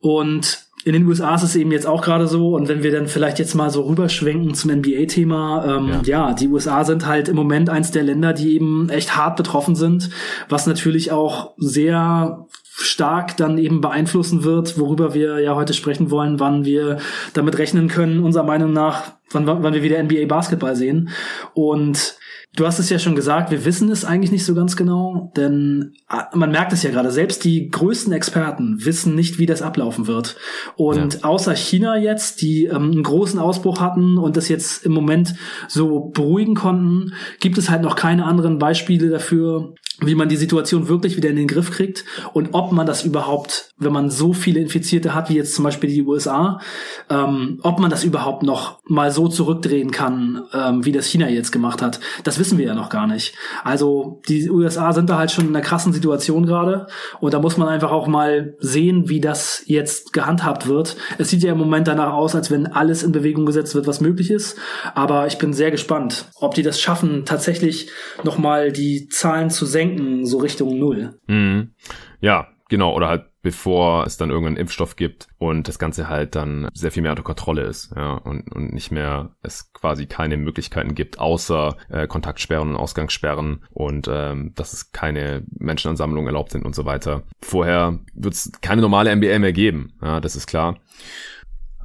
Und 0.00 0.70
in 0.84 0.94
den 0.94 1.06
USA 1.06 1.34
ist 1.34 1.42
es 1.42 1.56
eben 1.56 1.72
jetzt 1.72 1.86
auch 1.86 2.02
gerade 2.02 2.26
so, 2.26 2.54
und 2.54 2.68
wenn 2.68 2.82
wir 2.82 2.90
dann 2.90 3.06
vielleicht 3.06 3.38
jetzt 3.38 3.54
mal 3.54 3.70
so 3.70 3.82
rüberschwenken 3.82 4.54
zum 4.54 4.70
NBA-Thema, 4.70 5.76
ähm, 5.76 5.88
ja. 6.04 6.28
ja. 6.28 6.32
die 6.32 6.48
USA 6.48 6.84
sind 6.84 7.06
halt 7.06 7.28
im 7.28 7.36
Moment 7.36 7.68
eins 7.68 7.90
der 7.90 8.02
Länder, 8.02 8.32
die 8.32 8.54
eben 8.54 8.88
echt 8.88 9.14
hart 9.16 9.36
betroffen 9.36 9.74
sind, 9.74 10.10
was 10.48 10.66
natürlich 10.66 11.12
auch 11.12 11.52
sehr 11.58 12.46
stark 12.62 13.36
dann 13.36 13.58
eben 13.58 13.82
beeinflussen 13.82 14.42
wird, 14.42 14.78
worüber 14.78 15.12
wir 15.12 15.38
ja 15.40 15.54
heute 15.54 15.74
sprechen 15.74 16.10
wollen, 16.10 16.40
wann 16.40 16.64
wir 16.64 16.98
damit 17.34 17.58
rechnen 17.58 17.88
können, 17.88 18.20
unserer 18.20 18.44
Meinung 18.44 18.72
nach, 18.72 19.12
wann, 19.32 19.46
wann 19.46 19.74
wir 19.74 19.82
wieder 19.82 20.02
NBA 20.02 20.24
Basketball 20.26 20.76
sehen. 20.76 21.10
Und 21.52 22.16
Du 22.56 22.66
hast 22.66 22.80
es 22.80 22.90
ja 22.90 22.98
schon 22.98 23.14
gesagt, 23.14 23.52
wir 23.52 23.64
wissen 23.64 23.90
es 23.90 24.04
eigentlich 24.04 24.32
nicht 24.32 24.44
so 24.44 24.56
ganz 24.56 24.74
genau, 24.76 25.32
denn 25.36 25.92
ah, 26.08 26.26
man 26.34 26.50
merkt 26.50 26.72
es 26.72 26.82
ja 26.82 26.90
gerade, 26.90 27.12
selbst 27.12 27.44
die 27.44 27.68
größten 27.68 28.12
Experten 28.12 28.84
wissen 28.84 29.14
nicht, 29.14 29.38
wie 29.38 29.46
das 29.46 29.62
ablaufen 29.62 30.08
wird. 30.08 30.36
Und 30.76 31.14
ja. 31.14 31.22
außer 31.22 31.54
China 31.54 31.96
jetzt, 31.96 32.42
die 32.42 32.64
ähm, 32.64 32.90
einen 32.90 33.02
großen 33.04 33.38
Ausbruch 33.38 33.80
hatten 33.80 34.18
und 34.18 34.36
das 34.36 34.48
jetzt 34.48 34.84
im 34.84 34.92
Moment 34.92 35.34
so 35.68 36.10
beruhigen 36.12 36.56
konnten, 36.56 37.14
gibt 37.38 37.56
es 37.56 37.70
halt 37.70 37.82
noch 37.82 37.94
keine 37.94 38.24
anderen 38.24 38.58
Beispiele 38.58 39.10
dafür, 39.10 39.74
wie 40.02 40.14
man 40.14 40.28
die 40.28 40.36
Situation 40.36 40.88
wirklich 40.88 41.16
wieder 41.16 41.28
in 41.28 41.36
den 41.36 41.48
Griff 41.48 41.70
kriegt 41.70 42.04
und 42.32 42.50
ob 42.52 42.72
man 42.72 42.86
das 42.86 43.04
überhaupt, 43.04 43.70
wenn 43.78 43.92
man 43.92 44.10
so 44.10 44.32
viele 44.32 44.60
Infizierte 44.60 45.14
hat, 45.14 45.28
wie 45.28 45.34
jetzt 45.34 45.54
zum 45.54 45.64
Beispiel 45.64 45.90
die 45.90 46.02
USA, 46.02 46.60
ähm, 47.08 47.58
ob 47.62 47.78
man 47.78 47.90
das 47.90 48.04
überhaupt 48.04 48.42
noch 48.42 48.80
mal 48.84 49.10
so 49.10 49.28
zurückdrehen 49.28 49.90
kann, 49.90 50.42
ähm, 50.52 50.84
wie 50.84 50.92
das 50.92 51.06
China 51.06 51.28
jetzt 51.28 51.52
gemacht 51.52 51.82
hat. 51.82 52.00
Das 52.24 52.38
wissen 52.38 52.58
wir 52.58 52.66
ja 52.66 52.74
noch 52.74 52.88
gar 52.88 53.06
nicht. 53.06 53.34
Also 53.62 54.20
die 54.28 54.48
USA 54.50 54.92
sind 54.92 55.10
da 55.10 55.18
halt 55.18 55.30
schon 55.30 55.46
in 55.46 55.54
einer 55.54 55.64
krassen 55.64 55.92
Situation 55.92 56.46
gerade 56.46 56.86
und 57.20 57.34
da 57.34 57.38
muss 57.38 57.56
man 57.56 57.68
einfach 57.68 57.90
auch 57.90 58.06
mal 58.06 58.54
sehen, 58.60 59.08
wie 59.08 59.20
das 59.20 59.62
jetzt 59.66 60.12
gehandhabt 60.12 60.66
wird. 60.66 60.96
Es 61.18 61.30
sieht 61.30 61.42
ja 61.42 61.52
im 61.52 61.58
Moment 61.58 61.88
danach 61.88 62.12
aus, 62.12 62.34
als 62.34 62.50
wenn 62.50 62.66
alles 62.66 63.02
in 63.02 63.12
Bewegung 63.12 63.46
gesetzt 63.46 63.74
wird, 63.74 63.86
was 63.86 64.00
möglich 64.00 64.30
ist. 64.30 64.56
Aber 64.94 65.26
ich 65.26 65.38
bin 65.38 65.52
sehr 65.52 65.70
gespannt, 65.70 66.26
ob 66.36 66.54
die 66.54 66.62
das 66.62 66.80
schaffen, 66.80 67.24
tatsächlich 67.24 67.90
noch 68.24 68.38
mal 68.38 68.72
die 68.72 69.08
Zahlen 69.08 69.50
zu 69.50 69.66
senken 69.66 69.89
denken 69.96 70.26
so 70.26 70.38
Richtung 70.38 70.78
Null. 70.78 71.18
Mhm. 71.26 71.72
Ja, 72.20 72.48
genau. 72.68 72.94
Oder 72.94 73.08
halt 73.08 73.24
bevor 73.42 74.06
es 74.06 74.16
dann 74.16 74.30
irgendeinen 74.30 74.58
Impfstoff 74.58 74.96
gibt 74.96 75.28
und 75.38 75.66
das 75.66 75.78
Ganze 75.78 76.08
halt 76.08 76.34
dann 76.34 76.68
sehr 76.74 76.90
viel 76.90 77.02
mehr 77.02 77.12
unter 77.12 77.22
Kontrolle 77.22 77.62
ist, 77.62 77.92
ja, 77.96 78.14
und, 78.14 78.54
und 78.54 78.72
nicht 78.72 78.90
mehr 78.90 79.34
es 79.42 79.72
quasi 79.72 80.06
keine 80.06 80.36
Möglichkeiten 80.36 80.94
gibt, 80.94 81.18
außer 81.18 81.76
äh, 81.88 82.06
Kontaktsperren 82.06 82.68
und 82.68 82.76
Ausgangssperren 82.76 83.64
und 83.70 84.08
ähm, 84.12 84.52
dass 84.56 84.72
es 84.72 84.92
keine 84.92 85.42
Menschenansammlungen 85.58 86.26
erlaubt 86.26 86.52
sind 86.52 86.66
und 86.66 86.74
so 86.74 86.84
weiter. 86.84 87.22
Vorher 87.40 87.98
wird 88.12 88.34
es 88.34 88.52
keine 88.60 88.82
normale 88.82 89.14
NBA 89.14 89.38
mehr 89.38 89.52
geben, 89.52 89.94
ja, 90.02 90.20
das 90.20 90.36
ist 90.36 90.46
klar. 90.46 90.78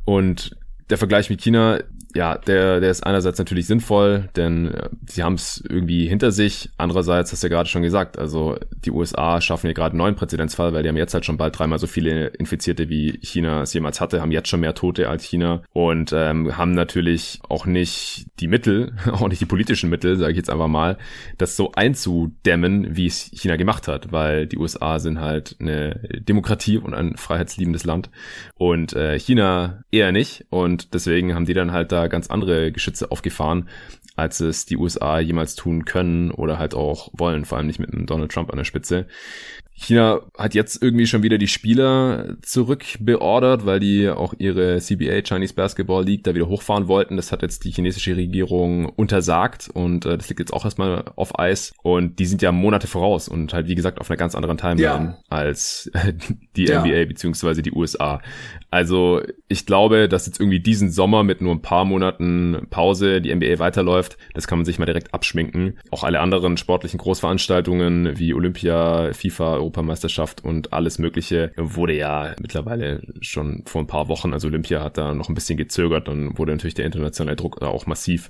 Und 0.04 0.58
der 0.90 0.98
Vergleich 0.98 1.30
mit 1.30 1.42
China, 1.42 1.80
ja, 2.16 2.38
der, 2.38 2.80
der 2.80 2.90
ist 2.90 3.06
einerseits 3.06 3.38
natürlich 3.38 3.68
sinnvoll, 3.68 4.30
denn 4.38 4.74
äh, 4.74 4.90
sie 5.06 5.22
haben 5.22 5.34
es 5.34 5.62
irgendwie 5.70 6.08
hinter 6.08 6.32
sich. 6.32 6.70
Andererseits 6.78 7.32
hast 7.32 7.44
du 7.44 7.48
ja 7.48 7.54
gerade 7.54 7.68
schon 7.68 7.82
gesagt, 7.82 8.18
also 8.18 8.58
die 8.86 8.92
USA 8.92 9.42
schaffen 9.42 9.68
ja 9.68 9.74
gerade 9.74 9.92
einen 9.92 9.98
neuen 9.98 10.16
Präzedenzfall, 10.16 10.72
weil 10.72 10.82
die 10.82 10.90
haben 10.90 10.96
jetzt 10.96 11.14
halt 11.14 11.26
schon 11.26 11.36
bald 11.36 11.60
dreimal 11.60 11.78
so 11.78 11.88
viele 11.88 12.28
Infizierte 12.28 12.88
wie 12.88 13.20
China 13.22 13.64
es 13.64 13.74
jemals 13.74 14.00
hatte, 14.00 14.22
haben 14.22 14.32
jetzt 14.32 14.48
schon 14.48 14.62
mehr 14.62 14.74
Tote 14.74 15.10
als 15.10 15.26
China 15.26 15.64
und 15.74 16.14
ähm, 16.14 16.58
haben 16.58 16.72
natürlich 16.72 17.42
auch 17.50 17.66
nicht 17.66 18.28
die 18.40 18.48
Mittel, 18.48 18.94
auch 19.12 19.28
nicht 19.28 19.42
die 19.42 19.46
politischen 19.46 19.90
Mittel, 19.90 20.16
sage 20.16 20.32
ich 20.32 20.38
jetzt 20.38 20.50
einfach 20.50 20.70
mal, 20.70 20.98
das 21.38 21.58
so 21.58 21.74
einzudämmen, 21.74 22.96
wie 22.96 23.08
es 23.08 23.30
China 23.34 23.58
gemacht 23.58 23.90
hat, 23.90 24.14
weil 24.14 24.48
die 24.48 24.58
USA 24.58 25.00
sind 25.00 25.20
halt 25.20 25.58
eine 25.60 26.00
Demokratie 26.22 26.78
und 26.78 26.94
ein 26.94 27.18
freiheitsliebendes 27.18 27.84
Land 27.84 28.10
und 28.56 28.94
äh, 28.94 29.20
China 29.20 29.84
eher 29.92 30.14
nicht 30.14 30.46
und 30.50 30.94
deswegen 30.94 31.36
haben 31.36 31.46
die 31.46 31.54
dann 31.54 31.74
halt 31.74 31.92
da 31.92 32.05
ganz 32.08 32.30
andere 32.30 32.72
Geschütze 32.72 33.12
aufgefahren, 33.12 33.70
als 34.16 34.40
es 34.40 34.66
die 34.66 34.78
USA 34.78 35.20
jemals 35.20 35.56
tun 35.56 35.86
können 35.86 36.32
oder 36.32 36.58
halt 36.58 36.74
auch 36.74 37.10
wollen, 37.14 37.46
vor 37.46 37.58
allem 37.58 37.68
nicht 37.68 37.80
mit 37.80 37.94
einem 37.94 38.06
Donald 38.06 38.32
Trump 38.32 38.52
an 38.52 38.58
der 38.58 38.66
Spitze. 38.66 39.08
China 39.78 40.22
hat 40.38 40.56
jetzt 40.56 40.82
irgendwie 40.82 41.06
schon 41.06 41.22
wieder 41.22 41.38
die 41.38 41.50
Spieler 41.50 42.38
zurückbeordert, 42.42 43.66
weil 43.66 43.82
die 43.82 44.10
auch 44.10 44.34
ihre 44.38 44.80
CBA, 44.80 45.22
Chinese 45.22 45.54
Basketball 45.54 46.06
League, 46.06 46.24
da 46.24 46.34
wieder 46.34 46.48
hochfahren 46.48 46.88
wollten. 46.88 47.18
Das 47.18 47.34
hat 47.34 47.42
jetzt 47.42 47.66
die 47.66 47.72
chinesische 47.72 48.16
Regierung 48.16 48.86
untersagt 48.86 49.70
und 49.74 50.06
äh, 50.06 50.18
das 50.18 50.30
liegt 50.30 50.40
jetzt 50.40 50.54
auch 50.54 50.64
erstmal 50.64 51.04
auf 51.18 51.38
Eis. 51.38 51.74
Und 51.84 52.20
die 52.20 52.26
sind 52.26 52.42
ja 52.42 52.54
Monate 52.54 52.88
voraus 52.88 53.28
und 53.28 53.54
halt, 53.54 53.68
wie 53.68 53.76
gesagt, 53.76 54.00
auf 54.00 54.10
einer 54.10 54.18
ganz 54.18 54.34
anderen 54.34 54.58
Timeline 54.58 54.82
ja. 54.82 55.18
als 55.28 55.92
die 56.56 56.66
ja. 56.66 56.80
NBA 56.80 57.06
beziehungsweise 57.06 57.62
die 57.62 57.74
USA. 57.74 58.22
Also 58.76 59.22
ich 59.48 59.66
glaube, 59.66 60.10
dass 60.10 60.26
jetzt 60.26 60.42
irgendwie 60.42 60.60
diesen 60.60 60.92
Sommer 60.92 61.24
mit 61.24 61.40
nur 61.40 61.56
ein 61.56 61.62
paar 61.62 61.86
Monaten 61.86 62.68
Pause 62.70 63.22
die 63.22 63.34
NBA 63.34 63.58
weiterläuft. 63.58 64.18
Das 64.34 64.48
kann 64.48 64.58
man 64.58 64.66
sich 64.66 64.80
mal 64.80 64.86
direkt 64.86 65.14
abschminken. 65.14 65.80
Auch 65.92 66.04
alle 66.04 66.20
anderen 66.20 66.58
sportlichen 66.58 66.98
Großveranstaltungen 66.98 68.20
wie 68.20 68.34
Olympia, 68.34 69.14
FIFA, 69.14 69.54
Europameisterschaft 69.54 70.44
und 70.44 70.74
alles 70.74 71.00
Mögliche 71.00 71.54
wurde 71.56 71.96
ja 71.96 72.36
mittlerweile 72.42 73.02
schon 73.22 73.64
vor 73.66 73.82
ein 73.82 73.88
paar 73.88 74.10
Wochen, 74.10 74.34
also 74.34 74.50
Olympia 74.50 74.84
hat 74.84 74.98
da 74.98 75.14
noch 75.14 75.30
ein 75.30 75.36
bisschen 75.36 75.56
gezögert, 75.56 76.10
dann 76.10 76.38
wurde 76.38 76.52
natürlich 76.52 76.74
der 76.74 76.86
internationale 76.86 77.38
Druck 77.38 77.62
da 77.62 77.68
auch 77.68 77.86
massiv. 77.86 78.30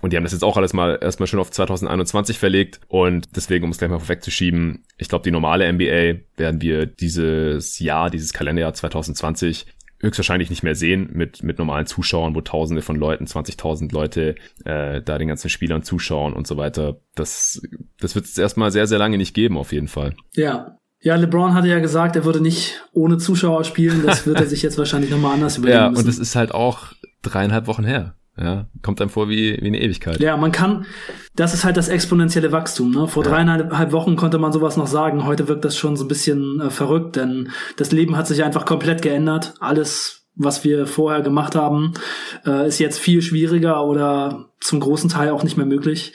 Und 0.00 0.12
die 0.12 0.16
haben 0.16 0.24
das 0.24 0.32
jetzt 0.32 0.42
auch 0.42 0.56
alles 0.56 0.72
mal 0.72 0.98
erstmal 1.00 1.28
schon 1.28 1.38
auf 1.38 1.52
2021 1.52 2.36
verlegt. 2.36 2.80
Und 2.88 3.36
deswegen, 3.36 3.64
um 3.64 3.70
es 3.70 3.78
gleich 3.78 3.88
mal 3.88 4.00
vorwegzuschieben, 4.00 4.84
ich 4.98 5.08
glaube, 5.08 5.22
die 5.22 5.30
normale 5.30 5.72
NBA 5.72 6.22
werden 6.36 6.60
wir 6.60 6.86
dieses 6.86 7.78
Jahr, 7.78 8.10
dieses 8.10 8.32
Kalenderjahr 8.32 8.74
2020 8.74 9.66
höchstwahrscheinlich 10.02 10.50
nicht 10.50 10.62
mehr 10.62 10.74
sehen 10.74 11.10
mit, 11.12 11.42
mit 11.42 11.58
normalen 11.58 11.86
Zuschauern, 11.86 12.34
wo 12.34 12.40
tausende 12.40 12.82
von 12.82 12.96
Leuten, 12.96 13.24
20.000 13.24 13.92
Leute 13.92 14.34
äh, 14.64 15.00
da 15.00 15.16
den 15.16 15.28
ganzen 15.28 15.48
Spielern 15.48 15.82
zuschauen 15.82 16.32
und 16.34 16.46
so 16.46 16.56
weiter. 16.56 17.00
Das, 17.14 17.62
das 18.00 18.14
wird 18.14 18.26
es 18.26 18.36
erstmal 18.36 18.70
sehr, 18.72 18.86
sehr 18.86 18.98
lange 18.98 19.16
nicht 19.16 19.32
geben, 19.34 19.56
auf 19.56 19.72
jeden 19.72 19.88
Fall. 19.88 20.14
Ja. 20.34 20.76
Ja, 21.04 21.16
LeBron 21.16 21.54
hatte 21.54 21.66
ja 21.66 21.80
gesagt, 21.80 22.14
er 22.14 22.24
würde 22.24 22.40
nicht 22.40 22.80
ohne 22.92 23.18
Zuschauer 23.18 23.64
spielen. 23.64 24.04
Das 24.04 24.26
wird 24.26 24.38
er 24.38 24.46
sich 24.48 24.62
jetzt 24.62 24.78
wahrscheinlich 24.78 25.10
nochmal 25.10 25.34
anders 25.34 25.56
überlegen 25.58 25.78
Ja, 25.78 25.90
müssen. 25.90 26.04
und 26.04 26.08
es 26.08 26.18
ist 26.18 26.36
halt 26.36 26.52
auch 26.52 26.92
dreieinhalb 27.22 27.66
Wochen 27.66 27.84
her. 27.84 28.14
Ja, 28.38 28.66
kommt 28.80 29.00
einem 29.00 29.10
vor 29.10 29.28
wie, 29.28 29.58
wie 29.60 29.66
eine 29.66 29.80
Ewigkeit. 29.80 30.18
Ja, 30.20 30.36
man 30.38 30.52
kann, 30.52 30.86
das 31.36 31.52
ist 31.52 31.64
halt 31.64 31.76
das 31.76 31.88
exponentielle 31.88 32.50
Wachstum. 32.50 32.90
Ne? 32.90 33.06
Vor 33.06 33.24
ja. 33.24 33.30
dreieinhalb 33.30 33.92
Wochen 33.92 34.16
konnte 34.16 34.38
man 34.38 34.52
sowas 34.52 34.78
noch 34.78 34.86
sagen. 34.86 35.26
Heute 35.26 35.48
wirkt 35.48 35.66
das 35.66 35.76
schon 35.76 35.96
so 35.96 36.04
ein 36.04 36.08
bisschen 36.08 36.60
äh, 36.60 36.70
verrückt, 36.70 37.16
denn 37.16 37.50
das 37.76 37.92
Leben 37.92 38.16
hat 38.16 38.26
sich 38.26 38.42
einfach 38.42 38.64
komplett 38.64 39.02
geändert. 39.02 39.54
Alles, 39.60 40.21
was 40.34 40.64
wir 40.64 40.86
vorher 40.86 41.22
gemacht 41.22 41.54
haben, 41.54 41.92
äh, 42.46 42.66
ist 42.66 42.78
jetzt 42.78 42.98
viel 42.98 43.22
schwieriger 43.22 43.84
oder 43.84 44.46
zum 44.60 44.80
großen 44.80 45.10
Teil 45.10 45.30
auch 45.30 45.42
nicht 45.42 45.56
mehr 45.56 45.66
möglich. 45.66 46.12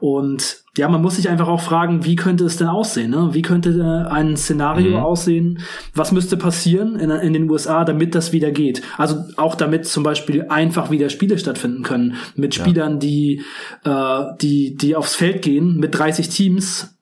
Und 0.00 0.62
ja, 0.76 0.88
man 0.88 1.02
muss 1.02 1.16
sich 1.16 1.28
einfach 1.28 1.48
auch 1.48 1.60
fragen, 1.60 2.04
wie 2.04 2.14
könnte 2.14 2.44
es 2.44 2.56
denn 2.56 2.68
aussehen? 2.68 3.10
Ne? 3.10 3.30
Wie 3.32 3.42
könnte 3.42 3.70
äh, 3.70 4.12
ein 4.12 4.36
Szenario 4.36 4.98
mhm. 4.98 5.02
aussehen? 5.02 5.58
Was 5.94 6.12
müsste 6.12 6.36
passieren 6.36 6.96
in, 7.00 7.10
in, 7.10 7.32
den 7.32 7.50
USA, 7.50 7.84
damit 7.84 8.14
das 8.14 8.32
wieder 8.32 8.52
geht? 8.52 8.82
Also 8.96 9.24
auch 9.36 9.56
damit 9.56 9.86
zum 9.86 10.04
Beispiel 10.04 10.46
einfach 10.48 10.90
wieder 10.90 11.08
Spiele 11.08 11.38
stattfinden 11.38 11.82
können 11.82 12.14
mit 12.36 12.54
Spielern, 12.54 12.92
ja. 12.92 12.98
die, 12.98 13.42
äh, 13.84 14.22
die, 14.40 14.76
die 14.76 14.94
aufs 14.94 15.16
Feld 15.16 15.42
gehen 15.42 15.78
mit 15.78 15.98
30 15.98 16.28
Teams 16.28 16.97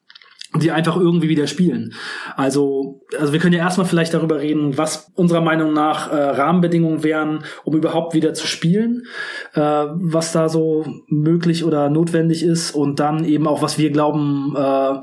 die 0.59 0.73
einfach 0.73 0.97
irgendwie 0.97 1.29
wieder 1.29 1.47
spielen. 1.47 1.95
Also, 2.37 3.03
also 3.19 3.33
wir 3.33 3.41
können 3.41 3.55
ja 3.55 3.61
erstmal 3.61 3.87
vielleicht 3.87 4.15
darüber 4.15 4.41
reden, 4.41 4.77
was 4.79 5.11
unserer 5.15 5.41
Meinung 5.41 5.73
nach 5.73 6.11
äh, 6.11 6.17
Rahmenbedingungen 6.17 7.03
wären, 7.03 7.45
um 7.65 7.77
überhaupt 7.77 8.15
wieder 8.15 8.35
zu 8.35 8.47
spielen, 8.47 9.05
äh, 9.55 9.61
was 9.61 10.33
da 10.33 10.49
so 10.49 10.87
möglich 11.09 11.65
oder 11.65 11.89
notwendig 11.89 12.43
ist 12.43 12.73
und 12.73 13.01
dann 13.01 13.25
eben 13.25 13.47
auch, 13.47 13.63
was 13.63 13.79
wir 13.79 13.91
glauben, 13.91 14.55
äh, 14.57 14.95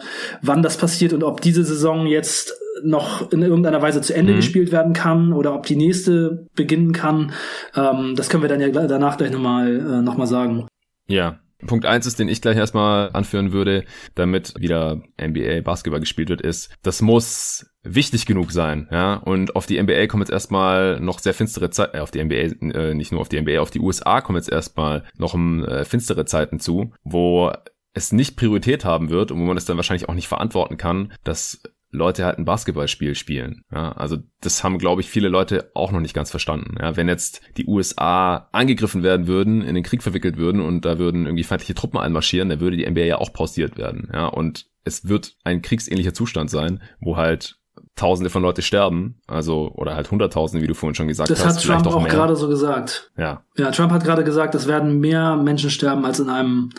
wann 0.42 0.62
das 0.62 0.78
passiert 0.78 1.14
und 1.14 1.24
ob 1.24 1.42
diese 1.42 1.64
Saison 1.64 2.08
jetzt 2.08 2.54
noch 2.84 3.32
in 3.32 3.42
irgendeiner 3.42 3.82
Weise 3.82 4.02
zu 4.02 4.16
Ende 4.16 4.34
mhm. 4.34 4.38
gespielt 4.38 4.72
werden 4.72 4.94
kann 4.94 5.34
oder 5.34 5.54
ob 5.54 5.66
die 5.66 5.76
nächste 5.76 6.48
beginnen 6.56 6.92
kann. 6.92 7.32
Ähm, 7.76 8.14
das 8.16 8.30
können 8.30 8.44
wir 8.44 8.50
dann 8.50 8.62
ja 8.62 8.70
danach 8.70 9.18
gleich 9.18 9.32
nochmal 9.32 9.76
äh, 9.76 10.02
noch 10.02 10.18
mal 10.18 10.28
sagen. 10.28 10.68
Ja, 11.08 11.40
Punkt 11.66 11.86
eins 11.86 12.06
ist, 12.06 12.20
den 12.20 12.28
ich 12.28 12.42
gleich 12.42 12.58
erstmal 12.58 13.10
anführen 13.14 13.52
würde, 13.52 13.86
damit 14.16 14.54
wieder 14.60 15.02
NBA 15.22 15.62
Basketball 15.62 16.00
gespielt 16.00 16.30
wird, 16.30 16.42
ist, 16.42 16.76
das 16.82 17.02
muss 17.02 17.70
wichtig 17.84 18.26
genug 18.26 18.52
sein, 18.52 18.88
ja, 18.92 19.16
und 19.16 19.56
auf 19.56 19.66
die 19.66 19.82
NBA 19.82 20.08
kommen 20.08 20.24
jetzt 20.24 20.32
erstmal 20.32 21.00
noch 21.00 21.20
sehr 21.20 21.34
finstere 21.34 21.70
Zeiten, 21.70 21.98
äh, 21.98 22.00
auf 22.00 22.12
die 22.12 22.24
NBA, 22.24 22.72
äh, 22.78 22.94
nicht 22.94 23.12
nur 23.12 23.22
auf 23.22 23.30
die 23.30 23.42
NBA, 23.42 23.60
auf 23.60 23.72
die 23.72 23.80
USA 23.80 24.22
kommen 24.22 24.38
jetzt 24.38 24.52
erstmal 24.52 25.04
noch 25.18 25.34
um, 25.34 25.66
äh, 25.66 25.86
finstere 25.86 26.26
Zeiten 26.26 26.60
zu, 26.60 26.94
wo 27.04 27.52
es 27.94 28.12
nicht 28.12 28.38
Priorität 28.38 28.86
haben 28.86 29.10
wird 29.10 29.32
und 29.32 29.40
wo 29.40 29.44
man 29.44 29.58
es 29.58 29.66
dann 29.66 29.78
wahrscheinlich 29.78 30.10
auch 30.10 30.16
nicht 30.16 30.28
verantworten 30.28 30.78
kann, 30.78 31.14
dass 31.24 31.62
Leute 31.94 32.26
halt 32.26 32.40
ein 32.40 32.46
Basketballspiel 32.46 33.16
spielen. 33.16 33.64
Ja, 33.72 33.92
also 33.94 34.18
das 34.42 34.64
haben, 34.64 34.80
glaube 34.80 35.02
ich, 35.02 35.10
viele 35.10 35.30
Leute 35.30 35.72
auch 35.76 35.92
noch 35.92 36.00
nicht 36.00 36.16
ganz 36.16 36.32
verstanden. 36.32 36.76
Ja, 36.80 36.98
wenn 36.98 37.08
jetzt 37.08 37.42
die 37.56 37.68
USA 37.68 38.50
angegriffen 38.52 39.04
werden 39.04 39.28
würden, 39.28 39.62
in 39.62 39.76
den 39.76 39.84
Krieg 39.84 40.04
verwickelt 40.04 40.38
würden 40.38 40.60
und 40.60 40.86
da 40.86 40.98
würden 40.98 41.26
irgendwie 41.26 41.44
feindliche 41.44 41.76
Truppen 41.76 42.00
einmarschieren, 42.00 42.50
dann 42.50 42.60
würde 42.60 42.78
die 42.78 42.90
NBA 42.90 43.02
ja 43.02 43.18
auch 43.20 43.32
pausiert 43.32 43.78
werden. 43.78 44.10
Ja, 44.12 44.26
und 44.26 44.66
es 44.84 45.08
wird 45.08 45.36
ein 45.44 45.62
kriegsähnlicher 45.62 46.14
Zustand 46.14 46.50
sein, 46.50 46.82
wo 47.00 47.16
halt 47.16 47.60
Tausende 47.96 48.32
von 48.32 48.42
Leute 48.42 48.64
sterben, 48.64 49.22
also 49.28 49.72
oder 49.76 49.96
halt 49.96 50.10
Hunderttausende, 50.10 50.64
wie 50.64 50.68
du 50.68 50.74
vorhin 50.74 50.96
schon 50.96 51.08
gesagt 51.08 51.30
das 51.30 51.46
hast. 51.46 51.58
Das 51.58 51.70
hat 51.70 51.84
Trump 51.84 51.88
auch, 51.88 52.04
auch 52.04 52.08
gerade 52.08 52.36
so 52.36 52.48
gesagt. 52.48 53.12
Ja. 53.18 53.44
Ja, 53.56 53.70
Trump 53.70 53.92
hat 53.92 54.04
gerade 54.04 54.24
gesagt, 54.24 54.56
es 54.56 54.68
werden 54.68 55.00
mehr 55.00 55.36
Menschen 55.36 55.70
sterben 55.70 56.04
als 56.04 56.20
in 56.20 56.28
einem 56.28 56.72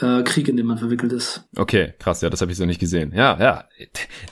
äh, 0.00 0.22
Krieg, 0.22 0.48
in 0.48 0.56
dem 0.56 0.66
man 0.66 0.78
verwickelt 0.78 1.12
ist. 1.12 1.44
Okay, 1.56 1.92
krass, 1.98 2.22
ja, 2.22 2.30
das 2.30 2.40
habe 2.40 2.52
ich 2.52 2.56
so 2.56 2.64
nicht 2.64 2.80
gesehen. 2.80 3.12
Ja, 3.14 3.38
ja, 3.38 3.64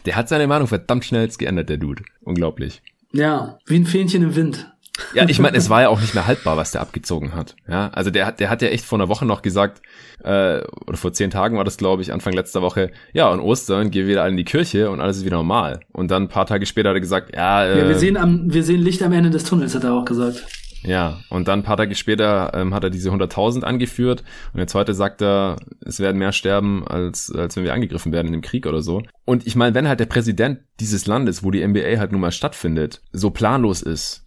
der 0.07 0.17
hat 0.17 0.31
seine 0.31 0.47
Meinung 0.47 0.67
verdammt 0.67 1.05
schnell 1.05 1.29
geändert, 1.29 1.69
der 1.69 1.77
Dude. 1.77 2.05
Unglaublich. 2.23 2.83
Ja, 3.13 3.59
wie 3.67 3.77
ein 3.77 3.87
Fähnchen 3.87 4.23
im 4.23 4.35
Wind. 4.35 4.74
Ja, 5.13 5.29
ich 5.29 5.41
meine, 5.41 5.57
es 5.57 5.71
war 5.71 5.83
ja 5.83 5.89
auch 5.89 6.01
nicht 6.01 6.15
mehr 6.15 6.27
haltbar, 6.27 6.57
was 6.57 6.71
der 6.71 6.81
abgezogen 6.81 7.35
hat. 7.35 7.57
Ja, 7.69 7.91
also 7.93 8.11
der 8.11 8.27
hat, 8.27 8.41
der 8.41 8.49
hat 8.49 8.63
ja 8.63 8.69
echt 8.69 8.85
vor 8.85 8.99
einer 8.99 9.09
Woche 9.09 9.27
noch 9.27 9.43
gesagt, 9.43 9.83
äh, 10.23 10.61
oder 10.87 10.97
vor 10.97 11.13
zehn 11.13 11.31
Tagen 11.31 11.57
war 11.57 11.65
das, 11.65 11.77
glaube 11.77 12.03
ich, 12.03 12.13
Anfang 12.13 12.33
letzter 12.33 12.63
Woche, 12.63 12.91
ja, 13.13 13.29
und 13.29 13.41
Ostern 13.41 13.91
gehen 13.91 14.03
wir 14.03 14.13
wieder 14.13 14.23
alle 14.23 14.31
in 14.31 14.37
die 14.37 14.45
Kirche 14.45 14.91
und 14.91 15.01
alles 15.01 15.19
ist 15.19 15.25
wieder 15.25 15.37
normal. 15.37 15.81
Und 15.93 16.11
dann 16.11 16.25
ein 16.25 16.29
paar 16.29 16.47
Tage 16.47 16.67
später 16.67 16.91
hat 16.91 16.97
er 16.97 17.01
gesagt, 17.01 17.35
ja, 17.35 17.65
äh, 17.65 17.81
ja, 17.81 17.89
wir 17.89 17.99
sehen 17.99 18.17
am, 18.17 18.53
wir 18.53 18.63
sehen 18.63 18.81
Licht 18.81 19.03
am 19.03 19.13
Ende 19.13 19.31
des 19.31 19.45
Tunnels, 19.45 19.75
hat 19.75 19.85
er 19.85 19.95
auch 19.95 20.05
gesagt. 20.05 20.45
Ja, 20.85 21.21
und 21.31 21.49
dann 21.49 21.61
ein 21.61 21.63
paar 21.63 21.79
Tage 21.79 21.95
später 21.95 22.53
ähm, 22.55 22.75
hat 22.75 22.85
er 22.85 22.91
diese 22.91 23.11
100.000 23.11 23.63
angeführt 23.63 24.23
und 24.53 24.61
jetzt 24.61 24.75
heute 24.75 24.93
sagt 24.93 25.23
er, 25.23 25.57
es 25.81 25.99
werden 25.99 26.19
mehr 26.19 26.33
sterben, 26.33 26.87
als, 26.87 27.35
als 27.35 27.57
wenn 27.57 27.65
wir 27.65 27.73
angegriffen 27.73 28.13
werden 28.13 28.27
in 28.27 28.35
dem 28.35 28.43
Krieg 28.43 28.67
oder 28.67 28.83
so. 28.83 29.03
Und 29.25 29.47
ich 29.47 29.57
meine, 29.57 29.75
wenn 29.75 29.89
halt 29.89 30.01
der 30.01 30.07
Präsident 30.07 30.61
dieses 30.81 31.07
Landes, 31.07 31.43
wo 31.43 31.51
die 31.51 31.67
NBA 31.67 31.99
halt 31.99 32.13
nun 32.13 32.21
mal 32.21 32.33
stattfindet, 32.33 33.01
so 33.13 33.31
planlos 33.31 33.81
ist, 33.81 34.24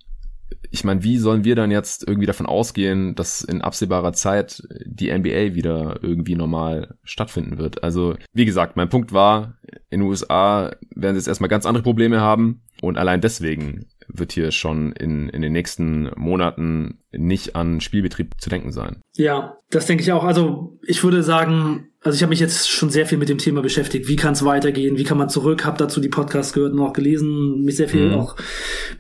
ich 0.70 0.84
meine, 0.84 1.04
wie 1.04 1.18
sollen 1.18 1.44
wir 1.44 1.56
dann 1.56 1.72
jetzt 1.72 2.08
irgendwie 2.08 2.26
davon 2.26 2.46
ausgehen, 2.46 3.16
dass 3.16 3.42
in 3.42 3.62
absehbarer 3.62 4.14
Zeit 4.14 4.64
die 4.86 5.12
NBA 5.12 5.56
wieder 5.56 6.00
irgendwie 6.02 6.36
normal 6.36 6.96
stattfinden 7.04 7.58
wird? 7.58 7.84
Also, 7.84 8.16
wie 8.34 8.46
gesagt, 8.46 8.76
mein 8.76 8.90
Punkt 8.90 9.14
war, 9.14 9.56
in 9.90 10.02
den 10.02 10.10
USA 10.10 10.76
werden 10.96 11.16
sie 11.16 11.20
jetzt 11.20 11.28
erstmal 11.28 11.50
ganz 11.50 11.66
andere 11.66 11.84
Probleme 11.84 12.22
haben 12.22 12.62
und 12.82 12.98
allein 12.98 13.22
deswegen 13.22 13.86
wird 14.08 14.32
hier 14.32 14.52
schon 14.52 14.94
in, 14.94 15.30
in 15.30 15.42
den 15.42 15.52
nächsten 15.52 16.12
Monaten 16.16 17.00
nicht 17.12 17.56
an 17.56 17.82
Spielbetrieb 17.82 18.40
zu 18.40 18.50
denken 18.50 18.72
sein. 18.72 19.02
Ja, 19.16 19.58
das 19.70 19.86
denke 19.86 20.04
ich 20.04 20.12
auch. 20.12 20.24
Also 20.24 20.80
ich 20.84 21.04
würde 21.04 21.24
sagen, 21.24 21.90
also 22.08 22.16
ich 22.16 22.24
habe 22.24 22.30
mich 22.30 22.40
jetzt 22.40 22.70
schon 22.70 22.90
sehr 22.90 23.06
viel 23.06 23.18
mit 23.18 23.28
dem 23.28 23.38
Thema 23.38 23.62
beschäftigt. 23.62 24.08
Wie 24.08 24.16
kann 24.16 24.32
es 24.32 24.46
weitergehen? 24.46 24.98
Wie 24.98 25.04
kann 25.04 25.18
man 25.18 25.28
zurück? 25.28 25.66
Habe 25.66 25.78
dazu 25.78 26.00
die 26.00 26.08
Podcasts 26.08 26.54
gehört 26.54 26.72
und 26.72 26.80
auch 26.80 26.94
gelesen, 26.94 27.64
mich 27.64 27.76
sehr 27.76 27.90
viel 27.90 28.08
mhm. 28.08 28.14
auch 28.14 28.38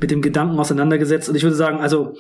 mit 0.02 0.12
dem 0.12 0.22
Gedanken 0.22 0.60
auseinandergesetzt. 0.60 1.30
Und 1.30 1.36
ich 1.36 1.44
würde 1.44 1.56
sagen, 1.56 1.80
also 1.80 2.16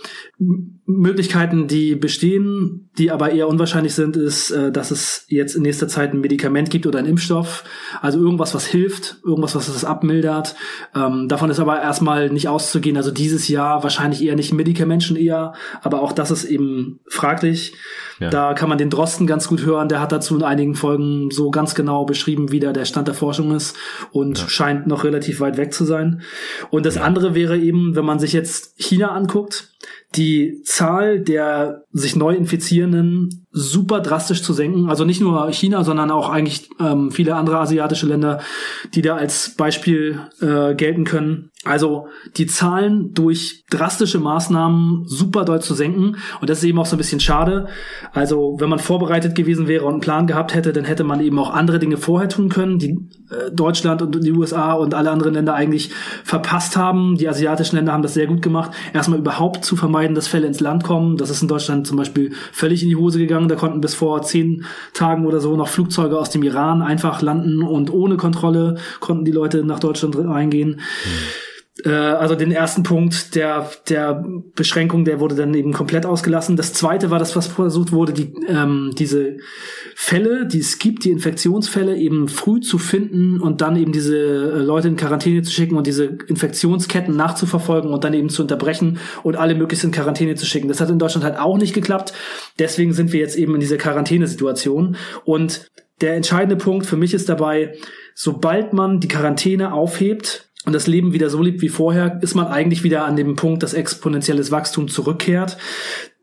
Möglichkeiten, 0.85 1.67
die 1.67 1.95
bestehen, 1.95 2.89
die 2.97 3.11
aber 3.11 3.31
eher 3.31 3.49
unwahrscheinlich 3.49 3.93
sind, 3.93 4.15
ist, 4.15 4.51
äh, 4.51 4.71
dass 4.71 4.91
es 4.91 5.25
jetzt 5.27 5.55
in 5.55 5.63
nächster 5.63 5.89
Zeit 5.89 6.13
ein 6.13 6.21
Medikament 6.21 6.69
gibt 6.69 6.87
oder 6.87 6.99
ein 6.99 7.05
Impfstoff. 7.05 7.65
Also 8.01 8.19
irgendwas, 8.19 8.55
was 8.55 8.65
hilft, 8.65 9.17
irgendwas, 9.25 9.53
was 9.53 9.67
das 9.67 9.83
abmildert. 9.83 10.55
Ähm, 10.95 11.27
davon 11.27 11.49
ist 11.49 11.59
aber 11.59 11.81
erstmal 11.81 12.29
nicht 12.29 12.47
auszugehen. 12.47 12.95
Also 12.95 13.11
dieses 13.11 13.49
Jahr 13.49 13.83
wahrscheinlich 13.83 14.23
eher 14.23 14.37
nicht 14.37 14.53
Medikamenten 14.53 15.17
eher, 15.17 15.51
aber 15.81 16.01
auch 16.01 16.13
das 16.13 16.31
ist 16.31 16.45
eben 16.45 17.01
fraglich. 17.09 17.73
Ja. 18.19 18.29
Da 18.29 18.53
kann 18.53 18.69
man 18.69 18.77
den 18.77 18.89
Drosten 18.89 19.27
ganz 19.27 19.47
gut 19.47 19.65
hören. 19.65 19.89
Der 19.89 19.99
hat 19.99 20.11
dazu 20.11 20.35
in 20.37 20.43
einigen 20.43 20.75
Folgen 20.77 21.29
so 21.31 21.51
ganz 21.51 21.75
genau 21.75 22.05
beschrieben, 22.05 22.51
wie 22.51 22.61
da 22.61 22.71
der 22.71 22.85
Stand 22.85 23.07
der 23.07 23.15
Forschung 23.15 23.53
ist 23.53 23.75
und 24.11 24.39
ja. 24.39 24.49
scheint 24.49 24.87
noch 24.87 25.03
relativ 25.03 25.41
weit 25.41 25.57
weg 25.57 25.73
zu 25.73 25.83
sein. 25.83 26.21
Und 26.69 26.85
das 26.85 26.95
ja. 26.95 27.01
andere 27.01 27.35
wäre 27.35 27.57
eben, 27.57 27.95
wenn 27.95 28.05
man 28.05 28.19
sich 28.19 28.31
jetzt 28.31 28.73
China 28.77 29.09
anguckt, 29.11 29.69
die 30.15 30.61
Zahl 30.63 31.19
der 31.19 31.83
sich 31.91 32.15
neu 32.15 32.35
Infizierenden 32.35 33.47
super 33.51 34.01
drastisch 34.01 34.43
zu 34.43 34.53
senken. 34.53 34.89
Also 34.89 35.03
nicht 35.03 35.19
nur 35.19 35.51
China, 35.51 35.83
sondern 35.83 36.11
auch 36.11 36.29
eigentlich 36.29 36.69
ähm, 36.79 37.11
viele 37.11 37.35
andere 37.35 37.57
asiatische 37.57 38.05
Länder, 38.05 38.39
die 38.93 39.01
da 39.01 39.15
als 39.15 39.55
Beispiel 39.55 40.21
äh, 40.41 40.75
gelten 40.75 41.05
können. 41.05 41.49
Also 41.65 42.07
die 42.37 42.45
Zahlen 42.45 43.13
durch 43.13 43.65
drastische 43.69 44.19
Maßnahmen 44.19 45.05
super 45.07 45.43
doll 45.43 45.61
zu 45.61 45.73
senken. 45.73 46.17
Und 46.39 46.49
das 46.49 46.59
ist 46.59 46.65
eben 46.65 46.77
auch 46.77 46.85
so 46.85 46.95
ein 46.95 46.99
bisschen 46.99 47.19
schade. 47.19 47.67
Also 48.13 48.57
wenn 48.59 48.69
man 48.69 48.79
vorbereitet 48.79 49.33
gewesen 49.33 49.67
wäre 49.67 49.85
und 49.85 49.93
einen 49.93 50.01
Plan 50.01 50.27
gehabt 50.27 50.53
hätte, 50.53 50.71
dann 50.71 50.85
hätte 50.85 51.03
man 51.03 51.19
eben 51.19 51.39
auch 51.39 51.49
andere 51.49 51.79
Dinge 51.79 51.97
vorher 51.97 52.29
tun 52.29 52.49
können, 52.49 52.77
die 52.77 52.91
äh, 53.31 53.51
Deutschland 53.51 54.03
und 54.03 54.23
die 54.23 54.31
USA 54.31 54.73
und 54.73 54.93
alle 54.93 55.09
anderen 55.09 55.33
Länder 55.33 55.55
eigentlich 55.55 55.89
verpasst 56.23 56.77
haben. 56.77 57.17
Die 57.17 57.27
asiatischen 57.27 57.75
Länder 57.75 57.93
haben 57.93 58.03
das 58.03 58.13
sehr 58.13 58.27
gut 58.27 58.43
gemacht. 58.43 58.71
Erstmal 58.93 59.19
überhaupt 59.19 59.65
zu 59.65 59.75
vermeiden, 59.77 60.15
dass 60.15 60.27
Fälle 60.27 60.47
ins 60.47 60.59
Land 60.59 60.83
kommen. 60.83 61.17
Das 61.17 61.29
ist 61.29 61.41
in 61.41 61.47
Deutschland 61.47 61.87
zum 61.87 61.97
Beispiel 61.97 62.33
völlig 62.51 62.83
in 62.83 62.89
die 62.89 62.95
Hose 62.95 63.19
gegangen. 63.19 63.47
Da 63.47 63.55
konnten 63.55 63.81
bis 63.81 63.95
vor 63.95 64.21
zehn 64.23 64.65
Tagen 64.93 65.25
oder 65.25 65.39
so 65.39 65.55
noch 65.55 65.69
Flugzeuge 65.69 66.17
aus 66.17 66.29
dem 66.29 66.43
Iran 66.43 66.81
einfach 66.81 67.21
landen 67.21 67.63
und 67.63 67.91
ohne 67.91 68.17
Kontrolle 68.17 68.75
konnten 68.99 69.25
die 69.25 69.31
Leute 69.31 69.63
nach 69.63 69.79
Deutschland 69.79 70.17
reingehen. 70.17 70.81
Mhm 71.05 71.46
also 71.85 72.35
den 72.35 72.51
ersten 72.51 72.83
Punkt 72.83 73.35
der, 73.35 73.69
der 73.87 74.25
Beschränkung, 74.55 75.05
der 75.05 75.19
wurde 75.19 75.35
dann 75.35 75.53
eben 75.53 75.73
komplett 75.73 76.05
ausgelassen. 76.05 76.55
Das 76.55 76.73
zweite 76.73 77.11
war 77.11 77.19
das, 77.19 77.35
was 77.35 77.47
versucht 77.47 77.91
wurde, 77.91 78.13
die, 78.13 78.33
ähm, 78.47 78.93
diese 78.97 79.37
Fälle, 79.95 80.47
die 80.47 80.59
es 80.59 80.79
gibt, 80.79 81.05
die 81.05 81.11
Infektionsfälle 81.11 81.95
eben 81.95 82.27
früh 82.27 82.61
zu 82.61 82.79
finden 82.79 83.39
und 83.39 83.61
dann 83.61 83.75
eben 83.75 83.91
diese 83.91 84.17
äh, 84.17 84.59
Leute 84.59 84.87
in 84.87 84.95
Quarantäne 84.95 85.43
zu 85.43 85.51
schicken 85.51 85.75
und 85.75 85.85
diese 85.85 86.05
Infektionsketten 86.05 87.15
nachzuverfolgen 87.15 87.91
und 87.91 88.03
dann 88.03 88.13
eben 88.13 88.29
zu 88.29 88.41
unterbrechen 88.41 88.99
und 89.23 89.35
alle 89.35 89.53
möglichst 89.53 89.85
in 89.85 89.91
Quarantäne 89.91 90.35
zu 90.35 90.45
schicken. 90.45 90.67
Das 90.67 90.81
hat 90.81 90.89
in 90.89 90.99
Deutschland 90.99 91.25
halt 91.25 91.39
auch 91.39 91.57
nicht 91.57 91.73
geklappt. 91.73 92.13
Deswegen 92.57 92.93
sind 92.93 93.13
wir 93.13 93.19
jetzt 93.19 93.37
eben 93.37 93.53
in 93.53 93.59
dieser 93.59 93.77
Quarantänesituation. 93.77 94.95
Und 95.25 95.69
der 96.01 96.15
entscheidende 96.15 96.55
Punkt 96.55 96.85
für 96.85 96.97
mich 96.97 97.13
ist 97.13 97.29
dabei, 97.29 97.73
sobald 98.13 98.73
man 98.73 98.99
die 98.99 99.07
Quarantäne 99.07 99.73
aufhebt, 99.73 100.46
und 100.67 100.73
das 100.73 100.85
Leben 100.85 101.13
wieder 101.13 101.29
so 101.29 101.41
lebt 101.41 101.61
wie 101.61 101.69
vorher, 101.69 102.19
ist 102.21 102.35
man 102.35 102.47
eigentlich 102.47 102.83
wieder 102.83 103.05
an 103.05 103.15
dem 103.15 103.37
Punkt, 103.37 103.63
dass 103.63 103.73
exponentielles 103.73 104.51
Wachstum 104.51 104.89
zurückkehrt. 104.89 105.57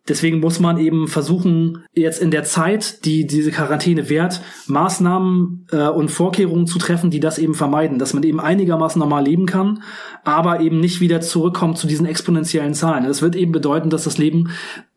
Deswegen 0.06 0.40
muss 0.40 0.60
man 0.60 0.76
eben 0.76 1.08
versuchen, 1.08 1.84
jetzt 1.94 2.20
in 2.20 2.30
der 2.30 2.44
Zeit, 2.44 3.06
die 3.06 3.26
diese 3.26 3.50
Quarantäne 3.50 4.10
währt, 4.10 4.42
Maßnahmen 4.66 5.66
äh, 5.72 5.88
und 5.88 6.10
Vorkehrungen 6.10 6.66
zu 6.66 6.78
treffen, 6.78 7.10
die 7.10 7.20
das 7.20 7.38
eben 7.38 7.54
vermeiden, 7.54 7.98
dass 7.98 8.12
man 8.12 8.22
eben 8.22 8.38
einigermaßen 8.38 8.98
normal 8.98 9.24
leben 9.24 9.46
kann, 9.46 9.82
aber 10.24 10.60
eben 10.60 10.78
nicht 10.78 11.00
wieder 11.00 11.22
zurückkommt 11.22 11.78
zu 11.78 11.86
diesen 11.86 12.04
exponentiellen 12.04 12.74
Zahlen. 12.74 13.04
Das 13.04 13.22
wird 13.22 13.36
eben 13.36 13.52
bedeuten, 13.52 13.88
dass 13.88 14.04
das 14.04 14.18
Leben 14.18 14.50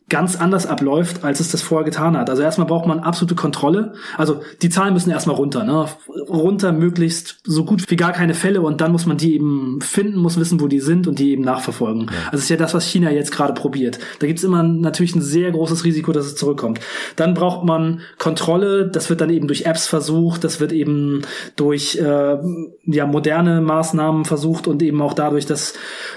ganz 0.09 0.37
anders 0.37 0.65
abläuft, 0.65 1.25
als 1.25 1.41
es 1.41 1.51
das 1.51 1.61
vorher 1.61 1.83
getan 1.83 2.15
hat. 2.15 2.29
Also 2.29 2.41
erstmal 2.41 2.67
braucht 2.67 2.87
man 2.87 2.99
absolute 2.99 3.35
Kontrolle. 3.35 3.93
Also 4.17 4.41
die 4.61 4.69
Zahlen 4.69 4.93
müssen 4.93 5.11
erstmal 5.11 5.35
runter, 5.35 5.65
ne? 5.65 5.85
Runter 6.29 6.71
möglichst 6.71 7.39
so 7.43 7.65
gut 7.65 7.83
wie 7.89 7.97
gar 7.97 8.13
keine 8.13 8.33
Fälle 8.33 8.61
und 8.61 8.79
dann 8.79 8.93
muss 8.93 9.05
man 9.05 9.17
die 9.17 9.35
eben 9.35 9.79
finden, 9.81 10.19
muss 10.19 10.39
wissen, 10.39 10.61
wo 10.61 10.67
die 10.67 10.79
sind 10.79 11.07
und 11.07 11.19
die 11.19 11.31
eben 11.31 11.43
nachverfolgen. 11.43 12.03
Ja. 12.03 12.31
Also 12.31 12.37
ist 12.37 12.49
ja 12.49 12.55
das, 12.55 12.73
was 12.73 12.85
China 12.85 13.11
jetzt 13.11 13.31
gerade 13.31 13.53
probiert. 13.53 13.99
Da 14.19 14.27
gibt's 14.27 14.43
immer 14.43 14.63
natürlich 14.63 15.13
ein 15.13 15.21
sehr 15.21 15.51
großes 15.51 15.83
Risiko, 15.83 16.13
dass 16.13 16.25
es 16.25 16.35
zurückkommt. 16.35 16.79
Dann 17.17 17.33
braucht 17.33 17.65
man 17.65 17.99
Kontrolle, 18.17 18.87
das 18.87 19.09
wird 19.09 19.19
dann 19.19 19.29
eben 19.29 19.47
durch 19.47 19.65
Apps 19.65 19.87
versucht, 19.87 20.45
das 20.45 20.61
wird 20.61 20.71
eben 20.71 21.23
durch 21.57 21.97
äh, 21.97 22.37
ja 22.85 23.05
moderne 23.05 23.59
Maßnahmen 23.59 24.23
versucht 24.23 24.67
und 24.67 24.81
eben 24.81 25.01
auch 25.01 25.13
dadurch, 25.13 25.45
dass 25.45 25.73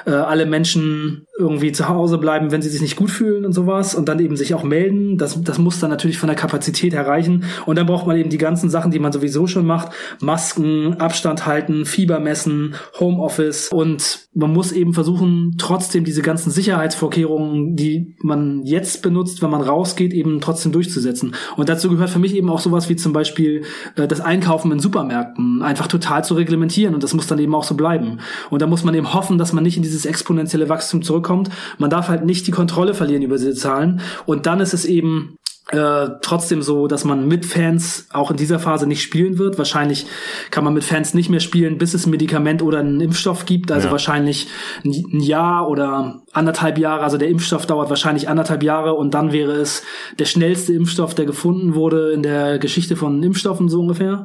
äh, 0.06 0.12
alle 0.12 0.46
Menschen 0.46 1.26
irgendwie 1.40 1.72
zu 1.72 1.88
Hause 1.88 2.18
bleiben, 2.18 2.52
wenn 2.52 2.62
sie 2.62 2.68
sich 2.68 2.82
nicht 2.82 2.96
gut 2.96 3.10
fühlen 3.10 3.44
und 3.44 3.52
sowas 3.80 3.94
und 3.94 4.08
dann 4.08 4.20
eben 4.20 4.36
sich 4.36 4.54
auch 4.54 4.62
melden. 4.62 5.18
Das, 5.18 5.42
das 5.42 5.58
muss 5.58 5.80
dann 5.80 5.90
natürlich 5.90 6.18
von 6.18 6.28
der 6.28 6.36
Kapazität 6.36 6.92
erreichen. 6.94 7.44
Und 7.66 7.76
dann 7.76 7.86
braucht 7.86 8.06
man 8.06 8.16
eben 8.16 8.30
die 8.30 8.38
ganzen 8.38 8.70
Sachen, 8.70 8.90
die 8.90 8.98
man 8.98 9.12
sowieso 9.12 9.46
schon 9.46 9.66
macht. 9.66 9.92
Masken, 10.20 11.00
Abstand 11.00 11.46
halten, 11.46 11.84
Fieber 11.84 12.20
messen, 12.20 12.74
Homeoffice 12.98 13.68
und 13.68 14.28
man 14.32 14.52
muss 14.52 14.70
eben 14.70 14.92
versuchen, 14.92 15.56
trotzdem 15.58 16.04
diese 16.04 16.22
ganzen 16.22 16.50
Sicherheitsvorkehrungen, 16.50 17.74
die 17.74 18.16
man 18.22 18.62
jetzt 18.64 19.02
benutzt, 19.02 19.42
wenn 19.42 19.50
man 19.50 19.62
rausgeht, 19.62 20.12
eben 20.12 20.40
trotzdem 20.40 20.70
durchzusetzen. 20.70 21.34
Und 21.56 21.68
dazu 21.68 21.90
gehört 21.90 22.10
für 22.10 22.20
mich 22.20 22.34
eben 22.34 22.48
auch 22.48 22.60
sowas 22.60 22.88
wie 22.88 22.96
zum 22.96 23.12
Beispiel 23.12 23.64
äh, 23.96 24.06
das 24.06 24.20
Einkaufen 24.20 24.70
in 24.70 24.78
Supermärkten 24.78 25.62
einfach 25.62 25.88
total 25.88 26.24
zu 26.24 26.34
reglementieren 26.34 26.94
und 26.94 27.02
das 27.02 27.14
muss 27.14 27.26
dann 27.26 27.38
eben 27.38 27.54
auch 27.54 27.64
so 27.64 27.74
bleiben. 27.74 28.20
Und 28.50 28.62
da 28.62 28.66
muss 28.66 28.84
man 28.84 28.94
eben 28.94 29.14
hoffen, 29.14 29.38
dass 29.38 29.52
man 29.52 29.64
nicht 29.64 29.76
in 29.76 29.82
dieses 29.82 30.06
exponentielle 30.06 30.68
Wachstum 30.68 31.02
zurückkommt 31.02 31.30
kommt. 31.30 31.50
Man 31.78 31.90
darf 31.90 32.08
halt 32.08 32.24
nicht 32.24 32.46
die 32.46 32.50
Kontrolle 32.50 32.94
verlieren 32.94 33.22
über 33.22 33.36
diese 33.36 33.54
Zahlen. 33.54 34.00
Und 34.26 34.46
dann 34.46 34.60
ist 34.60 34.74
es 34.74 34.84
eben 34.84 35.36
äh, 35.72 36.08
trotzdem 36.20 36.62
so, 36.62 36.88
dass 36.88 37.04
man 37.04 37.28
mit 37.28 37.46
Fans 37.46 38.08
auch 38.12 38.32
in 38.32 38.36
dieser 38.36 38.58
Phase 38.58 38.88
nicht 38.88 39.02
spielen 39.02 39.38
wird. 39.38 39.56
Wahrscheinlich 39.56 40.06
kann 40.50 40.64
man 40.64 40.74
mit 40.74 40.82
Fans 40.82 41.14
nicht 41.14 41.30
mehr 41.30 41.38
spielen, 41.38 41.78
bis 41.78 41.94
es 41.94 42.06
ein 42.06 42.10
Medikament 42.10 42.60
oder 42.60 42.80
einen 42.80 43.00
Impfstoff 43.00 43.46
gibt. 43.46 43.70
Also 43.70 43.86
ja. 43.86 43.92
wahrscheinlich 43.92 44.48
ein 44.84 45.20
Jahr 45.20 45.68
oder 45.68 46.22
anderthalb 46.32 46.76
Jahre. 46.76 47.02
Also 47.02 47.18
der 47.18 47.28
Impfstoff 47.28 47.66
dauert 47.66 47.88
wahrscheinlich 47.88 48.28
anderthalb 48.28 48.64
Jahre 48.64 48.94
und 48.94 49.14
dann 49.14 49.32
wäre 49.32 49.52
es 49.52 49.84
der 50.18 50.24
schnellste 50.24 50.72
Impfstoff, 50.72 51.14
der 51.14 51.24
gefunden 51.24 51.74
wurde 51.74 52.10
in 52.12 52.24
der 52.24 52.58
Geschichte 52.58 52.96
von 52.96 53.22
Impfstoffen 53.22 53.68
so 53.68 53.80
ungefähr. 53.80 54.24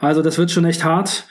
Also 0.00 0.22
das 0.22 0.38
wird 0.38 0.52
schon 0.52 0.64
echt 0.64 0.84
hart. 0.84 1.26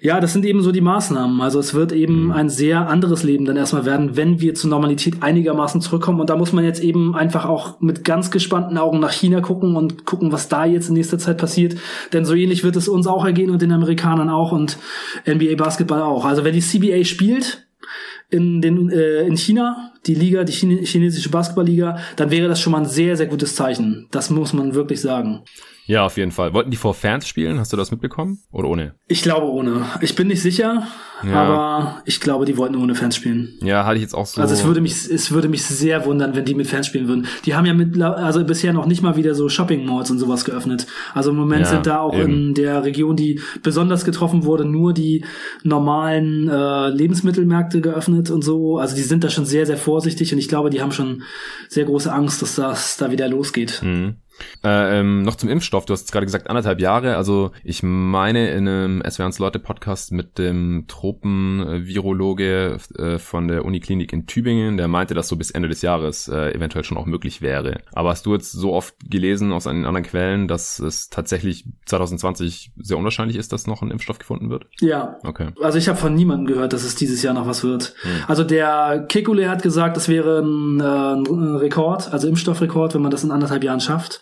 Ja, 0.00 0.20
das 0.20 0.32
sind 0.32 0.44
eben 0.44 0.62
so 0.62 0.72
die 0.72 0.80
Maßnahmen. 0.80 1.40
Also 1.40 1.58
es 1.58 1.74
wird 1.74 1.92
eben 1.92 2.26
mhm. 2.26 2.32
ein 2.32 2.48
sehr 2.48 2.88
anderes 2.88 3.22
Leben 3.22 3.44
dann 3.44 3.56
erstmal 3.56 3.84
werden, 3.84 4.16
wenn 4.16 4.40
wir 4.40 4.54
zur 4.54 4.70
Normalität 4.70 5.22
einigermaßen 5.22 5.80
zurückkommen. 5.80 6.20
Und 6.20 6.30
da 6.30 6.36
muss 6.36 6.52
man 6.52 6.64
jetzt 6.64 6.82
eben 6.82 7.14
einfach 7.14 7.44
auch 7.46 7.80
mit 7.80 8.04
ganz 8.04 8.30
gespannten 8.30 8.78
Augen 8.78 9.00
nach 9.00 9.12
China 9.12 9.40
gucken 9.40 9.76
und 9.76 10.04
gucken, 10.04 10.32
was 10.32 10.48
da 10.48 10.64
jetzt 10.64 10.88
in 10.88 10.94
nächster 10.94 11.18
Zeit 11.18 11.38
passiert. 11.38 11.76
Denn 12.12 12.24
so 12.24 12.34
ähnlich 12.34 12.64
wird 12.64 12.76
es 12.76 12.88
uns 12.88 13.06
auch 13.06 13.24
ergehen 13.24 13.50
und 13.50 13.62
den 13.62 13.72
Amerikanern 13.72 14.30
auch 14.30 14.52
und 14.52 14.78
NBA 15.26 15.56
Basketball 15.56 16.02
auch. 16.02 16.24
Also 16.24 16.44
wenn 16.44 16.54
die 16.54 16.60
CBA 16.60 17.04
spielt, 17.04 17.66
in, 18.30 18.60
den, 18.60 18.90
äh, 18.90 19.26
in 19.26 19.36
China, 19.36 19.92
die 20.06 20.14
Liga, 20.14 20.44
die 20.44 20.52
chinesische 20.52 21.28
Basketballliga, 21.28 21.98
dann 22.16 22.30
wäre 22.30 22.48
das 22.48 22.60
schon 22.60 22.72
mal 22.72 22.82
ein 22.82 22.88
sehr, 22.88 23.16
sehr 23.16 23.26
gutes 23.26 23.54
Zeichen. 23.54 24.06
Das 24.10 24.30
muss 24.30 24.52
man 24.52 24.74
wirklich 24.74 25.00
sagen. 25.00 25.42
Ja, 25.86 26.06
auf 26.06 26.16
jeden 26.16 26.30
Fall. 26.30 26.54
Wollten 26.54 26.70
die 26.70 26.78
vor 26.78 26.94
Fans 26.94 27.28
spielen? 27.28 27.58
Hast 27.58 27.72
du 27.72 27.76
das 27.76 27.90
mitbekommen? 27.90 28.38
Oder 28.50 28.68
ohne? 28.68 28.94
Ich 29.06 29.22
glaube 29.22 29.46
ohne. 29.46 29.84
Ich 30.00 30.14
bin 30.14 30.28
nicht 30.28 30.40
sicher, 30.40 30.86
ja. 31.22 31.34
aber 31.34 32.02
ich 32.06 32.20
glaube, 32.20 32.46
die 32.46 32.56
wollten 32.56 32.76
ohne 32.76 32.94
Fans 32.94 33.16
spielen. 33.16 33.58
Ja, 33.60 33.84
hatte 33.84 33.96
ich 33.96 34.02
jetzt 34.02 34.14
auch 34.14 34.24
so. 34.24 34.40
Also 34.40 34.54
es 34.54 34.64
würde 34.64 34.80
mich, 34.80 34.92
es 34.92 35.30
würde 35.30 35.48
mich 35.48 35.62
sehr 35.62 36.06
wundern, 36.06 36.34
wenn 36.34 36.46
die 36.46 36.54
mit 36.54 36.68
Fans 36.68 36.86
spielen 36.86 37.06
würden. 37.06 37.26
Die 37.44 37.54
haben 37.54 37.66
ja 37.66 37.74
mit, 37.74 38.00
also 38.00 38.42
bisher 38.44 38.72
noch 38.72 38.86
nicht 38.86 39.02
mal 39.02 39.16
wieder 39.16 39.34
so 39.34 39.50
Shopping 39.50 39.84
Malls 39.84 40.10
und 40.10 40.18
sowas 40.18 40.46
geöffnet. 40.46 40.86
Also 41.12 41.30
im 41.30 41.36
Moment 41.36 41.62
ja, 41.62 41.68
sind 41.68 41.86
da 41.86 42.00
auch 42.00 42.14
eben. 42.14 42.32
in 42.32 42.54
der 42.54 42.82
Region, 42.84 43.14
die 43.14 43.40
besonders 43.62 44.06
getroffen 44.06 44.44
wurde, 44.44 44.64
nur 44.64 44.94
die 44.94 45.22
normalen 45.64 46.48
äh, 46.48 46.88
Lebensmittelmärkte 46.88 47.82
geöffnet 47.82 48.30
und 48.30 48.42
so. 48.42 48.78
Also 48.78 48.96
die 48.96 49.02
sind 49.02 49.22
da 49.22 49.28
schon 49.28 49.44
sehr, 49.44 49.66
sehr 49.66 49.76
vorsichtig 49.94 50.32
und 50.32 50.40
ich 50.40 50.48
glaube, 50.48 50.70
die 50.70 50.82
haben 50.82 50.90
schon 50.90 51.22
sehr 51.68 51.84
große 51.84 52.12
Angst, 52.12 52.42
dass 52.42 52.56
das 52.56 52.96
da 52.96 53.12
wieder 53.12 53.28
losgeht. 53.28 53.80
Mhm. 53.80 54.16
Äh, 54.62 55.00
ähm, 55.00 55.22
noch 55.22 55.36
zum 55.36 55.48
Impfstoff. 55.48 55.84
Du 55.84 55.92
hast 55.92 56.10
gerade 56.10 56.26
gesagt 56.26 56.48
anderthalb 56.48 56.80
Jahre. 56.80 57.16
Also 57.16 57.52
ich 57.62 57.82
meine 57.82 58.50
in 58.50 58.68
einem 58.68 59.02
SWRs 59.08 59.38
Leute 59.38 59.58
Podcast 59.58 60.12
mit 60.12 60.38
dem 60.38 60.86
Tropenvirologe 60.88 62.78
äh, 62.98 63.18
von 63.18 63.48
der 63.48 63.64
Uniklinik 63.64 64.12
in 64.12 64.26
Tübingen, 64.26 64.76
der 64.76 64.88
meinte, 64.88 65.14
dass 65.14 65.28
so 65.28 65.36
bis 65.36 65.50
Ende 65.50 65.68
des 65.68 65.82
Jahres 65.82 66.28
äh, 66.28 66.54
eventuell 66.54 66.84
schon 66.84 66.96
auch 66.96 67.06
möglich 67.06 67.42
wäre. 67.42 67.80
Aber 67.92 68.10
hast 68.10 68.26
du 68.26 68.34
jetzt 68.34 68.52
so 68.52 68.72
oft 68.72 68.94
gelesen 69.08 69.52
aus 69.52 69.66
anderen 69.66 70.02
Quellen, 70.02 70.48
dass 70.48 70.78
es 70.78 71.10
tatsächlich 71.10 71.66
2020 71.86 72.72
sehr 72.76 72.98
unwahrscheinlich 72.98 73.36
ist, 73.36 73.52
dass 73.52 73.66
noch 73.66 73.82
ein 73.82 73.90
Impfstoff 73.90 74.18
gefunden 74.18 74.50
wird? 74.50 74.66
Ja. 74.80 75.18
Okay. 75.24 75.48
Also 75.60 75.78
ich 75.78 75.88
habe 75.88 75.98
von 75.98 76.14
niemandem 76.14 76.46
gehört, 76.46 76.72
dass 76.72 76.84
es 76.84 76.94
dieses 76.94 77.22
Jahr 77.22 77.34
noch 77.34 77.46
was 77.46 77.62
wird. 77.64 77.94
Hm. 78.02 78.10
Also 78.28 78.44
der 78.44 79.06
Kekule 79.08 79.48
hat 79.48 79.62
gesagt, 79.62 79.96
das 79.96 80.08
wäre 80.08 80.40
ein, 80.40 80.80
äh, 80.80 80.84
ein 80.84 81.56
Rekord, 81.56 82.12
also 82.12 82.28
Impfstoffrekord, 82.28 82.94
wenn 82.94 83.02
man 83.02 83.10
das 83.10 83.24
in 83.24 83.30
anderthalb 83.30 83.62
Jahren 83.64 83.80
schafft. 83.80 84.20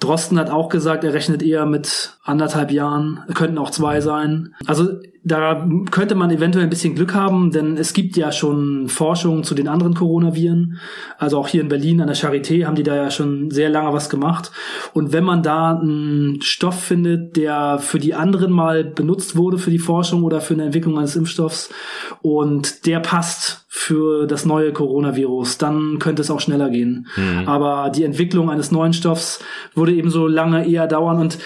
Drosten 0.00 0.38
hat 0.38 0.50
auch 0.50 0.68
gesagt, 0.68 1.02
er 1.02 1.12
rechnet 1.12 1.42
eher 1.42 1.66
mit 1.66 2.16
anderthalb 2.22 2.70
Jahren, 2.70 3.24
könnten 3.34 3.58
auch 3.58 3.70
zwei 3.70 4.00
sein. 4.00 4.54
Also 4.66 5.00
da 5.28 5.68
könnte 5.90 6.14
man 6.14 6.30
eventuell 6.30 6.64
ein 6.64 6.70
bisschen 6.70 6.94
Glück 6.94 7.14
haben, 7.14 7.50
denn 7.50 7.76
es 7.76 7.92
gibt 7.92 8.16
ja 8.16 8.32
schon 8.32 8.88
Forschung 8.88 9.44
zu 9.44 9.54
den 9.54 9.68
anderen 9.68 9.94
Coronaviren. 9.94 10.78
Also 11.18 11.38
auch 11.38 11.48
hier 11.48 11.60
in 11.60 11.68
Berlin 11.68 12.00
an 12.00 12.08
der 12.08 12.16
Charité 12.16 12.64
haben 12.64 12.74
die 12.74 12.82
da 12.82 12.96
ja 12.96 13.10
schon 13.10 13.50
sehr 13.50 13.68
lange 13.68 13.92
was 13.92 14.10
gemacht. 14.10 14.50
Und 14.94 15.12
wenn 15.12 15.24
man 15.24 15.42
da 15.42 15.78
einen 15.78 16.40
Stoff 16.42 16.82
findet, 16.82 17.36
der 17.36 17.78
für 17.78 17.98
die 17.98 18.14
anderen 18.14 18.50
mal 18.50 18.84
benutzt 18.84 19.36
wurde 19.36 19.58
für 19.58 19.70
die 19.70 19.78
Forschung 19.78 20.24
oder 20.24 20.40
für 20.40 20.54
eine 20.54 20.64
Entwicklung 20.64 20.98
eines 20.98 21.16
Impfstoffs 21.16 21.70
und 22.22 22.86
der 22.86 23.00
passt 23.00 23.66
für 23.68 24.26
das 24.26 24.44
neue 24.44 24.72
Coronavirus, 24.72 25.58
dann 25.58 25.98
könnte 25.98 26.22
es 26.22 26.30
auch 26.30 26.40
schneller 26.40 26.70
gehen. 26.70 27.06
Mhm. 27.16 27.46
Aber 27.46 27.90
die 27.90 28.04
Entwicklung 28.04 28.50
eines 28.50 28.72
neuen 28.72 28.92
Stoffs 28.92 29.40
würde 29.74 29.92
eben 29.92 30.10
so 30.10 30.26
lange 30.26 30.66
eher 30.66 30.86
dauern 30.86 31.18
und 31.20 31.38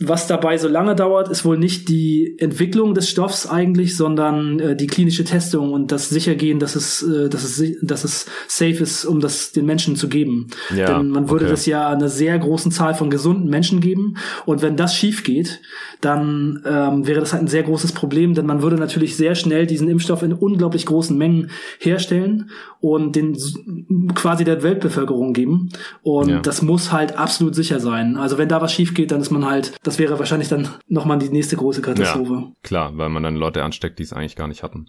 was 0.00 0.26
dabei 0.26 0.58
so 0.58 0.68
lange 0.68 0.94
dauert, 0.94 1.28
ist 1.28 1.44
wohl 1.44 1.58
nicht 1.58 1.88
die 1.88 2.36
Entwicklung 2.38 2.94
des 2.94 3.08
Stoffs 3.08 3.46
eigentlich, 3.46 3.96
sondern 3.96 4.58
äh, 4.58 4.76
die 4.76 4.86
klinische 4.86 5.24
Testung 5.24 5.72
und 5.72 5.92
das 5.92 6.08
Sichergehen, 6.08 6.58
dass 6.60 6.76
es, 6.76 7.02
äh, 7.02 7.28
dass 7.28 7.44
es, 7.44 7.76
dass 7.82 8.04
es 8.04 8.26
safe 8.48 8.82
ist, 8.82 9.04
um 9.04 9.20
das 9.20 9.52
den 9.52 9.66
Menschen 9.66 9.96
zu 9.96 10.08
geben. 10.08 10.48
Ja, 10.74 10.98
Denn 10.98 11.08
man 11.08 11.28
würde 11.28 11.44
okay. 11.44 11.52
das 11.52 11.66
ja 11.66 11.90
einer 11.90 12.08
sehr 12.08 12.38
großen 12.38 12.72
Zahl 12.72 12.94
von 12.94 13.10
gesunden 13.10 13.50
Menschen 13.50 13.80
geben. 13.80 14.16
Und 14.46 14.62
wenn 14.62 14.76
das 14.76 14.94
schief 14.94 15.24
geht, 15.24 15.60
dann 16.02 16.62
ähm, 16.66 17.06
wäre 17.06 17.20
das 17.20 17.32
halt 17.32 17.42
ein 17.42 17.48
sehr 17.48 17.62
großes 17.62 17.92
Problem, 17.92 18.34
denn 18.34 18.46
man 18.46 18.62
würde 18.62 18.76
natürlich 18.76 19.16
sehr 19.16 19.34
schnell 19.34 19.66
diesen 19.66 19.88
Impfstoff 19.88 20.22
in 20.22 20.32
unglaublich 20.32 20.86
großen 20.86 21.16
Mengen 21.16 21.50
herstellen 21.78 22.50
und 22.80 23.16
den 23.16 23.36
quasi 24.14 24.44
der 24.44 24.62
Weltbevölkerung 24.62 25.32
geben. 25.32 25.70
Und 26.02 26.28
ja. 26.28 26.40
das 26.40 26.62
muss 26.62 26.92
halt 26.92 27.16
absolut 27.16 27.54
sicher 27.54 27.80
sein. 27.80 28.16
Also 28.16 28.38
wenn 28.38 28.48
da 28.48 28.60
was 28.60 28.72
schief 28.72 28.94
geht, 28.94 29.10
dann 29.10 29.20
ist 29.20 29.30
man 29.30 29.46
halt 29.46 29.72
das 29.82 29.98
wäre 29.98 30.18
wahrscheinlich 30.18 30.48
dann 30.48 30.68
nochmal 30.88 31.18
die 31.18 31.28
nächste 31.28 31.56
große 31.56 31.82
Katastrophe. 31.82 32.32
Ja, 32.34 32.52
klar, 32.62 32.92
weil 32.96 33.08
man 33.08 33.22
dann 33.22 33.36
Leute 33.36 33.62
ansteckt, 33.62 33.98
die 33.98 34.04
es 34.04 34.12
eigentlich 34.12 34.36
gar 34.36 34.48
nicht 34.48 34.62
hatten. 34.62 34.86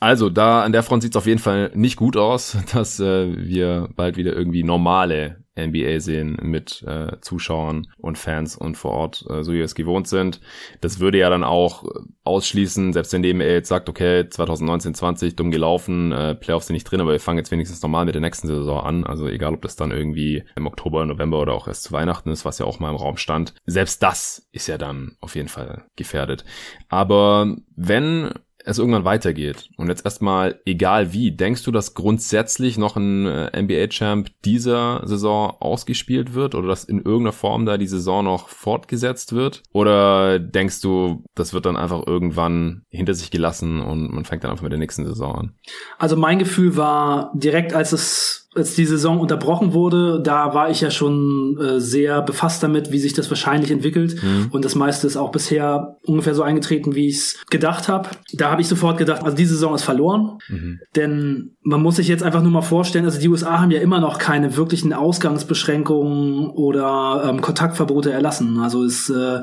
Also, 0.00 0.30
da 0.30 0.62
an 0.62 0.72
der 0.72 0.82
Front 0.82 1.02
sieht 1.02 1.12
es 1.12 1.16
auf 1.16 1.26
jeden 1.26 1.40
Fall 1.40 1.70
nicht 1.74 1.96
gut 1.96 2.16
aus, 2.16 2.56
dass 2.72 3.00
äh, 3.00 3.36
wir 3.36 3.88
bald 3.96 4.16
wieder 4.16 4.32
irgendwie 4.32 4.62
normale 4.62 5.44
NBA 5.58 5.98
sehen 5.98 6.36
mit 6.40 6.82
äh, 6.86 7.20
Zuschauern 7.20 7.88
und 7.98 8.16
Fans 8.16 8.56
und 8.56 8.76
vor 8.76 8.92
Ort, 8.92 9.24
äh, 9.28 9.42
so 9.42 9.52
wie 9.52 9.56
wir 9.56 9.64
es 9.64 9.74
gewohnt 9.74 10.06
sind. 10.06 10.40
Das 10.80 11.00
würde 11.00 11.18
ja 11.18 11.30
dann 11.30 11.42
auch 11.42 11.84
ausschließen, 12.24 12.92
selbst 12.92 13.12
wenn 13.12 13.22
NBA 13.22 13.44
jetzt 13.44 13.68
sagt, 13.68 13.88
okay, 13.88 14.28
2019, 14.28 14.94
20, 14.94 15.36
dumm 15.36 15.50
gelaufen, 15.50 16.12
äh, 16.12 16.34
Playoffs 16.36 16.68
sind 16.68 16.74
nicht 16.74 16.84
drin, 16.84 17.00
aber 17.00 17.12
wir 17.12 17.20
fangen 17.20 17.38
jetzt 17.38 17.50
wenigstens 17.50 17.82
normal 17.82 18.04
mit 18.04 18.14
der 18.14 18.22
nächsten 18.22 18.46
Saison 18.46 18.80
an. 18.80 19.04
Also 19.04 19.26
egal, 19.26 19.54
ob 19.54 19.62
das 19.62 19.76
dann 19.76 19.90
irgendwie 19.90 20.44
im 20.54 20.66
Oktober, 20.66 21.04
November 21.04 21.40
oder 21.40 21.54
auch 21.54 21.66
erst 21.66 21.82
zu 21.82 21.92
Weihnachten 21.92 22.30
ist, 22.30 22.44
was 22.44 22.58
ja 22.58 22.66
auch 22.66 22.78
mal 22.78 22.90
im 22.90 22.96
Raum 22.96 23.16
stand. 23.16 23.54
Selbst 23.66 24.02
das 24.02 24.46
ist 24.52 24.68
ja 24.68 24.78
dann 24.78 25.16
auf 25.20 25.34
jeden 25.34 25.48
Fall 25.48 25.84
gefährdet. 25.96 26.44
Aber 26.88 27.56
wenn 27.74 28.30
es 28.70 28.78
irgendwann 28.78 29.04
weitergeht. 29.04 29.70
Und 29.76 29.88
jetzt 29.88 30.04
erstmal, 30.04 30.60
egal 30.64 31.12
wie, 31.12 31.32
denkst 31.32 31.62
du, 31.64 31.72
dass 31.72 31.94
grundsätzlich 31.94 32.78
noch 32.78 32.96
ein 32.96 33.26
äh, 33.26 33.62
NBA-Champ 33.62 34.30
dieser 34.44 35.02
Saison 35.06 35.56
ausgespielt 35.60 36.34
wird 36.34 36.54
oder 36.54 36.68
dass 36.68 36.84
in 36.84 36.98
irgendeiner 36.98 37.32
Form 37.32 37.66
da 37.66 37.78
die 37.78 37.86
Saison 37.86 38.24
noch 38.24 38.48
fortgesetzt 38.48 39.32
wird? 39.32 39.62
Oder 39.72 40.38
denkst 40.38 40.80
du, 40.80 41.24
das 41.34 41.52
wird 41.52 41.66
dann 41.66 41.76
einfach 41.76 42.06
irgendwann 42.06 42.82
hinter 42.90 43.14
sich 43.14 43.30
gelassen 43.30 43.80
und 43.80 44.12
man 44.12 44.24
fängt 44.24 44.44
dann 44.44 44.50
einfach 44.50 44.62
mit 44.64 44.72
der 44.72 44.78
nächsten 44.78 45.04
Saison 45.04 45.34
an? 45.34 45.52
Also 45.98 46.16
mein 46.16 46.38
Gefühl 46.38 46.76
war 46.76 47.32
direkt, 47.34 47.72
als 47.72 47.92
es 47.92 48.47
als 48.54 48.74
die 48.74 48.86
Saison 48.86 49.20
unterbrochen 49.20 49.74
wurde, 49.74 50.20
da 50.22 50.54
war 50.54 50.70
ich 50.70 50.80
ja 50.80 50.90
schon 50.90 51.58
äh, 51.60 51.80
sehr 51.80 52.22
befasst 52.22 52.62
damit, 52.62 52.90
wie 52.90 52.98
sich 52.98 53.12
das 53.12 53.28
wahrscheinlich 53.30 53.70
entwickelt. 53.70 54.22
Mhm. 54.22 54.48
Und 54.50 54.64
das 54.64 54.74
meiste 54.74 55.06
ist 55.06 55.18
auch 55.18 55.30
bisher 55.30 55.96
ungefähr 56.06 56.34
so 56.34 56.42
eingetreten, 56.42 56.94
wie 56.94 57.08
ich 57.08 57.16
es 57.16 57.46
gedacht 57.50 57.88
habe. 57.88 58.08
Da 58.32 58.50
habe 58.50 58.62
ich 58.62 58.68
sofort 58.68 58.96
gedacht, 58.96 59.22
also 59.22 59.36
die 59.36 59.44
Saison 59.44 59.74
ist 59.74 59.82
verloren. 59.82 60.38
Mhm. 60.48 60.80
Denn 60.96 61.56
man 61.62 61.82
muss 61.82 61.96
sich 61.96 62.08
jetzt 62.08 62.22
einfach 62.22 62.42
nur 62.42 62.50
mal 62.50 62.62
vorstellen, 62.62 63.04
also 63.04 63.20
die 63.20 63.28
USA 63.28 63.60
haben 63.60 63.70
ja 63.70 63.80
immer 63.80 64.00
noch 64.00 64.18
keine 64.18 64.56
wirklichen 64.56 64.94
Ausgangsbeschränkungen 64.94 66.48
oder 66.48 67.24
ähm, 67.28 67.42
Kontaktverbote 67.42 68.10
erlassen. 68.10 68.58
Also 68.60 68.82
ist, 68.82 69.10
äh, 69.10 69.40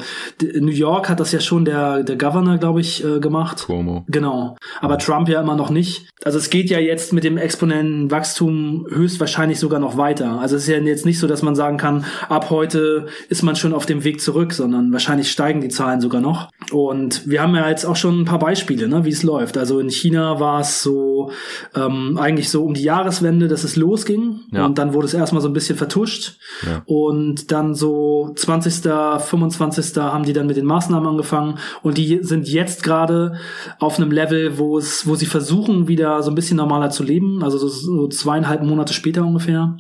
New 0.59 0.71
York 0.71 1.09
hat 1.09 1.19
das 1.19 1.31
ja 1.31 1.39
schon 1.39 1.63
der, 1.63 2.03
der 2.03 2.17
Governor, 2.17 2.57
glaube 2.57 2.81
ich, 2.81 3.05
äh, 3.05 3.19
gemacht. 3.19 3.65
Cuomo. 3.67 4.03
Genau. 4.07 4.57
Aber 4.81 4.95
mhm. 4.95 4.99
Trump 4.99 5.29
ja 5.29 5.41
immer 5.41 5.55
noch 5.55 5.69
nicht. 5.69 6.09
Also 6.23 6.39
es 6.39 6.49
geht 6.49 6.71
ja 6.71 6.79
jetzt 6.79 7.13
mit 7.13 7.23
dem 7.23 7.37
exponenten 7.37 8.09
Wachstum 8.09 8.87
höchstwahrscheinlich 8.95 9.59
sogar 9.59 9.79
noch 9.79 9.97
weiter. 9.97 10.39
Also 10.39 10.55
es 10.55 10.63
ist 10.63 10.69
ja 10.69 10.77
jetzt 10.77 11.05
nicht 11.05 11.19
so, 11.19 11.27
dass 11.27 11.41
man 11.41 11.55
sagen 11.55 11.77
kann, 11.77 12.05
ab 12.29 12.49
heute 12.49 13.07
ist 13.29 13.43
man 13.43 13.55
schon 13.55 13.73
auf 13.73 13.85
dem 13.85 14.03
Weg 14.03 14.21
zurück, 14.21 14.53
sondern 14.53 14.91
wahrscheinlich 14.91 15.31
steigen 15.31 15.61
die 15.61 15.69
Zahlen 15.69 16.01
sogar 16.01 16.21
noch. 16.21 16.49
Und 16.71 17.27
wir 17.27 17.41
haben 17.41 17.55
ja 17.55 17.69
jetzt 17.69 17.85
auch 17.85 17.95
schon 17.95 18.21
ein 18.21 18.25
paar 18.25 18.39
Beispiele, 18.39 18.87
ne, 18.87 19.05
wie 19.05 19.09
es 19.09 19.23
läuft. 19.23 19.57
Also 19.57 19.79
in 19.79 19.89
China 19.89 20.39
war 20.39 20.61
es 20.61 20.81
so 20.81 21.31
ähm, 21.75 22.17
eigentlich 22.17 22.49
so 22.49 22.63
um 22.63 22.73
die 22.73 22.83
Jahreswende, 22.83 23.47
dass 23.47 23.63
es 23.63 23.75
losging 23.75 24.41
ja. 24.51 24.65
und 24.65 24.77
dann 24.77 24.93
wurde 24.93 25.07
es 25.07 25.13
erstmal 25.13 25.41
so 25.41 25.47
ein 25.47 25.53
bisschen 25.53 25.77
vertuscht 25.77 26.37
ja. 26.65 26.81
und 26.85 27.51
dann 27.51 27.75
so 27.75 28.31
20., 28.35 28.83
25. 28.83 29.97
haben 29.97 30.25
die 30.25 30.33
dann 30.33 30.47
mit 30.47 30.57
den 30.57 30.65
Maßnahmen 30.65 31.07
angefangen 31.07 31.59
und 31.81 31.97
die 31.97 32.19
sind 32.21 32.47
jetzt 32.47 32.83
gerade 32.83 33.35
auf 33.79 33.97
einem 33.97 34.11
Level, 34.11 34.57
wo 34.57 34.77
es, 34.77 35.07
wo 35.07 35.15
sie 35.15 35.25
versuchen 35.25 35.87
wieder 35.87 36.21
so 36.23 36.31
ein 36.31 36.35
bisschen 36.35 36.57
normaler 36.57 36.89
zu 36.89 37.03
leben, 37.03 37.43
also 37.43 37.57
so, 37.57 37.67
so 37.67 38.07
zweieinhalb 38.07 38.63
Monate 38.63 38.84
später 38.93 39.23
ungefähr. 39.23 39.77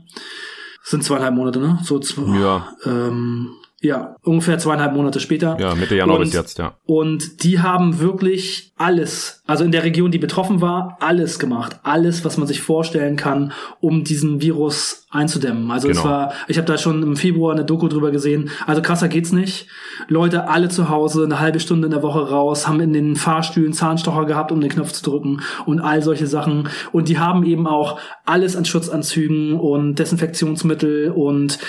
Das 0.81 0.91
sind 0.91 1.03
zweieinhalb 1.03 1.33
Monate, 1.33 1.59
ne? 1.59 1.79
So 1.83 1.99
zwei, 1.99 2.39
ja. 2.39 2.75
Ähm, 2.85 3.49
ja, 3.81 4.15
ungefähr 4.23 4.57
zweieinhalb 4.57 4.93
Monate 4.93 5.19
später. 5.19 5.57
Ja, 5.59 5.75
Mitte 5.75 5.95
Januar 5.95 6.17
und, 6.17 6.25
bis 6.25 6.33
jetzt, 6.33 6.57
ja. 6.57 6.75
Und 6.85 7.43
die 7.43 7.59
haben 7.59 7.99
wirklich 7.99 8.73
alles, 8.77 9.41
also 9.45 9.63
in 9.63 9.71
der 9.71 9.83
Region, 9.83 10.11
die 10.11 10.17
betroffen 10.17 10.59
war, 10.59 10.97
alles 10.99 11.39
gemacht. 11.39 11.79
Alles, 11.83 12.25
was 12.25 12.37
man 12.37 12.47
sich 12.47 12.61
vorstellen 12.61 13.15
kann, 13.15 13.53
um 13.79 14.03
diesen 14.03 14.41
Virus 14.41 15.05
einzudämmen. 15.11 15.71
Also 15.71 15.87
genau. 15.87 15.99
es 15.99 16.05
war, 16.05 16.33
ich 16.47 16.57
habe 16.57 16.67
da 16.67 16.77
schon 16.77 17.01
im 17.01 17.15
Februar 17.15 17.53
eine 17.53 17.63
Doku 17.63 17.87
drüber 17.87 18.11
gesehen. 18.11 18.49
Also 18.65 18.81
krasser 18.81 19.07
geht's 19.07 19.31
nicht. 19.31 19.67
Leute 20.09 20.49
alle 20.49 20.67
zu 20.67 20.89
Hause, 20.89 21.23
eine 21.23 21.39
halbe 21.39 21.61
Stunde 21.61 21.85
in 21.85 21.91
der 21.91 22.03
Woche 22.03 22.29
raus, 22.29 22.67
haben 22.67 22.81
in 22.81 22.91
den 22.91 23.15
Fahrstühlen 23.15 23.71
Zahnstocher 23.71 24.25
gehabt, 24.25 24.51
um 24.51 24.59
den 24.59 24.69
Knopf 24.69 24.91
zu 24.91 25.03
drücken 25.09 25.41
und 25.65 25.79
all 25.79 26.01
solche 26.01 26.27
Sachen. 26.27 26.67
Und 26.91 27.07
die 27.07 27.17
haben 27.17 27.45
eben 27.45 27.67
auch 27.67 27.99
alles 28.25 28.57
an 28.57 28.65
Schutzanzügen 28.65 29.53
und 29.53 29.99
Desinfektionsmittel 29.99 31.11
und 31.11 31.59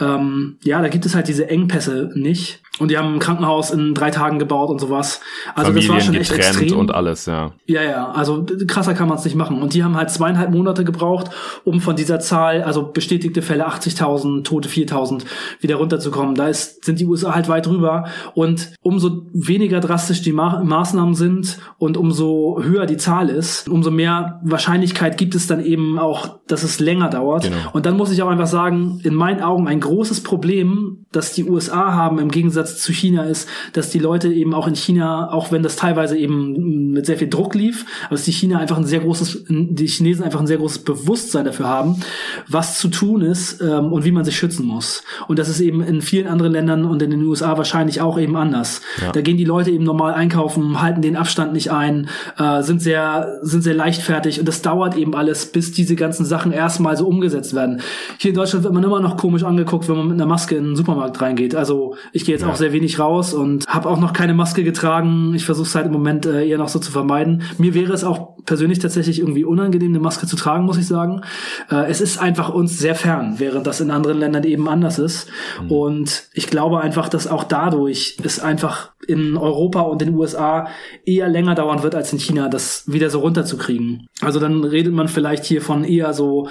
ähm, 0.00 0.56
ja, 0.62 0.80
da 0.80 0.88
gibt 0.88 1.04
es 1.04 1.14
halt 1.14 1.28
diese 1.28 1.48
engen 1.48 1.63
Engpässe 1.64 2.10
nicht. 2.14 2.60
Und 2.80 2.90
die 2.90 2.98
haben 2.98 3.14
ein 3.14 3.18
Krankenhaus 3.20 3.70
in 3.70 3.94
drei 3.94 4.10
Tagen 4.10 4.40
gebaut 4.40 4.68
und 4.68 4.80
sowas. 4.80 5.20
Also 5.54 5.70
Familien 5.70 5.88
das 5.88 5.94
war 5.94 6.00
schon 6.00 6.14
echt 6.16 6.32
extrem. 6.32 6.76
und 6.76 6.92
alles, 6.92 7.26
ja. 7.26 7.52
Ja, 7.66 7.82
ja, 7.84 8.10
also 8.10 8.44
krasser 8.66 8.94
kann 8.94 9.08
man 9.08 9.16
es 9.16 9.24
nicht 9.24 9.36
machen. 9.36 9.62
Und 9.62 9.74
die 9.74 9.84
haben 9.84 9.96
halt 9.96 10.10
zweieinhalb 10.10 10.50
Monate 10.50 10.84
gebraucht, 10.84 11.30
um 11.62 11.80
von 11.80 11.94
dieser 11.94 12.18
Zahl, 12.18 12.62
also 12.62 12.82
bestätigte 12.82 13.42
Fälle 13.42 13.68
80.000, 13.68 14.42
Tote 14.42 14.68
4.000, 14.68 15.22
wieder 15.60 15.76
runterzukommen. 15.76 16.34
Da 16.34 16.48
ist, 16.48 16.84
sind 16.84 16.98
die 16.98 17.06
USA 17.06 17.32
halt 17.34 17.48
weit 17.48 17.66
drüber. 17.66 18.08
Und 18.34 18.72
umso 18.82 19.26
weniger 19.32 19.78
drastisch 19.78 20.22
die 20.22 20.32
Ma 20.32 20.64
Maßnahmen 20.64 21.14
sind 21.14 21.58
und 21.78 21.96
umso 21.96 22.58
höher 22.60 22.86
die 22.86 22.96
Zahl 22.96 23.28
ist, 23.28 23.68
umso 23.68 23.92
mehr 23.92 24.40
Wahrscheinlichkeit 24.42 25.16
gibt 25.16 25.36
es 25.36 25.46
dann 25.46 25.64
eben 25.64 26.00
auch, 26.00 26.40
dass 26.48 26.64
es 26.64 26.80
länger 26.80 27.08
dauert. 27.08 27.44
Genau. 27.44 27.56
Und 27.72 27.86
dann 27.86 27.96
muss 27.96 28.10
ich 28.10 28.20
auch 28.22 28.28
einfach 28.28 28.48
sagen, 28.48 29.00
in 29.04 29.14
meinen 29.14 29.42
Augen 29.42 29.68
ein 29.68 29.78
großes 29.78 30.24
Problem, 30.24 31.04
das 31.12 31.34
die 31.34 31.43
USA 31.50 31.92
haben 31.92 32.18
im 32.18 32.30
Gegensatz 32.30 32.54
Gegensatz 32.54 32.82
zu 32.82 32.92
China 32.92 33.24
ist, 33.24 33.48
dass 33.72 33.90
die 33.90 33.98
Leute 33.98 34.32
eben 34.32 34.54
auch 34.54 34.68
in 34.68 34.76
China, 34.76 35.32
auch 35.32 35.50
wenn 35.50 35.62
das 35.62 35.76
teilweise 35.76 36.16
eben 36.16 36.92
mit 36.92 37.06
sehr 37.06 37.16
viel 37.16 37.28
Druck 37.28 37.54
lief, 37.54 37.84
aber 38.06 38.16
dass 38.16 38.24
die 38.24 38.32
China 38.32 38.58
einfach 38.58 38.76
ein 38.76 38.84
sehr 38.84 39.00
großes, 39.00 39.46
die 39.48 39.86
Chinesen 39.86 40.24
einfach 40.24 40.40
ein 40.40 40.46
sehr 40.46 40.58
großes 40.58 40.80
Bewusstsein 40.80 41.44
dafür 41.44 41.68
haben, 41.68 42.00
was 42.48 42.78
zu 42.78 42.88
tun 42.88 43.22
ist 43.22 43.60
ähm, 43.60 43.92
und 43.92 44.04
wie 44.04 44.12
man 44.12 44.24
sich 44.24 44.36
schützen 44.36 44.66
muss. 44.66 45.02
Und 45.26 45.38
das 45.38 45.48
ist 45.48 45.60
eben 45.60 45.82
in 45.82 46.00
vielen 46.00 46.28
anderen 46.28 46.52
Ländern 46.52 46.84
und 46.84 47.02
in 47.02 47.10
den 47.10 47.22
USA 47.24 47.56
wahrscheinlich 47.58 48.00
auch 48.00 48.18
eben 48.18 48.36
anders. 48.36 48.82
Ja. 49.00 49.12
Da 49.12 49.20
gehen 49.20 49.36
die 49.36 49.44
Leute 49.44 49.70
eben 49.70 49.84
normal 49.84 50.14
einkaufen, 50.14 50.80
halten 50.80 51.02
den 51.02 51.16
Abstand 51.16 51.52
nicht 51.52 51.72
ein, 51.72 52.08
äh, 52.38 52.62
sind 52.62 52.82
sehr, 52.82 53.38
sind 53.42 53.62
sehr 53.62 53.74
leichtfertig 53.74 54.38
und 54.38 54.46
das 54.46 54.62
dauert 54.62 54.96
eben 54.96 55.14
alles, 55.14 55.46
bis 55.46 55.72
diese 55.72 55.96
ganzen 55.96 56.24
Sachen 56.24 56.52
erstmal 56.52 56.96
so 56.96 57.06
umgesetzt 57.06 57.54
werden. 57.54 57.80
Hier 58.18 58.30
in 58.30 58.36
Deutschland 58.36 58.64
wird 58.64 58.74
man 58.74 58.84
immer 58.84 59.00
noch 59.00 59.16
komisch 59.16 59.42
angeguckt, 59.42 59.88
wenn 59.88 59.96
man 59.96 60.08
mit 60.08 60.14
einer 60.14 60.26
Maske 60.26 60.54
in 60.54 60.64
den 60.64 60.76
Supermarkt 60.76 61.20
reingeht. 61.20 61.33
Also 61.54 61.96
ich 62.12 62.24
gehe 62.24 62.34
jetzt 62.34 62.42
ja. 62.42 62.48
auch 62.48 62.56
sehr 62.56 62.72
wenig 62.72 62.98
raus 62.98 63.34
und 63.34 63.66
habe 63.66 63.88
auch 63.88 63.98
noch 63.98 64.12
keine 64.12 64.34
Maske 64.34 64.64
getragen. 64.64 65.34
Ich 65.34 65.44
versuche 65.44 65.66
es 65.66 65.74
halt 65.74 65.86
im 65.86 65.92
Moment 65.92 66.26
äh, 66.26 66.46
eher 66.46 66.58
noch 66.58 66.68
so 66.68 66.78
zu 66.78 66.92
vermeiden. 66.92 67.42
Mir 67.58 67.74
wäre 67.74 67.92
es 67.92 68.04
auch 68.04 68.34
persönlich 68.44 68.78
tatsächlich 68.78 69.20
irgendwie 69.20 69.44
unangenehm, 69.44 69.90
eine 69.90 70.00
Maske 70.00 70.26
zu 70.26 70.36
tragen, 70.36 70.64
muss 70.64 70.78
ich 70.78 70.86
sagen. 70.86 71.22
Äh, 71.70 71.90
es 71.90 72.00
ist 72.00 72.18
einfach 72.18 72.50
uns 72.50 72.78
sehr 72.78 72.94
fern, 72.94 73.34
während 73.38 73.66
das 73.66 73.80
in 73.80 73.90
anderen 73.90 74.18
Ländern 74.18 74.44
eben 74.44 74.68
anders 74.68 74.98
ist. 74.98 75.28
Mhm. 75.62 75.70
Und 75.70 76.28
ich 76.34 76.48
glaube 76.48 76.80
einfach, 76.80 77.08
dass 77.08 77.26
auch 77.26 77.44
dadurch 77.44 78.16
es 78.22 78.40
einfach 78.40 78.92
in 79.06 79.36
Europa 79.36 79.80
und 79.80 80.00
den 80.00 80.14
USA 80.14 80.68
eher 81.04 81.28
länger 81.28 81.54
dauern 81.54 81.82
wird 81.82 81.94
als 81.94 82.12
in 82.12 82.18
China, 82.18 82.48
das 82.48 82.84
wieder 82.86 83.10
so 83.10 83.20
runterzukriegen. 83.20 84.06
Also 84.20 84.40
dann 84.40 84.64
redet 84.64 84.92
man 84.92 85.08
vielleicht 85.08 85.44
hier 85.44 85.62
von 85.62 85.84
eher 85.84 86.12
so 86.14 86.48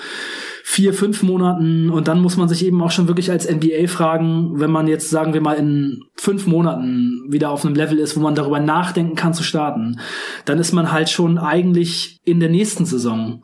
vier, 0.66 0.94
fünf 0.94 1.24
Monaten 1.24 1.90
und 1.90 2.08
dann 2.08 2.22
muss 2.22 2.38
man 2.38 2.48
sich 2.48 2.66
eben 2.66 2.82
auch 2.82 2.90
schon 2.90 3.10
wirklich 3.10 3.30
als 3.30 3.52
NBA 3.52 3.88
fragen, 3.88 4.62
wenn 4.62 4.72
man 4.72 4.88
jetzt, 4.88 5.10
sagen 5.10 5.34
wir 5.34 5.42
mal, 5.42 5.56
in 5.56 6.06
fünf 6.16 6.48
Monaten 6.48 7.26
wieder 7.28 7.52
auf 7.52 7.66
einem 7.66 7.76
Level 7.76 8.00
ist, 8.00 8.16
wo 8.16 8.22
man 8.22 8.34
darüber 8.34 8.62
nachdenken 8.62 9.16
kann 9.16 9.34
zu 9.34 9.44
starten, 9.44 10.00
dann 10.46 10.60
ist 10.60 10.72
man 10.72 10.94
halt 10.94 11.10
schon 11.10 11.38
eigentlich 11.38 12.22
in 12.24 12.40
der 12.40 12.48
nächsten 12.48 12.86
Saison. 12.86 13.44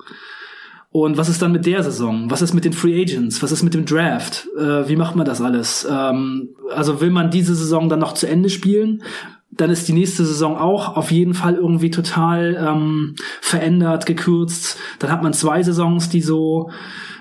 Und 0.91 1.17
was 1.17 1.27
ist 1.27 1.41
dann 1.41 1.51
mit 1.51 1.65
der 1.65 1.83
Saison? 1.83 2.31
Was 2.31 2.41
ist 2.41 2.53
mit 2.53 2.63
den 2.63 2.73
Free 2.73 3.01
Agents? 3.01 3.43
Was 3.43 3.51
ist 3.51 3.63
mit 3.63 3.73
dem 3.73 3.85
Draft? 3.85 4.47
Äh, 4.57 4.87
wie 4.87 4.95
macht 4.95 5.17
man 5.17 5.25
das 5.25 5.41
alles? 5.41 5.85
Ähm, 5.91 6.55
also 6.73 7.01
will 7.01 7.11
man 7.11 7.29
diese 7.29 7.53
Saison 7.53 7.89
dann 7.89 7.99
noch 7.99 8.13
zu 8.13 8.27
Ende 8.27 8.49
spielen? 8.49 9.03
Dann 9.51 9.69
ist 9.69 9.87
die 9.87 9.93
nächste 9.93 10.25
Saison 10.25 10.57
auch 10.57 10.95
auf 10.95 11.11
jeden 11.11 11.33
Fall 11.33 11.55
irgendwie 11.55 11.89
total 11.89 12.55
ähm, 12.59 13.15
verändert, 13.41 14.05
gekürzt. 14.05 14.77
Dann 14.99 15.11
hat 15.11 15.23
man 15.23 15.33
zwei 15.33 15.63
Saisons, 15.63 16.09
die 16.09 16.21
so 16.21 16.69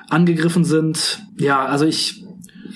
angegriffen 0.08 0.64
sind. 0.64 1.22
Ja, 1.36 1.64
also 1.64 1.84
ich 1.84 2.24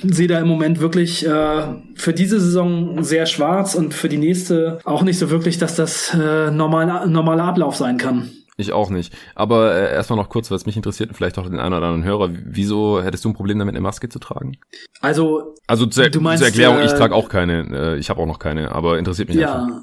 sehe 0.02 0.26
da 0.26 0.38
im 0.40 0.48
Moment 0.48 0.80
wirklich 0.80 1.26
äh, 1.26 1.62
für 1.94 2.12
diese 2.12 2.40
Saison 2.40 3.04
sehr 3.04 3.26
schwarz 3.26 3.74
und 3.74 3.94
für 3.94 4.08
die 4.08 4.16
nächste 4.16 4.78
auch 4.84 5.02
nicht 5.02 5.18
so 5.18 5.30
wirklich, 5.30 5.58
dass 5.58 5.76
das 5.76 6.14
äh, 6.14 6.50
normal, 6.50 7.08
normaler 7.08 7.44
Ablauf 7.44 7.76
sein 7.76 7.98
kann. 7.98 8.30
Ich 8.58 8.72
auch 8.72 8.90
nicht. 8.90 9.14
Aber 9.34 9.74
äh, 9.74 9.94
erstmal 9.94 10.18
noch 10.18 10.28
kurz, 10.28 10.50
was 10.50 10.66
mich 10.66 10.76
interessiert 10.76 11.08
und 11.08 11.14
vielleicht 11.14 11.38
auch 11.38 11.44
den 11.44 11.58
einen 11.58 11.74
oder 11.74 11.86
anderen 11.86 12.04
Hörer. 12.04 12.30
Wieso 12.44 13.02
hättest 13.02 13.24
du 13.24 13.30
ein 13.30 13.34
Problem 13.34 13.58
damit, 13.58 13.74
eine 13.74 13.80
Maske 13.80 14.08
zu 14.10 14.18
tragen? 14.18 14.58
Also, 15.00 15.54
also 15.66 15.86
zur, 15.86 16.10
du 16.10 16.20
meinst, 16.20 16.40
zur 16.40 16.48
Erklärung, 16.48 16.78
äh, 16.78 16.84
ich 16.84 16.92
trage 16.92 17.14
auch 17.14 17.30
keine. 17.30 17.94
Äh, 17.94 17.98
ich 17.98 18.10
habe 18.10 18.20
auch 18.20 18.26
noch 18.26 18.38
keine, 18.38 18.72
aber 18.72 18.98
interessiert 18.98 19.28
mich 19.28 19.38
ja. 19.38 19.62
einfach. 19.62 19.80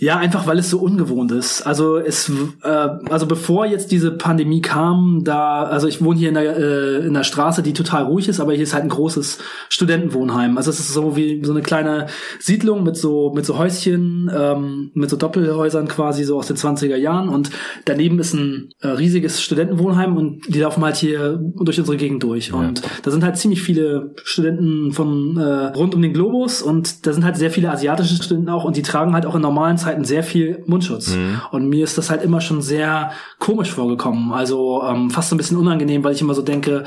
Ja, 0.00 0.16
einfach 0.16 0.46
weil 0.46 0.58
es 0.58 0.70
so 0.70 0.78
ungewohnt 0.78 1.32
ist. 1.32 1.62
Also 1.62 1.96
es, 1.96 2.30
äh, 2.62 2.68
also 3.10 3.26
bevor 3.26 3.66
jetzt 3.66 3.90
diese 3.90 4.12
Pandemie 4.12 4.60
kam, 4.60 5.22
da, 5.24 5.64
also 5.64 5.88
ich 5.88 6.02
wohne 6.02 6.18
hier 6.18 6.28
in 6.28 6.34
der, 6.34 6.56
äh, 6.56 7.06
in 7.06 7.14
der 7.14 7.24
Straße, 7.24 7.62
die 7.62 7.72
total 7.72 8.04
ruhig 8.04 8.28
ist, 8.28 8.38
aber 8.38 8.52
hier 8.52 8.62
ist 8.62 8.74
halt 8.74 8.84
ein 8.84 8.90
großes 8.90 9.38
Studentenwohnheim. 9.68 10.56
Also 10.56 10.70
es 10.70 10.78
ist 10.78 10.92
so 10.92 11.16
wie 11.16 11.44
so 11.44 11.52
eine 11.52 11.62
kleine 11.62 12.06
Siedlung 12.38 12.84
mit 12.84 12.96
so 12.96 13.32
mit 13.34 13.44
so 13.44 13.58
Häuschen, 13.58 14.30
ähm, 14.34 14.90
mit 14.94 15.10
so 15.10 15.16
Doppelhäusern 15.16 15.88
quasi 15.88 16.22
so 16.24 16.38
aus 16.38 16.46
den 16.46 16.56
20er 16.56 16.96
Jahren 16.96 17.28
und 17.28 17.50
daneben 17.84 18.20
ist 18.20 18.34
ein 18.34 18.70
äh, 18.80 18.88
riesiges 18.88 19.42
Studentenwohnheim 19.42 20.16
und 20.16 20.42
die 20.46 20.60
laufen 20.60 20.84
halt 20.84 20.96
hier 20.96 21.40
durch 21.56 21.78
unsere 21.78 21.96
Gegend 21.96 22.22
durch. 22.22 22.48
Ja. 22.48 22.54
Und 22.54 22.82
da 23.02 23.10
sind 23.10 23.24
halt 23.24 23.36
ziemlich 23.36 23.62
viele 23.62 24.14
Studenten 24.22 24.92
von 24.92 25.36
äh, 25.36 25.76
rund 25.76 25.94
um 25.94 26.02
den 26.02 26.12
Globus 26.12 26.62
und 26.62 27.06
da 27.06 27.12
sind 27.12 27.24
halt 27.24 27.36
sehr 27.36 27.50
viele 27.50 27.70
asiatische 27.70 28.14
Studenten 28.14 28.48
auch 28.50 28.64
und 28.64 28.76
die 28.76 28.82
tragen 28.82 29.14
halt 29.14 29.26
auch 29.26 29.34
in 29.34 29.42
normalen 29.48 29.78
Zeiten 29.78 30.04
sehr 30.04 30.22
viel 30.22 30.62
Mundschutz. 30.66 31.14
Mhm. 31.14 31.40
Und 31.50 31.68
mir 31.68 31.84
ist 31.84 31.98
das 31.98 32.10
halt 32.10 32.22
immer 32.22 32.40
schon 32.40 32.62
sehr 32.62 33.12
komisch 33.38 33.70
vorgekommen. 33.72 34.32
Also 34.32 34.82
ähm, 34.82 35.10
fast 35.10 35.30
so 35.30 35.34
ein 35.34 35.38
bisschen 35.38 35.56
unangenehm, 35.56 36.04
weil 36.04 36.14
ich 36.14 36.20
immer 36.20 36.34
so 36.34 36.42
denke, 36.42 36.84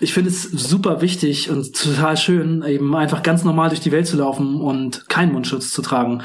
ich 0.00 0.12
finde 0.12 0.30
es 0.30 0.42
super 0.42 1.00
wichtig 1.00 1.50
und 1.50 1.72
total 1.72 2.16
schön, 2.16 2.64
eben 2.66 2.94
einfach 2.96 3.22
ganz 3.22 3.44
normal 3.44 3.68
durch 3.68 3.80
die 3.80 3.92
Welt 3.92 4.08
zu 4.08 4.16
laufen 4.16 4.60
und 4.60 5.08
keinen 5.08 5.32
Mundschutz 5.32 5.72
zu 5.72 5.82
tragen. 5.82 6.22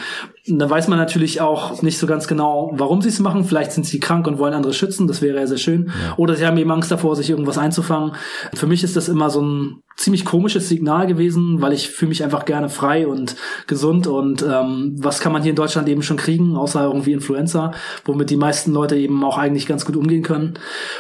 Da 0.48 0.68
weiß 0.68 0.88
man 0.88 0.98
natürlich 0.98 1.40
auch 1.40 1.84
nicht 1.84 2.00
so 2.00 2.08
ganz 2.08 2.28
genau, 2.28 2.72
warum 2.74 3.04
sie 3.04 3.10
es 3.10 3.20
machen. 3.20 3.44
Vielleicht 3.44 3.72
sind 3.72 3.86
sie 3.86 4.00
krank 4.00 4.26
und 4.26 4.40
wollen 4.40 4.56
andere 4.56 4.74
schützen, 4.74 5.06
das 5.06 5.22
wäre 5.22 5.40
ja 5.40 5.46
sehr 5.46 5.60
schön. 5.60 5.88
Ja. 5.88 6.16
Oder 6.18 6.36
sie 6.36 6.48
haben 6.48 6.58
eben 6.58 6.72
Angst 6.72 6.90
davor, 6.90 7.16
sich 7.16 7.30
irgendwas 7.30 7.60
einzufangen. 7.60 8.14
Für 8.56 8.66
mich 8.66 8.84
ist 8.84 8.96
das 8.96 9.08
immer 9.08 9.30
so 9.30 9.42
ein 9.42 9.84
ziemlich 10.00 10.24
komisches 10.24 10.70
Signal 10.70 11.08
gewesen, 11.08 11.62
weil 11.62 11.74
ich 11.74 11.90
fühle 11.90 12.10
mich 12.10 12.24
einfach 12.24 12.46
gerne 12.46 12.70
frei 12.70 13.06
und 13.06 13.36
gesund 13.68 14.08
und 14.08 14.42
ähm, 14.42 14.96
was 14.98 15.20
kann 15.20 15.34
man 15.34 15.42
hier 15.42 15.50
in 15.50 15.58
Deutschland 15.58 15.90
eben 15.90 16.04
schon 16.04 16.16
kriegen, 16.16 16.56
außer 16.56 16.86
irgendwie 16.86 17.12
Influenza, 17.12 17.74
womit 18.06 18.30
die 18.30 18.38
meisten 18.38 18.72
Leute 18.72 18.96
eben 18.96 19.24
auch 19.26 19.38
eigentlich 19.38 19.68
ganz 19.68 19.84
gut 19.84 19.98
umgehen 19.98 20.24
können. 20.24 20.54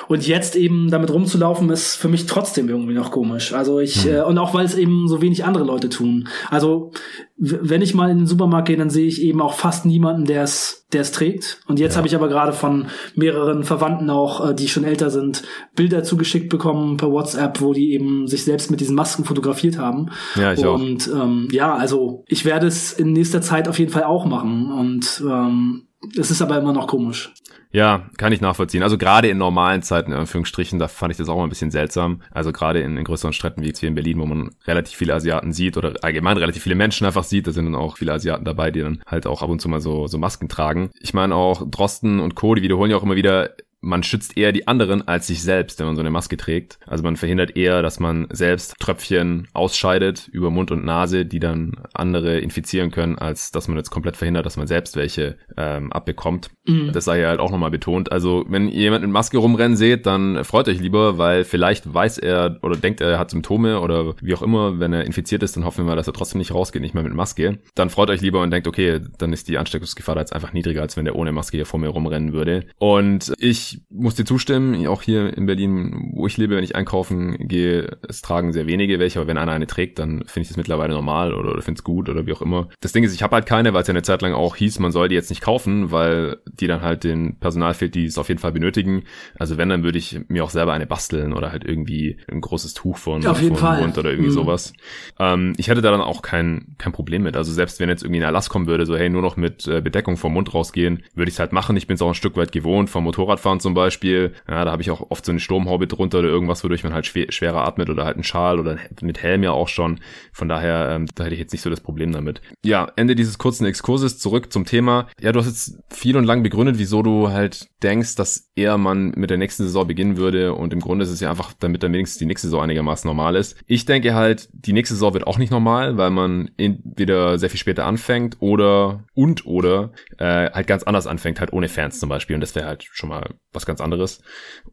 Und 0.09 0.27
jetzt 0.27 0.57
eben 0.57 0.91
damit 0.91 1.11
rumzulaufen, 1.11 1.69
ist 1.69 1.95
für 1.95 2.09
mich 2.09 2.25
trotzdem 2.25 2.67
irgendwie 2.67 2.93
noch 2.93 3.11
komisch. 3.11 3.53
Also 3.53 3.79
ich, 3.79 4.05
mhm. 4.05 4.11
äh, 4.11 4.21
und 4.21 4.37
auch 4.37 4.53
weil 4.53 4.65
es 4.65 4.75
eben 4.75 5.07
so 5.07 5.21
wenig 5.21 5.45
andere 5.45 5.63
Leute 5.63 5.87
tun. 5.87 6.27
Also 6.49 6.91
wenn 7.37 7.81
ich 7.81 7.93
mal 7.93 8.09
in 8.09 8.17
den 8.17 8.27
Supermarkt 8.27 8.67
gehe, 8.67 8.75
dann 8.75 8.89
sehe 8.89 9.07
ich 9.07 9.21
eben 9.21 9.41
auch 9.41 9.53
fast 9.53 9.85
niemanden, 9.85 10.25
der 10.25 10.43
es 10.43 10.79
der 10.91 11.01
es 11.01 11.11
trägt. 11.11 11.61
Und 11.67 11.79
jetzt 11.79 11.93
ja. 11.93 11.97
habe 11.97 12.07
ich 12.07 12.15
aber 12.15 12.29
gerade 12.29 12.53
von 12.53 12.87
mehreren 13.15 13.63
Verwandten 13.63 14.09
auch, 14.09 14.49
äh, 14.49 14.55
die 14.55 14.67
schon 14.67 14.83
älter 14.83 15.11
sind, 15.11 15.43
Bilder 15.75 16.03
zugeschickt 16.03 16.49
bekommen 16.49 16.97
per 16.97 17.11
WhatsApp, 17.11 17.61
wo 17.61 17.73
die 17.73 17.93
eben 17.93 18.27
sich 18.27 18.43
selbst 18.43 18.71
mit 18.71 18.81
diesen 18.89 18.95
Masken 18.95 19.23
fotografiert 19.23 19.77
haben. 19.77 20.09
Ja, 20.35 20.53
ich 20.53 20.65
und, 20.65 21.09
auch. 21.11 21.23
Ähm, 21.23 21.47
ja, 21.51 21.75
also 21.75 22.23
ich 22.27 22.43
werde 22.45 22.67
es 22.67 22.91
in 22.91 23.13
nächster 23.13 23.41
Zeit 23.41 23.67
auf 23.67 23.79
jeden 23.79 23.91
Fall 23.91 24.03
auch 24.03 24.25
machen. 24.25 24.71
Und 24.71 25.23
ähm, 25.25 25.87
es 26.17 26.31
ist 26.31 26.41
aber 26.41 26.57
immer 26.57 26.73
noch 26.73 26.87
komisch. 26.87 27.31
Ja, 27.71 28.09
kann 28.17 28.33
ich 28.33 28.41
nachvollziehen. 28.41 28.81
Also 28.81 28.97
gerade 28.97 29.27
in 29.27 29.37
normalen 29.37 29.83
Zeiten, 29.83 30.11
in 30.11 30.17
Anführungsstrichen, 30.17 30.79
da 30.79 30.87
fand 30.87 31.11
ich 31.11 31.17
das 31.17 31.29
auch 31.29 31.37
mal 31.37 31.43
ein 31.43 31.49
bisschen 31.49 31.69
seltsam. 31.69 32.23
Also 32.31 32.51
gerade 32.51 32.81
in, 32.81 32.97
in 32.97 33.03
größeren 33.03 33.33
Städten 33.33 33.61
wie 33.61 33.67
jetzt 33.67 33.79
hier 33.79 33.89
in 33.89 33.95
Berlin, 33.95 34.19
wo 34.19 34.25
man 34.25 34.49
relativ 34.65 34.97
viele 34.97 35.13
Asiaten 35.13 35.53
sieht 35.53 35.77
oder 35.77 35.93
allgemein 36.01 36.37
relativ 36.37 36.63
viele 36.63 36.73
Menschen 36.73 37.05
einfach 37.05 37.23
sieht, 37.23 37.45
da 37.45 37.51
sind 37.51 37.65
dann 37.65 37.75
auch 37.75 37.97
viele 37.97 38.13
Asiaten 38.13 38.43
dabei, 38.43 38.71
die 38.71 38.79
dann 38.79 39.03
halt 39.05 39.27
auch 39.27 39.43
ab 39.43 39.49
und 39.49 39.61
zu 39.61 39.69
mal 39.69 39.81
so, 39.81 40.07
so 40.07 40.17
Masken 40.17 40.49
tragen. 40.49 40.89
Ich 40.99 41.13
meine 41.13 41.35
auch 41.35 41.61
Drosten 41.69 42.19
und 42.19 42.33
Co., 42.33 42.55
die 42.55 42.63
wiederholen 42.63 42.89
ja 42.89 42.97
auch 42.97 43.03
immer 43.03 43.15
wieder, 43.15 43.51
man 43.81 44.03
schützt 44.03 44.37
eher 44.37 44.51
die 44.51 44.67
anderen 44.67 45.07
als 45.07 45.27
sich 45.27 45.41
selbst, 45.41 45.79
wenn 45.79 45.87
man 45.87 45.95
so 45.95 46.01
eine 46.01 46.11
Maske 46.11 46.37
trägt. 46.37 46.79
Also 46.85 47.03
man 47.03 47.15
verhindert 47.15 47.55
eher, 47.55 47.81
dass 47.81 47.99
man 47.99 48.27
selbst 48.31 48.75
Tröpfchen 48.79 49.47
ausscheidet 49.53 50.27
über 50.31 50.49
Mund 50.49 50.71
und 50.71 50.83
Nase, 50.83 51.25
die 51.25 51.39
dann 51.39 51.73
andere 51.93 52.39
infizieren 52.39 52.91
können, 52.91 53.17
als 53.17 53.51
dass 53.51 53.67
man 53.67 53.77
jetzt 53.77 53.89
komplett 53.89 54.17
verhindert, 54.17 54.45
dass 54.45 54.57
man 54.57 54.67
selbst 54.67 54.95
welche 54.95 55.37
ähm, 55.57 55.91
abbekommt. 55.93 56.49
Mhm. 56.65 56.91
Das 56.91 57.05
sei 57.05 57.21
ja 57.21 57.29
halt 57.29 57.39
auch 57.39 57.51
nochmal 57.51 57.71
betont. 57.71 58.11
Also 58.11 58.45
wenn 58.49 58.67
ihr 58.67 58.81
jemand 58.81 59.03
mit 59.03 59.11
Maske 59.11 59.37
rumrennen 59.37 59.77
seht, 59.77 60.05
dann 60.05 60.43
freut 60.43 60.67
euch 60.67 60.79
lieber, 60.79 61.17
weil 61.17 61.43
vielleicht 61.45 61.93
weiß 61.93 62.17
er 62.17 62.59
oder 62.61 62.75
denkt 62.75 63.01
er, 63.01 63.09
er 63.09 63.19
hat 63.19 63.31
Symptome 63.31 63.79
oder 63.79 64.15
wie 64.21 64.33
auch 64.33 64.41
immer, 64.41 64.79
wenn 64.79 64.93
er 64.93 65.05
infiziert 65.05 65.43
ist, 65.43 65.55
dann 65.55 65.65
hoffen 65.65 65.85
wir 65.85 65.89
mal, 65.89 65.95
dass 65.95 66.07
er 66.07 66.13
trotzdem 66.13 66.39
nicht 66.39 66.53
rausgeht, 66.53 66.81
nicht 66.81 66.95
mehr 66.95 67.03
mit 67.03 67.13
Maske. 67.13 67.59
Dann 67.75 67.89
freut 67.89 68.09
euch 68.09 68.21
lieber 68.21 68.41
und 68.41 68.51
denkt, 68.51 68.67
okay, 68.67 68.99
dann 69.17 69.31
ist 69.31 69.47
die 69.47 69.57
Ansteckungsgefahr 69.57 70.15
da 70.15 70.21
jetzt 70.21 70.33
einfach 70.33 70.53
niedriger, 70.53 70.81
als 70.81 70.97
wenn 70.97 71.05
der 71.05 71.15
ohne 71.15 71.31
Maske 71.31 71.57
hier 71.57 71.65
vor 71.65 71.79
mir 71.79 71.89
rumrennen 71.89 72.33
würde. 72.33 72.65
Und 72.77 73.33
ich 73.37 73.68
ich 73.71 73.81
muss 73.89 74.15
dir 74.15 74.25
zustimmen, 74.25 74.87
auch 74.87 75.01
hier 75.01 75.35
in 75.37 75.45
Berlin, 75.45 76.11
wo 76.13 76.27
ich 76.27 76.37
lebe, 76.37 76.55
wenn 76.55 76.63
ich 76.63 76.75
einkaufen 76.75 77.37
gehe, 77.47 77.97
es 78.07 78.21
tragen 78.21 78.51
sehr 78.53 78.67
wenige 78.67 78.99
welche, 78.99 79.19
aber 79.19 79.27
wenn 79.27 79.37
einer 79.37 79.51
eine 79.51 79.67
trägt, 79.67 79.99
dann 79.99 80.23
finde 80.25 80.41
ich 80.41 80.47
das 80.47 80.57
mittlerweile 80.57 80.93
normal 80.93 81.33
oder, 81.33 81.51
oder 81.51 81.61
finde 81.61 81.79
es 81.79 81.83
gut 81.83 82.09
oder 82.09 82.25
wie 82.25 82.33
auch 82.33 82.41
immer. 82.41 82.69
Das 82.81 82.91
Ding 82.91 83.03
ist, 83.03 83.13
ich 83.13 83.23
habe 83.23 83.35
halt 83.35 83.45
keine, 83.45 83.73
weil 83.73 83.81
es 83.81 83.87
ja 83.87 83.93
eine 83.93 84.01
Zeit 84.01 84.21
lang 84.21 84.33
auch 84.33 84.55
hieß, 84.55 84.79
man 84.79 84.91
soll 84.91 85.09
die 85.09 85.15
jetzt 85.15 85.29
nicht 85.29 85.41
kaufen, 85.41 85.91
weil 85.91 86.37
die 86.51 86.67
dann 86.67 86.81
halt 86.81 87.03
den 87.03 87.37
Personal 87.39 87.73
fehlt, 87.73 87.95
die 87.95 88.05
es 88.05 88.17
auf 88.17 88.29
jeden 88.29 88.39
Fall 88.39 88.51
benötigen. 88.51 89.03
Also 89.37 89.57
wenn, 89.57 89.69
dann 89.69 89.83
würde 89.83 89.97
ich 89.97 90.19
mir 90.27 90.43
auch 90.43 90.49
selber 90.49 90.73
eine 90.73 90.87
basteln 90.87 91.33
oder 91.33 91.51
halt 91.51 91.63
irgendwie 91.65 92.17
ein 92.31 92.41
großes 92.41 92.73
Tuch 92.73 92.97
von, 92.97 93.25
auf 93.25 93.41
jeden 93.41 93.55
von. 93.55 93.79
Mund 93.79 93.97
oder 93.97 94.09
irgendwie 94.11 94.29
Mhm. 94.29 94.33
sowas. 94.33 94.73
Ähm, 95.19 95.53
ich 95.57 95.67
hätte 95.67 95.81
da 95.81 95.91
dann 95.91 96.01
auch 96.01 96.21
kein, 96.21 96.75
kein 96.77 96.91
Problem 96.93 97.23
mit. 97.23 97.35
Also 97.37 97.51
selbst 97.51 97.79
wenn 97.79 97.89
jetzt 97.89 98.03
irgendwie 98.03 98.19
ein 98.21 98.23
Erlass 98.25 98.49
kommen 98.49 98.67
würde, 98.67 98.85
so 98.85 98.95
hey, 98.97 99.09
nur 99.09 99.21
noch 99.21 99.37
mit 99.37 99.67
äh, 99.67 99.81
Bedeckung 99.81 100.17
vom 100.17 100.33
Mund 100.33 100.53
rausgehen, 100.53 101.03
würde 101.15 101.29
ich 101.29 101.35
es 101.35 101.39
halt 101.39 101.51
machen. 101.53 101.75
Ich 101.77 101.87
bin 101.87 101.95
es 101.95 102.01
auch 102.01 102.07
ein 102.09 102.13
Stück 102.15 102.35
weit 102.37 102.51
gewohnt, 102.51 102.89
vom 102.89 103.03
Motorradfahren 103.03 103.58
zum 103.59 103.73
Beispiel. 103.73 104.33
Ja, 104.47 104.65
da 104.65 104.71
habe 104.71 104.81
ich 104.81 104.91
auch 104.91 105.09
oft 105.09 105.25
so 105.25 105.31
eine 105.31 105.39
Sturmhaube 105.39 105.87
drunter 105.87 106.19
oder 106.19 106.29
irgendwas, 106.29 106.63
wodurch 106.63 106.83
man 106.83 106.93
halt 106.93 107.05
schwer, 107.05 107.31
schwerer 107.31 107.65
atmet 107.65 107.89
oder 107.89 108.05
halt 108.05 108.15
einen 108.15 108.23
Schal 108.23 108.59
oder 108.59 108.77
mit 109.01 109.21
Helm 109.21 109.43
ja 109.43 109.51
auch 109.51 109.67
schon. 109.67 109.99
Von 110.31 110.49
daher, 110.49 110.89
ähm, 110.91 111.07
da 111.15 111.23
hätte 111.23 111.33
ich 111.33 111.39
jetzt 111.39 111.51
nicht 111.51 111.61
so 111.61 111.69
das 111.69 111.81
Problem 111.81 112.11
damit. 112.11 112.41
Ja, 112.63 112.91
Ende 112.95 113.15
dieses 113.15 113.37
kurzen 113.37 113.65
Exkurses, 113.65 114.19
zurück 114.19 114.51
zum 114.51 114.65
Thema. 114.65 115.07
Ja, 115.19 115.31
du 115.31 115.39
hast 115.39 115.47
jetzt 115.47 115.79
viel 115.89 116.17
und 116.17 116.25
lang 116.25 116.43
begründet, 116.43 116.77
wieso 116.77 117.01
du 117.01 117.29
halt 117.29 117.67
denkst, 117.83 118.15
dass 118.15 118.49
eher 118.55 118.77
man 118.77 119.11
mit 119.15 119.29
der 119.29 119.37
nächsten 119.37 119.63
Saison 119.63 119.87
beginnen 119.87 120.17
würde 120.17 120.53
und 120.53 120.73
im 120.73 120.79
Grunde 120.79 121.03
ist 121.03 121.11
es 121.11 121.19
ja 121.19 121.29
einfach, 121.29 121.53
damit 121.59 121.83
dann 121.83 121.93
wenigstens 121.93 122.19
die 122.19 122.25
nächste 122.25 122.47
Saison 122.47 122.61
einigermaßen 122.61 123.07
normal 123.07 123.35
ist. 123.35 123.57
Ich 123.67 123.85
denke 123.85 124.13
halt, 124.13 124.49
die 124.53 124.73
nächste 124.73 124.95
Saison 124.95 125.13
wird 125.13 125.27
auch 125.27 125.37
nicht 125.37 125.51
normal, 125.51 125.97
weil 125.97 126.09
man 126.09 126.51
entweder 126.57 127.37
sehr 127.37 127.49
viel 127.49 127.59
später 127.59 127.85
anfängt 127.85 128.37
oder 128.39 129.03
und 129.13 129.45
oder 129.45 129.91
äh, 130.17 130.49
halt 130.51 130.67
ganz 130.67 130.83
anders 130.83 131.07
anfängt, 131.07 131.39
halt 131.39 131.53
ohne 131.53 131.69
Fans 131.69 131.99
zum 131.99 132.09
Beispiel 132.09 132.35
und 132.35 132.41
das 132.41 132.55
wäre 132.55 132.67
halt 132.67 132.83
schon 132.83 133.09
mal 133.09 133.35
was 133.53 133.65
ganz 133.65 133.81
anderes. 133.81 134.21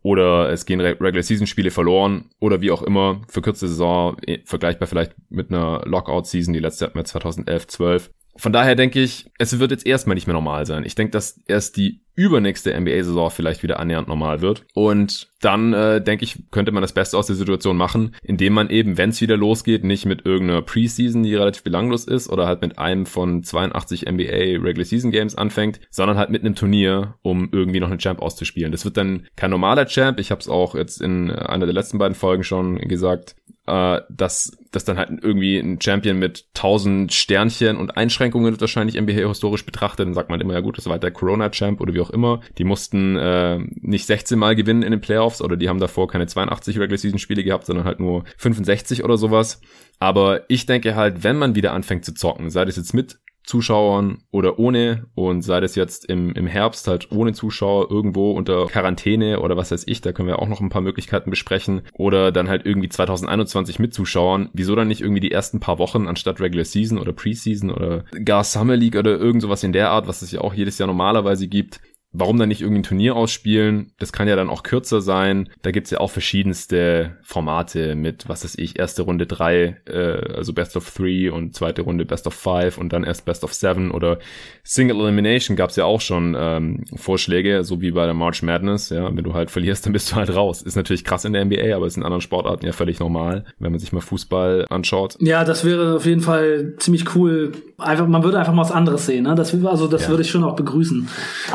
Oder 0.02 0.50
es 0.50 0.66
gehen 0.66 0.80
Re- 0.80 0.96
Regular 1.00 1.22
Season 1.22 1.46
Spiele 1.46 1.70
verloren 1.70 2.30
oder 2.40 2.60
wie 2.60 2.70
auch 2.70 2.82
immer, 2.82 3.22
verkürzte 3.28 3.68
Saison, 3.68 4.16
vergleichbar 4.44 4.88
vielleicht 4.88 5.14
mit 5.30 5.50
einer 5.50 5.82
Lockout 5.84 6.26
Season, 6.26 6.52
die 6.54 6.60
letzte 6.60 6.86
hatten 6.86 6.98
wir 6.98 7.04
2011, 7.04 7.66
12. 7.68 8.10
Von 8.38 8.52
daher 8.52 8.74
denke 8.74 9.00
ich, 9.00 9.30
es 9.38 9.58
wird 9.58 9.70
jetzt 9.70 9.86
erstmal 9.86 10.14
nicht 10.14 10.26
mehr 10.26 10.34
normal 10.34 10.66
sein. 10.66 10.84
Ich 10.84 10.94
denke, 10.94 11.12
dass 11.12 11.40
erst 11.46 11.76
die 11.76 12.00
übernächste 12.16 12.78
NBA-Saison 12.78 13.30
vielleicht 13.30 13.62
wieder 13.62 13.78
annähernd 13.78 14.08
normal 14.08 14.40
wird. 14.40 14.64
Und 14.74 15.28
dann, 15.40 15.74
äh, 15.74 16.02
denke 16.02 16.24
ich, 16.24 16.50
könnte 16.50 16.72
man 16.72 16.80
das 16.80 16.94
Beste 16.94 17.16
aus 17.16 17.26
der 17.26 17.36
Situation 17.36 17.76
machen, 17.76 18.16
indem 18.22 18.54
man 18.54 18.70
eben, 18.70 18.96
wenn 18.96 19.10
es 19.10 19.20
wieder 19.20 19.36
losgeht, 19.36 19.84
nicht 19.84 20.06
mit 20.06 20.24
irgendeiner 20.24 20.62
Preseason, 20.62 21.22
die 21.22 21.34
relativ 21.34 21.62
belanglos 21.62 22.06
ist, 22.06 22.30
oder 22.30 22.46
halt 22.46 22.62
mit 22.62 22.78
einem 22.78 23.04
von 23.04 23.42
82 23.42 24.06
NBA 24.06 24.62
Regular 24.62 24.84
Season 24.84 25.10
Games 25.10 25.34
anfängt, 25.34 25.78
sondern 25.90 26.16
halt 26.16 26.30
mit 26.30 26.42
einem 26.42 26.54
Turnier, 26.54 27.14
um 27.20 27.50
irgendwie 27.52 27.80
noch 27.80 27.90
einen 27.90 27.98
Champ 27.98 28.22
auszuspielen. 28.22 28.72
Das 28.72 28.86
wird 28.86 28.96
dann 28.96 29.26
kein 29.36 29.50
normaler 29.50 29.86
Champ. 29.86 30.18
Ich 30.18 30.30
habe 30.30 30.40
es 30.40 30.48
auch 30.48 30.74
jetzt 30.74 31.02
in 31.02 31.30
einer 31.30 31.66
der 31.66 31.74
letzten 31.74 31.98
beiden 31.98 32.14
Folgen 32.14 32.44
schon 32.44 32.78
gesagt 32.78 33.36
äh, 33.66 34.00
dass 34.08 34.56
dass 34.70 34.84
dann 34.84 34.98
halt 34.98 35.10
irgendwie 35.22 35.58
ein 35.58 35.80
Champion 35.80 36.18
mit 36.18 36.46
1000 36.54 37.12
Sternchen 37.12 37.76
und 37.76 37.96
Einschränkungen 37.96 38.50
wird 38.50 38.60
wahrscheinlich 38.60 39.00
NBA 39.00 39.26
historisch 39.26 39.64
betrachtet. 39.64 40.06
Dann 40.06 40.14
sagt 40.14 40.28
man 40.28 40.40
immer, 40.40 40.52
ja 40.52 40.60
gut, 40.60 40.76
das 40.76 40.84
war 40.84 40.92
halt 40.92 41.02
der 41.02 41.12
Corona-Champ 41.12 41.80
oder 41.80 41.94
wie 41.94 42.00
auch 42.00 42.10
immer. 42.10 42.40
Die 42.58 42.64
mussten 42.64 43.16
äh, 43.16 43.58
nicht 43.80 44.06
16 44.06 44.38
Mal 44.38 44.54
gewinnen 44.54 44.82
in 44.82 44.90
den 44.90 45.00
Playoffs 45.00 45.40
oder 45.40 45.56
die 45.56 45.68
haben 45.68 45.80
davor 45.80 46.08
keine 46.08 46.26
82 46.26 46.78
Regular-Season-Spiele 46.78 47.42
gehabt, 47.42 47.64
sondern 47.64 47.86
halt 47.86 48.00
nur 48.00 48.24
65 48.36 49.02
oder 49.02 49.16
sowas. 49.16 49.60
Aber 49.98 50.42
ich 50.48 50.66
denke 50.66 50.94
halt, 50.94 51.24
wenn 51.24 51.36
man 51.36 51.54
wieder 51.54 51.72
anfängt 51.72 52.04
zu 52.04 52.12
zocken, 52.12 52.50
sei 52.50 52.66
das 52.66 52.76
jetzt 52.76 52.92
mit 52.92 53.18
Zuschauern 53.46 54.18
oder 54.32 54.58
ohne 54.58 55.06
und 55.14 55.42
sei 55.42 55.60
das 55.60 55.76
jetzt 55.76 56.04
im, 56.06 56.32
im 56.32 56.46
Herbst 56.46 56.88
halt 56.88 57.12
ohne 57.12 57.32
Zuschauer 57.32 57.90
irgendwo 57.90 58.32
unter 58.32 58.66
Quarantäne 58.66 59.40
oder 59.40 59.56
was 59.56 59.70
weiß 59.70 59.84
ich, 59.86 60.00
da 60.00 60.12
können 60.12 60.28
wir 60.28 60.40
auch 60.40 60.48
noch 60.48 60.60
ein 60.60 60.68
paar 60.68 60.82
Möglichkeiten 60.82 61.30
besprechen. 61.30 61.82
Oder 61.92 62.32
dann 62.32 62.48
halt 62.48 62.66
irgendwie 62.66 62.88
2021 62.88 63.78
mit 63.78 63.94
Zuschauern, 63.94 64.50
wieso 64.52 64.74
dann 64.74 64.88
nicht 64.88 65.00
irgendwie 65.00 65.20
die 65.20 65.30
ersten 65.30 65.60
paar 65.60 65.78
Wochen 65.78 66.08
anstatt 66.08 66.40
Regular 66.40 66.64
Season 66.64 66.98
oder 66.98 67.12
Preseason 67.12 67.70
oder 67.70 68.04
gar 68.24 68.42
Summer 68.42 68.76
League 68.76 68.96
oder 68.96 69.16
irgend 69.16 69.42
sowas 69.42 69.62
in 69.62 69.72
der 69.72 69.90
Art, 69.90 70.08
was 70.08 70.22
es 70.22 70.32
ja 70.32 70.40
auch 70.40 70.52
jedes 70.52 70.78
Jahr 70.78 70.88
normalerweise 70.88 71.46
gibt, 71.46 71.80
Warum 72.18 72.38
dann 72.38 72.48
nicht 72.48 72.62
irgendwie 72.62 72.80
ein 72.80 72.84
Turnier 72.84 73.14
ausspielen? 73.14 73.92
Das 73.98 74.10
kann 74.12 74.26
ja 74.26 74.36
dann 74.36 74.48
auch 74.48 74.62
kürzer 74.62 75.02
sein. 75.02 75.50
Da 75.62 75.70
gibt's 75.70 75.90
ja 75.90 75.98
auch 76.00 76.10
verschiedenste 76.10 77.16
Formate 77.22 77.94
mit, 77.94 78.28
was 78.28 78.42
weiß 78.42 78.56
ich, 78.58 78.78
erste 78.78 79.02
Runde 79.02 79.26
drei, 79.26 79.76
äh, 79.86 80.34
also 80.34 80.54
Best 80.54 80.76
of 80.76 80.90
Three 80.90 81.28
und 81.28 81.54
zweite 81.54 81.82
Runde 81.82 82.06
Best 82.06 82.26
of 82.26 82.32
Five 82.34 82.78
und 82.78 82.92
dann 82.92 83.04
erst 83.04 83.26
Best 83.26 83.44
of 83.44 83.52
Seven 83.52 83.90
oder 83.90 84.18
Single 84.64 84.98
Elimination 85.00 85.56
gab's 85.56 85.76
ja 85.76 85.84
auch 85.84 86.00
schon 86.00 86.34
ähm, 86.38 86.84
Vorschläge, 86.94 87.64
so 87.64 87.80
wie 87.82 87.90
bei 87.90 88.06
der 88.06 88.14
March 88.14 88.42
Madness. 88.42 88.88
Ja, 88.88 89.14
wenn 89.14 89.22
du 89.24 89.34
halt 89.34 89.50
verlierst, 89.50 89.84
dann 89.84 89.92
bist 89.92 90.10
du 90.12 90.16
halt 90.16 90.34
raus. 90.34 90.62
Ist 90.62 90.76
natürlich 90.76 91.04
krass 91.04 91.24
in 91.26 91.34
der 91.34 91.44
NBA, 91.44 91.76
aber 91.76 91.86
ist 91.86 91.96
in 91.98 92.02
anderen 92.02 92.22
Sportarten 92.22 92.64
ja 92.64 92.72
völlig 92.72 92.98
normal, 92.98 93.44
wenn 93.58 93.72
man 93.72 93.78
sich 93.78 93.92
mal 93.92 94.00
Fußball 94.00 94.66
anschaut. 94.70 95.16
Ja, 95.20 95.44
das 95.44 95.64
wäre 95.64 95.96
auf 95.96 96.06
jeden 96.06 96.22
Fall 96.22 96.74
ziemlich 96.78 97.14
cool. 97.14 97.52
Einfach, 97.78 98.06
man 98.08 98.22
würde 98.24 98.38
einfach 98.38 98.54
mal 98.54 98.62
was 98.62 98.72
anderes 98.72 99.04
sehen. 99.04 99.24
Ne? 99.24 99.34
Das, 99.34 99.52
also 99.52 99.86
das 99.86 100.04
Ja. 100.04 100.08
würde 100.08 100.22
ich 100.22 100.30
schon 100.30 100.44
auch 100.44 100.56
begrüßen. 100.56 101.08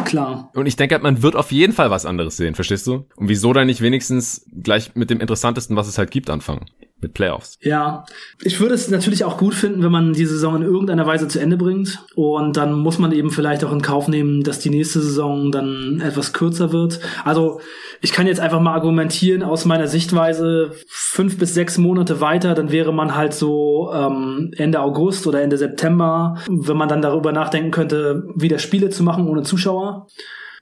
Klar. 0.05 0.50
Und 0.53 0.65
ich 0.65 0.75
denke 0.75 0.95
halt, 0.95 1.03
man 1.03 1.21
wird 1.21 1.35
auf 1.35 1.51
jeden 1.51 1.73
Fall 1.73 1.89
was 1.89 2.05
anderes 2.05 2.37
sehen, 2.37 2.55
verstehst 2.55 2.87
du? 2.87 3.05
Und 3.15 3.29
wieso 3.29 3.53
dann 3.53 3.67
nicht 3.67 3.81
wenigstens 3.81 4.45
gleich 4.63 4.95
mit 4.95 5.09
dem 5.09 5.19
interessantesten, 5.19 5.75
was 5.75 5.87
es 5.87 5.97
halt 5.97 6.11
gibt, 6.11 6.29
anfangen? 6.29 6.65
Mit 7.03 7.15
Playoffs. 7.15 7.57
Ja, 7.61 8.05
ich 8.43 8.59
würde 8.59 8.75
es 8.75 8.87
natürlich 8.89 9.23
auch 9.23 9.39
gut 9.39 9.55
finden, 9.55 9.81
wenn 9.81 9.91
man 9.91 10.13
die 10.13 10.25
Saison 10.25 10.57
in 10.57 10.61
irgendeiner 10.61 11.07
Weise 11.07 11.27
zu 11.27 11.39
Ende 11.39 11.57
bringt. 11.57 11.97
Und 12.13 12.57
dann 12.57 12.73
muss 12.73 12.99
man 12.99 13.11
eben 13.11 13.31
vielleicht 13.31 13.63
auch 13.63 13.71
in 13.71 13.81
Kauf 13.81 14.07
nehmen, 14.07 14.43
dass 14.43 14.59
die 14.59 14.69
nächste 14.69 15.01
Saison 15.01 15.51
dann 15.51 15.99
etwas 15.99 16.31
kürzer 16.31 16.71
wird. 16.71 16.99
Also 17.25 17.59
ich 18.01 18.11
kann 18.11 18.27
jetzt 18.27 18.39
einfach 18.39 18.59
mal 18.59 18.73
argumentieren 18.73 19.41
aus 19.41 19.65
meiner 19.65 19.87
Sichtweise 19.87 20.73
fünf 20.87 21.37
bis 21.37 21.53
sechs 21.53 21.77
Monate 21.77 22.21
weiter, 22.21 22.53
dann 22.53 22.71
wäre 22.71 22.93
man 22.93 23.15
halt 23.15 23.33
so 23.33 23.91
ähm, 23.93 24.51
Ende 24.57 24.79
August 24.81 25.25
oder 25.27 25.41
Ende 25.41 25.57
September, 25.57 26.37
wenn 26.49 26.77
man 26.77 26.89
dann 26.89 27.01
darüber 27.01 27.31
nachdenken 27.31 27.71
könnte, 27.71 28.23
wieder 28.35 28.59
Spiele 28.59 28.89
zu 28.89 29.03
machen 29.03 29.27
ohne 29.27 29.43
Zuschauer. 29.43 30.07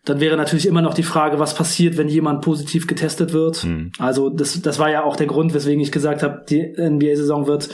Dann 0.09 0.19
wäre 0.19 0.35
natürlich 0.35 0.65
immer 0.65 0.81
noch 0.81 0.95
die 0.95 1.03
Frage, 1.03 1.37
was 1.37 1.53
passiert, 1.53 1.97
wenn 1.97 2.07
jemand 2.07 2.41
positiv 2.41 2.87
getestet 2.87 3.31
wird. 3.31 3.63
Mhm. 3.63 3.91
Also 3.99 4.29
das, 4.29 4.59
das 4.61 4.79
war 4.79 4.89
ja 4.89 5.03
auch 5.03 5.15
der 5.15 5.27
Grund, 5.27 5.53
weswegen 5.53 5.81
ich 5.81 5.91
gesagt 5.91 6.23
habe, 6.23 6.43
die 6.49 6.73
NBA-Saison 6.77 7.45
wird 7.45 7.69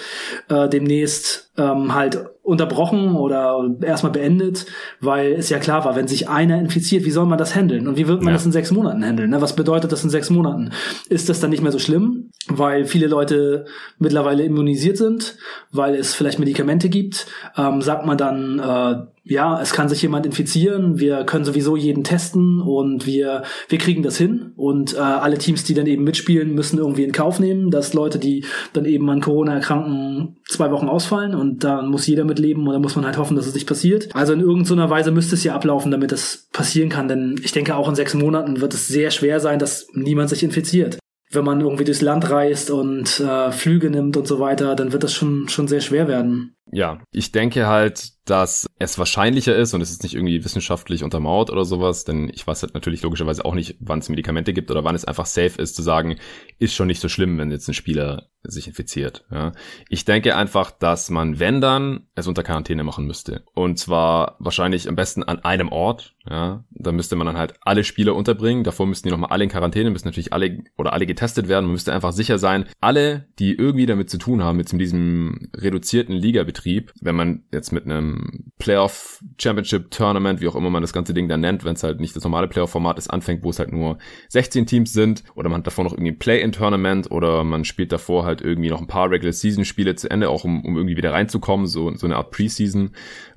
äh, 0.49 0.67
demnächst 0.67 1.44
ähm, 1.57 1.93
halt 1.95 2.25
unterbrochen 2.45 3.15
oder 3.15 3.59
erstmal 3.81 4.11
beendet, 4.11 4.67
weil 5.01 5.33
es 5.33 5.49
ja 5.49 5.57
klar 5.57 5.83
war, 5.83 5.95
wenn 5.95 6.07
sich 6.07 6.29
einer 6.29 6.59
infiziert, 6.59 7.03
wie 7.03 7.11
soll 7.11 7.25
man 7.25 7.39
das 7.39 7.55
handeln? 7.55 7.87
Und 7.87 7.97
wie 7.97 8.07
wird 8.07 8.19
man 8.21 8.29
Ja. 8.29 8.33
das 8.33 8.45
in 8.45 8.51
sechs 8.51 8.71
Monaten 8.71 9.03
handeln? 9.03 9.31
Ne? 9.31 9.41
Was 9.41 9.55
bedeutet 9.55 9.91
das 9.91 10.03
in 10.03 10.11
sechs 10.11 10.29
Monaten? 10.29 10.71
Ist 11.09 11.27
das 11.27 11.39
dann 11.39 11.49
nicht 11.49 11.63
mehr 11.63 11.71
so 11.71 11.79
schlimm, 11.79 12.29
weil 12.47 12.85
viele 12.85 13.07
Leute 13.07 13.65
mittlerweile 13.97 14.43
immunisiert 14.43 14.97
sind, 14.97 15.37
weil 15.71 15.95
es 15.95 16.13
vielleicht 16.13 16.37
Medikamente 16.37 16.87
gibt? 16.89 17.25
Ähm, 17.57 17.81
sagt 17.81 18.05
man 18.05 18.17
dann, 18.17 18.59
äh, 18.59 18.95
ja, 19.27 19.59
es 19.59 19.73
kann 19.73 19.89
sich 19.89 20.03
jemand 20.03 20.27
infizieren, 20.27 20.99
wir 20.99 21.23
können 21.23 21.45
sowieso 21.45 21.75
jeden 21.75 22.03
testen 22.03 22.61
und 22.61 23.07
wir, 23.07 23.41
wir 23.69 23.79
kriegen 23.79 24.03
das 24.03 24.17
hin. 24.17 24.51
Und 24.55 24.93
äh, 24.93 24.97
alle 24.99 25.39
Teams, 25.39 25.63
die 25.63 25.73
dann 25.73 25.87
eben 25.87 26.03
mitspielen, 26.03 26.53
müssen 26.53 26.77
irgendwie 26.77 27.05
in 27.05 27.11
Kauf 27.11 27.39
nehmen, 27.39 27.71
dass 27.71 27.95
Leute, 27.95 28.19
die 28.19 28.45
dann 28.73 28.85
eben 28.85 29.09
an 29.09 29.21
Corona 29.21 29.55
erkranken, 29.55 30.37
zwei 30.47 30.69
Wochen 30.69 30.87
ausfallen 30.87 31.33
und 31.45 31.63
dann 31.63 31.89
muss 31.89 32.07
jeder 32.07 32.25
mitleben 32.25 32.67
oder 32.67 32.79
muss 32.79 32.95
man 32.95 33.05
halt 33.05 33.17
hoffen, 33.17 33.35
dass 33.35 33.45
es 33.45 33.53
nicht 33.53 33.67
passiert. 33.67 34.09
Also 34.15 34.33
in 34.33 34.39
irgendeiner 34.39 34.89
Weise 34.89 35.11
müsste 35.11 35.35
es 35.35 35.43
ja 35.43 35.53
ablaufen, 35.53 35.91
damit 35.91 36.11
das 36.11 36.47
passieren 36.51 36.89
kann, 36.89 37.07
denn 37.07 37.39
ich 37.43 37.51
denke 37.51 37.75
auch 37.75 37.87
in 37.87 37.95
sechs 37.95 38.13
Monaten 38.13 38.61
wird 38.61 38.73
es 38.73 38.87
sehr 38.87 39.11
schwer 39.11 39.39
sein, 39.39 39.59
dass 39.59 39.87
niemand 39.93 40.29
sich 40.29 40.43
infiziert. 40.43 40.97
Wenn 41.31 41.45
man 41.45 41.61
irgendwie 41.61 41.83
durchs 41.83 42.01
Land 42.01 42.29
reist 42.29 42.71
und 42.71 43.19
äh, 43.19 43.51
Flüge 43.51 43.89
nimmt 43.89 44.15
und 44.17 44.27
so 44.27 44.39
weiter, 44.39 44.75
dann 44.75 44.93
wird 44.93 45.03
das 45.03 45.13
schon, 45.13 45.49
schon 45.49 45.67
sehr 45.67 45.81
schwer 45.81 46.07
werden. 46.07 46.55
Ja, 46.75 46.99
ich 47.11 47.31
denke 47.31 47.67
halt, 47.67 48.11
dass 48.25 48.67
es 48.79 48.97
wahrscheinlicher 48.97 49.55
ist 49.55 49.73
und 49.73 49.81
es 49.81 49.91
ist 49.91 50.03
nicht 50.03 50.15
irgendwie 50.15 50.43
wissenschaftlich 50.43 51.03
untermauert 51.03 51.49
oder 51.51 51.63
sowas, 51.63 52.03
denn 52.03 52.29
ich 52.33 52.45
weiß 52.45 52.63
halt 52.63 52.73
natürlich 52.73 53.01
logischerweise 53.01 53.45
auch 53.45 53.53
nicht, 53.53 53.77
wann 53.79 53.99
es 53.99 54.09
Medikamente 54.09 54.51
gibt 54.51 54.69
oder 54.71 54.83
wann 54.83 54.95
es 54.95 55.05
einfach 55.05 55.25
safe 55.25 55.61
ist 55.61 55.75
zu 55.75 55.83
sagen, 55.83 56.17
ist 56.59 56.73
schon 56.73 56.87
nicht 56.87 57.01
so 57.01 57.07
schlimm, 57.07 57.37
wenn 57.37 57.51
jetzt 57.51 57.69
ein 57.69 57.73
Spieler 57.73 58.29
sich 58.51 58.67
infiziert. 58.67 59.25
Ja. 59.31 59.51
Ich 59.89 60.05
denke 60.05 60.35
einfach, 60.35 60.71
dass 60.71 61.09
man, 61.09 61.39
wenn 61.39 61.61
dann, 61.61 62.07
es 62.15 62.27
unter 62.27 62.43
Quarantäne 62.43 62.83
machen 62.83 63.05
müsste. 63.05 63.43
Und 63.53 63.79
zwar 63.79 64.35
wahrscheinlich 64.39 64.87
am 64.87 64.95
besten 64.95 65.23
an 65.23 65.39
einem 65.39 65.69
Ort. 65.69 66.15
Ja. 66.29 66.63
Da 66.71 66.91
müsste 66.91 67.15
man 67.15 67.27
dann 67.27 67.37
halt 67.37 67.55
alle 67.61 67.83
Spieler 67.83 68.15
unterbringen. 68.15 68.63
Davor 68.63 68.85
müssten 68.85 69.07
die 69.07 69.11
nochmal 69.11 69.31
alle 69.31 69.43
in 69.43 69.49
Quarantäne, 69.49 69.89
müssen 69.89 70.07
natürlich 70.07 70.33
alle 70.33 70.63
oder 70.77 70.93
alle 70.93 71.05
getestet 71.05 71.47
werden. 71.47 71.65
Man 71.65 71.73
müsste 71.73 71.93
einfach 71.93 72.11
sicher 72.11 72.37
sein, 72.37 72.65
alle, 72.81 73.27
die 73.39 73.53
irgendwie 73.53 73.85
damit 73.85 74.09
zu 74.09 74.17
tun 74.17 74.43
haben, 74.43 74.57
mit 74.57 74.71
diesem 74.71 75.49
reduzierten 75.55 76.15
Ligabetrieb, 76.15 76.64
wenn 77.01 77.15
man 77.15 77.43
jetzt 77.51 77.71
mit 77.71 77.85
einem 77.85 78.51
Playoff 78.57 79.23
Championship 79.39 79.91
Tournament, 79.91 80.41
wie 80.41 80.47
auch 80.47 80.55
immer 80.55 80.69
man 80.69 80.81
das 80.81 80.93
ganze 80.93 81.13
Ding 81.13 81.27
dann 81.27 81.41
nennt, 81.41 81.63
wenn 81.63 81.75
es 81.75 81.83
halt 81.83 81.99
nicht 81.99 82.15
das 82.15 82.23
normale 82.23 82.47
Playoff-Format 82.47 82.97
ist, 82.97 83.09
anfängt, 83.09 83.43
wo 83.43 83.49
es 83.49 83.59
halt 83.59 83.71
nur 83.71 83.97
16 84.29 84.65
Teams 84.65 84.93
sind, 84.93 85.23
oder 85.35 85.49
man 85.49 85.59
hat 85.59 85.67
davor 85.67 85.83
noch 85.83 85.93
irgendwie 85.93 86.11
ein 86.11 86.19
Play-in-Tournament, 86.19 87.11
oder 87.11 87.43
man 87.43 87.65
spielt 87.65 87.91
davor 87.91 88.25
halt 88.25 88.41
irgendwie 88.41 88.69
noch 88.69 88.81
ein 88.81 88.87
paar 88.87 89.09
Regular-Season-Spiele 89.09 89.95
zu 89.95 90.09
Ende, 90.09 90.29
auch 90.29 90.43
um, 90.43 90.65
um 90.65 90.75
irgendwie 90.75 90.97
wieder 90.97 91.13
reinzukommen, 91.13 91.67
so, 91.67 91.95
so 91.95 92.07
eine 92.07 92.17
Art 92.17 92.31
Preseason, 92.31 92.91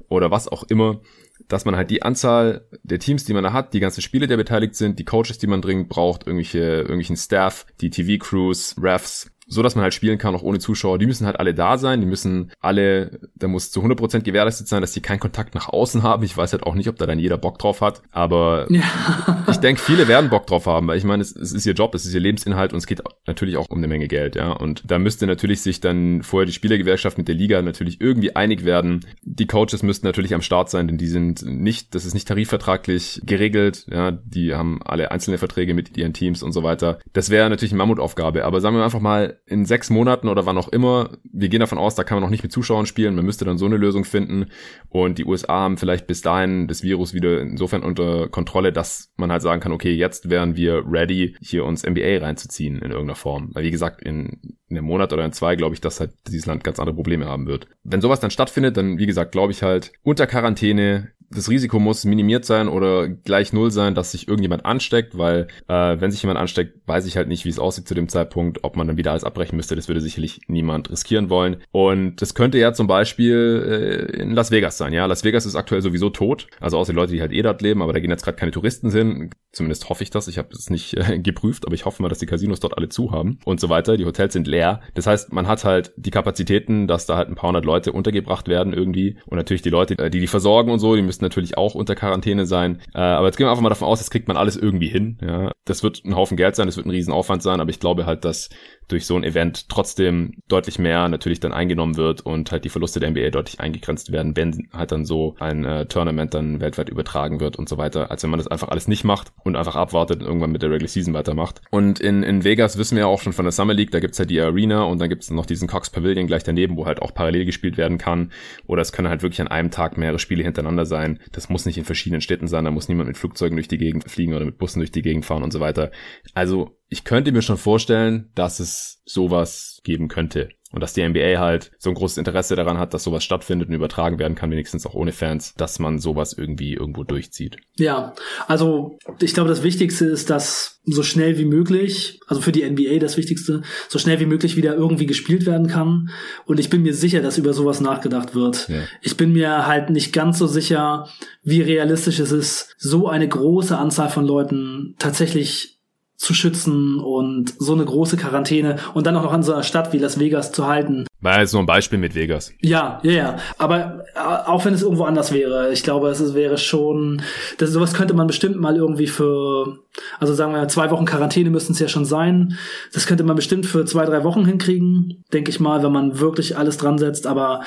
oder 0.09 0.31
was 0.31 0.49
auch 0.49 0.65
immer 0.65 1.01
dass 1.47 1.65
man 1.65 1.77
halt 1.77 1.91
die 1.91 2.03
Anzahl 2.03 2.67
der 2.83 2.99
Teams, 2.99 3.25
die 3.25 3.33
man 3.33 3.45
da 3.45 3.53
hat, 3.53 3.73
die 3.73 3.81
ganzen 3.81 4.03
Spiele, 4.03 4.27
die 4.27 4.37
beteiligt 4.37 4.75
sind, 4.75 4.99
die 4.99 5.05
Coaches, 5.05 5.39
die 5.39 5.47
man 5.47 5.63
dringend 5.63 5.89
braucht, 5.89 6.27
irgendwelche, 6.27 6.59
irgendwelchen 6.59 7.17
Staff, 7.17 7.65
die 7.81 7.91
TV-Crews, 7.91 8.77
Refs, 8.81 9.31
so 9.49 9.63
dass 9.63 9.75
man 9.75 9.83
halt 9.83 9.95
spielen 9.95 10.19
kann, 10.19 10.35
auch 10.35 10.43
ohne 10.43 10.59
Zuschauer. 10.59 10.99
Die 10.99 11.07
müssen 11.07 11.27
halt 11.27 11.41
alle 11.41 11.55
da 11.55 11.79
sein, 11.79 12.01
die 12.01 12.07
müssen 12.07 12.53
alle, 12.61 13.19
da 13.35 13.49
muss 13.49 13.71
zu 13.71 13.81
100% 13.81 14.21
gewährleistet 14.21 14.69
sein, 14.69 14.83
dass 14.83 14.93
die 14.93 15.01
keinen 15.01 15.21
Kontakt 15.21 15.55
nach 15.55 15.69
außen 15.69 16.03
haben. 16.03 16.23
Ich 16.23 16.37
weiß 16.37 16.53
halt 16.53 16.65
auch 16.65 16.75
nicht, 16.75 16.89
ob 16.89 16.97
da 16.97 17.07
dann 17.07 17.19
jeder 17.19 17.39
Bock 17.39 17.59
drauf 17.59 17.81
hat, 17.81 18.03
aber 18.11 18.67
ja. 18.71 18.83
ich 19.51 19.57
denke, 19.57 19.81
viele 19.81 20.07
werden 20.07 20.29
Bock 20.29 20.47
drauf 20.47 20.67
haben, 20.67 20.87
weil 20.87 20.99
ich 20.99 21.05
meine, 21.05 21.23
es, 21.23 21.35
es, 21.35 21.53
ist 21.53 21.67
ihr 21.67 21.73
Job, 21.73 21.95
es 21.95 22.05
ist 22.05 22.15
ihr 22.15 22.21
Lebensinhalt 22.21 22.73
und 22.73 22.79
es 22.79 22.87
geht 22.87 23.03
natürlich 23.27 23.57
auch 23.57 23.71
um 23.71 23.79
eine 23.79 23.89
Menge 23.89 24.07
Geld, 24.07 24.37
ja. 24.37 24.53
Und 24.53 24.83
da 24.87 24.99
müsste 24.99 25.27
natürlich 25.27 25.63
sich 25.63 25.81
dann 25.81 26.23
vorher 26.23 26.47
die 26.47 26.53
Spielergewerkschaft 26.53 27.17
mit 27.17 27.29
der 27.29 27.35
Liga 27.35 27.63
natürlich 27.63 28.01
irgendwie 28.01 28.37
einig 28.37 28.65
werden. 28.65 29.05
Die 29.23 29.47
Coaches 29.47 29.83
müssten 29.83 30.07
natürlich 30.07 30.35
am 30.35 30.43
Start 30.43 30.69
sein, 30.69 30.89
denn 30.89 30.99
die 30.99 31.07
sind 31.07 31.45
nicht, 31.45 31.95
das 31.95 32.05
ist 32.05 32.15
nicht 32.15 32.29
tarifvertraglich 32.29 33.23
geregelt, 33.25 33.87
ja. 33.91 34.11
Die 34.11 34.55
haben 34.55 34.81
alle 34.85 35.11
einzelne 35.11 35.39
Verträge 35.39 35.73
mit 35.73 35.97
ihren 35.97 36.13
Teams 36.13 36.43
und 36.43 36.53
so 36.53 36.63
weiter. 36.63 36.99
Das 37.15 37.31
wäre 37.31 37.49
natürlich 37.49 37.73
eine 37.73 37.79
Mammutaufgabe, 37.79 38.45
aber 38.45 38.61
sagen 38.61 38.77
wir 38.77 38.85
einfach 38.85 39.01
mal, 39.01 39.38
in 39.47 39.65
sechs 39.65 39.91
Monaten 39.91 40.29
oder 40.29 40.47
wann 40.47 40.59
auch 40.59 40.69
immer, 40.69 41.19
wir 41.25 41.49
gehen 41.49 41.61
davon 41.61 41.79
aus, 41.79 41.95
da 41.95 42.05
kann 42.05 42.17
man 42.17 42.23
noch 42.23 42.31
nicht 42.31 42.43
mit 42.43 42.53
Zuschauern 42.53 42.87
spielen, 42.87 43.15
man 43.15 43.25
müsste 43.25 43.45
dann 43.45 43.59
so 43.59 43.67
eine 43.67 43.77
Lösung 43.77 44.05
finden 44.05 44.47
und 44.89 45.19
die 45.19 45.25
USA 45.25 45.61
haben 45.61 45.79
vielleicht 45.79 46.07
bis 46.07 46.23
dahin 46.23 46.69
das 46.69 46.83
Virus 46.83 47.15
wieder 47.15 47.41
insofern 47.41 47.83
unter 47.83 48.29
Kontrolle, 48.29 48.73
dass 48.73 49.13
man 49.17 49.33
halt 49.33 49.43
sagen 49.43 49.61
kann, 49.61 49.73
okay, 49.73 49.93
jetzt 49.93 50.31
wären 50.31 50.57
wir 50.57 50.85
ready, 50.87 51.37
hier 51.41 51.65
uns 51.65 51.85
NBA 51.85 52.19
reinzuziehen 52.19 52.77
in 52.77 52.91
irgendeiner 52.91 53.15
Form. 53.15 53.51
Weil 53.53 53.65
wie 53.65 53.71
gesagt, 53.71 54.03
in, 54.03 54.41
in 54.69 54.77
einem 54.77 54.87
Monat 54.87 55.13
oder 55.13 55.25
in 55.25 55.33
zwei 55.33 55.57
glaube 55.57 55.75
ich, 55.75 55.81
dass 55.81 56.01
halt 56.01 56.13
dieses 56.27 56.47
Land 56.47 56.65
ganz 56.65 56.79
andere 56.79 56.95
Probleme 56.95 57.27
haben 57.27 57.47
wird. 57.47 57.69
Wenn 57.85 58.01
sowas 58.01 58.21
dann 58.21 58.31
stattfindet, 58.31 58.77
dann 58.77 58.99
wie 58.99 59.07
gesagt, 59.07 59.33
glaube 59.33 59.53
ich 59.53 59.63
halt 59.63 59.93
unter 60.03 60.27
Quarantäne 60.27 61.13
das 61.31 61.49
Risiko 61.49 61.79
muss 61.79 62.05
minimiert 62.05 62.45
sein 62.45 62.69
oder 62.69 63.09
gleich 63.09 63.53
null 63.53 63.71
sein, 63.71 63.95
dass 63.95 64.13
sich 64.13 64.29
irgendjemand 64.29 64.65
ansteckt, 64.65 65.19
weil 65.19 65.49
äh, 65.69 66.01
wenn 66.01 66.11
sich 66.11 66.23
jemand 66.23 66.39
ansteckt, 66.39 66.87
weiß 66.87 67.07
ich 67.07 67.17
halt 67.17 67.29
nicht, 67.29 67.45
wie 67.45 67.51
es 67.51 67.59
aussieht 67.59 67.87
zu 67.87 67.95
dem 67.95 68.09
Zeitpunkt, 68.09 68.65
ob 68.65 68.77
man 68.77 68.87
dann 68.87 68.97
wieder 68.97 69.11
alles 69.11 69.25
abbrechen 69.25 69.57
müsste. 69.57 69.77
Das 69.77 69.89
würde 69.89 70.01
sicherlich 70.01 70.41
niemand 70.49 70.91
riskieren 70.91 71.31
wollen. 71.31 71.59
Und 71.71 72.23
das 72.23 72.35
könnte 72.35 72.59
ja 72.59 72.73
zum 72.73 72.87
Beispiel 72.87 74.09
äh, 74.15 74.23
in 74.23 74.33
Las 74.33 74.51
Vegas 74.51 74.79
sein. 74.79 74.93
Ja, 74.93 75.07
Las 75.07 75.25
Vegas 75.25 75.47
ist 75.47 75.55
aktuell 75.55 75.83
sowieso 75.83 76.11
tot, 76.11 76.47
also 76.61 76.79
außer 76.79 76.93
die 76.93 76.97
Leute, 76.97 77.13
die 77.13 77.21
halt 77.21 77.33
eh 77.33 77.43
dort 77.43 77.63
leben, 77.63 77.83
aber 77.83 77.93
da 77.93 78.01
gehen 78.01 78.11
jetzt 78.11 78.25
gerade 78.25 78.37
keine 78.37 78.53
Touristen 78.53 78.91
hin. 78.91 79.31
Zumindest 79.53 79.89
hoffe 79.89 80.03
ich 80.03 80.11
das. 80.11 80.29
Ich 80.29 80.39
habe 80.39 80.49
es 80.53 80.71
nicht 80.71 80.95
äh, 80.97 81.19
geprüft, 81.19 81.67
aber 81.67 81.75
ich 81.75 81.85
hoffe 81.85 82.03
mal, 82.03 82.09
dass 82.09 82.19
die 82.19 82.27
Casinos 82.27 82.61
dort 82.61 82.77
alle 82.77 82.89
zu 82.89 83.13
haben 83.13 83.39
und 83.45 83.61
so 83.61 83.69
weiter. 83.69 83.97
Die 83.97 84.05
Hotels 84.05 84.33
sind 84.33 84.47
leer. 84.47 84.81
Das 84.95 85.07
heißt, 85.07 85.33
man 85.33 85.47
hat 85.47 85.65
halt 85.65 85.93
die 85.97 86.11
Kapazitäten, 86.11 86.87
dass 86.87 87.07
da 87.07 87.17
halt 87.17 87.29
ein 87.29 87.35
paar 87.35 87.49
hundert 87.49 87.65
Leute 87.65 87.93
untergebracht 87.93 88.49
werden 88.49 88.73
irgendwie. 88.73 89.19
Und 89.27 89.37
natürlich 89.37 89.63
die 89.63 89.71
Leute, 89.71 89.99
äh, 89.99 90.11
die 90.11 90.21
die 90.21 90.27
versorgen 90.27 90.71
und 90.71 90.79
so, 90.79 90.97
die 90.97 91.03
müssen 91.03 91.18
müssten 91.19 91.25
natürlich 91.25 91.59
auch 91.59 91.75
unter 91.75 91.95
Quarantäne 91.95 92.47
sein. 92.47 92.81
Äh, 92.95 93.01
aber 93.01 93.27
jetzt 93.27 93.37
gehen 93.37 93.47
wir 93.47 93.51
einfach 93.51 93.63
mal 93.63 93.69
davon 93.69 93.89
aus, 93.89 93.99
das 93.99 94.11
kriegt 94.11 94.29
man 94.29 94.37
alles 94.37 94.57
irgendwie 94.57 94.89
hin. 94.89 95.19
Ja. 95.21 95.53
Das 95.65 95.83
wird 95.83 96.05
ein 96.05 96.15
Haufen 96.15 96.37
Geld 96.37 96.57
sein, 96.57 96.67
das 96.67 96.77
wird 96.77 96.87
ein 96.87 96.91
Riesenaufwand 96.91 97.43
sein, 97.43 97.61
aber 97.61 97.71
ich 97.71 97.81
glaube 97.81 98.07
halt, 98.07 98.25
dass 98.25 98.49
durch 98.89 99.07
so 99.07 99.17
ein 99.17 99.25
Event 99.25 99.69
trotzdem 99.69 100.35
deutlich 100.49 100.79
mehr 100.79 101.09
natürlich 101.09 101.41
dann 101.41 101.53
eingenommen 101.53 101.97
wird 101.97 102.23
und 102.23 102.51
halt 102.51 102.65
die 102.65 102.71
Verluste 102.71 103.01
der 103.01 103.11
NBA 103.11 103.31
deutlich 103.31 103.61
eingegrenzt 103.61 104.13
werden, 104.13 104.37
wenn 104.37 104.69
halt 104.73 104.93
dann 104.93 105.05
so 105.05 105.37
ein 105.39 105.65
äh, 105.65 105.87
Tournament 105.87 106.35
dann 106.35 106.61
weltweit 106.61 106.89
übertragen 106.89 107.41
wird 107.41 107.57
und 107.57 107.69
so 107.69 107.79
weiter, 107.79 108.11
als 108.11 108.23
wenn 108.23 108.31
man 108.31 108.39
das 108.39 108.49
einfach 108.49 108.69
alles 108.69 108.89
nicht 108.89 109.05
macht 109.05 109.33
und 109.45 109.57
einfach 109.57 109.77
abwartet 109.77 110.21
und 110.21 110.27
irgendwann 110.27 110.53
mit 110.53 110.63
der 110.63 110.71
Regular 110.71 110.89
Season 110.89 111.15
weitermacht. 111.15 111.61
Und 111.71 112.01
in, 112.01 112.23
in 112.23 112.45
Vegas 112.45 112.79
wissen 112.79 112.97
wir 112.97 113.05
ja 113.05 113.07
auch 113.07 113.21
schon 113.21 113.33
von 113.33 113.45
der 113.45 113.53
Summer 113.53 113.75
League, 113.75 113.91
da 113.91 114.01
gibt's 114.01 114.19
halt 114.19 114.31
die 114.31 114.41
Arena 114.41 114.83
und 114.85 115.01
dann 115.01 115.09
gibt's 115.09 115.31
noch 115.31 115.47
diesen 115.47 115.69
Cox 115.69 115.91
Pavilion 115.91 116.27
gleich 116.27 116.43
daneben, 116.43 116.77
wo 116.77 116.87
halt 116.87 117.03
auch 117.03 117.13
parallel 117.13 117.45
gespielt 117.45 117.77
werden 117.77 117.99
kann. 117.99 118.33
Oder 118.67 118.83
es 118.83 118.93
können 118.93 119.09
halt 119.09 119.23
wirklich 119.23 119.41
an 119.41 119.49
einem 119.49 119.71
Tag 119.71 119.99
mehrere 119.99 120.19
Spiele 120.19 120.43
hintereinander 120.43 120.87
sein. 120.87 121.21
Das 121.33 121.49
muss 121.49 121.67
nicht 121.67 121.79
in 121.79 121.85
verschiedenen 121.85 122.21
Städten 122.21 122.49
sein, 122.49 122.65
da 122.65 122.71
muss 122.71 122.89
niemand 122.89 123.09
mit 123.09 123.19
Flugzeugen 123.19 123.57
durch 123.57 123.69
die 123.69 123.79
Gegend 123.79 124.11
fliegen 124.11 124.35
oder 124.35 124.45
mit 124.45 124.59
Bussen 124.59 124.81
durch 124.81 124.93
die 124.93 125.03
Gegend 125.03 125.27
fahren 125.27 125.43
und 125.43 125.53
so 125.53 125.61
weiter. 125.61 125.91
Also 126.35 126.78
ich 126.89 127.05
könnte 127.05 127.33
mir 127.33 127.43
schon 127.43 127.59
vorstellen, 127.59 128.31
dass 128.35 128.61
es 128.61 129.03
sowas 129.05 129.81
geben 129.85 130.09
könnte. 130.09 130.49
Und 130.71 130.83
dass 130.83 130.93
die 130.93 131.07
NBA 131.07 131.39
halt 131.39 131.71
so 131.79 131.89
ein 131.89 131.95
großes 131.95 132.19
Interesse 132.19 132.55
daran 132.55 132.77
hat, 132.77 132.93
dass 132.93 133.05
sowas 133.05 133.25
stattfindet 133.25 133.69
und 133.69 133.75
übertragen 133.75 134.19
werden 134.19 134.35
kann, 134.35 134.51
wenigstens 134.51 134.85
auch 134.85 134.93
ohne 134.93 135.13
Fans, 135.13 135.55
dass 135.57 135.79
man 135.79 135.99
sowas 135.99 136.35
irgendwie 136.35 136.75
irgendwo 136.75 137.05
durchzieht. 137.05 137.57
Ja, 137.79 138.13
also 138.47 138.99
ich 139.21 139.33
glaube, 139.33 139.49
das 139.49 139.63
Wichtigste 139.63 140.05
ist, 140.05 140.29
dass 140.29 140.81
so 140.85 141.03
schnell 141.03 141.39
wie 141.39 141.47
möglich, 141.47 142.21
also 142.27 142.43
für 142.43 142.53
die 142.53 142.69
NBA 142.69 142.99
das 142.99 143.17
Wichtigste, 143.17 143.63
so 143.89 143.99
schnell 143.99 144.21
wie 144.21 144.27
möglich 144.27 144.57
wieder 144.57 144.75
irgendwie 144.75 145.07
gespielt 145.07 145.47
werden 145.47 145.69
kann. 145.69 146.11
Und 146.45 146.61
ich 146.61 146.69
bin 146.69 146.83
mir 146.83 146.93
sicher, 146.93 147.23
dass 147.23 147.39
über 147.39 147.55
sowas 147.55 147.81
nachgedacht 147.81 148.35
wird. 148.35 148.69
Ja. 148.69 148.83
Ich 149.01 149.17
bin 149.17 149.33
mir 149.33 149.67
halt 149.67 149.89
nicht 149.89 150.13
ganz 150.13 150.39
so 150.39 150.47
sicher, 150.47 151.09
wie 151.43 151.63
realistisch 151.63 152.19
es 152.19 152.31
ist, 152.31 152.75
so 152.77 153.09
eine 153.09 153.27
große 153.27 153.77
Anzahl 153.77 154.11
von 154.11 154.27
Leuten 154.27 154.97
tatsächlich 154.99 155.78
zu 156.19 156.35
schützen 156.35 156.99
und 156.99 157.55
so 157.59 157.73
eine 157.75 157.85
große 157.85 158.17
Quarantäne 158.17 158.77
und 158.93 159.07
dann 159.07 159.17
auch 159.17 159.23
noch 159.23 159.33
an 159.33 159.45
so 159.45 159.53
einer 159.53 159.63
Stadt 159.63 159.93
wie 159.93 159.99
Las 159.99 160.19
Vegas 160.19 160.51
zu 160.51 160.67
halten. 160.67 161.07
War 161.21 161.39
jetzt 161.39 161.53
nur 161.53 161.63
ein 161.63 161.67
Beispiel 161.67 161.99
mit 161.99 162.17
Vegas. 162.17 162.53
Ja, 162.61 162.99
ja, 163.05 163.13
ja. 163.13 163.37
Aber 163.57 164.05
äh, 164.15 164.19
auch 164.19 164.65
wenn 164.65 164.75
es 164.75 164.83
irgendwo 164.83 165.05
anders 165.05 165.33
wäre, 165.33 165.73
ich 165.73 165.85
glaube, 165.85 166.09
es 166.09 166.35
wäre 166.35 166.59
schon, 166.59 167.23
das, 167.59 167.71
sowas 167.71 167.95
könnte 167.95 168.15
man 168.15 168.27
bestimmt 168.27 168.57
mal 168.57 168.77
irgendwie 168.77 169.07
für, 169.07 169.79
also 170.19 170.35
sagen 170.35 170.53
wir 170.53 170.67
zwei 170.67 170.91
Wochen 170.91 171.05
Quarantäne 171.05 171.51
müssten 171.51 171.73
es 171.73 171.79
ja 171.79 171.89
schon 171.89 172.05
sein. 172.05 172.59
Das 172.93 173.07
könnte 173.07 173.23
man 173.23 173.37
bestimmt 173.37 173.65
für 173.65 173.85
zwei, 173.85 174.05
drei 174.05 174.25
Wochen 174.25 174.45
hinkriegen, 174.45 175.25
denke 175.33 175.51
ich 175.51 175.61
mal, 175.61 175.85
wenn 175.85 175.93
man 175.93 176.19
wirklich 176.19 176.57
alles 176.59 176.79
dran 176.79 176.99
setzt. 176.99 177.29
Aber 177.29 177.63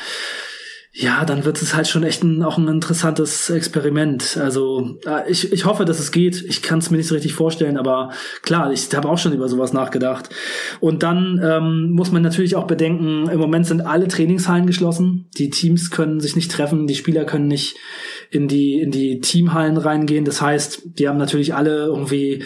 ja, 0.94 1.24
dann 1.24 1.46
wird 1.46 1.62
es 1.62 1.74
halt 1.74 1.88
schon 1.88 2.04
echt 2.04 2.22
ein, 2.22 2.44
auch 2.44 2.58
ein 2.58 2.68
interessantes 2.68 3.50
Experiment. 3.50 4.38
Also 4.38 4.98
äh, 5.06 5.32
ich, 5.32 5.54
ich 5.54 5.64
hoffe, 5.64 5.86
dass 5.86 6.00
es 6.00 6.12
geht. 6.12 6.44
Ich 6.44 6.62
kann 6.62 6.80
es 6.80 6.92
mir 6.92 6.98
nicht 6.98 7.08
so 7.08 7.16
richtig 7.16 7.34
vorstellen, 7.34 7.78
aber 7.78 8.12
klar, 8.42 8.74
ich 8.74 8.94
habe 8.94 9.08
auch 9.08 9.18
schon 9.18 9.32
über 9.32 9.48
sowas 9.48 9.72
nachgedacht. 9.72 10.30
Und 10.82 11.02
dann 11.02 11.40
ähm, 11.42 11.92
muss 11.92 12.12
man 12.12 12.22
natürlich 12.22 12.58
auch 12.58 12.68
bedenken, 12.68 13.30
im 13.30 13.40
Moment 13.40 13.68
sind 13.68 13.80
alle 13.80 14.10
Trainingshallen 14.10 14.68
geschlossen. 14.68 15.30
Die 15.38 15.50
Teams 15.50 15.92
können 15.92 16.20
sich 16.20 16.36
nicht 16.36 16.52
treffen, 16.52 16.88
die 16.88 16.96
Spieler 16.96 17.24
können 17.24 17.48
nicht 17.48 17.78
in 18.30 18.50
die, 18.50 18.82
in 18.82 18.92
die 18.92 19.22
Teamhallen 19.22 19.78
reingehen. 19.78 20.26
Das 20.26 20.42
heißt, 20.42 21.00
die 21.00 21.08
haben 21.08 21.18
natürlich 21.18 21.54
alle 21.54 21.86
irgendwie 21.86 22.44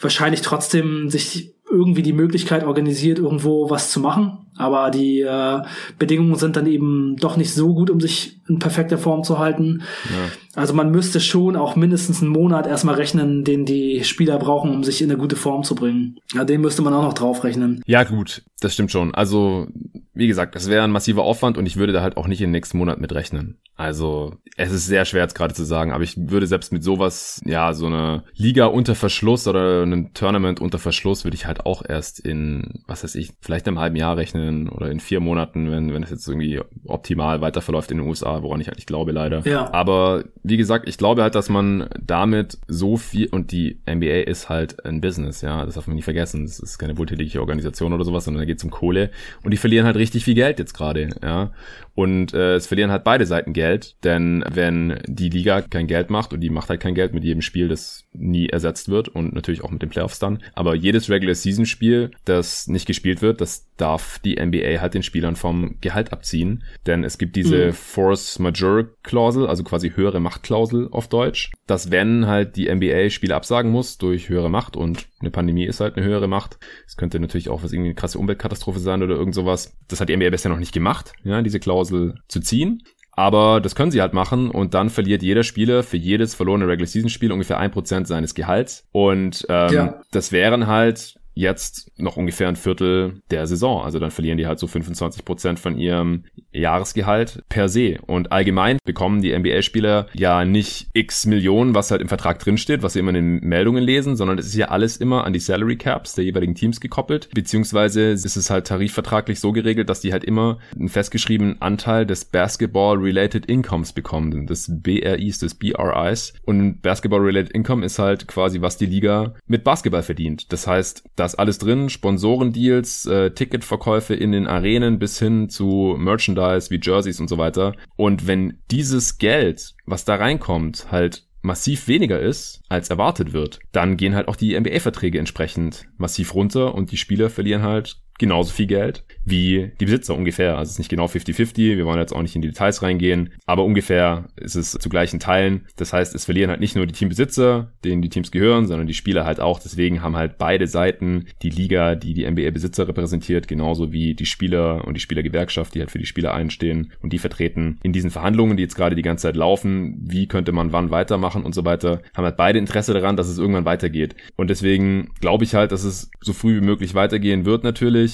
wahrscheinlich 0.00 0.42
trotzdem 0.42 1.08
sich 1.08 1.54
irgendwie 1.70 2.02
die 2.02 2.12
Möglichkeit 2.12 2.64
organisiert, 2.64 3.18
irgendwo 3.18 3.70
was 3.70 3.90
zu 3.90 4.00
machen. 4.00 4.45
Aber 4.56 4.90
die 4.90 5.20
äh, 5.20 5.62
Bedingungen 5.98 6.36
sind 6.36 6.56
dann 6.56 6.66
eben 6.66 7.16
doch 7.16 7.36
nicht 7.36 7.52
so 7.52 7.74
gut, 7.74 7.90
um 7.90 8.00
sich 8.00 8.40
in 8.48 8.58
perfekter 8.58 8.98
Form 8.98 9.24
zu 9.24 9.38
halten. 9.38 9.82
Ja. 10.04 10.60
Also 10.60 10.72
man 10.72 10.90
müsste 10.90 11.20
schon 11.20 11.56
auch 11.56 11.76
mindestens 11.76 12.22
einen 12.22 12.32
Monat 12.32 12.66
erstmal 12.66 12.94
rechnen, 12.94 13.44
den 13.44 13.66
die 13.66 14.04
Spieler 14.04 14.38
brauchen, 14.38 14.70
um 14.70 14.84
sich 14.84 15.02
in 15.02 15.10
eine 15.10 15.18
gute 15.18 15.36
Form 15.36 15.64
zu 15.64 15.74
bringen. 15.74 16.18
Ja, 16.32 16.44
den 16.44 16.62
müsste 16.62 16.82
man 16.82 16.94
auch 16.94 17.02
noch 17.02 17.12
draufrechnen. 17.12 17.82
Ja, 17.86 18.04
gut, 18.04 18.42
das 18.60 18.72
stimmt 18.72 18.90
schon. 18.90 19.14
Also, 19.14 19.66
wie 20.14 20.28
gesagt, 20.28 20.54
das 20.54 20.70
wäre 20.70 20.84
ein 20.84 20.90
massiver 20.90 21.24
Aufwand 21.24 21.58
und 21.58 21.66
ich 21.66 21.76
würde 21.76 21.92
da 21.92 22.00
halt 22.00 22.16
auch 22.16 22.26
nicht 22.26 22.40
in 22.40 22.46
den 22.46 22.52
nächsten 22.52 22.78
Monat 22.78 22.98
mit 23.00 23.12
rechnen. 23.12 23.58
Also, 23.76 24.36
es 24.56 24.72
ist 24.72 24.86
sehr 24.86 25.04
schwer 25.04 25.22
jetzt 25.22 25.34
gerade 25.34 25.52
zu 25.52 25.64
sagen, 25.64 25.92
aber 25.92 26.04
ich 26.04 26.16
würde 26.16 26.46
selbst 26.46 26.72
mit 26.72 26.82
sowas, 26.82 27.42
ja, 27.44 27.74
so 27.74 27.86
eine 27.86 28.24
Liga 28.34 28.64
unter 28.64 28.94
Verschluss 28.94 29.46
oder 29.46 29.82
ein 29.82 30.14
Tournament 30.14 30.60
unter 30.60 30.78
Verschluss 30.78 31.24
würde 31.24 31.34
ich 31.34 31.44
halt 31.44 31.66
auch 31.66 31.82
erst 31.86 32.20
in, 32.20 32.82
was 32.86 33.04
weiß 33.04 33.14
ich, 33.16 33.32
vielleicht 33.42 33.68
einem 33.68 33.78
halben 33.78 33.96
Jahr 33.96 34.16
rechnen 34.16 34.45
oder 34.68 34.90
in 34.90 35.00
vier 35.00 35.20
Monaten, 35.20 35.70
wenn, 35.70 35.92
wenn 35.92 36.02
es 36.02 36.10
jetzt 36.10 36.28
irgendwie 36.28 36.60
optimal 36.86 37.40
weiter 37.40 37.62
verläuft 37.62 37.90
in 37.90 37.98
den 37.98 38.06
USA, 38.06 38.42
woran 38.42 38.60
ich 38.60 38.68
eigentlich 38.68 38.86
glaube 38.86 39.12
leider. 39.12 39.46
Ja. 39.46 39.72
Aber 39.72 40.24
wie 40.42 40.56
gesagt, 40.56 40.88
ich 40.88 40.98
glaube 40.98 41.22
halt, 41.22 41.34
dass 41.34 41.48
man 41.48 41.88
damit 42.00 42.58
so 42.68 42.96
viel, 42.96 43.28
und 43.28 43.52
die 43.52 43.80
NBA 43.88 44.22
ist 44.26 44.48
halt 44.48 44.84
ein 44.84 45.00
Business, 45.00 45.42
ja, 45.42 45.64
das 45.64 45.74
darf 45.74 45.86
man 45.86 45.96
nicht 45.96 46.04
vergessen. 46.04 46.44
Es 46.44 46.58
ist 46.58 46.78
keine 46.78 46.98
wohltätige 46.98 47.40
Organisation 47.40 47.92
oder 47.92 48.04
sowas, 48.04 48.24
sondern 48.24 48.42
da 48.42 48.46
geht 48.46 48.58
es 48.58 48.64
um 48.64 48.70
Kohle. 48.70 49.10
Und 49.42 49.50
die 49.52 49.56
verlieren 49.56 49.86
halt 49.86 49.96
richtig 49.96 50.24
viel 50.24 50.34
Geld 50.34 50.58
jetzt 50.58 50.74
gerade, 50.74 51.10
ja. 51.22 51.50
Und 51.96 52.34
äh, 52.34 52.54
es 52.56 52.66
verlieren 52.66 52.90
halt 52.90 53.04
beide 53.04 53.24
Seiten 53.24 53.54
Geld, 53.54 53.96
denn 54.04 54.44
wenn 54.52 55.00
die 55.06 55.30
Liga 55.30 55.62
kein 55.62 55.86
Geld 55.86 56.10
macht 56.10 56.34
und 56.34 56.40
die 56.40 56.50
macht 56.50 56.68
halt 56.68 56.80
kein 56.80 56.94
Geld 56.94 57.14
mit 57.14 57.24
jedem 57.24 57.40
Spiel, 57.40 57.68
das 57.68 58.04
nie 58.12 58.48
ersetzt 58.48 58.90
wird 58.90 59.08
und 59.08 59.34
natürlich 59.34 59.64
auch 59.64 59.70
mit 59.70 59.80
den 59.80 59.88
Playoffs 59.88 60.18
dann, 60.18 60.42
aber 60.54 60.74
jedes 60.74 61.08
Regular 61.08 61.34
Season 61.34 61.64
Spiel, 61.64 62.10
das 62.26 62.68
nicht 62.68 62.86
gespielt 62.86 63.22
wird, 63.22 63.40
das 63.40 63.66
darf 63.78 64.18
die 64.18 64.36
NBA 64.36 64.80
halt 64.80 64.92
den 64.92 65.02
Spielern 65.02 65.36
vom 65.36 65.76
Gehalt 65.80 66.12
abziehen, 66.12 66.64
denn 66.86 67.02
es 67.02 67.16
gibt 67.16 67.34
diese 67.34 67.68
mhm. 67.68 67.72
Force 67.72 68.38
Majeure 68.38 68.90
Klausel, 69.02 69.46
also 69.46 69.64
quasi 69.64 69.90
höhere 69.90 70.20
Machtklausel 70.20 70.88
auf 70.90 71.08
Deutsch, 71.08 71.50
dass 71.66 71.90
wenn 71.90 72.26
halt 72.26 72.56
die 72.56 72.72
NBA 72.72 73.08
Spiele 73.08 73.34
absagen 73.34 73.70
muss 73.70 73.96
durch 73.96 74.28
höhere 74.28 74.50
Macht 74.50 74.76
und 74.76 75.08
eine 75.26 75.32
Pandemie 75.32 75.64
ist 75.64 75.80
halt 75.80 75.96
eine 75.96 76.06
höhere 76.06 76.28
Macht, 76.28 76.58
es 76.86 76.96
könnte 76.96 77.20
natürlich 77.20 77.48
auch 77.48 77.62
was 77.62 77.72
irgendwie 77.72 77.90
eine 77.90 77.94
krasse 77.94 78.18
Umweltkatastrophe 78.18 78.78
sein 78.78 79.02
oder 79.02 79.16
irgend 79.16 79.34
sowas, 79.34 79.76
das 79.88 80.00
hat 80.00 80.08
die 80.08 80.16
NBA 80.16 80.30
bisher 80.30 80.50
noch 80.50 80.58
nicht 80.58 80.72
gemacht, 80.72 81.12
ja, 81.24 81.42
diese 81.42 81.60
Klausel 81.60 82.14
zu 82.28 82.40
ziehen. 82.40 82.82
Aber 83.18 83.62
das 83.62 83.74
können 83.74 83.90
sie 83.90 84.02
halt 84.02 84.12
machen 84.12 84.50
und 84.50 84.74
dann 84.74 84.90
verliert 84.90 85.22
jeder 85.22 85.42
Spieler 85.42 85.82
für 85.82 85.96
jedes 85.96 86.34
verlorene 86.34 86.68
Regular 86.68 86.86
Season 86.86 87.08
Spiel 87.08 87.32
ungefähr 87.32 87.58
ein 87.58 87.70
Prozent 87.70 88.06
seines 88.06 88.34
Gehalts. 88.34 88.86
Und 88.92 89.46
ähm, 89.48 89.72
ja. 89.72 90.00
das 90.10 90.32
wären 90.32 90.66
halt 90.66 91.18
jetzt 91.36 91.92
noch 91.98 92.16
ungefähr 92.16 92.48
ein 92.48 92.56
Viertel 92.56 93.20
der 93.30 93.46
Saison. 93.46 93.84
Also 93.84 93.98
dann 93.98 94.10
verlieren 94.10 94.38
die 94.38 94.46
halt 94.46 94.58
so 94.58 94.66
25 94.66 95.24
Prozent 95.24 95.60
von 95.60 95.78
ihrem 95.78 96.24
Jahresgehalt 96.50 97.44
per 97.50 97.68
se. 97.68 97.98
Und 98.06 98.32
allgemein 98.32 98.78
bekommen 98.86 99.20
die 99.20 99.38
NBA-Spieler 99.38 100.06
ja 100.14 100.46
nicht 100.46 100.88
x 100.94 101.26
Millionen, 101.26 101.74
was 101.74 101.90
halt 101.90 102.00
im 102.00 102.08
Vertrag 102.08 102.38
drinsteht, 102.38 102.82
was 102.82 102.94
sie 102.94 103.00
immer 103.00 103.10
in 103.10 103.40
den 103.40 103.40
Meldungen 103.48 103.84
lesen, 103.84 104.16
sondern 104.16 104.38
es 104.38 104.46
ist 104.46 104.54
ja 104.54 104.68
alles 104.68 104.96
immer 104.96 105.24
an 105.24 105.34
die 105.34 105.38
Salary 105.38 105.76
Caps 105.76 106.14
der 106.14 106.24
jeweiligen 106.24 106.54
Teams 106.54 106.80
gekoppelt. 106.80 107.28
Beziehungsweise 107.34 108.12
ist 108.12 108.24
es 108.24 108.48
halt 108.48 108.66
tarifvertraglich 108.66 109.38
so 109.38 109.52
geregelt, 109.52 109.90
dass 109.90 110.00
die 110.00 110.12
halt 110.12 110.24
immer 110.24 110.58
einen 110.74 110.88
festgeschriebenen 110.88 111.60
Anteil 111.60 112.06
des 112.06 112.24
Basketball-Related 112.24 113.44
Incomes 113.44 113.92
bekommen, 113.92 114.46
des 114.46 114.70
BRIs, 114.72 115.38
des 115.40 115.54
BRIs. 115.54 116.32
Und 116.46 116.80
Basketball-Related 116.80 117.52
Income 117.52 117.84
ist 117.84 117.98
halt 117.98 118.26
quasi, 118.26 118.62
was 118.62 118.78
die 118.78 118.86
Liga 118.86 119.34
mit 119.46 119.64
Basketball 119.64 120.02
verdient. 120.02 120.50
Das 120.50 120.66
heißt, 120.66 121.04
da 121.14 121.25
ist 121.26 121.34
alles 121.34 121.58
drin, 121.58 121.90
Sponsorendeals, 121.90 123.06
äh, 123.06 123.30
Ticketverkäufe 123.30 124.14
in 124.14 124.32
den 124.32 124.46
Arenen 124.46 124.98
bis 124.98 125.18
hin 125.18 125.48
zu 125.48 125.96
Merchandise 125.98 126.70
wie 126.70 126.80
Jerseys 126.82 127.20
und 127.20 127.28
so 127.28 127.36
weiter. 127.36 127.74
Und 127.96 128.26
wenn 128.26 128.58
dieses 128.70 129.18
Geld, 129.18 129.74
was 129.84 130.04
da 130.04 130.14
reinkommt, 130.14 130.90
halt 130.90 131.26
massiv 131.42 131.88
weniger 131.88 132.18
ist, 132.20 132.62
als 132.68 132.90
erwartet 132.90 133.32
wird, 133.32 133.60
dann 133.72 133.96
gehen 133.96 134.14
halt 134.14 134.28
auch 134.28 134.36
die 134.36 134.58
NBA-Verträge 134.58 135.18
entsprechend 135.18 135.86
massiv 135.96 136.34
runter 136.34 136.74
und 136.74 136.90
die 136.90 136.96
Spieler 136.96 137.30
verlieren 137.30 137.62
halt 137.62 137.98
genauso 138.18 138.52
viel 138.52 138.66
Geld 138.66 139.04
wie 139.24 139.72
die 139.80 139.84
Besitzer 139.84 140.14
ungefähr. 140.14 140.56
Also 140.56 140.68
es 140.68 140.72
ist 140.72 140.78
nicht 140.78 140.88
genau 140.88 141.06
50-50, 141.06 141.76
wir 141.76 141.84
wollen 141.84 141.98
jetzt 141.98 142.14
auch 142.14 142.22
nicht 142.22 142.36
in 142.36 142.42
die 142.42 142.48
Details 142.48 142.82
reingehen, 142.82 143.30
aber 143.44 143.64
ungefähr 143.64 144.26
ist 144.36 144.54
es 144.54 144.70
zu 144.70 144.88
gleichen 144.88 145.18
Teilen. 145.18 145.66
Das 145.76 145.92
heißt, 145.92 146.14
es 146.14 146.24
verlieren 146.24 146.50
halt 146.50 146.60
nicht 146.60 146.76
nur 146.76 146.86
die 146.86 146.92
Teambesitzer, 146.92 147.72
denen 147.84 148.02
die 148.02 148.08
Teams 148.08 148.30
gehören, 148.30 148.66
sondern 148.66 148.86
die 148.86 148.94
Spieler 148.94 149.24
halt 149.24 149.40
auch. 149.40 149.58
Deswegen 149.58 150.00
haben 150.00 150.16
halt 150.16 150.38
beide 150.38 150.68
Seiten 150.68 151.26
die 151.42 151.50
Liga, 151.50 151.96
die 151.96 152.14
die 152.14 152.30
NBA-Besitzer 152.30 152.86
repräsentiert, 152.86 153.48
genauso 153.48 153.92
wie 153.92 154.14
die 154.14 154.26
Spieler 154.26 154.84
und 154.86 154.94
die 154.94 155.00
Spielergewerkschaft, 155.00 155.74
die 155.74 155.80
halt 155.80 155.90
für 155.90 155.98
die 155.98 156.06
Spieler 156.06 156.32
einstehen 156.32 156.92
und 157.02 157.12
die 157.12 157.18
vertreten 157.18 157.78
in 157.82 157.92
diesen 157.92 158.10
Verhandlungen, 158.10 158.56
die 158.56 158.62
jetzt 158.62 158.76
gerade 158.76 158.94
die 158.94 159.02
ganze 159.02 159.22
Zeit 159.22 159.36
laufen, 159.36 159.96
wie 160.06 160.28
könnte 160.28 160.52
man 160.52 160.72
wann 160.72 160.90
weitermachen 160.90 161.42
und 161.42 161.54
so 161.54 161.64
weiter, 161.64 162.00
haben 162.16 162.24
halt 162.24 162.36
beide 162.36 162.60
Interesse 162.60 162.94
daran, 162.94 163.16
dass 163.16 163.28
es 163.28 163.38
irgendwann 163.38 163.64
weitergeht. 163.64 164.14
Und 164.36 164.50
deswegen 164.50 165.10
glaube 165.20 165.42
ich 165.42 165.54
halt, 165.54 165.72
dass 165.72 165.82
es 165.82 166.10
so 166.20 166.32
früh 166.32 166.60
wie 166.60 166.64
möglich 166.64 166.94
weitergehen 166.94 167.44
wird 167.44 167.64
natürlich. 167.64 168.05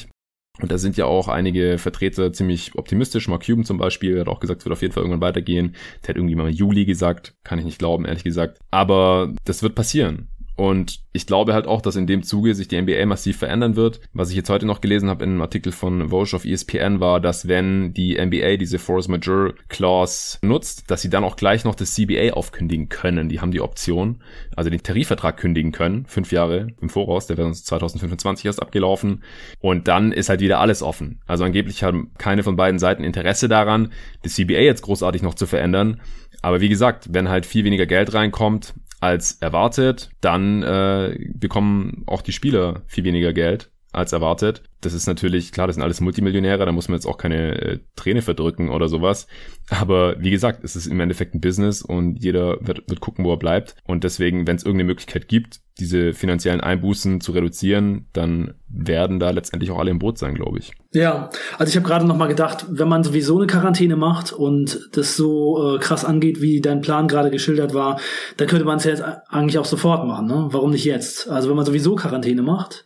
Und 0.61 0.71
da 0.71 0.77
sind 0.77 0.97
ja 0.99 1.07
auch 1.07 1.29
einige 1.29 1.79
Vertreter 1.79 2.33
ziemlich 2.33 2.75
optimistisch. 2.77 3.27
Mark 3.27 3.47
Cuban 3.47 3.65
zum 3.65 3.79
Beispiel 3.79 4.21
hat 4.21 4.29
auch 4.29 4.41
gesagt, 4.41 4.61
es 4.61 4.67
wird 4.67 4.73
auf 4.75 4.83
jeden 4.83 4.93
Fall 4.93 5.03
irgendwann 5.03 5.27
weitergehen. 5.27 5.75
Der 6.03 6.11
hat 6.11 6.17
irgendwie 6.17 6.35
mal 6.35 6.51
Juli 6.51 6.85
gesagt. 6.85 7.35
Kann 7.43 7.59
ich 7.59 7.65
nicht 7.65 7.79
glauben, 7.79 8.05
ehrlich 8.05 8.25
gesagt. 8.25 8.59
Aber 8.71 9.33
das 9.45 9.63
wird 9.63 9.75
passieren. 9.75 10.29
Und 10.55 11.01
ich 11.13 11.27
glaube 11.27 11.55
halt 11.55 11.67
auch, 11.67 11.81
dass 11.81 11.97
in 11.97 12.07
dem 12.07 12.23
Zuge 12.23 12.55
sich 12.55 12.69
die 12.69 12.81
NBA 12.81 13.07
massiv 13.07 13.39
verändern 13.39 13.77
wird. 13.77 14.01
Was 14.13 14.31
ich 14.31 14.37
jetzt 14.37 14.51
heute 14.51 14.67
noch 14.67 14.81
gelesen 14.81 15.09
habe 15.09 15.25
in 15.25 15.31
einem 15.31 15.41
Artikel 15.41 15.73
von 15.73 16.11
Vosch 16.11 16.35
auf 16.35 16.45
ESPN 16.45 17.01
war, 17.01 17.21
dass 17.21 17.49
wenn 17.49 17.95
die 17.95 18.23
NBA 18.23 18.57
diese 18.57 18.79
Force 18.79 19.09
Majeure 19.09 19.55
Clause 19.69 20.39
nutzt, 20.43 20.91
dass 20.91 21.03
sie 21.03 21.11
dann 21.11 21.25
auch 21.25 21.37
gleich 21.37 21.65
noch 21.65 21.75
das 21.75 21.95
CBA 21.95 22.35
aufkündigen 22.35 22.89
können. 22.89 23.29
Die 23.29 23.41
haben 23.41 23.51
die 23.51 23.61
Option, 23.61 24.23
also 24.55 24.69
den 24.69 24.83
Tarifvertrag 24.83 25.37
kündigen 25.37 25.73
können, 25.73 26.05
fünf 26.07 26.33
Jahre 26.33 26.69
im 26.81 26.91
Voraus, 26.91 27.27
der 27.27 27.39
wird 27.39 27.47
uns 27.47 27.65
2025 27.65 28.45
erst 28.45 28.63
abgelaufen. 28.63 29.23
Und 29.61 29.89
dann 29.89 30.13
ist 30.13 30.29
halt 30.29 30.41
wieder 30.41 30.61
alles 30.61 30.83
offen. 30.83 31.21
Also 31.27 31.45
angeblich 31.45 31.83
haben 31.83 32.11
keine 32.19 32.43
von 32.43 32.57
beiden 32.57 32.79
Seiten 32.79 33.05
Interesse 33.05 33.49
daran, 33.49 33.93
das 34.23 34.35
CBA 34.35 34.61
jetzt 34.61 34.83
großartig 34.83 35.23
noch 35.23 35.35
zu 35.35 35.47
verändern. 35.47 36.01
Aber 36.43 36.61
wie 36.61 36.69
gesagt, 36.69 37.09
wenn 37.11 37.29
halt 37.29 37.47
viel 37.47 37.65
weniger 37.65 37.87
Geld 37.87 38.13
reinkommt, 38.15 38.75
als 39.03 39.33
erwartet, 39.41 40.11
dann 40.21 40.63
äh, 40.63 41.19
bekommen 41.35 42.05
auch 42.07 42.23
die 42.23 42.33
Spieler 42.33 42.83
viel 42.87 43.03
weniger 43.03 43.33
Geld 43.33 43.71
als 43.93 44.13
erwartet. 44.13 44.63
Das 44.81 44.95
ist 44.95 45.07
natürlich, 45.07 45.53
klar, 45.53 45.67
das 45.67 45.77
sind 45.77 45.83
alles 45.83 46.01
Multimillionäre, 46.01 46.65
da 46.65 46.73
muss 46.73 46.89
man 46.89 46.97
jetzt 46.97 47.07
auch 47.07 47.19
keine 47.19 47.61
äh, 47.61 47.79
Träne 47.95 48.23
verdrücken 48.23 48.69
oder 48.71 48.89
sowas. 48.89 49.27
Aber 49.71 50.17
wie 50.19 50.31
gesagt, 50.31 50.65
es 50.65 50.75
ist 50.75 50.87
im 50.87 50.99
Endeffekt 50.99 51.35
ein 51.35 51.41
Business 51.41 51.83
und 51.83 52.17
jeder 52.17 52.59
wird, 52.61 52.89
wird 52.89 53.01
gucken, 53.01 53.25
wo 53.25 53.33
er 53.33 53.39
bleibt. 53.39 53.77
Und 53.85 54.03
deswegen, 54.03 54.47
wenn 54.47 54.57
es 54.57 54.65
irgendeine 54.65 54.89
Möglichkeit 54.89 55.29
gibt, 55.29 55.61
diese 55.79 56.13
finanziellen 56.13 56.61
Einbußen 56.61 57.21
zu 57.21 57.33
reduzieren, 57.33 58.07
dann 58.13 58.55
werden 58.69 59.21
da 59.21 59.31
letztendlich 59.31 59.71
auch 59.71 59.79
alle 59.79 59.91
im 59.91 59.99
Boot 59.99 60.19
sein, 60.19 60.35
glaube 60.35 60.59
ich. 60.59 60.73
Ja, 60.93 61.31
also 61.59 61.71
ich 61.71 61.77
habe 61.77 61.87
gerade 61.87 62.07
noch 62.07 62.17
mal 62.17 62.27
gedacht, 62.27 62.67
wenn 62.69 62.89
man 62.89 63.05
sowieso 63.05 63.39
eine 63.39 63.47
Quarantäne 63.47 63.97
macht 63.97 64.33
und 64.33 64.89
das 64.93 65.17
so 65.17 65.77
äh, 65.77 65.79
krass 65.79 66.05
angeht, 66.05 66.41
wie 66.41 66.61
dein 66.61 66.81
Plan 66.81 67.09
gerade 67.09 67.31
geschildert 67.31 67.73
war, 67.73 68.01
dann 68.37 68.49
könnte 68.49 68.65
man 68.65 68.79
es 68.79 68.85
ja 68.85 68.91
jetzt 68.91 69.05
eigentlich 69.29 69.59
auch 69.59 69.65
sofort 69.65 70.07
machen. 70.07 70.27
Ne? 70.27 70.49
Warum 70.51 70.71
nicht 70.71 70.85
jetzt? 70.85 71.29
Also 71.29 71.49
wenn 71.49 71.57
man 71.57 71.67
sowieso 71.67 71.95
Quarantäne 71.95 72.43
macht, 72.43 72.85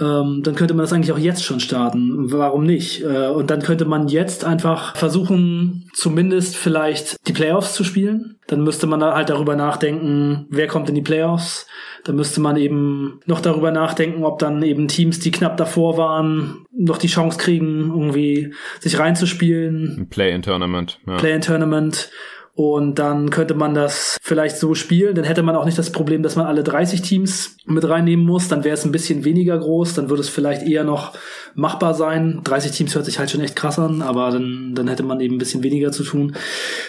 ähm, 0.00 0.42
dann 0.44 0.54
könnte 0.54 0.74
man 0.74 0.84
das 0.84 0.92
eigentlich 0.92 1.12
auch 1.12 1.18
jetzt 1.18 1.44
schon 1.44 1.60
starten. 1.60 2.30
Warum 2.32 2.64
nicht? 2.64 3.02
Äh, 3.02 3.28
und 3.28 3.50
dann 3.50 3.62
könnte 3.62 3.84
man 3.84 4.08
jetzt 4.08 4.44
einfach 4.44 4.96
versuchen, 4.96 5.90
zumindest 5.92 6.56
vielleicht 6.56 7.16
die 7.26 7.32
Playoffs 7.32 7.74
zu 7.74 7.82
spielen. 7.82 8.36
Dann 8.46 8.62
müsste 8.62 8.86
man 8.86 9.02
halt 9.02 9.28
darüber 9.28 9.56
nachdenken, 9.56 10.46
wer 10.50 10.68
kommt 10.68 10.88
in 10.88 10.94
die 10.94 11.02
Playoffs. 11.02 11.66
Dann 12.04 12.16
müsste 12.16 12.40
man 12.40 12.56
eben 12.56 13.20
noch 13.26 13.40
darüber 13.40 13.72
nachdenken, 13.72 14.24
ob 14.24 14.38
dann 14.38 14.62
eben 14.62 14.88
Teams, 14.88 15.18
die 15.18 15.32
knapp 15.32 15.56
davor 15.56 15.98
waren, 15.98 16.64
noch 16.72 16.98
die 16.98 17.08
Chance 17.08 17.38
kriegen, 17.38 17.90
irgendwie 17.90 18.54
sich 18.78 18.98
reinzuspielen. 18.98 20.06
Play-in-Tournament. 20.08 21.00
Ja. 21.06 21.16
Play-in-Tournament. 21.16 22.10
Und 22.58 22.98
dann 22.98 23.30
könnte 23.30 23.54
man 23.54 23.72
das 23.72 24.18
vielleicht 24.20 24.56
so 24.56 24.74
spielen. 24.74 25.14
Dann 25.14 25.24
hätte 25.24 25.44
man 25.44 25.54
auch 25.54 25.64
nicht 25.64 25.78
das 25.78 25.92
Problem, 25.92 26.24
dass 26.24 26.34
man 26.34 26.46
alle 26.46 26.64
30 26.64 27.02
Teams 27.02 27.56
mit 27.66 27.88
reinnehmen 27.88 28.26
muss. 28.26 28.48
Dann 28.48 28.64
wäre 28.64 28.74
es 28.74 28.84
ein 28.84 28.90
bisschen 28.90 29.24
weniger 29.24 29.56
groß. 29.56 29.94
Dann 29.94 30.10
würde 30.10 30.22
es 30.22 30.28
vielleicht 30.28 30.66
eher 30.66 30.82
noch 30.82 31.12
machbar 31.54 31.94
sein. 31.94 32.40
30 32.42 32.72
Teams 32.72 32.96
hört 32.96 33.04
sich 33.04 33.20
halt 33.20 33.30
schon 33.30 33.42
echt 33.42 33.54
krass 33.54 33.78
an, 33.78 34.02
aber 34.02 34.32
dann, 34.32 34.74
dann 34.74 34.88
hätte 34.88 35.04
man 35.04 35.20
eben 35.20 35.36
ein 35.36 35.38
bisschen 35.38 35.62
weniger 35.62 35.92
zu 35.92 36.02
tun. 36.02 36.34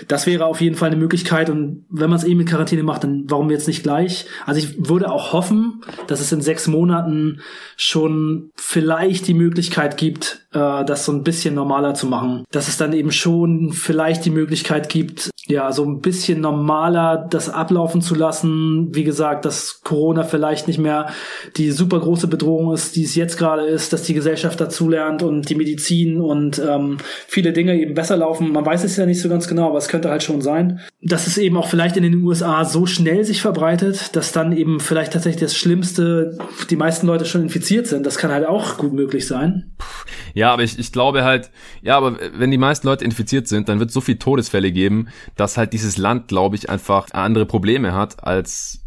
Das 0.08 0.26
wäre 0.26 0.46
auf 0.46 0.60
jeden 0.60 0.76
Fall 0.76 0.90
eine 0.90 1.00
Möglichkeit. 1.00 1.52
Und 1.52 1.86
wenn 1.92 2.10
man 2.10 2.18
es 2.18 2.26
eh 2.26 2.34
mit 2.34 2.50
Quarantäne 2.50 2.82
macht, 2.82 3.04
dann 3.04 3.26
warum 3.28 3.52
jetzt 3.52 3.68
nicht 3.68 3.84
gleich? 3.84 4.26
Also 4.48 4.60
ich 4.60 4.90
würde 4.90 5.12
auch 5.12 5.34
hoffen, 5.34 5.82
dass 6.08 6.20
es 6.20 6.32
in 6.32 6.42
sechs 6.42 6.68
Monaten 6.68 7.42
schon 7.78 8.50
vielleicht 8.56 9.28
die 9.28 9.36
Möglichkeit 9.36 9.98
gibt, 9.98 10.48
äh, 10.54 10.86
das 10.86 11.06
so 11.06 11.12
ein 11.12 11.24
bisschen 11.24 11.56
normaler 11.56 11.94
zu 11.94 12.08
machen. 12.08 12.46
Dass 12.52 12.68
es 12.68 12.78
dann 12.78 12.94
eben 12.94 13.12
schon 13.12 13.72
vielleicht 13.72 14.26
die 14.26 14.32
Möglichkeit 14.32 14.90
gibt, 14.90 15.30
ja, 15.50 15.72
so 15.72 15.84
ein 15.84 16.00
bisschen 16.00 16.42
normaler 16.42 17.26
das 17.30 17.50
ablaufen 17.50 18.02
zu 18.02 18.14
lassen. 18.14 18.90
Wie 18.94 19.04
gesagt, 19.04 19.46
dass 19.46 19.82
Corona 19.84 20.24
vielleicht 20.24 20.68
nicht 20.68 20.78
mehr 20.78 21.08
die 21.58 21.72
super 21.72 22.00
große 22.00 22.28
Bedrohung 22.28 22.72
ist, 22.72 22.96
die 22.96 23.04
es 23.04 23.16
jetzt 23.16 23.38
gerade 23.38 23.64
ist, 23.64 23.92
dass 23.92 24.04
die 24.04 24.14
Gesellschaft 24.14 24.62
dazulernt 24.62 25.24
und 25.24 25.50
die 25.50 25.56
Medizin 25.56 26.22
und 26.22 26.60
ähm, 26.60 26.98
viele 27.28 27.52
Dinge 27.52 27.80
eben 27.80 27.96
besser 27.96 28.16
laufen. 28.16 28.52
Man 28.52 28.66
weiß 28.66 28.84
es 28.84 28.96
ja 28.96 29.08
nicht 29.08 29.22
so 29.22 29.28
ganz 29.28 29.48
genau, 29.48 29.70
aber 29.70 29.80
es 29.80 29.88
könnte 29.88 30.12
halt 30.12 30.22
schon 30.22 30.42
sein. 30.42 30.82
Dass 31.02 31.26
es 31.26 31.40
eben 31.40 31.58
auch 31.58 31.68
vielleicht 31.68 31.98
in 31.98 32.04
den 32.04 32.24
USA 32.24 32.64
so 32.64 32.86
schnell 32.86 33.24
sich 33.24 33.42
verbreitet, 33.42 34.16
dass 34.16 34.32
dann 34.32 34.52
eben 34.52 34.80
vielleicht 34.80 35.14
tatsächlich 35.14 35.42
das 35.42 35.56
Schlimmste, 35.56 36.38
die 36.70 36.76
meisten 36.76 37.08
Leute 37.08 37.26
schon 37.26 37.42
infiziert 37.42 37.88
sind. 37.88 38.06
Das 38.06 38.20
kann 38.20 38.32
halt 38.32 38.46
auch 38.46 38.78
gut 38.78 38.94
möglich 38.94 39.26
sein. 39.26 39.72
Aber 40.48 40.64
ich, 40.64 40.80
ich 40.80 40.92
glaube 40.92 41.24
halt, 41.24 41.52
ja, 41.82 41.98
aber 41.98 42.18
wenn 42.34 42.52
die 42.52 42.58
meisten 42.58 42.88
Leute 42.88 43.04
infiziert 43.06 43.48
sind, 43.48 43.70
dann 43.70 43.80
wird 43.80 43.92
so 43.92 44.02
viel 44.02 44.18
Todesfälle 44.18 44.72
geben, 44.72 45.10
dass 45.36 45.58
halt 45.58 45.74
dieses 45.74 45.98
Land, 45.98 46.28
glaube 46.30 46.56
ich, 46.56 46.70
einfach 46.70 47.08
andere 47.12 47.46
Probleme 47.46 47.94
hat 47.94 48.24
als 48.24 48.82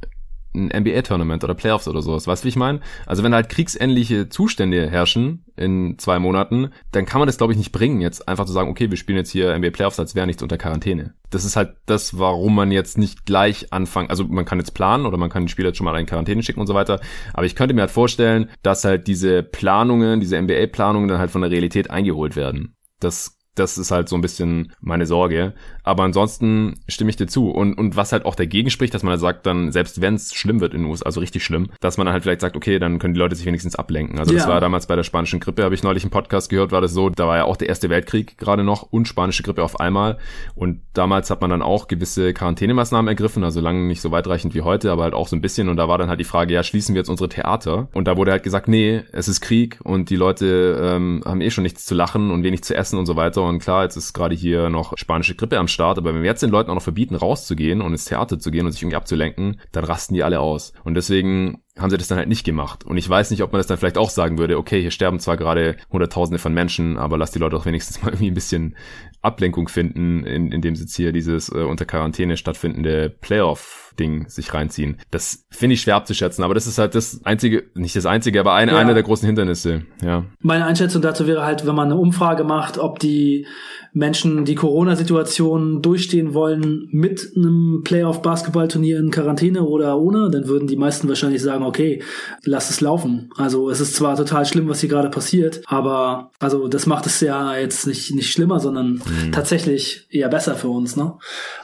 ein 0.54 0.66
NBA-Tournament 0.66 1.44
oder 1.44 1.54
Playoffs 1.54 1.88
oder 1.88 2.02
sowas. 2.02 2.26
Weißt 2.26 2.42
du, 2.42 2.44
wie 2.44 2.50
ich 2.50 2.56
meine? 2.56 2.80
Also 3.06 3.22
wenn 3.22 3.34
halt 3.34 3.48
kriegsähnliche 3.48 4.28
Zustände 4.28 4.90
herrschen 4.90 5.44
in 5.56 5.98
zwei 5.98 6.18
Monaten, 6.18 6.70
dann 6.90 7.06
kann 7.06 7.20
man 7.20 7.26
das, 7.26 7.38
glaube 7.38 7.52
ich, 7.52 7.58
nicht 7.58 7.72
bringen, 7.72 8.00
jetzt 8.00 8.28
einfach 8.28 8.44
zu 8.44 8.52
sagen, 8.52 8.70
okay, 8.70 8.90
wir 8.90 8.96
spielen 8.96 9.18
jetzt 9.18 9.30
hier 9.30 9.56
NBA 9.56 9.70
Playoffs, 9.70 9.98
als 9.98 10.14
wäre 10.14 10.26
nichts 10.26 10.42
unter 10.42 10.58
Quarantäne. 10.58 11.14
Das 11.30 11.44
ist 11.44 11.56
halt 11.56 11.74
das, 11.86 12.18
warum 12.18 12.54
man 12.54 12.70
jetzt 12.70 12.98
nicht 12.98 13.24
gleich 13.24 13.72
anfangen, 13.72 14.10
also 14.10 14.24
man 14.24 14.44
kann 14.44 14.58
jetzt 14.58 14.72
planen 14.72 15.06
oder 15.06 15.16
man 15.16 15.30
kann 15.30 15.44
den 15.44 15.48
Spieler 15.48 15.68
jetzt 15.68 15.78
schon 15.78 15.84
mal 15.84 15.98
in 15.98 16.06
Quarantäne 16.06 16.42
schicken 16.42 16.60
und 16.60 16.66
so 16.66 16.74
weiter, 16.74 17.00
aber 17.32 17.46
ich 17.46 17.56
könnte 17.56 17.74
mir 17.74 17.82
halt 17.82 17.90
vorstellen, 17.90 18.50
dass 18.62 18.84
halt 18.84 19.06
diese 19.06 19.42
Planungen, 19.42 20.20
diese 20.20 20.40
NBA-Planungen 20.40 21.08
dann 21.08 21.18
halt 21.18 21.30
von 21.30 21.42
der 21.42 21.50
Realität 21.50 21.90
eingeholt 21.90 22.36
werden. 22.36 22.76
Das 23.00 23.41
das 23.54 23.76
ist 23.76 23.90
halt 23.90 24.08
so 24.08 24.16
ein 24.16 24.22
bisschen 24.22 24.72
meine 24.80 25.06
Sorge. 25.06 25.52
Aber 25.84 26.04
ansonsten 26.04 26.80
stimme 26.88 27.10
ich 27.10 27.16
dir 27.16 27.26
zu. 27.26 27.50
Und, 27.50 27.74
und 27.74 27.96
was 27.96 28.12
halt 28.12 28.24
auch 28.24 28.34
dagegen 28.34 28.70
spricht, 28.70 28.94
dass 28.94 29.02
man 29.02 29.10
halt 29.10 29.20
sagt, 29.20 29.46
dann, 29.46 29.72
selbst 29.72 30.00
wenn 30.00 30.14
es 30.14 30.32
schlimm 30.32 30.60
wird 30.60 30.72
in 30.72 30.82
den 30.82 30.90
USA, 30.90 31.06
also 31.06 31.20
richtig 31.20 31.44
schlimm, 31.44 31.70
dass 31.80 31.98
man 31.98 32.06
dann 32.06 32.14
halt 32.14 32.22
vielleicht 32.22 32.40
sagt, 32.40 32.56
okay, 32.56 32.78
dann 32.78 32.98
können 32.98 33.14
die 33.14 33.20
Leute 33.20 33.34
sich 33.34 33.44
wenigstens 33.44 33.76
ablenken. 33.76 34.18
Also 34.18 34.32
ja. 34.32 34.38
das 34.38 34.48
war 34.48 34.60
damals 34.60 34.86
bei 34.86 34.96
der 34.96 35.02
spanischen 35.02 35.40
Grippe, 35.40 35.64
habe 35.64 35.74
ich 35.74 35.82
neulich 35.82 36.04
im 36.04 36.10
Podcast 36.10 36.48
gehört, 36.48 36.72
war 36.72 36.80
das 36.80 36.92
so, 36.92 37.10
da 37.10 37.26
war 37.26 37.36
ja 37.36 37.44
auch 37.44 37.56
der 37.56 37.68
Erste 37.68 37.90
Weltkrieg 37.90 38.38
gerade 38.38 38.64
noch 38.64 38.82
und 38.90 39.06
spanische 39.06 39.42
Grippe 39.42 39.62
auf 39.62 39.80
einmal. 39.80 40.18
Und 40.54 40.80
damals 40.94 41.30
hat 41.30 41.40
man 41.42 41.50
dann 41.50 41.62
auch 41.62 41.88
gewisse 41.88 42.32
Quarantänemaßnahmen 42.32 43.08
ergriffen, 43.08 43.44
also 43.44 43.60
lange 43.60 43.86
nicht 43.86 44.00
so 44.00 44.10
weitreichend 44.10 44.54
wie 44.54 44.62
heute, 44.62 44.90
aber 44.90 45.02
halt 45.02 45.14
auch 45.14 45.28
so 45.28 45.36
ein 45.36 45.42
bisschen. 45.42 45.68
Und 45.68 45.76
da 45.76 45.88
war 45.88 45.98
dann 45.98 46.08
halt 46.08 46.20
die 46.20 46.24
Frage, 46.24 46.54
ja, 46.54 46.62
schließen 46.62 46.94
wir 46.94 47.00
jetzt 47.00 47.10
unsere 47.10 47.28
Theater? 47.28 47.88
Und 47.92 48.08
da 48.08 48.16
wurde 48.16 48.32
halt 48.32 48.42
gesagt, 48.42 48.68
nee, 48.68 49.02
es 49.12 49.28
ist 49.28 49.40
Krieg 49.42 49.78
und 49.82 50.08
die 50.08 50.16
Leute 50.16 50.80
ähm, 50.82 51.22
haben 51.24 51.40
eh 51.40 51.50
schon 51.50 51.62
nichts 51.62 51.84
zu 51.84 51.94
lachen 51.94 52.30
und 52.30 52.44
wenig 52.44 52.64
zu 52.64 52.74
essen 52.74 52.98
und 52.98 53.06
so 53.06 53.16
weiter. 53.16 53.41
Und 53.48 53.60
klar, 53.60 53.84
jetzt 53.84 53.96
ist 53.96 54.12
gerade 54.12 54.34
hier 54.34 54.70
noch 54.70 54.96
spanische 54.96 55.34
Grippe 55.34 55.58
am 55.58 55.68
Start, 55.68 55.98
aber 55.98 56.14
wenn 56.14 56.22
wir 56.22 56.30
jetzt 56.30 56.42
den 56.42 56.50
Leuten 56.50 56.70
auch 56.70 56.74
noch 56.74 56.82
verbieten, 56.82 57.14
rauszugehen 57.14 57.80
und 57.80 57.92
ins 57.92 58.04
Theater 58.04 58.38
zu 58.38 58.50
gehen 58.50 58.66
und 58.66 58.72
sich 58.72 58.82
irgendwie 58.82 58.96
abzulenken, 58.96 59.60
dann 59.72 59.84
rasten 59.84 60.14
die 60.14 60.22
alle 60.22 60.40
aus. 60.40 60.72
Und 60.84 60.94
deswegen 60.94 61.62
haben 61.78 61.90
sie 61.90 61.96
das 61.96 62.08
dann 62.08 62.18
halt 62.18 62.28
nicht 62.28 62.44
gemacht. 62.44 62.84
Und 62.84 62.98
ich 62.98 63.08
weiß 63.08 63.30
nicht, 63.30 63.42
ob 63.42 63.52
man 63.52 63.58
das 63.58 63.66
dann 63.66 63.78
vielleicht 63.78 63.96
auch 63.96 64.10
sagen 64.10 64.36
würde, 64.36 64.58
okay, 64.58 64.80
hier 64.80 64.90
sterben 64.90 65.18
zwar 65.18 65.38
gerade 65.38 65.76
Hunderttausende 65.90 66.38
von 66.38 66.52
Menschen, 66.52 66.98
aber 66.98 67.16
lass 67.16 67.30
die 67.30 67.38
Leute 67.38 67.56
doch 67.56 67.64
wenigstens 67.64 68.02
mal 68.02 68.08
irgendwie 68.08 68.30
ein 68.30 68.34
bisschen 68.34 68.76
Ablenkung 69.22 69.68
finden, 69.68 70.24
in, 70.24 70.52
indem 70.52 70.74
sie 70.76 70.82
jetzt 70.82 70.96
hier 70.96 71.12
dieses 71.12 71.48
äh, 71.48 71.62
unter 71.62 71.86
Quarantäne 71.86 72.36
stattfindende 72.36 73.08
Playoff-Ding 73.08 74.28
sich 74.28 74.52
reinziehen. 74.52 74.98
Das 75.10 75.46
finde 75.50 75.74
ich 75.74 75.80
schwer 75.80 75.96
abzuschätzen, 75.96 76.44
aber 76.44 76.54
das 76.54 76.66
ist 76.66 76.78
halt 76.78 76.94
das 76.94 77.24
einzige, 77.24 77.64
nicht 77.74 77.96
das 77.96 78.04
einzige, 78.04 78.40
aber 78.40 78.52
eine, 78.52 78.72
ja. 78.72 78.78
eine 78.78 78.94
der 78.94 79.04
großen 79.04 79.24
Hindernisse, 79.24 79.82
ja. 80.02 80.24
Meine 80.40 80.66
Einschätzung 80.66 81.00
dazu 81.00 81.26
wäre 81.26 81.44
halt, 81.44 81.66
wenn 81.66 81.74
man 81.74 81.90
eine 81.90 81.96
Umfrage 81.96 82.44
macht, 82.44 82.78
ob 82.78 82.98
die 82.98 83.46
Menschen 83.94 84.46
die 84.46 84.54
Corona-Situation 84.54 85.82
durchstehen 85.82 86.32
wollen 86.32 86.88
mit 86.92 87.32
einem 87.36 87.82
Playoff-Basketballturnier 87.84 88.98
in 88.98 89.10
Quarantäne 89.10 89.64
oder 89.64 89.98
ohne, 89.98 90.30
dann 90.30 90.48
würden 90.48 90.66
die 90.66 90.76
meisten 90.76 91.08
wahrscheinlich 91.08 91.42
sagen, 91.42 91.62
okay, 91.62 92.02
lass 92.44 92.70
es 92.70 92.80
laufen. 92.80 93.30
Also 93.36 93.68
es 93.68 93.80
ist 93.80 93.94
zwar 93.94 94.16
total 94.16 94.46
schlimm, 94.46 94.68
was 94.68 94.80
hier 94.80 94.88
gerade 94.88 95.10
passiert, 95.10 95.60
aber 95.66 96.30
also 96.38 96.68
das 96.68 96.86
macht 96.86 97.04
es 97.04 97.20
ja 97.20 97.54
jetzt 97.56 97.86
nicht, 97.86 98.14
nicht 98.14 98.32
schlimmer, 98.32 98.60
sondern 98.60 98.94
mhm. 98.94 99.32
tatsächlich 99.32 100.06
eher 100.10 100.30
besser 100.30 100.54
für 100.54 100.68
uns. 100.68 100.96
Ne? 100.96 101.12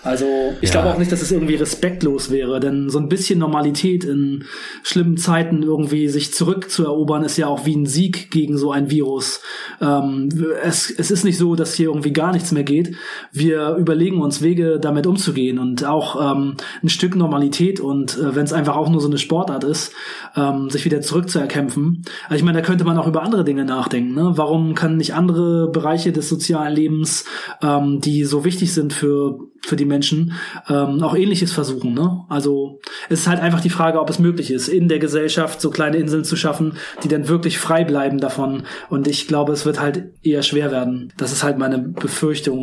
Also 0.02 0.26
ich 0.60 0.68
ja. 0.68 0.82
glaube 0.82 0.94
auch 0.94 0.98
nicht, 0.98 1.10
dass 1.10 1.22
es 1.22 1.32
irgendwie 1.32 1.54
respektlos 1.54 2.30
wäre, 2.30 2.60
denn 2.60 2.90
so 2.90 2.98
ein 2.98 3.08
bisschen 3.08 3.38
Normalität 3.38 4.04
in 4.04 4.44
schlimmen 4.82 5.16
Zeiten 5.16 5.62
irgendwie 5.62 6.08
sich 6.08 6.34
zurückzuerobern, 6.34 7.24
ist 7.24 7.38
ja 7.38 7.46
auch 7.46 7.64
wie 7.64 7.74
ein 7.74 7.86
Sieg 7.86 8.30
gegen 8.30 8.58
so 8.58 8.70
ein 8.70 8.90
Virus. 8.90 9.40
Ähm, 9.80 10.28
es, 10.62 10.90
es 10.90 11.10
ist 11.10 11.24
nicht 11.24 11.38
so, 11.38 11.54
dass 11.54 11.72
hier 11.72 11.86
irgendwie 11.86 12.17
gar 12.18 12.32
nichts 12.32 12.50
mehr 12.50 12.64
geht. 12.64 12.96
Wir 13.30 13.76
überlegen 13.76 14.20
uns 14.20 14.42
Wege, 14.42 14.80
damit 14.80 15.06
umzugehen 15.06 15.60
und 15.60 15.84
auch 15.84 16.32
ähm, 16.32 16.56
ein 16.82 16.88
Stück 16.88 17.14
Normalität 17.14 17.78
und 17.78 18.18
äh, 18.18 18.34
wenn 18.34 18.42
es 18.42 18.52
einfach 18.52 18.76
auch 18.76 18.90
nur 18.90 19.00
so 19.00 19.06
eine 19.06 19.18
Sportart 19.18 19.62
ist, 19.62 19.92
ähm, 20.34 20.68
sich 20.68 20.84
wieder 20.84 21.00
zurückzuerkämpfen. 21.00 22.02
Also 22.24 22.34
ich 22.34 22.42
meine, 22.42 22.58
da 22.58 22.64
könnte 22.66 22.84
man 22.84 22.98
auch 22.98 23.06
über 23.06 23.22
andere 23.22 23.44
Dinge 23.44 23.64
nachdenken. 23.64 24.14
Ne? 24.14 24.32
Warum 24.34 24.74
kann 24.74 24.96
nicht 24.96 25.14
andere 25.14 25.70
Bereiche 25.70 26.10
des 26.10 26.28
sozialen 26.28 26.74
Lebens, 26.74 27.24
ähm, 27.62 28.00
die 28.00 28.24
so 28.24 28.44
wichtig 28.44 28.74
sind 28.74 28.92
für 28.92 29.38
für 29.68 29.76
die 29.76 29.84
Menschen 29.84 30.32
ähm, 30.68 31.02
auch 31.02 31.14
ähnliches 31.14 31.52
versuchen. 31.52 31.92
Ne? 31.92 32.24
Also 32.28 32.80
es 33.08 33.20
ist 33.20 33.28
halt 33.28 33.40
einfach 33.40 33.60
die 33.60 33.70
Frage, 33.70 34.00
ob 34.00 34.08
es 34.08 34.18
möglich 34.18 34.50
ist, 34.50 34.68
in 34.68 34.88
der 34.88 34.98
Gesellschaft 34.98 35.60
so 35.60 35.70
kleine 35.70 35.96
Inseln 35.96 36.24
zu 36.24 36.36
schaffen, 36.36 36.74
die 37.02 37.08
dann 37.08 37.28
wirklich 37.28 37.58
frei 37.58 37.84
bleiben 37.84 38.18
davon. 38.18 38.62
Und 38.88 39.06
ich 39.06 39.26
glaube, 39.26 39.52
es 39.52 39.66
wird 39.66 39.80
halt 39.80 40.12
eher 40.22 40.42
schwer 40.42 40.70
werden. 40.70 41.12
Das 41.16 41.32
ist 41.32 41.42
halt 41.42 41.58
meine 41.58 41.78
Befürchtung, 41.78 42.07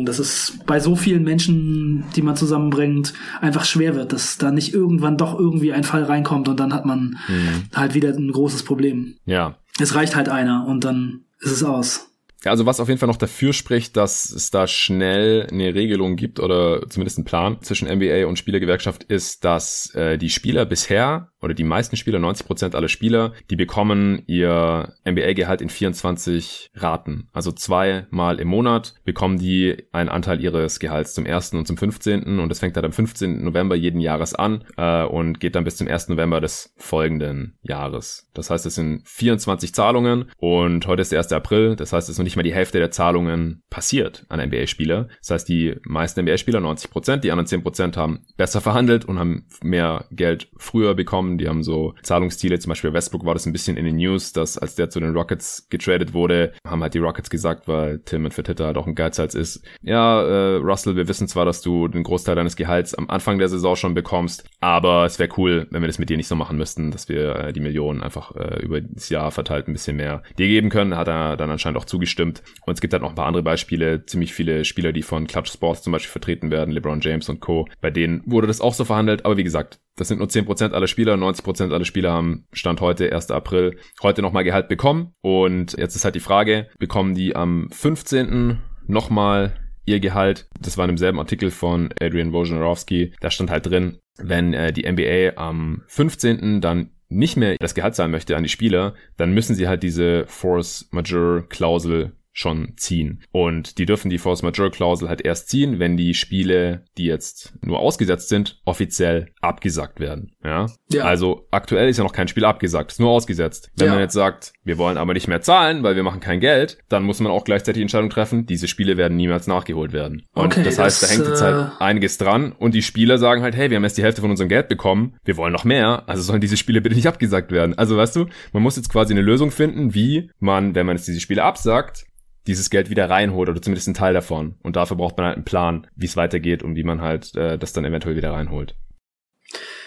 dass 0.04 0.18
es 0.18 0.58
bei 0.66 0.80
so 0.80 0.96
vielen 0.96 1.22
Menschen, 1.22 2.04
die 2.14 2.22
man 2.22 2.36
zusammenbringt, 2.36 3.14
einfach 3.40 3.64
schwer 3.64 3.94
wird, 3.94 4.12
dass 4.12 4.38
da 4.38 4.50
nicht 4.50 4.74
irgendwann 4.74 5.16
doch 5.16 5.38
irgendwie 5.38 5.72
ein 5.72 5.84
Fall 5.84 6.04
reinkommt 6.04 6.48
und 6.48 6.60
dann 6.60 6.74
hat 6.74 6.86
man 6.86 7.18
mhm. 7.28 7.64
halt 7.74 7.94
wieder 7.94 8.10
ein 8.10 8.32
großes 8.32 8.64
Problem. 8.64 9.16
Ja. 9.24 9.56
Es 9.80 9.94
reicht 9.94 10.16
halt 10.16 10.28
einer 10.28 10.66
und 10.66 10.84
dann 10.84 11.24
ist 11.40 11.52
es 11.52 11.62
aus. 11.62 12.08
Ja, 12.44 12.52
also 12.52 12.64
was 12.64 12.78
auf 12.78 12.88
jeden 12.88 13.00
Fall 13.00 13.08
noch 13.08 13.16
dafür 13.16 13.52
spricht, 13.52 13.96
dass 13.96 14.30
es 14.30 14.50
da 14.50 14.66
schnell 14.66 15.48
eine 15.50 15.74
Regelung 15.74 16.14
gibt 16.16 16.38
oder 16.38 16.88
zumindest 16.88 17.18
einen 17.18 17.24
Plan 17.24 17.58
zwischen 17.62 17.88
NBA 17.88 18.26
und 18.26 18.38
Spielergewerkschaft 18.38 19.02
ist, 19.02 19.44
dass 19.44 19.92
äh, 19.96 20.16
die 20.16 20.30
Spieler 20.30 20.64
bisher 20.64 21.32
oder 21.46 21.54
die 21.54 21.64
meisten 21.64 21.96
Spieler, 21.96 22.18
90 22.18 22.46
Prozent 22.46 22.74
aller 22.74 22.88
Spieler, 22.88 23.32
die 23.50 23.56
bekommen 23.56 24.22
ihr 24.26 24.94
NBA-Gehalt 25.08 25.62
in 25.62 25.70
24 25.70 26.72
Raten. 26.74 27.28
Also 27.32 27.52
zweimal 27.52 28.40
im 28.40 28.48
Monat 28.48 28.94
bekommen 29.04 29.38
die 29.38 29.86
einen 29.92 30.08
Anteil 30.08 30.42
ihres 30.42 30.80
Gehalts 30.80 31.14
zum 31.14 31.24
1. 31.24 31.54
und 31.54 31.66
zum 31.66 31.76
15. 31.76 32.40
und 32.40 32.48
das 32.48 32.58
fängt 32.58 32.76
dann 32.76 32.84
am 32.84 32.92
15. 32.92 33.44
November 33.44 33.76
jeden 33.76 34.00
Jahres 34.00 34.34
an 34.34 34.64
äh, 34.76 35.04
und 35.04 35.38
geht 35.38 35.54
dann 35.54 35.62
bis 35.62 35.76
zum 35.76 35.86
1. 35.86 36.08
November 36.08 36.40
des 36.40 36.74
folgenden 36.76 37.56
Jahres. 37.62 38.28
Das 38.34 38.50
heißt, 38.50 38.66
es 38.66 38.74
sind 38.74 39.06
24 39.06 39.72
Zahlungen 39.72 40.30
und 40.38 40.86
heute 40.88 41.02
ist 41.02 41.12
der 41.12 41.20
1. 41.20 41.32
April, 41.32 41.76
das 41.76 41.92
heißt, 41.92 42.08
es 42.08 42.14
ist 42.14 42.18
noch 42.18 42.24
nicht 42.24 42.36
mal 42.36 42.42
die 42.42 42.54
Hälfte 42.54 42.78
der 42.78 42.90
Zahlungen 42.90 43.62
passiert 43.70 44.26
an 44.28 44.40
NBA-Spieler. 44.40 45.08
Das 45.20 45.30
heißt, 45.30 45.48
die 45.48 45.76
meisten 45.84 46.22
NBA-Spieler, 46.22 46.58
90 46.60 46.90
Prozent, 46.90 47.24
die 47.24 47.30
anderen 47.30 47.46
10 47.46 47.62
Prozent 47.62 47.96
haben 47.96 48.26
besser 48.36 48.60
verhandelt 48.60 49.04
und 49.04 49.20
haben 49.20 49.46
mehr 49.62 50.06
Geld 50.10 50.48
früher 50.56 50.94
bekommen. 50.94 51.35
Die 51.38 51.48
haben 51.48 51.62
so 51.62 51.94
Zahlungsziele, 52.02 52.58
zum 52.58 52.70
Beispiel 52.70 52.92
Westbrook 52.92 53.24
war 53.24 53.34
das 53.34 53.46
ein 53.46 53.52
bisschen 53.52 53.76
in 53.76 53.84
den 53.84 53.96
News, 53.96 54.32
dass 54.32 54.58
als 54.58 54.74
der 54.74 54.90
zu 54.90 55.00
den 55.00 55.16
Rockets 55.16 55.68
getradet 55.70 56.12
wurde, 56.12 56.52
haben 56.66 56.82
halt 56.82 56.94
die 56.94 56.98
Rockets 56.98 57.30
gesagt, 57.30 57.68
weil 57.68 58.00
mit 58.18 58.34
Fertitta 58.34 58.66
halt 58.66 58.76
auch 58.76 58.86
ein 58.86 58.94
Geizhals 58.94 59.34
ist. 59.34 59.62
Ja, 59.82 60.22
äh, 60.22 60.56
Russell, 60.56 60.96
wir 60.96 61.08
wissen 61.08 61.28
zwar, 61.28 61.44
dass 61.44 61.62
du 61.62 61.88
den 61.88 62.02
Großteil 62.02 62.36
deines 62.36 62.56
Gehalts 62.56 62.94
am 62.94 63.08
Anfang 63.08 63.38
der 63.38 63.48
Saison 63.48 63.76
schon 63.76 63.94
bekommst, 63.94 64.44
aber 64.60 65.04
es 65.04 65.18
wäre 65.18 65.30
cool, 65.36 65.66
wenn 65.70 65.82
wir 65.82 65.88
das 65.88 65.98
mit 65.98 66.10
dir 66.10 66.16
nicht 66.16 66.28
so 66.28 66.34
machen 66.34 66.58
müssten, 66.58 66.90
dass 66.90 67.08
wir 67.08 67.36
äh, 67.36 67.52
die 67.52 67.60
Millionen 67.60 68.02
einfach 68.02 68.34
äh, 68.36 68.62
über 68.62 68.80
das 68.80 69.08
Jahr 69.08 69.30
verteilt 69.30 69.68
ein 69.68 69.72
bisschen 69.72 69.96
mehr 69.96 70.22
dir 70.38 70.48
geben 70.48 70.70
können. 70.70 70.96
Hat 70.96 71.08
er 71.08 71.36
dann 71.36 71.50
anscheinend 71.50 71.78
auch 71.78 71.84
zugestimmt 71.84 72.16
stimmt. 72.16 72.42
Und 72.64 72.74
es 72.74 72.80
gibt 72.80 72.92
halt 72.92 73.02
noch 73.02 73.10
ein 73.10 73.14
paar 73.14 73.26
andere 73.26 73.42
Beispiele, 73.42 74.04
ziemlich 74.06 74.32
viele 74.32 74.64
Spieler, 74.64 74.92
die 74.92 75.02
von 75.02 75.26
Clutch 75.26 75.52
Sports 75.52 75.82
zum 75.82 75.92
Beispiel 75.92 76.10
vertreten 76.10 76.50
werden, 76.50 76.72
LeBron 76.72 77.00
James 77.00 77.28
und 77.28 77.40
Co. 77.40 77.68
Bei 77.80 77.90
denen 77.90 78.22
wurde 78.26 78.46
das 78.46 78.60
auch 78.60 78.74
so 78.74 78.84
verhandelt, 78.84 79.24
aber 79.24 79.36
wie 79.36 79.44
gesagt, 79.44 79.78
das 79.96 80.08
sind 80.08 80.18
nur 80.18 80.28
10% 80.28 80.72
aller 80.72 80.86
Spieler, 80.86 81.14
90% 81.14 81.72
aller 81.72 81.84
Spieler 81.84 82.12
haben 82.12 82.46
Stand 82.52 82.80
heute, 82.80 83.12
1. 83.12 83.30
April, 83.30 83.78
heute 84.02 84.22
nochmal 84.22 84.44
Gehalt 84.44 84.68
bekommen. 84.68 85.12
Und 85.22 85.76
jetzt 85.78 85.96
ist 85.96 86.04
halt 86.04 86.14
die 86.14 86.20
Frage, 86.20 86.68
bekommen 86.78 87.14
die 87.14 87.34
am 87.34 87.68
15. 87.72 88.58
nochmal 88.86 89.56
ihr 89.86 90.00
Gehalt. 90.00 90.48
Das 90.60 90.76
war 90.76 90.84
in 90.84 90.90
demselben 90.90 91.18
Artikel 91.18 91.50
von 91.50 91.92
Adrian 92.00 92.32
Wojnarowski. 92.32 93.14
Da 93.20 93.30
stand 93.30 93.50
halt 93.50 93.66
drin, 93.66 93.98
wenn 94.18 94.52
äh, 94.52 94.72
die 94.72 94.90
NBA 94.90 95.40
am 95.40 95.82
15. 95.86 96.60
dann 96.60 96.90
nicht 97.08 97.36
mehr 97.36 97.56
das 97.58 97.74
Gehalt 97.74 97.94
zahlen 97.94 98.10
möchte 98.10 98.36
an 98.36 98.42
die 98.42 98.48
Spieler, 98.48 98.94
dann 99.16 99.32
müssen 99.32 99.54
sie 99.54 99.68
halt 99.68 99.82
diese 99.82 100.24
Force 100.26 100.88
Majeure 100.90 101.44
Klausel 101.48 102.12
schon 102.36 102.74
ziehen. 102.76 103.22
Und 103.32 103.78
die 103.78 103.86
dürfen 103.86 104.10
die 104.10 104.18
Force 104.18 104.42
Majeure 104.42 104.70
Klausel 104.70 105.08
halt 105.08 105.22
erst 105.22 105.48
ziehen, 105.48 105.78
wenn 105.78 105.96
die 105.96 106.12
Spiele, 106.12 106.84
die 106.98 107.06
jetzt 107.06 107.54
nur 107.62 107.80
ausgesetzt 107.80 108.28
sind, 108.28 108.60
offiziell 108.66 109.30
abgesagt 109.40 110.00
werden. 110.00 110.32
Ja. 110.44 110.66
ja. 110.92 111.04
Also 111.04 111.46
aktuell 111.50 111.88
ist 111.88 111.96
ja 111.96 112.04
noch 112.04 112.12
kein 112.12 112.28
Spiel 112.28 112.44
abgesagt, 112.44 112.92
ist 112.92 113.00
nur 113.00 113.08
ausgesetzt. 113.08 113.70
Wenn 113.76 113.86
ja. 113.86 113.92
man 113.94 114.02
jetzt 114.02 114.12
sagt, 114.12 114.52
wir 114.64 114.76
wollen 114.76 114.98
aber 114.98 115.14
nicht 115.14 115.28
mehr 115.28 115.40
zahlen, 115.40 115.82
weil 115.82 115.96
wir 115.96 116.02
machen 116.02 116.20
kein 116.20 116.40
Geld, 116.40 116.76
dann 116.90 117.04
muss 117.04 117.20
man 117.20 117.32
auch 117.32 117.44
gleichzeitig 117.44 117.78
die 117.78 117.82
Entscheidung 117.82 118.10
treffen, 118.10 118.44
diese 118.44 118.68
Spiele 118.68 118.98
werden 118.98 119.16
niemals 119.16 119.46
nachgeholt 119.46 119.94
werden. 119.94 120.22
Und 120.34 120.52
okay, 120.52 120.62
das 120.62 120.78
heißt, 120.78 121.02
das, 121.02 121.08
da 121.08 121.14
hängt 121.14 121.28
jetzt 121.28 121.40
halt 121.40 121.72
äh, 121.72 121.82
einiges 121.82 122.18
dran 122.18 122.52
und 122.52 122.74
die 122.74 122.82
Spieler 122.82 123.16
sagen 123.16 123.40
halt, 123.40 123.56
hey, 123.56 123.70
wir 123.70 123.78
haben 123.78 123.84
jetzt 123.84 123.96
die 123.96 124.02
Hälfte 124.02 124.20
von 124.20 124.30
unserem 124.30 124.50
Geld 124.50 124.68
bekommen, 124.68 125.16
wir 125.24 125.38
wollen 125.38 125.54
noch 125.54 125.64
mehr, 125.64 126.02
also 126.06 126.22
sollen 126.22 126.42
diese 126.42 126.58
Spiele 126.58 126.82
bitte 126.82 126.96
nicht 126.96 127.06
abgesagt 127.06 127.50
werden. 127.50 127.78
Also 127.78 127.96
weißt 127.96 128.14
du, 128.14 128.26
man 128.52 128.62
muss 128.62 128.76
jetzt 128.76 128.90
quasi 128.90 129.14
eine 129.14 129.22
Lösung 129.22 129.50
finden, 129.50 129.94
wie 129.94 130.30
man, 130.38 130.74
wenn 130.74 130.84
man 130.84 130.96
jetzt 130.96 131.08
diese 131.08 131.20
Spiele 131.20 131.42
absagt, 131.42 132.04
dieses 132.46 132.70
Geld 132.70 132.90
wieder 132.90 133.10
reinholt 133.10 133.48
oder 133.48 133.60
zumindest 133.60 133.88
einen 133.88 133.94
Teil 133.94 134.14
davon. 134.14 134.54
Und 134.62 134.76
dafür 134.76 134.96
braucht 134.96 135.16
man 135.16 135.26
halt 135.26 135.36
einen 135.36 135.44
Plan, 135.44 135.86
wie 135.96 136.06
es 136.06 136.16
weitergeht 136.16 136.62
und 136.62 136.76
wie 136.76 136.84
man 136.84 137.00
halt 137.00 137.34
äh, 137.36 137.58
das 137.58 137.72
dann 137.72 137.84
eventuell 137.84 138.16
wieder 138.16 138.32
reinholt. 138.32 138.74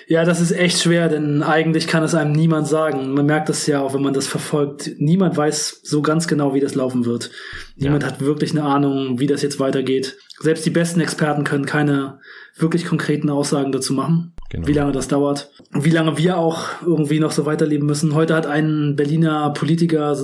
Ja, 0.08 0.26
das 0.26 0.42
ist 0.42 0.52
echt 0.52 0.82
schwer, 0.82 1.08
denn 1.08 1.44
eigentlich 1.44 1.86
kann 1.86 2.02
es 2.02 2.16
einem 2.16 2.32
niemand 2.32 2.68
sagen. 2.68 3.14
Man 3.14 3.28
merkt 3.28 3.48
das 3.48 3.68
ja 3.68 3.80
auch, 3.80 3.94
wenn 3.94 4.02
man 4.02 4.16
das 4.16 4.26
verfolgt. 4.26 4.90
Niemand 4.98 5.38
weiß 5.38 5.82
so 5.84 6.02
ganz 6.02 6.28
genau, 6.28 6.56
wie 6.56 6.60
das 6.60 6.74
laufen 6.74 7.06
wird. 7.06 7.30
Niemand 7.76 8.02
ja. 8.02 8.10
hat 8.10 8.20
wirklich 8.20 8.50
eine 8.52 8.64
Ahnung, 8.64 9.20
wie 9.20 9.28
das 9.28 9.44
jetzt 9.44 9.60
weitergeht. 9.60 10.18
Selbst 10.40 10.66
die 10.66 10.72
besten 10.72 11.00
Experten 11.00 11.44
können 11.44 11.68
keine 11.68 12.20
wirklich 12.58 12.86
konkreten 12.86 13.30
Aussagen 13.30 13.72
dazu 13.72 13.94
machen. 13.94 14.34
Genau. 14.50 14.68
Wie 14.68 14.74
lange 14.74 14.92
das 14.92 15.08
dauert. 15.08 15.52
Wie 15.72 15.92
lange 15.92 16.18
wir 16.18 16.38
auch 16.38 16.60
irgendwie 16.84 17.20
noch 17.20 17.32
so 17.32 17.46
weiterleben 17.46 17.86
müssen. 17.86 18.16
Heute 18.16 18.34
hat 18.34 18.48
ein 18.48 18.96
Berliner 18.96 19.52
Politiker 19.52 20.18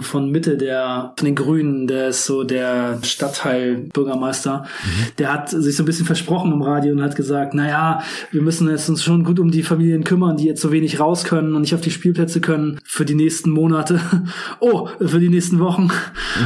von 0.00 0.30
Mitte, 0.30 0.58
der 0.58 1.14
von 1.16 1.24
den 1.24 1.34
Grünen, 1.34 1.86
der 1.86 2.08
ist 2.08 2.26
so 2.26 2.44
der 2.44 2.98
Stadtteilbürgermeister, 3.02 4.64
mhm. 4.64 5.06
der 5.18 5.32
hat 5.32 5.48
sich 5.48 5.76
so 5.76 5.82
ein 5.82 5.86
bisschen 5.86 6.04
versprochen 6.04 6.52
im 6.52 6.60
Radio 6.60 6.92
und 6.92 7.02
hat 7.02 7.16
gesagt, 7.16 7.54
naja, 7.54 8.02
wir 8.30 8.42
müssen 8.42 8.68
jetzt 8.68 8.90
uns 8.90 9.02
schon 9.02 9.24
gut 9.24 9.40
um 9.40 9.50
die 9.50 9.62
Familien 9.62 10.04
kümmern, 10.04 10.36
die 10.36 10.44
jetzt 10.44 10.60
so 10.60 10.72
wenig 10.72 11.00
raus 11.00 11.24
können 11.24 11.54
und 11.54 11.62
nicht 11.62 11.74
auf 11.74 11.80
die 11.80 11.90
Spielplätze 11.90 12.42
können 12.42 12.80
für 12.84 13.06
die 13.06 13.14
nächsten 13.14 13.48
Monate. 13.48 13.98
oh, 14.60 14.88
für 15.00 15.20
die 15.20 15.30
nächsten 15.30 15.58
Wochen. 15.58 15.90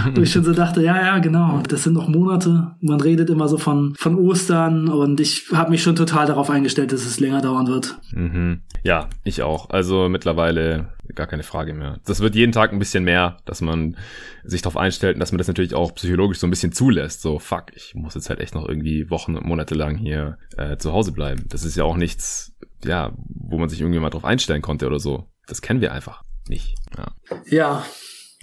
Mhm. 0.05 0.23
ich 0.23 0.33
schon 0.33 0.45
so 0.45 0.53
dachte, 0.53 0.83
ja, 0.83 0.97
ja, 0.97 1.19
genau, 1.19 1.63
das 1.69 1.85
sind 1.85 1.93
noch 1.93 2.09
Monate. 2.09 2.73
Man 2.81 3.01
redet 3.01 3.31
immer 3.31 3.49
so 3.49 3.59
von, 3.59 3.95
von 3.97 4.17
Ostern 4.17 4.89
und 4.89 5.21
ich 5.21 5.47
habe 5.53 5.71
mich 5.71 5.83
schon 5.83 5.95
total 5.95 6.27
darauf 6.27 6.51
eingestellt, 6.51 6.93
dass 6.93 7.07
es 7.07 7.21
länger 7.25 7.41
dauern 7.41 7.67
wird. 7.67 7.99
Mhm. 8.13 8.63
Ja, 8.83 9.09
ich 9.25 9.43
auch. 9.43 9.71
Also 9.71 10.09
mittlerweile 10.09 10.93
gar 11.15 11.27
keine 11.27 11.43
Frage 11.43 11.75
mehr. 11.75 12.01
Das 12.05 12.21
wird 12.21 12.35
jeden 12.35 12.53
Tag 12.53 12.73
ein 12.73 12.79
bisschen 12.79 13.05
mehr, 13.05 13.39
dass 13.45 13.61
man 13.61 13.97
sich 14.43 14.63
darauf 14.63 14.77
einstellt 14.77 15.17
und 15.17 15.21
dass 15.21 15.33
man 15.33 15.39
das 15.39 15.49
natürlich 15.49 15.75
auch 15.75 15.95
psychologisch 15.95 16.39
so 16.39 16.47
ein 16.47 16.51
bisschen 16.51 16.73
zulässt. 16.73 17.23
So, 17.23 17.39
fuck, 17.39 17.67
ich 17.75 17.95
muss 17.95 18.15
jetzt 18.15 18.29
halt 18.29 18.41
echt 18.41 18.55
noch 18.55 18.69
irgendwie 18.69 19.11
Wochen 19.11 19.37
und 19.37 19.47
Monate 19.47 19.75
lang 19.75 19.97
hier 19.97 20.39
äh, 20.57 20.77
zu 20.77 20.93
Hause 20.93 21.13
bleiben. 21.13 21.45
Das 21.49 21.65
ist 21.65 21.77
ja 21.77 21.85
auch 21.85 21.97
nichts, 21.97 22.55
ja, 22.85 23.13
wo 23.17 23.59
man 23.59 23.69
sich 23.69 23.81
irgendwie 23.81 24.01
mal 24.01 24.11
drauf 24.11 24.25
einstellen 24.25 24.63
konnte 24.63 24.87
oder 24.87 24.99
so. 24.99 25.29
Das 25.47 25.63
kennen 25.63 25.81
wir 25.81 25.93
einfach 25.93 26.23
nicht. 26.49 26.75
Ja. 26.97 27.15
ja 27.47 27.85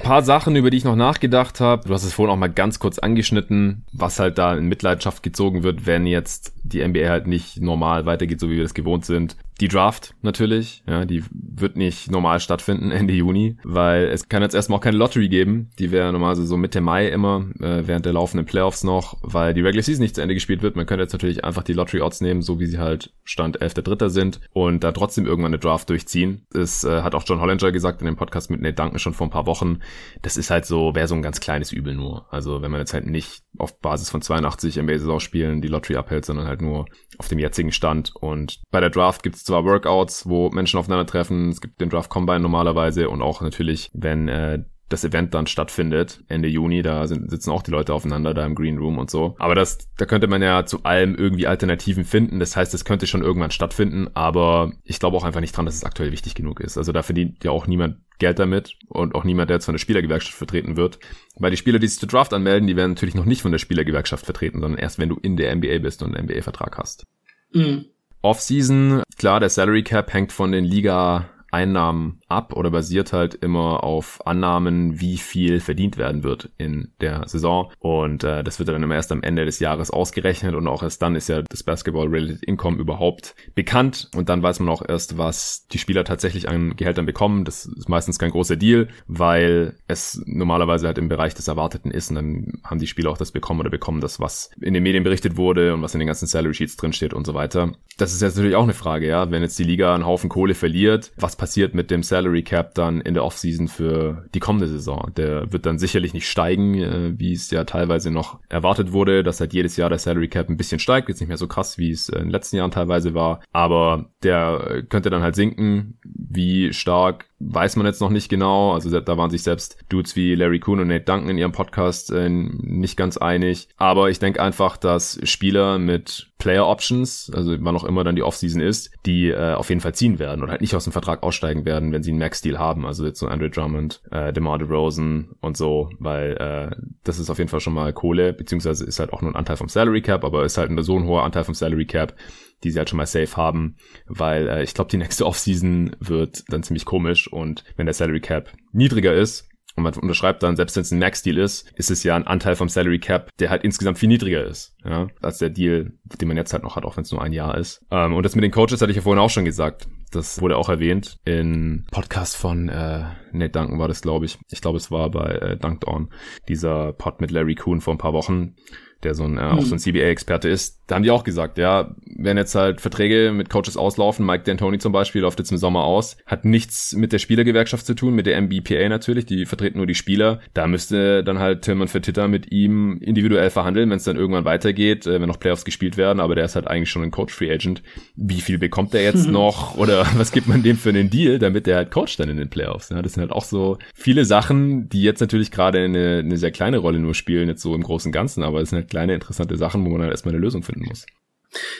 paar 0.02 0.24
Sachen, 0.24 0.56
über 0.56 0.70
die 0.70 0.78
ich 0.78 0.84
noch 0.84 0.95
nachgedacht 0.95 1.60
habe. 1.60 1.88
Du 1.88 1.93
hast 1.93 2.04
es 2.04 2.14
vorhin 2.14 2.34
auch 2.34 2.38
mal 2.38 2.47
ganz 2.47 2.80
kurz 2.80 2.99
angeschnitten, 2.99 3.86
was 3.93 4.20
halt 4.20 4.38
da 4.38 4.55
in 4.55 4.66
Mitleidenschaft 4.67 5.24
gezogen 5.24 5.63
wird, 5.63 5.86
wenn 5.86 6.05
jetzt 6.05 6.54
die 6.63 6.86
NBA 6.86 7.09
halt 7.09 7.28
nicht 7.28 7.62
normal 7.62 8.05
weitergeht, 8.05 8.39
so 8.39 8.50
wie 8.50 8.55
wir 8.58 8.63
das 8.63 8.74
gewohnt 8.74 9.05
sind. 9.05 9.36
Die 9.62 9.67
Draft 9.67 10.16
natürlich, 10.24 10.83
ja, 10.88 11.05
die 11.05 11.24
wird 11.32 11.78
nicht 11.78 12.09
normal 12.09 12.39
stattfinden 12.39 12.92
Ende 12.92 13.13
Juni, 13.13 13.58
weil 13.63 14.05
es 14.05 14.28
kann 14.28 14.42
jetzt 14.42 14.55
erstmal 14.55 14.79
auch 14.79 14.83
keine 14.83 14.97
Lottery 14.97 15.29
geben. 15.29 15.70
Die 15.78 15.92
wäre 15.92 16.12
normalerweise 16.12 16.47
so 16.47 16.58
Mitte 16.58 16.82
Mai 16.82 17.08
immer, 17.08 17.46
äh, 17.59 17.83
während 17.86 18.05
der 18.05 18.13
laufenden 18.13 18.46
Playoffs 18.46 18.83
noch, 18.83 19.17
weil 19.21 19.54
die 19.54 19.62
Regular 19.62 19.83
Season 19.83 20.01
nicht 20.01 20.16
zu 20.16 20.21
Ende 20.21 20.33
gespielt 20.33 20.63
wird. 20.63 20.75
Man 20.75 20.88
könnte 20.88 21.04
jetzt 21.04 21.13
natürlich 21.13 21.46
einfach 21.46 21.63
die 21.63 21.74
Lottery 21.74 22.01
Odds 22.01 22.21
nehmen, 22.21 22.42
so 22.42 22.59
wie 22.59 22.66
sie 22.66 22.79
halt 22.79 23.13
Stand 23.24 23.62
11.3. 23.62 24.09
sind 24.09 24.42
und 24.51 24.83
da 24.83 24.92
trotzdem 24.92 25.28
irgendwann 25.28 25.54
eine 25.54 25.59
Draft 25.59 25.89
durchziehen. 25.89 26.46
Das 26.51 26.83
äh, 26.83 27.04
hat 27.04 27.13
auch 27.13 27.24
John 27.25 27.39
Hollinger 27.39 27.71
gesagt 27.71 28.01
in 28.01 28.08
dem 28.08 28.16
Podcast 28.16 28.50
mit 28.50 28.62
Nate 28.62 28.74
Duncan 28.74 29.00
schon 29.00 29.13
vor 29.13 29.28
ein 29.28 29.32
paar 29.32 29.46
Wochen. 29.46 29.79
Das 30.24 30.38
ist 30.38 30.50
halt 30.50 30.66
so, 30.66 30.96
wäre 30.96 31.08
so 31.08 31.13
ein 31.16 31.21
ganz 31.21 31.39
kleines 31.39 31.71
Übel 31.71 31.93
nur. 31.93 32.25
Also 32.32 32.63
wenn 32.63 32.71
man 32.71 32.79
jetzt 32.79 32.93
halt 32.93 33.05
nicht 33.05 33.43
auf 33.59 33.79
Basis 33.79 34.09
von 34.09 34.21
82 34.24 34.78
NBA-Saison 34.78 35.20
spielen 35.20 35.62
die 35.62 35.67
Lottery 35.67 35.97
abhält, 35.97 36.25
sondern 36.25 36.47
halt 36.47 36.62
nur 36.62 36.86
auf 37.17 37.28
dem 37.28 37.38
jetzigen 37.38 37.71
Stand. 37.71 38.16
Und 38.16 38.62
bei 38.71 38.79
der 38.79 38.89
Draft 38.89 39.21
gibt 39.21 39.36
es 39.36 39.43
zwar 39.52 39.66
Workouts, 39.66 40.30
wo 40.30 40.50
Menschen 40.50 40.80
aufeinandertreffen, 40.80 41.50
es 41.50 41.60
gibt 41.60 41.82
den 41.82 41.90
Draft 41.90 42.10
Combine 42.10 42.40
normalerweise 42.40 43.10
und 43.10 43.22
auch 43.22 43.42
natürlich, 43.42 43.90
wenn 43.94 44.30
äh, 44.30 44.64
das 44.88 45.04
Event 45.04 45.34
dann 45.34 45.48
stattfindet, 45.48 46.24
Ende 46.28 46.48
Juni, 46.48 46.82
da 46.82 47.08
sind, 47.08 47.30
sitzen 47.30 47.52
auch 47.52 47.64
die 47.64 47.72
Leute 47.72 47.94
aufeinander 47.94 48.34
da 48.34 48.46
im 48.46 48.56
Green 48.56 48.78
Room 48.78 48.98
und 48.98 49.10
so. 49.10 49.36
Aber 49.40 49.56
das, 49.56 49.90
da 49.98 50.06
könnte 50.06 50.28
man 50.28 50.42
ja 50.42 50.66
zu 50.66 50.84
allem 50.84 51.16
irgendwie 51.16 51.48
Alternativen 51.48 52.04
finden. 52.06 52.40
Das 52.40 52.56
heißt, 52.56 52.74
es 52.74 52.86
könnte 52.86 53.08
schon 53.08 53.24
irgendwann 53.24 53.52
stattfinden, 53.52 54.10
aber 54.14 54.72
ich 54.84 55.00
glaube 55.00 55.18
auch 55.18 55.24
einfach 55.24 55.42
nicht 55.42 55.56
dran, 55.56 55.66
dass 55.66 55.76
es 55.76 55.84
aktuell 55.84 56.12
wichtig 56.12 56.36
genug 56.36 56.60
ist. 56.60 56.78
Also 56.78 56.92
da 56.92 57.04
verdient 57.04 57.44
ja 57.44 57.52
auch 57.52 57.68
niemand 57.68 57.98
Geld 58.20 58.40
damit 58.40 58.78
und 58.88 59.16
auch 59.16 59.24
niemand, 59.24 59.50
der 59.50 59.58
jetzt 59.58 59.66
von 59.66 59.74
der 59.74 59.80
Spielergewerkschaft 59.80 60.38
vertreten 60.38 60.78
wird. 60.78 61.00
Weil 61.36 61.52
die 61.52 61.58
Spieler, 61.58 61.80
die 61.80 61.88
sich 61.88 62.00
zu 62.00 62.08
Draft 62.08 62.34
anmelden, 62.34 62.68
die 62.68 62.76
werden 62.76 62.92
natürlich 62.92 63.16
noch 63.16 63.26
nicht 63.26 63.42
von 63.42 63.52
der 63.52 63.60
Spielergewerkschaft 63.60 64.26
vertreten, 64.26 64.62
sondern 64.62 64.80
erst, 64.80 65.00
wenn 65.00 65.10
du 65.10 65.18
in 65.22 65.38
der 65.38 65.54
NBA 65.56 65.80
bist 65.80 66.04
und 66.04 66.16
einen 66.16 66.28
NBA-Vertrag 66.28 66.78
hast. 66.78 67.06
Mhm. 67.54 67.86
Offseason, 68.22 69.04
klar, 69.18 69.39
der 69.39 69.50
Salary 69.50 69.84
Cap 69.84 70.14
hängt 70.14 70.32
von 70.32 70.52
den 70.52 70.64
Liga 70.64 71.30
Einnahmen 71.52 72.21
ab 72.32 72.53
oder 72.53 72.71
basiert 72.71 73.13
halt 73.13 73.36
immer 73.36 73.83
auf 73.83 74.25
Annahmen, 74.25 74.99
wie 74.99 75.17
viel 75.17 75.59
verdient 75.59 75.97
werden 75.97 76.24
wird 76.24 76.49
in 76.58 76.91
der 77.01 77.28
Saison. 77.28 77.71
Und 77.79 78.24
äh, 78.24 78.43
das 78.43 78.59
wird 78.59 78.70
dann 78.70 78.82
immer 78.82 78.95
erst 78.95 79.12
am 79.12 79.24
Ende 79.24 79.45
des 79.45 79.59
Jahres 79.59 79.91
ausgerechnet 79.91 80.55
und 80.55 80.67
auch 80.67 80.83
erst 80.83 81.01
dann 81.01 81.16
ist 81.16 81.29
ja 81.29 81.41
das 81.41 81.63
Basketball-Related 81.63 82.43
Income 82.43 82.78
überhaupt 82.78 83.36
bekannt. 83.55 84.09
Und 84.16 84.29
dann 84.29 84.41
weiß 84.41 84.59
man 84.59 84.70
auch 84.70 84.82
erst, 84.87 85.17
was 85.17 85.67
die 85.71 85.78
Spieler 85.78 86.03
tatsächlich 86.03 86.47
an 86.49 86.75
Gehältern 86.75 87.05
bekommen. 87.05 87.45
Das 87.45 87.66
ist 87.66 87.89
meistens 87.89 88.20
kein 88.20 88.32
großer 88.32 88.55
Deal, 88.55 88.87
weil 89.08 89.75
es 89.87 90.21
normalerweise 90.25 90.87
halt 90.87 90.97
im 90.97 91.09
Bereich 91.09 91.33
des 91.33 91.47
Erwarteten 91.47 91.91
ist. 91.91 92.09
Und 92.09 92.16
dann 92.16 92.62
haben 92.63 92.79
die 92.79 92.87
Spieler 92.87 93.12
auch 93.12 93.17
das 93.17 93.32
bekommen 93.32 93.59
oder 93.59 93.70
bekommen 93.70 94.01
das, 94.01 94.20
was 94.20 94.51
in 94.62 94.74
den 94.74 94.83
Medien 94.83 95.03
berichtet 95.03 95.37
wurde 95.37 95.74
und 95.74 95.82
was 95.82 95.93
in 95.93 95.99
den 95.99 96.08
ganzen 96.08 96.28
Salary 96.28 96.53
Sheets 96.53 96.78
drinsteht 96.78 97.13
und 97.13 97.25
so 97.25 97.33
weiter. 97.33 97.74
Das 97.97 98.13
ist 98.13 98.21
jetzt 98.21 98.36
natürlich 98.36 98.55
auch 98.55 98.63
eine 98.63 98.74
Frage, 98.74 99.08
ja. 99.08 99.29
Wenn 99.32 99.41
jetzt 99.41 99.59
die 99.59 99.63
Liga 99.63 99.93
einen 99.93 100.05
Haufen 100.05 100.29
Kohle 100.29 100.55
verliert, 100.55 101.12
was 101.17 101.36
passiert 101.36 101.75
mit 101.75 101.91
dem 101.91 102.03
Salary 102.03 102.21
Cap 102.43 102.76
dann 102.76 103.02
in 103.02 103.14
der 103.14 103.24
Offseason 103.24 103.68
für 103.68 104.26
die 104.34 104.39
kommende 104.39 104.68
Saison. 104.68 105.12
Der 105.18 105.52
wird 105.52 105.66
dann 105.66 105.80
sicherlich 105.80 106.14
nicht 106.14 106.30
steigen, 106.30 106.76
äh, 106.76 107.14
wie 107.18 107.34
es 107.34 107.52
ja 107.52 107.64
teilweise 107.64 108.12
noch 108.12 108.39
erwartet 108.50 108.92
wurde, 108.92 109.24
dass 109.24 109.39
halt 109.39 109.54
jedes 109.54 109.78
Jahr 109.78 109.89
der 109.89 110.00
Salary 110.00 110.28
Cap 110.28 110.50
ein 110.50 110.58
bisschen 110.58 110.80
steigt. 110.80 111.10
Jetzt 111.10 111.20
nicht 111.20 111.30
mehr 111.30 111.38
so 111.38 111.48
krass, 111.48 111.78
wie 111.78 111.92
es 111.92 112.10
in 112.10 112.20
den 112.20 112.30
letzten 112.30 112.58
Jahren 112.58 112.72
teilweise 112.72 113.14
war. 113.14 113.42
Aber 113.52 114.06
der 114.24 114.84
könnte 114.89 115.10
dann 115.10 115.24
halt 115.24 115.36
sinken. 115.36 115.98
Wie 116.04 116.74
stark 116.74 117.26
weiß 117.50 117.76
man 117.76 117.86
jetzt 117.86 118.01
noch 118.01 118.09
nicht 118.09 118.30
genau. 118.30 118.74
Also 118.74 119.00
da 119.00 119.18
waren 119.18 119.30
sich 119.30 119.43
selbst 119.43 119.78
Dudes 119.89 120.16
wie 120.16 120.36
Larry 120.36 120.59
Kuhn 120.59 120.80
und 120.80 120.88
Nate 120.88 121.05
Duncan 121.05 121.30
in 121.30 121.38
ihrem 121.38 121.51
Podcast 121.51 122.12
äh, 122.12 122.30
nicht 122.30 122.97
ganz 122.97 123.18
einig. 123.18 123.68
Aber 123.78 124.09
ich 124.09 124.20
denke 124.20 124.42
einfach, 124.42 124.78
dass 124.78 125.20
Spieler 125.24 125.80
mit 125.80 126.32
Player 126.38 126.68
Options, 126.68 127.32
also 127.36 127.55
wann 127.59 127.76
auch 127.76 127.84
immer 127.84 128.04
dann 128.04 128.16
die 128.16 128.24
Offseason 128.24 128.62
ist, 128.62 128.92
die 129.05 129.30
äh, 129.30 129.54
auf 129.54 129.70
jeden 129.70 129.82
Fall 129.82 129.93
ziehen 129.93 130.18
werden 130.18 130.42
oder 130.42 130.51
halt 130.51 130.62
nicht 130.62 130.76
aus 130.76 130.86
dem 130.86 130.93
Vertrag 130.93 131.22
aussteigen 131.22 131.66
werden, 131.66 131.92
wenn 131.92 132.01
sie 132.01 132.09
einen 132.09 132.20
Max-Deal 132.20 132.58
haben. 132.58 132.86
Also 132.86 133.05
jetzt 133.05 133.20
so 133.20 133.28
Andre 133.28 133.50
Drummond, 133.50 134.01
äh, 134.12 134.34
DeMar 134.34 134.58
DeRozan 134.58 135.36
und 135.39 135.55
so, 135.55 135.89
weil 136.00 136.32
äh, 136.38 136.76
das 137.04 137.20
ist 137.20 137.30
auf 137.30 137.38
jeden 137.38 137.50
Fall 137.50 137.59
schon 137.59 137.74
mal 137.74 137.93
Kohle, 137.93 138.34
beziehungsweise 138.34 138.86
ist 138.86 139.00
halt 139.00 139.13
auch 139.13 139.22
nur 139.22 139.32
ein 139.32 139.36
Anteil 139.36 139.58
vom 139.58 139.70
Salary 139.70 140.01
Cap, 140.01 140.24
aber 140.24 140.43
ist 140.43 140.58
halt 140.58 140.72
so 140.84 140.97
ein 140.97 141.05
hoher 141.05 141.24
Anteil 141.24 141.43
vom 141.43 141.54
Salary 141.54 141.86
Cap, 141.86 142.16
die 142.63 142.71
sie 142.71 142.78
halt 142.78 142.89
schon 142.89 142.97
mal 142.97 143.05
safe 143.05 143.36
haben, 143.38 143.75
weil 144.08 144.47
äh, 144.47 144.63
ich 144.63 144.74
glaube, 144.74 144.89
die 144.89 144.97
nächste 144.97 145.25
Offseason 145.28 145.96
wird 146.00 146.43
dann 146.50 146.63
ziemlich 146.63 146.86
komisch 146.86 147.32
und 147.32 147.63
wenn 147.75 147.86
der 147.86 147.93
Salary 147.93 148.21
Cap 148.21 148.51
niedriger 148.71 149.13
ist, 149.13 149.47
und 149.75 149.83
man 149.83 149.93
unterschreibt 149.93 150.43
dann, 150.43 150.55
selbst 150.55 150.75
wenn 150.75 150.82
es 150.82 150.92
ein 150.92 151.00
Max-Deal 151.00 151.38
ist, 151.38 151.71
ist 151.75 151.92
es 151.92 152.04
ja 152.04 152.16
ein 152.16 152.28
Anteil 152.28 152.55
vom 152.55 152.70
Salary 152.70 153.00
Cap, 153.00 153.29
der 153.39 153.50
halt 153.50 153.63
insgesamt 153.63 153.97
viel 153.97 154.09
niedriger 154.09 154.43
ist, 154.43 154.75
ja, 154.83 155.08
als 155.21 155.38
der 155.38 155.50
Deal, 155.50 155.93
den 156.20 156.28
man 156.28 156.38
jetzt 156.38 156.54
halt 156.54 156.63
noch 156.63 156.75
hat, 156.75 156.86
auch 156.86 156.97
wenn 156.97 157.04
es 157.04 157.12
nur 157.12 157.21
ein 157.21 157.33
Jahr 157.33 157.58
ist. 157.58 157.86
Ähm, 157.89 158.13
und 158.13 158.24
das 158.24 158.36
mit 158.36 158.43
den 158.43 158.51
Coaches 158.51 158.82
hatte 158.82 158.92
ich 158.92 158.97
ja 158.97 159.01
vorhin 159.01 159.21
auch 159.21 159.29
schon 159.29 159.46
gesagt. 159.46 159.88
Das 160.12 160.42
wurde 160.42 160.58
auch 160.58 160.67
erwähnt 160.67 161.20
in 161.24 161.86
Podcast 161.89 162.36
von 162.36 162.67
äh, 162.67 163.05
Nate 163.32 163.51
Duncan 163.51 163.79
war 163.79 163.88
das, 163.88 164.01
glaube 164.01 164.25
ich. 164.25 164.38
Ich 164.50 164.62
glaube, 164.62 164.78
es 164.78 164.92
war 164.92 165.09
bei 165.09 165.36
äh, 165.36 165.58
Dunked 165.58 165.88
On, 165.88 166.09
dieser 166.50 166.92
Pod 166.92 167.21
mit 167.21 167.32
Larry 167.32 167.55
Kuhn 167.55 167.79
vor 167.79 167.93
ein 167.93 167.97
paar 167.97 168.13
Wochen, 168.13 168.55
der 169.04 169.16
so 169.16 169.24
ein, 169.24 169.38
äh, 169.38 169.42
auch 169.42 169.62
so 169.64 169.76
ein 169.76 169.78
mhm. 169.78 169.96
CBA-Experte 169.96 170.50
ist, 170.50 170.82
da 170.92 170.96
haben 170.96 171.04
die 171.04 171.12
auch 171.12 171.24
gesagt, 171.24 171.58
ja, 171.58 171.96
wenn 172.18 172.36
jetzt 172.36 172.54
halt 172.54 172.82
Verträge 172.82 173.32
mit 173.34 173.50
Coaches 173.50 173.78
auslaufen, 173.78 174.26
Mike 174.26 174.44
D'Antoni 174.44 174.80
zum 174.80 174.92
Beispiel 174.92 175.22
läuft 175.22 175.40
jetzt 175.40 175.52
im 175.52 175.58
Sommer 175.58 175.86
aus, 175.86 176.18
hat 176.26 176.44
nichts 176.44 176.94
mit 176.94 177.14
der 177.14 177.20
Spielergewerkschaft 177.20 177.86
zu 177.86 177.94
tun, 177.94 178.14
mit 178.14 178.26
der 178.26 178.40
MBPA 178.42 178.90
natürlich, 178.90 179.26
die 179.26 179.46
vertreten 179.46 179.78
nur 179.78 179.88
die 179.88 179.96
Spieler. 179.96 180.42
Da 180.54 180.68
müsste 180.68 181.24
dann 181.24 181.40
halt 181.40 181.62
Tillman 181.62 181.88
Fertitta 181.88 182.28
mit 182.28 182.52
ihm 182.52 182.98
individuell 183.00 183.50
verhandeln, 183.50 183.90
wenn 183.90 183.98
es 183.98 184.04
dann 184.04 184.18
irgendwann 184.18 184.44
weitergeht, 184.44 185.08
äh, 185.08 185.22
wenn 185.22 185.30
noch 185.30 185.40
Playoffs 185.40 185.64
gespielt 185.64 185.96
werden, 185.96 186.20
aber 186.20 186.36
der 186.36 186.44
ist 186.44 186.56
halt 186.56 186.68
eigentlich 186.68 186.90
schon 186.90 187.04
ein 187.04 187.12
Coach-Free 187.12 187.54
Agent. 187.54 187.84
Wie 188.18 188.42
viel 188.42 188.58
bekommt 188.58 188.94
er 188.94 189.02
jetzt 189.02 189.28
noch 189.30 189.78
oder 189.78 190.06
was 190.18 190.34
gibt 190.34 190.48
man 190.48 190.62
dem 190.62 190.76
für 190.76 190.90
einen 190.90 191.10
Deal, 191.10 191.40
damit 191.40 191.68
der 191.68 191.78
halt 191.78 191.92
Coach 191.92 192.18
dann 192.18 192.30
in 192.30 192.36
den 192.36 192.50
Playoffs? 192.50 192.90
Ja, 192.90 193.02
das 193.02 193.14
sind 193.14 193.22
halt 193.22 193.32
auch 193.32 193.46
so 193.46 193.78
viele 193.94 194.26
Sachen, 194.26 194.90
die 194.90 195.04
jetzt 195.04 195.22
natürlich 195.22 195.52
gerade 195.52 195.80
eine, 195.80 196.18
eine 196.18 196.36
sehr 196.36 196.52
kleine 196.52 196.80
Rolle 196.80 197.00
nur 197.00 197.16
spielen, 197.16 197.48
jetzt 197.48 197.62
so 197.62 197.74
im 197.74 197.84
Großen 197.84 198.12
Ganzen, 198.12 198.44
aber 198.44 198.60
es 198.60 198.72
sind 198.72 198.80
halt 198.80 198.91
kleine 198.92 199.16
interessante 199.16 199.58
Sachen, 199.58 199.86
wo 199.86 199.89
man 199.89 200.01
halt 200.01 200.12
erstmal 200.12 200.36
eine 200.36 200.43
Lösung 200.43 200.62
finden 200.62 200.86
muss. 200.88 201.05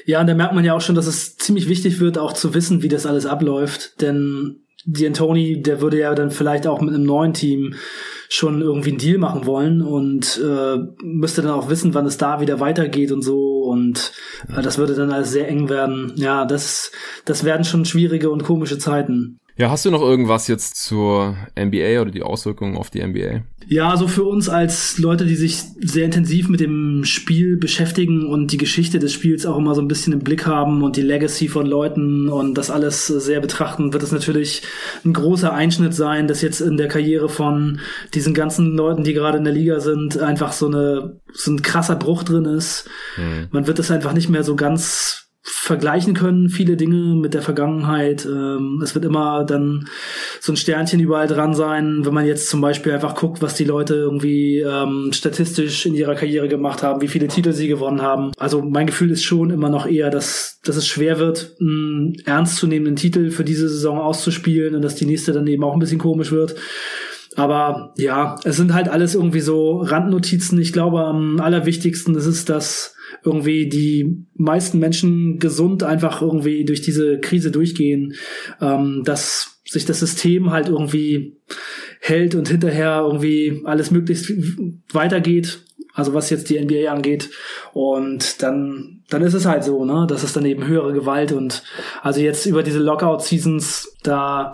Ja, 0.06 0.20
und 0.20 0.28
da 0.28 0.34
merkt 0.34 0.54
man 0.54 0.66
ja 0.66 0.74
auch 0.74 0.82
schon, 0.82 0.96
dass 0.96 1.08
es 1.08 1.38
ziemlich 1.38 1.70
wichtig 1.70 2.00
wird, 2.00 2.18
auch 2.18 2.34
zu 2.34 2.54
wissen, 2.54 2.82
wie 2.82 2.90
das 2.90 3.06
alles 3.06 3.26
abläuft. 3.26 4.02
Denn 4.02 4.66
D'Antoni, 4.88 5.62
der 5.62 5.82
würde 5.82 6.00
ja 6.00 6.16
dann 6.16 6.32
vielleicht 6.32 6.66
auch 6.68 6.82
mit 6.82 6.94
einem 6.94 7.04
neuen 7.04 7.34
Team 7.34 7.76
schon 8.30 8.62
irgendwie 8.62 8.90
einen 8.90 8.98
Deal 8.98 9.18
machen 9.18 9.46
wollen 9.46 9.82
und 9.82 10.42
äh, 10.44 10.78
müsste 11.04 11.42
dann 11.42 11.52
auch 11.52 11.70
wissen, 11.70 11.94
wann 11.94 12.06
es 12.06 12.18
da 12.18 12.42
wieder 12.42 12.60
weitergeht 12.60 13.12
und 13.12 13.22
so. 13.22 13.64
Und 13.64 14.14
äh, 14.50 14.62
das 14.62 14.78
würde 14.78 14.96
dann 14.96 15.12
alles 15.12 15.32
sehr 15.32 15.48
eng 15.48 15.70
werden. 15.70 16.14
Ja, 16.16 16.46
das, 16.46 16.92
das 17.26 17.44
werden 17.44 17.64
schon 17.64 17.86
schwierige 17.86 18.32
und 18.32 18.44
komische 18.44 18.78
Zeiten. 18.78 19.38
Ja, 19.58 19.70
hast 19.70 19.86
du 19.86 19.92
noch 19.92 20.02
irgendwas 20.02 20.48
jetzt 20.48 20.84
zur 20.84 21.36
NBA 21.60 22.02
oder 22.02 22.12
die 22.12 22.24
Auswirkungen 22.24 22.78
auf 22.78 22.90
die 22.90 23.06
NBA? 23.06 23.44
Ja, 23.68 23.86
so 23.86 23.92
also 23.92 24.08
für 24.08 24.24
uns 24.24 24.50
als 24.50 24.98
Leute, 24.98 25.26
die 25.26 25.36
sich 25.36 25.58
sehr 25.80 26.06
intensiv 26.06 26.50
mit 26.50 26.60
dem 26.60 27.04
Spiel 27.04 27.58
beschäftigen 27.58 28.26
und 28.26 28.52
die 28.52 28.58
Geschichte 28.58 29.00
des 29.00 29.14
Spiels 29.14 29.46
auch 29.46 29.58
immer 29.58 29.76
so 29.76 29.82
ein 29.82 29.88
bisschen 29.88 30.14
im 30.14 30.20
Blick 30.20 30.46
haben 30.46 30.84
und 30.84 30.98
die 30.98 31.02
Legacy 31.02 31.48
von 31.48 31.66
Leuten 31.66 32.28
und 32.30 32.56
das 32.56 32.72
alles 32.72 33.08
sehr 33.08 33.40
betrachten, 33.40 33.94
wird 33.94 34.04
es 34.04 34.12
natürlich 34.12 34.64
ein 35.06 35.14
großer 35.14 35.54
Einschnitt 35.54 35.94
sein, 35.94 36.28
dass 36.28 36.42
jetzt 36.42 36.62
in 36.62 36.78
der 36.78 36.88
Karriere 36.88 37.30
von 37.30 37.80
diesen 38.14 38.34
ganzen 38.34 38.76
Leuten, 38.76 39.04
die 39.04 39.14
gerade 39.14 39.38
in 39.38 39.44
der 39.44 39.54
Liga 39.54 39.80
sind, 39.80 40.18
einfach 40.18 40.54
so 40.54 40.68
eine 40.68 41.20
so 41.34 41.52
ein 41.52 41.62
krasser 41.62 41.96
Bruch 41.96 42.24
drin 42.24 42.46
ist. 42.46 42.90
Mhm. 43.18 43.48
Man 43.52 43.68
wird 43.68 43.80
es 43.80 43.92
einfach 43.92 44.14
nicht 44.14 44.30
mehr 44.30 44.44
so 44.44 44.56
ganz 44.56 45.31
vergleichen 45.44 46.14
können, 46.14 46.50
viele 46.50 46.78
Dinge 46.78 47.16
mit 47.16 47.34
der 47.34 47.42
Vergangenheit. 47.42 48.26
Ähm, 48.26 48.80
es 48.84 48.94
wird 48.94 49.06
immer 49.06 49.44
dann 49.44 49.88
so 50.40 50.54
ein 50.54 50.56
Sternchen 50.56 51.00
überall 51.00 51.28
dran 51.28 51.56
sein, 51.56 52.06
wenn 52.06 52.14
man 52.14 52.28
jetzt 52.28 52.50
zum 52.50 52.62
Beispiel 52.62 52.92
einfach 52.92 53.16
guckt, 53.16 53.42
was 53.42 53.56
die 53.56 53.64
Leute 53.64 53.96
irgendwie 53.96 54.60
ähm, 54.60 55.12
statistisch 55.14 55.86
in 55.88 55.96
ihrer 55.96 56.14
Karriere 56.14 56.48
gemacht 56.48 56.84
haben, 56.84 57.02
wie 57.02 57.08
viele 57.08 57.28
Titel 57.28 57.54
sie 57.54 57.68
gewonnen 57.68 58.04
haben. 58.04 58.32
Also 58.38 58.62
mein 58.62 58.86
Gefühl 58.86 59.10
ist 59.10 59.24
schon 59.24 59.50
immer 59.50 59.70
noch 59.70 59.88
eher, 59.88 60.12
dass, 60.12 60.60
dass 60.64 60.76
es 60.76 60.88
schwer 60.88 61.18
wird, 61.18 61.56
einen 61.60 62.18
ernstzunehmenden 62.26 62.96
Titel 62.96 63.32
für 63.32 63.44
diese 63.44 63.68
Saison 63.68 63.98
auszuspielen 63.98 64.76
und 64.76 64.84
dass 64.84 64.96
die 64.96 65.08
nächste 65.08 65.34
dann 65.34 65.48
eben 65.48 65.64
auch 65.64 65.74
ein 65.74 65.80
bisschen 65.80 66.00
komisch 66.00 66.32
wird. 66.32 66.56
Aber 67.36 67.94
ja, 67.98 68.36
es 68.44 68.58
sind 68.58 68.74
halt 68.74 68.90
alles 68.90 69.16
irgendwie 69.16 69.40
so 69.40 69.78
Randnotizen. 69.80 70.60
Ich 70.60 70.74
glaube, 70.74 71.02
am 71.06 71.40
allerwichtigsten 71.40 72.14
ist 72.16 72.26
es, 72.26 72.46
dass 72.46 72.96
irgendwie 73.24 73.68
die 73.68 74.26
meisten 74.36 74.80
Menschen 74.80 75.40
gesund 75.40 75.84
einfach 75.84 76.22
irgendwie 76.22 76.66
durch 76.66 76.82
diese 76.82 77.20
Krise 77.20 77.52
durchgehen, 77.52 78.14
ähm, 78.60 79.04
dass 79.06 79.62
sich 79.66 79.86
das 79.86 80.00
System 80.00 80.52
halt 80.52 80.68
irgendwie 80.68 81.38
hält 82.00 82.36
und 82.36 82.50
hinterher 82.50 83.02
irgendwie 83.06 83.62
alles 83.64 83.92
möglichst 83.92 84.32
weitergeht, 84.92 85.64
also 85.94 86.14
was 86.14 86.30
jetzt 86.30 86.50
die 86.50 86.60
NBA 86.60 86.92
angeht. 86.92 87.30
Und 87.74 88.42
dann 88.42 89.01
dann 89.12 89.22
ist 89.22 89.34
es 89.34 89.46
halt 89.46 89.64
so, 89.64 89.84
ne? 89.84 90.08
Das 90.08 90.24
ist 90.24 90.36
dann 90.36 90.46
eben 90.46 90.66
höhere 90.66 90.94
Gewalt 90.94 91.34
und 91.34 91.64
also 92.02 92.22
jetzt 92.22 92.46
über 92.46 92.64
diese 92.64 92.80
Lockout-Seasons, 92.80 93.98
da, 94.04 94.54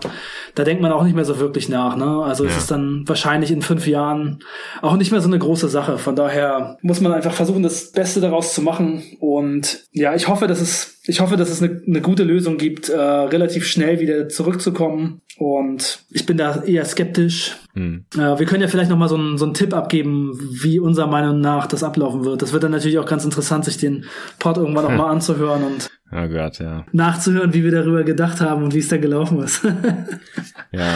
da 0.56 0.64
denkt 0.64 0.82
man 0.82 0.90
auch 0.90 1.04
nicht 1.04 1.14
mehr 1.14 1.24
so 1.24 1.38
wirklich 1.38 1.68
nach, 1.68 1.96
ne? 1.96 2.22
Also 2.24 2.44
ja. 2.44 2.50
es 2.50 2.56
ist 2.58 2.70
dann 2.70 3.04
wahrscheinlich 3.06 3.52
in 3.52 3.62
fünf 3.62 3.86
Jahren 3.86 4.40
auch 4.82 4.96
nicht 4.96 5.12
mehr 5.12 5.20
so 5.20 5.28
eine 5.28 5.38
große 5.38 5.68
Sache. 5.68 5.96
Von 5.96 6.16
daher 6.16 6.76
muss 6.82 7.00
man 7.00 7.12
einfach 7.12 7.32
versuchen, 7.32 7.62
das 7.62 7.92
Beste 7.92 8.20
daraus 8.20 8.52
zu 8.52 8.60
machen. 8.60 9.04
Und 9.20 9.84
ja, 9.92 10.14
ich 10.14 10.26
hoffe, 10.26 10.48
dass 10.48 10.60
es, 10.60 10.97
ich 11.08 11.20
hoffe, 11.20 11.36
dass 11.36 11.48
es 11.48 11.62
eine, 11.62 11.80
eine 11.86 12.02
gute 12.02 12.22
Lösung 12.22 12.58
gibt, 12.58 12.90
äh, 12.90 12.98
relativ 12.98 13.66
schnell 13.66 13.98
wieder 13.98 14.28
zurückzukommen. 14.28 15.22
Und 15.38 16.00
ich 16.10 16.26
bin 16.26 16.36
da 16.36 16.62
eher 16.64 16.84
skeptisch. 16.84 17.56
Hm. 17.72 18.04
Äh, 18.14 18.38
wir 18.38 18.44
können 18.44 18.60
ja 18.60 18.68
vielleicht 18.68 18.90
noch 18.90 18.98
mal 18.98 19.08
so 19.08 19.16
einen, 19.16 19.38
so 19.38 19.46
einen 19.46 19.54
Tipp 19.54 19.72
abgeben, 19.72 20.38
wie 20.62 20.78
unserer 20.78 21.06
Meinung 21.06 21.40
nach 21.40 21.66
das 21.66 21.82
ablaufen 21.82 22.26
wird. 22.26 22.42
Das 22.42 22.52
wird 22.52 22.62
dann 22.62 22.72
natürlich 22.72 22.98
auch 22.98 23.06
ganz 23.06 23.24
interessant, 23.24 23.64
sich 23.64 23.78
den 23.78 24.04
Pod 24.38 24.58
irgendwann 24.58 24.84
auch 24.84 24.90
mal 24.90 25.10
anzuhören 25.10 25.64
und 25.64 25.88
oh 26.12 26.28
Gott, 26.28 26.58
ja. 26.58 26.84
nachzuhören, 26.92 27.54
wie 27.54 27.64
wir 27.64 27.72
darüber 27.72 28.04
gedacht 28.04 28.42
haben 28.42 28.62
und 28.64 28.74
wie 28.74 28.80
es 28.80 28.88
da 28.88 28.98
gelaufen 28.98 29.42
ist. 29.42 29.64
ja. 30.72 30.94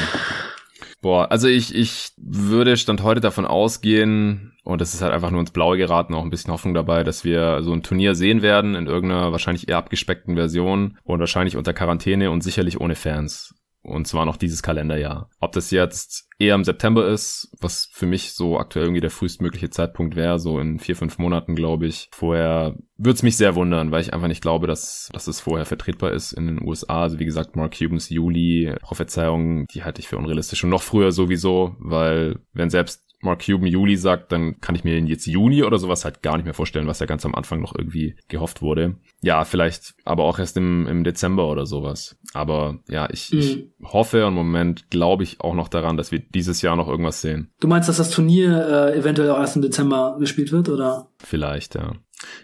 Boah, 1.02 1.32
also 1.32 1.48
ich, 1.48 1.74
ich 1.74 2.12
würde 2.16 2.76
Stand 2.76 3.02
heute 3.02 3.20
davon 3.20 3.44
ausgehen, 3.44 4.52
und 4.62 4.80
das 4.80 4.94
ist 4.94 5.02
halt 5.02 5.12
einfach 5.12 5.32
nur 5.32 5.40
ins 5.40 5.50
Blaue 5.50 5.76
geraten, 5.76 6.14
auch 6.14 6.22
ein 6.22 6.30
bisschen 6.30 6.52
Hoffnung 6.52 6.74
dabei, 6.74 7.02
dass 7.02 7.24
wir 7.24 7.60
so 7.64 7.72
ein 7.72 7.82
Turnier 7.82 8.14
sehen 8.14 8.40
werden 8.40 8.76
in 8.76 8.86
irgendeiner 8.86 9.32
wahrscheinlich 9.32 9.68
eher 9.68 9.78
abgespeckten 9.78 10.36
Version 10.36 10.96
und 11.02 11.18
wahrscheinlich 11.18 11.56
unter 11.56 11.74
Quarantäne 11.74 12.30
und 12.30 12.42
sicherlich 12.42 12.80
ohne 12.80 12.94
Fans. 12.94 13.52
Und 13.82 14.06
zwar 14.06 14.26
noch 14.26 14.36
dieses 14.36 14.62
Kalenderjahr. 14.62 15.28
Ob 15.40 15.52
das 15.52 15.72
jetzt 15.72 16.28
eher 16.38 16.54
im 16.54 16.64
September 16.64 17.08
ist, 17.08 17.48
was 17.60 17.88
für 17.92 18.06
mich 18.06 18.32
so 18.32 18.58
aktuell 18.58 18.86
irgendwie 18.86 19.00
der 19.00 19.10
frühestmögliche 19.10 19.70
Zeitpunkt 19.70 20.14
wäre, 20.14 20.38
so 20.38 20.60
in 20.60 20.78
vier, 20.78 20.94
fünf 20.94 21.18
Monaten, 21.18 21.56
glaube 21.56 21.86
ich. 21.86 22.08
Vorher 22.12 22.76
würde 22.96 23.16
es 23.16 23.22
mich 23.24 23.36
sehr 23.36 23.56
wundern, 23.56 23.90
weil 23.90 24.00
ich 24.00 24.14
einfach 24.14 24.28
nicht 24.28 24.42
glaube, 24.42 24.68
dass, 24.68 25.08
dass 25.12 25.26
es 25.26 25.40
vorher 25.40 25.66
vertretbar 25.66 26.12
ist 26.12 26.32
in 26.32 26.46
den 26.46 26.62
USA. 26.62 27.02
Also 27.02 27.18
wie 27.18 27.24
gesagt, 27.24 27.56
Mark 27.56 27.76
Cubans 27.76 28.08
Juli 28.08 28.72
Prophezeiung, 28.82 29.66
die 29.66 29.82
halte 29.82 30.00
ich 30.00 30.08
für 30.08 30.18
unrealistisch. 30.18 30.62
Und 30.62 30.70
noch 30.70 30.82
früher 30.82 31.10
sowieso, 31.10 31.74
weil 31.78 32.38
wenn 32.52 32.70
selbst 32.70 33.11
Mark 33.22 33.44
Cuban 33.44 33.66
Juli 33.66 33.96
sagt, 33.96 34.32
dann 34.32 34.60
kann 34.60 34.74
ich 34.74 34.84
mir 34.84 34.98
jetzt 34.98 35.26
Juni 35.26 35.62
oder 35.62 35.78
sowas 35.78 36.04
halt 36.04 36.22
gar 36.22 36.36
nicht 36.36 36.44
mehr 36.44 36.54
vorstellen, 36.54 36.86
was 36.86 36.98
ja 36.98 37.06
ganz 37.06 37.24
am 37.24 37.34
Anfang 37.34 37.60
noch 37.60 37.74
irgendwie 37.76 38.16
gehofft 38.28 38.62
wurde. 38.62 38.96
Ja, 39.22 39.44
vielleicht 39.44 39.94
aber 40.04 40.24
auch 40.24 40.38
erst 40.38 40.56
im, 40.56 40.86
im 40.88 41.04
Dezember 41.04 41.48
oder 41.48 41.64
sowas. 41.64 42.16
Aber 42.34 42.80
ja, 42.88 43.08
ich, 43.10 43.32
mhm. 43.32 43.38
ich 43.38 43.64
hoffe 43.84 44.26
und 44.26 44.32
im 44.32 44.46
Moment 44.46 44.90
glaube 44.90 45.22
ich 45.22 45.40
auch 45.40 45.54
noch 45.54 45.68
daran, 45.68 45.96
dass 45.96 46.10
wir 46.10 46.18
dieses 46.18 46.62
Jahr 46.62 46.76
noch 46.76 46.88
irgendwas 46.88 47.20
sehen. 47.20 47.50
Du 47.60 47.68
meinst, 47.68 47.88
dass 47.88 47.96
das 47.96 48.10
Turnier 48.10 48.92
äh, 48.92 48.98
eventuell 48.98 49.30
auch 49.30 49.38
erst 49.38 49.56
im 49.56 49.62
Dezember 49.62 50.16
gespielt 50.18 50.52
wird, 50.52 50.68
oder? 50.68 51.08
Vielleicht, 51.18 51.76
ja. 51.76 51.92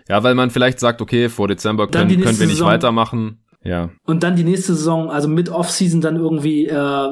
Ja, 0.08 0.22
weil 0.22 0.34
man 0.34 0.50
vielleicht 0.50 0.80
sagt, 0.80 1.00
okay, 1.00 1.28
vor 1.28 1.48
Dezember 1.48 1.88
können, 1.88 2.08
können 2.08 2.38
wir 2.38 2.46
nicht 2.46 2.56
Saison 2.56 2.68
weitermachen. 2.68 3.40
Ja. 3.64 3.90
Und 4.04 4.22
dann 4.22 4.36
die 4.36 4.44
nächste 4.44 4.74
Saison, 4.74 5.10
also 5.10 5.28
mit 5.28 5.50
Off-Season 5.50 6.00
dann 6.00 6.16
irgendwie 6.16 6.66
äh, 6.66 7.08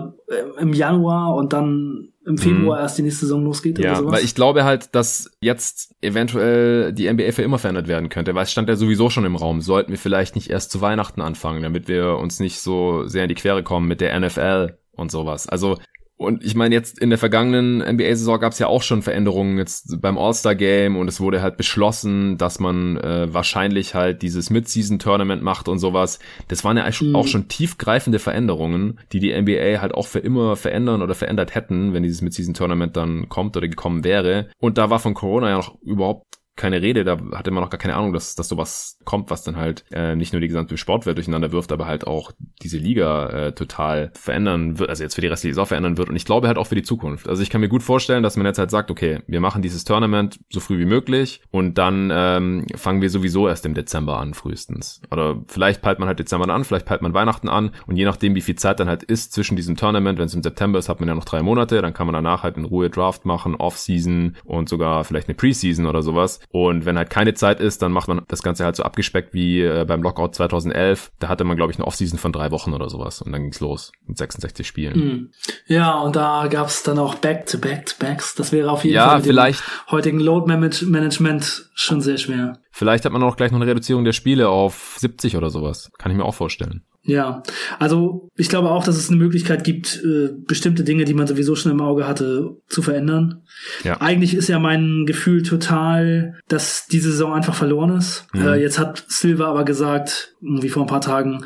im 0.59 0.73
Januar 0.73 1.35
und 1.35 1.53
dann 1.53 2.13
im 2.27 2.39
Februar 2.39 2.79
mhm. 2.79 2.83
erst 2.83 2.99
die 2.99 3.03
nächste 3.03 3.27
Saison 3.27 3.45
losgeht 3.45 3.79
ja, 3.79 3.93
oder 3.93 4.01
sowas. 4.01 4.13
Weil 4.15 4.25
ich 4.25 4.35
glaube 4.35 4.65
halt, 4.65 4.95
dass 4.95 5.31
jetzt 5.41 5.95
eventuell 6.01 6.93
die 6.93 7.11
NBA 7.11 7.31
für 7.33 7.43
immer 7.43 7.59
verändert 7.59 7.87
werden 7.87 8.09
könnte, 8.09 8.35
weil 8.35 8.43
es 8.43 8.53
stand 8.53 8.69
ja 8.69 8.75
sowieso 8.75 9.11
schon 9.11 9.25
im 9.25 9.37
Raum. 9.37 9.61
Sollten 9.61 9.93
wir 9.93 9.99
vielleicht 9.99 10.35
nicht 10.35 10.51
erst 10.51 10.73
zu 10.73 10.81
Weihnachten 10.81 11.21
anfangen, 11.21 11.63
damit 11.63 11.87
wir 11.87 12.19
uns 12.19 12.41
nicht 12.41 12.61
so 12.61 13.07
sehr 13.07 13.23
in 13.23 13.29
die 13.29 13.37
Quere 13.37 13.63
kommen 13.63 13.87
mit 13.87 14.01
der 14.01 14.19
NFL 14.19 14.77
und 14.93 15.13
sowas. 15.13 15.49
Also 15.49 15.79
und 16.19 16.43
ich 16.43 16.55
meine, 16.55 16.75
jetzt 16.75 16.99
in 16.99 17.11
der 17.11 17.19
vergangenen 17.19 17.79
NBA-Saison 17.79 18.41
gab 18.41 18.53
es 18.53 18.59
ja 18.59 18.69
auch 18.69 18.83
schon 18.83 19.03
Veränderungen 19.03 19.59
jetzt 19.59 20.01
beim 20.01 20.17
All-Star-Game 20.17 20.97
und 20.97 21.09
es 21.09 21.21
wurde 21.21 21.43
halt 21.43 21.59
beschlossen, 21.59 22.39
dass 22.39 22.59
man 22.59 22.97
äh, 22.97 23.33
wahrscheinlich 23.33 23.95
halt 23.95 24.23
dieses 24.23 24.49
Mid-Season-Tournament 24.49 25.43
macht 25.43 25.69
und 25.69 25.79
sowas. 25.79 26.19
Das 26.49 26.65
waren 26.65 26.79
ja 26.79 26.89
mhm. 27.03 27.15
auch 27.15 27.27
schon 27.27 27.49
tiefgreifende 27.49 28.19
Veränderungen, 28.19 28.99
die 29.13 29.21
die 29.21 29.39
NBA 29.39 29.83
halt 29.83 29.93
auch 29.93 30.07
für 30.07 30.21
immer 30.21 30.57
verändern 30.57 31.03
oder 31.03 31.15
verändert 31.15 31.55
hätten, 31.55 31.93
wenn 31.93 32.03
dieses 32.03 32.23
Mid-Season-Tournament 32.23 32.97
dann 32.97 33.29
kommt 33.29 33.55
oder 33.57 33.69
gekommen 33.69 34.03
wäre. 34.03 34.49
Und 34.59 34.79
da 34.79 34.89
war 34.89 35.01
von 35.01 35.13
Corona 35.13 35.51
ja 35.51 35.57
noch 35.57 35.79
überhaupt 35.83 36.25
keine 36.57 36.81
Rede, 36.81 37.05
da 37.05 37.19
hatte 37.33 37.51
man 37.51 37.63
noch 37.63 37.71
gar 37.71 37.79
keine 37.79 37.95
Ahnung, 37.95 38.13
dass, 38.13 38.35
dass 38.35 38.49
sowas 38.49 38.99
kommt, 39.05 39.31
was 39.31 39.45
dann 39.45 39.57
halt 39.57 39.85
äh, 39.93 40.17
nicht 40.17 40.33
nur 40.33 40.41
die 40.41 40.49
gesamte 40.49 40.77
Sportwelt 40.79 41.19
durcheinander 41.19 41.53
wirft, 41.53 41.71
aber 41.71 41.87
halt 41.87 42.07
auch 42.07 42.33
diese 42.63 42.79
Liga 42.79 43.29
äh, 43.29 43.53
total 43.53 44.11
verändern 44.15 44.79
wird, 44.79 44.89
also 44.89 45.03
jetzt 45.03 45.15
für 45.15 45.21
die 45.21 45.27
restliche 45.27 45.55
Saison 45.55 45.67
verändern 45.67 45.99
wird 45.99 46.09
und 46.09 46.17
ich 46.17 46.25
glaube 46.25 46.49
halt 46.49 46.57
auch 46.57 46.67
für 46.67 46.75
die 46.75 46.83
Zukunft. 46.83 47.29
Also 47.29 47.43
ich 47.43 47.51
kann 47.51 47.61
mir 47.61 47.69
gut 47.69 47.83
vorstellen, 47.83 48.23
dass 48.23 48.37
man 48.37 48.47
jetzt 48.47 48.59
halt 48.59 48.71
sagt, 48.71 48.91
okay, 48.91 49.21
wir 49.27 49.41
machen 49.41 49.61
dieses 49.61 49.85
Tournament 49.85 50.41
so 50.51 50.61
früh 50.61 50.79
wie 50.79 50.87
möglich 50.87 51.43
und 51.51 51.77
dann 51.77 52.11
ähm, 52.13 52.67
fangen 52.75 53.03
wir 53.03 53.11
sowieso 53.11 53.49
erst 53.49 53.67
im 53.67 53.75
Dezember 53.75 54.19
an, 54.19 54.33
frühestens. 54.33 55.03
Oder 55.11 55.43
vielleicht 55.49 55.83
peilt 55.83 55.99
man 55.99 56.09
halt 56.09 56.19
Dezember 56.19 56.49
an, 56.49 56.65
vielleicht 56.65 56.87
peilt 56.87 57.03
man 57.03 57.13
Weihnachten 57.13 57.51
an 57.51 57.73
und 57.87 57.97
je 57.97 58.07
nachdem, 58.07 58.35
wie 58.35 58.41
viel 58.41 58.57
Zeit 58.57 58.81
dann 58.81 58.89
halt 58.89 59.03
ist 59.03 59.33
zwischen 59.33 59.57
diesem 59.57 59.77
Tournament, 59.77 60.19
wenn 60.19 60.27
es 60.27 60.35
im 60.35 60.43
September 60.43 60.79
ist, 60.79 60.89
hat 60.89 61.01
man 61.01 61.09
ja 61.09 61.15
noch 61.15 61.25
drei 61.27 61.43
Monate, 61.43 61.83
dann 61.83 61.93
kann 61.93 62.07
man 62.07 62.15
danach 62.15 62.43
halt 62.43 62.57
in 62.57 62.65
Ruhe 62.65 62.89
Draft 62.89 63.27
machen, 63.27 63.57
Off-Season 63.57 64.37
und 64.45 64.71
sogar 64.71 65.05
vielleicht 65.05 65.29
eine 65.29 65.35
Preseason 65.35 65.85
oder 65.85 66.03
sowas 66.03 66.41
und 66.49 66.87
wenn 66.87 66.97
halt 66.97 67.11
keine 67.11 67.35
Zeit 67.35 67.61
ist, 67.61 67.83
dann 67.83 67.93
macht 67.93 68.09
man 68.09 68.23
das 68.29 68.43
Ganze 68.43 68.65
halt 68.65 68.77
so 68.77 68.83
abgespeckt 68.83 69.35
wie 69.35 69.63
äh, 69.63 69.85
beim 69.87 70.03
Lockout 70.03 70.35
2011. 70.35 71.13
Da 71.19 71.29
hatte 71.29 71.45
man, 71.45 71.57
glaube 71.57 71.73
ich, 71.73 71.79
eine 71.79 71.87
Offseason 71.87 72.19
von 72.19 72.33
drei 72.33 72.51
Wochen 72.51 72.73
oder 72.73 72.89
sowas. 72.89 73.21
Und 73.21 73.33
dann 73.33 73.43
ging's 73.43 73.61
los 73.61 73.93
mit 74.07 74.17
66 74.17 74.67
Spielen. 74.67 74.99
Mhm. 74.99 75.31
Ja, 75.67 75.99
und 75.99 76.17
da 76.17 76.47
gab's 76.49 76.83
dann 76.83 76.99
auch 76.99 77.17
Back-to-Back-to-Backs. 77.17 78.37
Das 78.37 78.53
wäre 78.53 78.71
auf 78.71 78.85
jeden 78.85 78.95
ja, 78.95 79.09
Fall 79.09 79.17
mit 79.19 79.27
vielleicht, 79.27 79.61
dem 79.61 79.93
heutigen 79.93 80.21
Load-Management 80.21 81.71
schon 81.75 82.01
sehr 82.01 82.17
schwer. 82.17 82.59
Vielleicht 82.71 83.05
hat 83.05 83.13
man 83.13 83.23
auch 83.23 83.37
gleich 83.37 83.51
noch 83.51 83.61
eine 83.61 83.71
Reduzierung 83.71 84.05
der 84.05 84.13
Spiele 84.13 84.49
auf 84.49 84.97
70 84.99 85.37
oder 85.37 85.51
sowas. 85.51 85.91
Kann 85.99 86.13
ich 86.13 86.17
mir 86.19 86.25
auch 86.25 86.35
vorstellen. 86.35 86.85
Ja, 87.07 87.43
also 87.79 88.29
ich 88.37 88.49
glaube 88.49 88.71
auch, 88.71 88.85
dass 88.85 88.97
es 88.97 89.09
eine 89.09 89.19
Möglichkeit 89.19 89.63
gibt, 89.63 90.03
äh, 90.05 90.31
bestimmte 90.47 90.83
Dinge, 90.83 91.05
die 91.05 91.15
man 91.15 91.29
sowieso 91.29 91.55
schon 91.55 91.71
im 91.71 91.81
Auge 91.81 92.07
hatte, 92.07 92.57
zu 92.69 92.83
verändern. 92.83 93.43
Ja. 93.85 94.01
Eigentlich 94.01 94.35
ist 94.35 94.49
ja 94.49 94.59
mein 94.59 95.05
Gefühl 95.07 95.43
total, 95.43 96.35
dass 96.49 96.87
diese 96.87 97.13
Saison 97.13 97.33
einfach 97.33 97.55
verloren 97.55 97.97
ist. 97.97 98.27
Mhm. 98.33 98.47
Äh, 98.47 98.57
jetzt 98.57 98.79
hat 98.81 99.05
Silva 99.07 99.47
aber 99.47 99.65
gesagt, 99.65 100.35
wie 100.41 100.69
vor 100.69 100.83
ein 100.83 100.89
paar 100.89 101.01
Tagen, 101.01 101.45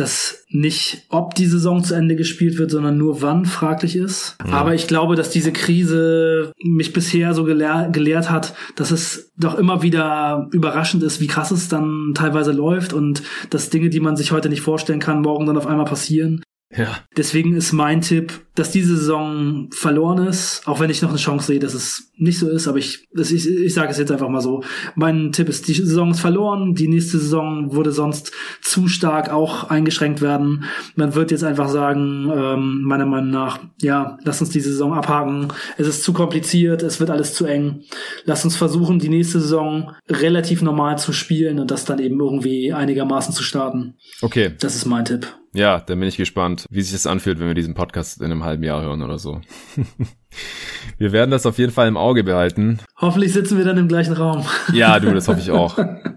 dass 0.00 0.44
nicht, 0.48 1.06
ob 1.08 1.34
die 1.34 1.46
Saison 1.46 1.82
zu 1.82 1.94
Ende 1.94 2.16
gespielt 2.16 2.58
wird, 2.58 2.70
sondern 2.70 2.96
nur 2.96 3.20
wann 3.20 3.44
fraglich 3.44 3.96
ist. 3.96 4.36
Ja. 4.46 4.52
Aber 4.52 4.74
ich 4.74 4.86
glaube, 4.86 5.16
dass 5.16 5.30
diese 5.30 5.52
Krise 5.52 6.52
mich 6.62 6.92
bisher 6.92 7.34
so 7.34 7.44
gelehr 7.44 7.88
gelehrt 7.92 8.30
hat, 8.30 8.54
dass 8.76 8.90
es 8.90 9.32
doch 9.36 9.58
immer 9.58 9.82
wieder 9.82 10.48
überraschend 10.52 11.02
ist, 11.02 11.20
wie 11.20 11.26
krass 11.26 11.50
es 11.50 11.68
dann 11.68 12.12
teilweise 12.14 12.52
läuft 12.52 12.92
und 12.92 13.22
dass 13.50 13.70
Dinge, 13.70 13.90
die 13.90 14.00
man 14.00 14.16
sich 14.16 14.32
heute 14.32 14.48
nicht 14.48 14.62
vorstellen 14.62 15.00
kann, 15.00 15.20
morgen 15.20 15.46
dann 15.46 15.56
auf 15.58 15.66
einmal 15.66 15.86
passieren. 15.86 16.42
Ja. 16.76 16.98
Deswegen 17.16 17.56
ist 17.56 17.72
mein 17.72 18.02
Tipp, 18.02 18.40
dass 18.54 18.70
diese 18.70 18.96
Saison 18.96 19.70
verloren 19.72 20.26
ist, 20.26 20.62
auch 20.66 20.80
wenn 20.80 20.90
ich 20.90 21.00
noch 21.00 21.08
eine 21.08 21.18
Chance 21.18 21.46
sehe, 21.46 21.60
dass 21.60 21.72
es 21.72 22.10
nicht 22.16 22.38
so 22.38 22.48
ist, 22.48 22.68
aber 22.68 22.78
ich, 22.78 23.06
ich, 23.16 23.48
ich 23.48 23.72
sage 23.72 23.90
es 23.90 23.98
jetzt 23.98 24.12
einfach 24.12 24.28
mal 24.28 24.42
so. 24.42 24.62
Mein 24.94 25.32
Tipp 25.32 25.48
ist, 25.48 25.66
die 25.68 25.74
Saison 25.74 26.10
ist 26.10 26.20
verloren, 26.20 26.74
die 26.74 26.88
nächste 26.88 27.18
Saison 27.18 27.72
würde 27.72 27.92
sonst 27.92 28.32
zu 28.60 28.86
stark 28.86 29.30
auch 29.30 29.70
eingeschränkt 29.70 30.20
werden. 30.20 30.64
Man 30.94 31.14
wird 31.14 31.30
jetzt 31.30 31.44
einfach 31.44 31.68
sagen, 31.68 32.30
ähm, 32.34 32.82
meiner 32.82 33.06
Meinung 33.06 33.30
nach, 33.30 33.60
ja, 33.80 34.18
lass 34.24 34.40
uns 34.40 34.50
diese 34.50 34.70
Saison 34.70 34.92
abhaken. 34.92 35.48
Es 35.78 35.86
ist 35.86 36.02
zu 36.02 36.12
kompliziert, 36.12 36.82
es 36.82 37.00
wird 37.00 37.10
alles 37.10 37.32
zu 37.32 37.46
eng. 37.46 37.84
Lass 38.24 38.44
uns 38.44 38.56
versuchen, 38.56 38.98
die 38.98 39.08
nächste 39.08 39.40
Saison 39.40 39.92
relativ 40.08 40.60
normal 40.60 40.98
zu 40.98 41.12
spielen 41.12 41.60
und 41.60 41.70
das 41.70 41.86
dann 41.86 41.98
eben 41.98 42.20
irgendwie 42.20 42.74
einigermaßen 42.74 43.32
zu 43.32 43.42
starten. 43.42 43.94
Okay. 44.20 44.52
Das 44.60 44.74
ist 44.74 44.84
mein 44.84 45.06
Tipp. 45.06 45.28
Ja, 45.58 45.80
dann 45.80 45.98
bin 45.98 46.08
ich 46.08 46.16
gespannt, 46.16 46.66
wie 46.70 46.82
sich 46.82 46.92
das 46.92 47.08
anfühlt, 47.08 47.40
wenn 47.40 47.48
wir 47.48 47.54
diesen 47.54 47.74
Podcast 47.74 48.20
in 48.20 48.26
einem 48.26 48.44
halben 48.44 48.62
Jahr 48.62 48.80
hören 48.80 49.02
oder 49.02 49.18
so. 49.18 49.40
wir 50.98 51.10
werden 51.10 51.32
das 51.32 51.46
auf 51.46 51.58
jeden 51.58 51.72
Fall 51.72 51.88
im 51.88 51.96
Auge 51.96 52.22
behalten. 52.22 52.78
Hoffentlich 52.96 53.32
sitzen 53.32 53.58
wir 53.58 53.64
dann 53.64 53.76
im 53.76 53.88
gleichen 53.88 54.12
Raum. 54.12 54.46
ja, 54.72 55.00
du, 55.00 55.12
das 55.12 55.26
hoffe 55.26 55.40
ich 55.40 55.50
auch. 55.50 55.76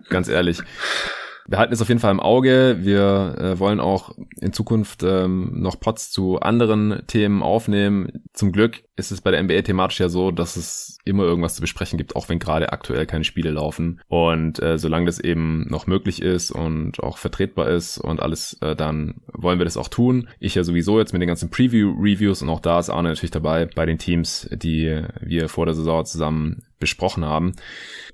Ganz 0.09 0.27
ehrlich. 0.27 0.59
Wir 1.51 1.57
halten 1.57 1.73
es 1.73 1.81
auf 1.81 1.89
jeden 1.89 1.99
Fall 1.99 2.11
im 2.11 2.21
Auge. 2.21 2.77
Wir 2.79 3.35
äh, 3.37 3.59
wollen 3.59 3.81
auch 3.81 4.15
in 4.39 4.53
Zukunft 4.53 5.03
ähm, 5.03 5.51
noch 5.59 5.81
Pots 5.81 6.09
zu 6.09 6.39
anderen 6.39 7.03
Themen 7.07 7.43
aufnehmen. 7.43 8.23
Zum 8.31 8.53
Glück 8.53 8.85
ist 8.95 9.11
es 9.11 9.19
bei 9.19 9.31
der 9.31 9.43
NBA 9.43 9.63
thematisch 9.63 9.99
ja 9.99 10.07
so, 10.07 10.31
dass 10.31 10.55
es 10.55 10.97
immer 11.03 11.23
irgendwas 11.23 11.55
zu 11.55 11.59
besprechen 11.59 11.97
gibt, 11.97 12.15
auch 12.15 12.29
wenn 12.29 12.39
gerade 12.39 12.71
aktuell 12.71 13.05
keine 13.05 13.25
Spiele 13.25 13.51
laufen. 13.51 13.99
Und 14.07 14.61
äh, 14.61 14.77
solange 14.77 15.07
das 15.07 15.19
eben 15.19 15.67
noch 15.67 15.87
möglich 15.87 16.21
ist 16.21 16.51
und 16.51 17.03
auch 17.03 17.17
vertretbar 17.17 17.67
ist 17.67 17.97
und 17.97 18.21
alles, 18.21 18.53
äh, 18.61 18.73
dann 18.73 19.15
wollen 19.33 19.59
wir 19.59 19.65
das 19.65 19.75
auch 19.75 19.89
tun. 19.89 20.29
Ich 20.39 20.55
ja 20.55 20.63
sowieso 20.63 20.99
jetzt 20.99 21.11
mit 21.11 21.21
den 21.21 21.27
ganzen 21.27 21.49
Preview-Reviews 21.49 22.43
und 22.43 22.49
auch 22.49 22.61
da 22.61 22.79
ist 22.79 22.89
Arne 22.89 23.09
natürlich 23.09 23.31
dabei 23.31 23.65
bei 23.65 23.85
den 23.85 23.97
Teams, 23.97 24.47
die 24.53 25.03
wir 25.19 25.49
vor 25.49 25.65
der 25.65 25.75
Saison 25.75 26.05
zusammen 26.05 26.63
besprochen 26.81 27.23
haben. 27.23 27.53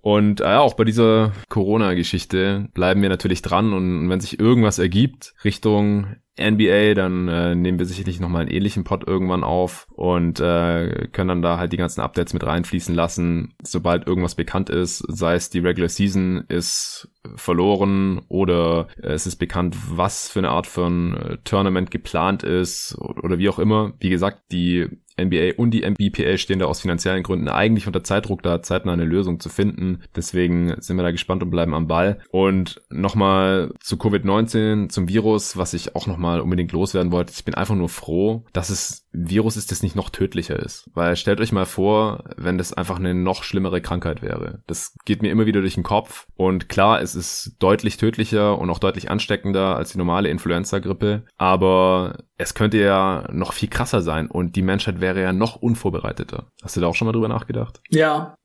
Und 0.02 0.41
äh, 0.41 0.56
auch 0.56 0.76
bei 0.76 0.84
dieser 0.84 1.31
Corona-Geschichte 1.49 2.69
bleiben 2.76 3.02
wir 3.02 3.10
natürlich 3.10 3.41
dran 3.41 3.73
und 3.73 4.10
wenn 4.10 4.19
sich 4.19 4.39
irgendwas 4.39 4.77
ergibt 4.77 5.34
Richtung 5.44 6.18
NBA, 6.39 6.94
dann 6.94 7.27
äh, 7.27 7.56
nehmen 7.56 7.80
wir 7.80 7.88
sicherlich 7.88 8.19
nochmal 8.19 8.44
einen 8.44 8.52
ähnlichen 8.52 8.84
Pod 8.84 9.07
irgendwann 9.07 9.44
auf 9.44 9.88
und 9.89 10.39
äh, 10.39 11.07
können 11.11 11.30
dann 11.30 11.41
da 11.41 11.57
halt 11.57 11.73
die 11.73 11.77
ganzen 11.77 12.02
Updates 12.02 12.34
mit 12.34 12.45
reinfließen 12.45 12.94
lassen, 12.94 13.56
sobald 13.64 14.06
irgendwas 14.06 14.35
bekannt 14.35 14.69
ist, 14.69 15.03
sei 15.07 15.34
es 15.34 15.49
die 15.49 15.60
Regular 15.60 15.89
Season 15.89 16.44
ist 16.48 17.10
verloren 17.35 18.22
oder 18.30 18.88
es 19.02 19.26
ist 19.26 19.38
bekannt, 19.38 19.76
was 19.89 20.30
für 20.30 20.39
eine 20.39 20.49
Art 20.49 20.68
von 20.68 21.18
äh, 21.18 21.38
Tournament 21.44 21.89
geplant 21.89 22.44
ist 22.44 22.95
oder 22.99 23.39
wie 23.39 23.49
auch 23.49 23.60
immer. 23.60 23.94
Wie 23.99 24.10
gesagt, 24.10 24.52
die 24.52 24.88
NBA 25.19 25.53
und 25.57 25.72
die 25.72 25.84
MBPA 25.88 26.38
stehen 26.38 26.60
da 26.60 26.65
aus 26.65 26.81
finanziellen 26.81 27.23
Gründen 27.23 27.49
eigentlich 27.49 27.88
unter 27.88 28.03
Zeitdruck, 28.03 28.44
da 28.44 28.61
zeitnah 28.61 28.94
eine 28.94 29.06
Lösung 29.06 29.39
zu 29.39 29.49
finden. 29.49 30.02
Deswegen 30.15 30.76
sind 30.80 30.98
wir 30.98 31.03
da 31.03 31.11
gespannt 31.11 31.44
und 31.44 31.49
bleiben 31.49 31.73
am 31.73 31.88
Ball. 31.88 32.19
Und 32.31 32.81
nochmal 32.89 33.73
zu 33.80 33.95
Covid-19, 33.95 34.89
zum 34.89 35.10
Virus, 35.10 35.57
was 35.57 35.73
ich 35.73 35.95
auch 35.95 36.07
nochmal 36.07 36.41
unbedingt 36.41 36.72
loswerden 36.72 37.11
wollte. 37.11 37.34
Ich 37.35 37.45
bin 37.45 37.56
einfach 37.56 37.76
nur 37.76 37.89
froh, 37.89 38.45
dass 38.53 38.69
es 38.69 39.07
Virus 39.11 39.57
ist, 39.57 39.72
das 39.72 39.81
nicht 39.81 39.95
noch 39.95 40.10
tödlicher 40.10 40.57
ist. 40.57 40.89
Weil 40.94 41.15
stellt 41.15 41.41
euch 41.41 41.52
mal 41.52 41.65
vor, 41.65 42.23
wenn 42.38 42.57
das 42.57 42.73
einfach 42.73 42.98
eine 42.98 43.15
noch 43.15 43.44
schlimmere 43.44 43.81
Krankheit 43.81 44.22
wäre. 44.22 44.61
Das 44.68 44.95
geht 45.06 45.22
mir 45.22 45.31
immer 45.31 45.45
wieder 45.45 45.61
durch 45.61 45.73
den 45.73 45.84
Kopf. 45.84 46.27
Und 46.35 46.69
klar, 46.69 47.02
es 47.02 47.15
ist 47.15 47.56
deutlich 47.60 47.98
tödlicher 47.98 48.60
und 48.60 48.69
auch 48.69 48.80
deutlich 48.80 49.10
ansteckender 49.10 49.76
als 49.76 49.91
die 49.91 49.98
normale 49.98 50.30
Influenza-Grippe. 50.30 51.23
Aber 51.38 52.18
es 52.38 52.53
könnte 52.53 52.77
ja 52.77 53.27
noch 53.31 53.53
viel 53.53 53.69
krasser 53.69 54.02
sein 54.02 54.27
und 54.27 54.56
die 54.56 54.61
Menschheit 54.61 55.02
wäre 55.02 55.06
ja 55.15 55.34
noch 55.34 55.55
unvorbereiteter. 55.57 56.47
Hast 56.61 56.75
du 56.75 56.81
da 56.81 56.88
auch 56.88 56.95
schon 56.95 57.05
mal 57.05 57.11
drüber 57.11 57.27
nachgedacht? 57.27 57.81
Ja, 57.89 58.35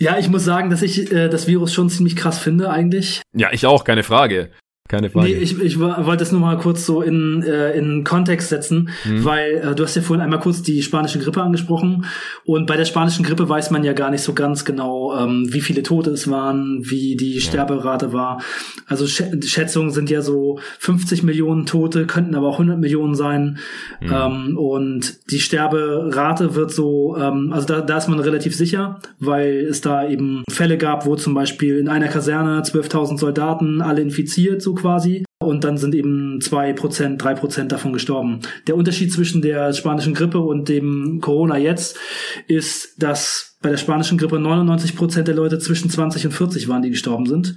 ja, 0.00 0.16
ich 0.18 0.30
muss 0.30 0.44
sagen, 0.44 0.70
dass 0.70 0.80
ich 0.80 1.12
äh, 1.12 1.28
das 1.28 1.46
Virus 1.46 1.74
schon 1.74 1.90
ziemlich 1.90 2.16
krass 2.16 2.38
finde 2.38 2.70
eigentlich. 2.70 3.20
Ja, 3.34 3.52
ich 3.52 3.66
auch, 3.66 3.84
keine 3.84 4.02
Frage. 4.02 4.50
Keine 4.90 5.08
Frage. 5.08 5.28
Nee, 5.28 5.34
ich, 5.34 5.56
ich 5.60 5.78
wollte 5.78 6.24
es 6.24 6.32
nur 6.32 6.40
mal 6.40 6.58
kurz 6.58 6.84
so 6.84 7.00
in, 7.00 7.44
äh, 7.44 7.78
in 7.78 8.02
Kontext 8.02 8.48
setzen, 8.48 8.88
mhm. 9.04 9.24
weil 9.24 9.52
äh, 9.58 9.74
du 9.76 9.84
hast 9.84 9.94
ja 9.94 10.02
vorhin 10.02 10.20
einmal 10.20 10.40
kurz 10.40 10.62
die 10.62 10.82
spanische 10.82 11.20
Grippe 11.20 11.40
angesprochen 11.40 12.06
und 12.44 12.66
bei 12.66 12.76
der 12.76 12.84
spanischen 12.86 13.24
Grippe 13.24 13.48
weiß 13.48 13.70
man 13.70 13.84
ja 13.84 13.92
gar 13.92 14.10
nicht 14.10 14.22
so 14.22 14.32
ganz 14.32 14.64
genau, 14.64 15.16
ähm, 15.16 15.46
wie 15.48 15.60
viele 15.60 15.84
Tote 15.84 16.10
es 16.10 16.28
waren, 16.28 16.80
wie 16.90 17.14
die 17.14 17.34
ja. 17.34 17.40
Sterberate 17.40 18.12
war. 18.12 18.42
Also 18.88 19.06
Sch 19.06 19.22
Schätzungen 19.44 19.92
sind 19.92 20.10
ja 20.10 20.22
so 20.22 20.58
50 20.80 21.22
Millionen 21.22 21.66
Tote, 21.66 22.06
könnten 22.06 22.34
aber 22.34 22.48
auch 22.48 22.58
100 22.58 22.80
Millionen 22.80 23.14
sein 23.14 23.58
mhm. 24.00 24.12
ähm, 24.12 24.58
und 24.58 25.30
die 25.30 25.38
Sterberate 25.38 26.56
wird 26.56 26.72
so, 26.72 27.16
ähm, 27.16 27.52
also 27.52 27.64
da, 27.64 27.80
da 27.80 27.96
ist 27.96 28.08
man 28.08 28.18
relativ 28.18 28.56
sicher, 28.56 28.98
weil 29.20 29.68
es 29.70 29.82
da 29.82 30.08
eben 30.08 30.42
Fälle 30.50 30.78
gab, 30.78 31.06
wo 31.06 31.14
zum 31.14 31.34
Beispiel 31.34 31.78
in 31.78 31.86
einer 31.86 32.08
Kaserne 32.08 32.62
12.000 32.62 33.18
Soldaten 33.18 33.82
alle 33.82 34.00
infiziert 34.00 34.62
so 34.62 34.79
quasi. 34.80 35.24
Und 35.42 35.64
dann 35.64 35.78
sind 35.78 35.94
eben 35.94 36.40
zwei 36.42 36.72
Prozent, 36.74 37.22
drei 37.22 37.34
Prozent 37.34 37.72
davon 37.72 37.92
gestorben. 37.92 38.40
Der 38.66 38.76
Unterschied 38.76 39.12
zwischen 39.12 39.40
der 39.40 39.72
spanischen 39.72 40.12
Grippe 40.12 40.40
und 40.40 40.68
dem 40.68 41.20
Corona 41.22 41.56
jetzt 41.56 41.98
ist, 42.46 43.02
dass 43.02 43.56
bei 43.62 43.70
der 43.70 43.78
spanischen 43.78 44.18
Grippe 44.18 44.38
99 44.38 44.96
Prozent 44.96 45.28
der 45.28 45.34
Leute 45.34 45.58
zwischen 45.58 45.90
20 45.90 46.26
und 46.26 46.32
40 46.32 46.68
waren, 46.68 46.82
die 46.82 46.90
gestorben 46.90 47.26
sind. 47.26 47.56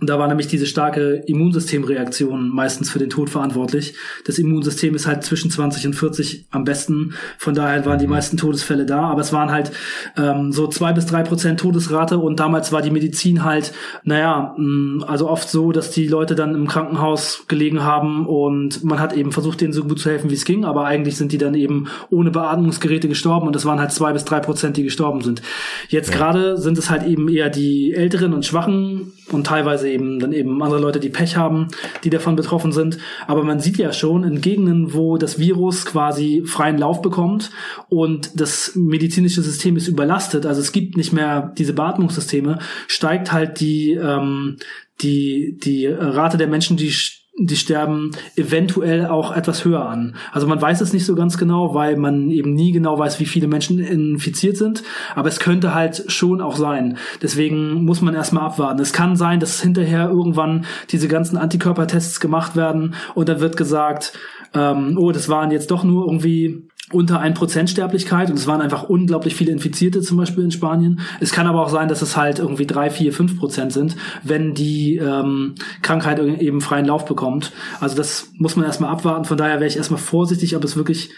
Und 0.00 0.08
da 0.08 0.18
war 0.18 0.28
nämlich 0.28 0.46
diese 0.46 0.66
starke 0.66 1.24
Immunsystemreaktion 1.26 2.50
meistens 2.50 2.88
für 2.88 3.00
den 3.00 3.10
Tod 3.10 3.30
verantwortlich. 3.30 3.94
Das 4.26 4.38
Immunsystem 4.38 4.94
ist 4.94 5.08
halt 5.08 5.24
zwischen 5.24 5.50
20 5.50 5.88
und 5.88 5.94
40 5.94 6.46
am 6.50 6.62
besten. 6.62 7.14
Von 7.36 7.54
daher 7.54 7.84
waren 7.84 7.98
die 7.98 8.06
mhm. 8.06 8.12
meisten 8.12 8.36
Todesfälle 8.36 8.86
da. 8.86 9.00
Aber 9.00 9.22
es 9.22 9.32
waren 9.32 9.50
halt 9.50 9.72
ähm, 10.16 10.52
so 10.52 10.68
zwei 10.68 10.92
bis 10.92 11.06
drei 11.06 11.24
Prozent 11.24 11.58
Todesrate. 11.58 12.18
Und 12.18 12.38
damals 12.38 12.70
war 12.70 12.80
die 12.80 12.92
Medizin 12.92 13.42
halt, 13.42 13.72
naja, 14.04 14.54
mh, 14.56 14.64
mm, 14.64 15.04
also 15.08 15.28
oft 15.28 15.50
so, 15.50 15.72
dass 15.72 15.90
die 15.90 16.06
Leute 16.06 16.36
dann 16.36 16.54
im 16.54 16.68
Krankenhaus 16.68 17.44
gelegen 17.48 17.82
haben 17.82 18.26
und 18.26 18.84
man 18.84 19.00
hat 19.00 19.12
eben 19.14 19.32
versucht, 19.32 19.60
denen 19.60 19.72
so 19.72 19.82
gut 19.82 19.98
zu 19.98 20.10
helfen, 20.10 20.30
wie 20.30 20.34
es 20.34 20.44
ging. 20.44 20.64
Aber 20.64 20.84
eigentlich 20.84 21.16
sind 21.16 21.32
die 21.32 21.38
dann 21.38 21.54
eben 21.54 21.88
ohne 22.10 22.30
Beatmungsgeräte 22.30 23.08
gestorben. 23.08 23.48
Und 23.48 23.56
es 23.56 23.64
waren 23.64 23.80
halt 23.80 23.90
zwei 23.90 24.12
bis 24.12 24.24
drei 24.24 24.38
Prozent, 24.38 24.76
die 24.76 24.84
gestorben 24.84 25.22
sind. 25.22 25.42
Jetzt 25.88 26.10
ja. 26.10 26.16
gerade 26.16 26.56
sind 26.56 26.78
es 26.78 26.88
halt 26.88 27.04
eben 27.04 27.28
eher 27.28 27.50
die 27.50 27.94
Älteren 27.94 28.32
und 28.32 28.46
Schwachen 28.46 29.12
und 29.32 29.46
teilweise 29.46 29.88
eben 29.88 30.18
dann 30.18 30.32
eben 30.32 30.62
andere 30.62 30.80
Leute, 30.80 31.00
die 31.00 31.08
Pech 31.08 31.36
haben, 31.36 31.68
die 32.04 32.10
davon 32.10 32.36
betroffen 32.36 32.72
sind. 32.72 32.98
Aber 33.26 33.44
man 33.44 33.60
sieht 33.60 33.78
ja 33.78 33.92
schon 33.92 34.24
in 34.24 34.40
Gegenden, 34.40 34.94
wo 34.94 35.18
das 35.18 35.38
Virus 35.38 35.84
quasi 35.84 36.42
freien 36.46 36.78
Lauf 36.78 37.02
bekommt 37.02 37.50
und 37.88 38.40
das 38.40 38.72
medizinische 38.74 39.42
System 39.42 39.76
ist 39.76 39.88
überlastet, 39.88 40.46
also 40.46 40.60
es 40.60 40.72
gibt 40.72 40.96
nicht 40.96 41.12
mehr 41.12 41.52
diese 41.58 41.72
Beatmungssysteme, 41.72 42.58
steigt 42.86 43.32
halt 43.32 43.60
die 43.60 43.92
ähm, 43.92 44.56
die 45.00 45.56
die 45.62 45.86
Rate 45.86 46.38
der 46.38 46.48
Menschen, 46.48 46.76
die 46.76 46.92
die 47.38 47.56
sterben 47.56 48.10
eventuell 48.36 49.06
auch 49.06 49.34
etwas 49.34 49.64
höher 49.64 49.88
an. 49.88 50.16
Also 50.32 50.46
man 50.46 50.60
weiß 50.60 50.80
es 50.80 50.92
nicht 50.92 51.06
so 51.06 51.14
ganz 51.14 51.38
genau, 51.38 51.74
weil 51.74 51.96
man 51.96 52.30
eben 52.30 52.52
nie 52.52 52.72
genau 52.72 52.98
weiß, 52.98 53.20
wie 53.20 53.26
viele 53.26 53.46
Menschen 53.46 53.78
infiziert 53.78 54.56
sind. 54.56 54.82
Aber 55.14 55.28
es 55.28 55.38
könnte 55.38 55.74
halt 55.74 56.04
schon 56.08 56.40
auch 56.40 56.56
sein. 56.56 56.98
Deswegen 57.22 57.84
muss 57.84 58.00
man 58.00 58.14
erstmal 58.14 58.44
abwarten. 58.44 58.80
Es 58.80 58.92
kann 58.92 59.16
sein, 59.16 59.40
dass 59.40 59.62
hinterher 59.62 60.08
irgendwann 60.08 60.66
diese 60.90 61.08
ganzen 61.08 61.36
Antikörpertests 61.36 62.20
gemacht 62.20 62.56
werden 62.56 62.94
und 63.14 63.28
dann 63.28 63.40
wird 63.40 63.56
gesagt, 63.56 64.12
ähm, 64.54 64.96
oh, 64.98 65.12
das 65.12 65.28
waren 65.28 65.50
jetzt 65.50 65.70
doch 65.70 65.84
nur 65.84 66.06
irgendwie 66.06 66.67
unter 66.92 67.20
1% 67.22 67.68
Sterblichkeit 67.68 68.30
und 68.30 68.38
es 68.38 68.46
waren 68.46 68.60
einfach 68.60 68.84
unglaublich 68.84 69.34
viele 69.34 69.52
Infizierte 69.52 70.00
zum 70.00 70.16
Beispiel 70.16 70.44
in 70.44 70.50
Spanien. 70.50 71.00
Es 71.20 71.32
kann 71.32 71.46
aber 71.46 71.62
auch 71.62 71.68
sein, 71.68 71.88
dass 71.88 72.02
es 72.02 72.16
halt 72.16 72.38
irgendwie 72.38 72.66
3, 72.66 72.90
4, 72.90 73.12
5% 73.12 73.70
sind, 73.70 73.96
wenn 74.22 74.54
die 74.54 74.96
ähm, 74.96 75.54
Krankheit 75.82 76.18
eben 76.18 76.60
freien 76.60 76.86
Lauf 76.86 77.04
bekommt. 77.04 77.52
Also 77.80 77.96
das 77.96 78.30
muss 78.36 78.56
man 78.56 78.64
erstmal 78.64 78.90
abwarten. 78.90 79.24
Von 79.24 79.36
daher 79.36 79.56
wäre 79.56 79.66
ich 79.66 79.76
erstmal 79.76 80.00
vorsichtig, 80.00 80.56
ob 80.56 80.64
es 80.64 80.76
wirklich 80.76 81.10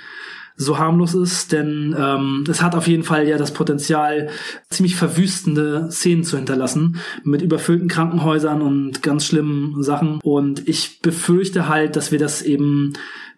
so 0.57 0.79
harmlos 0.79 1.15
ist, 1.15 1.53
denn 1.53 1.97
ähm, 1.99 2.45
es 2.49 2.63
hat 2.63 2.75
auf 2.75 2.87
jeden 2.87 3.03
Fall 3.03 3.27
ja 3.27 3.39
das 3.39 3.53
Potenzial, 3.53 4.29
ziemlich 4.69 4.95
verwüstende 4.95 5.89
Szenen 5.91 6.23
zu 6.23 6.37
hinterlassen, 6.37 6.97
mit 7.25 7.41
überfüllten 7.41 7.89
Krankenhäusern 7.89 8.61
und 8.61 9.03
ganz 9.03 9.25
schlimmen 9.25 9.83
Sachen. 9.83 10.21
Und 10.23 10.69
ich 10.69 11.01
befürchte 11.01 11.69
halt, 11.69 11.97
dass 11.97 12.13
wir 12.13 12.19
das 12.19 12.43
eben 12.43 12.93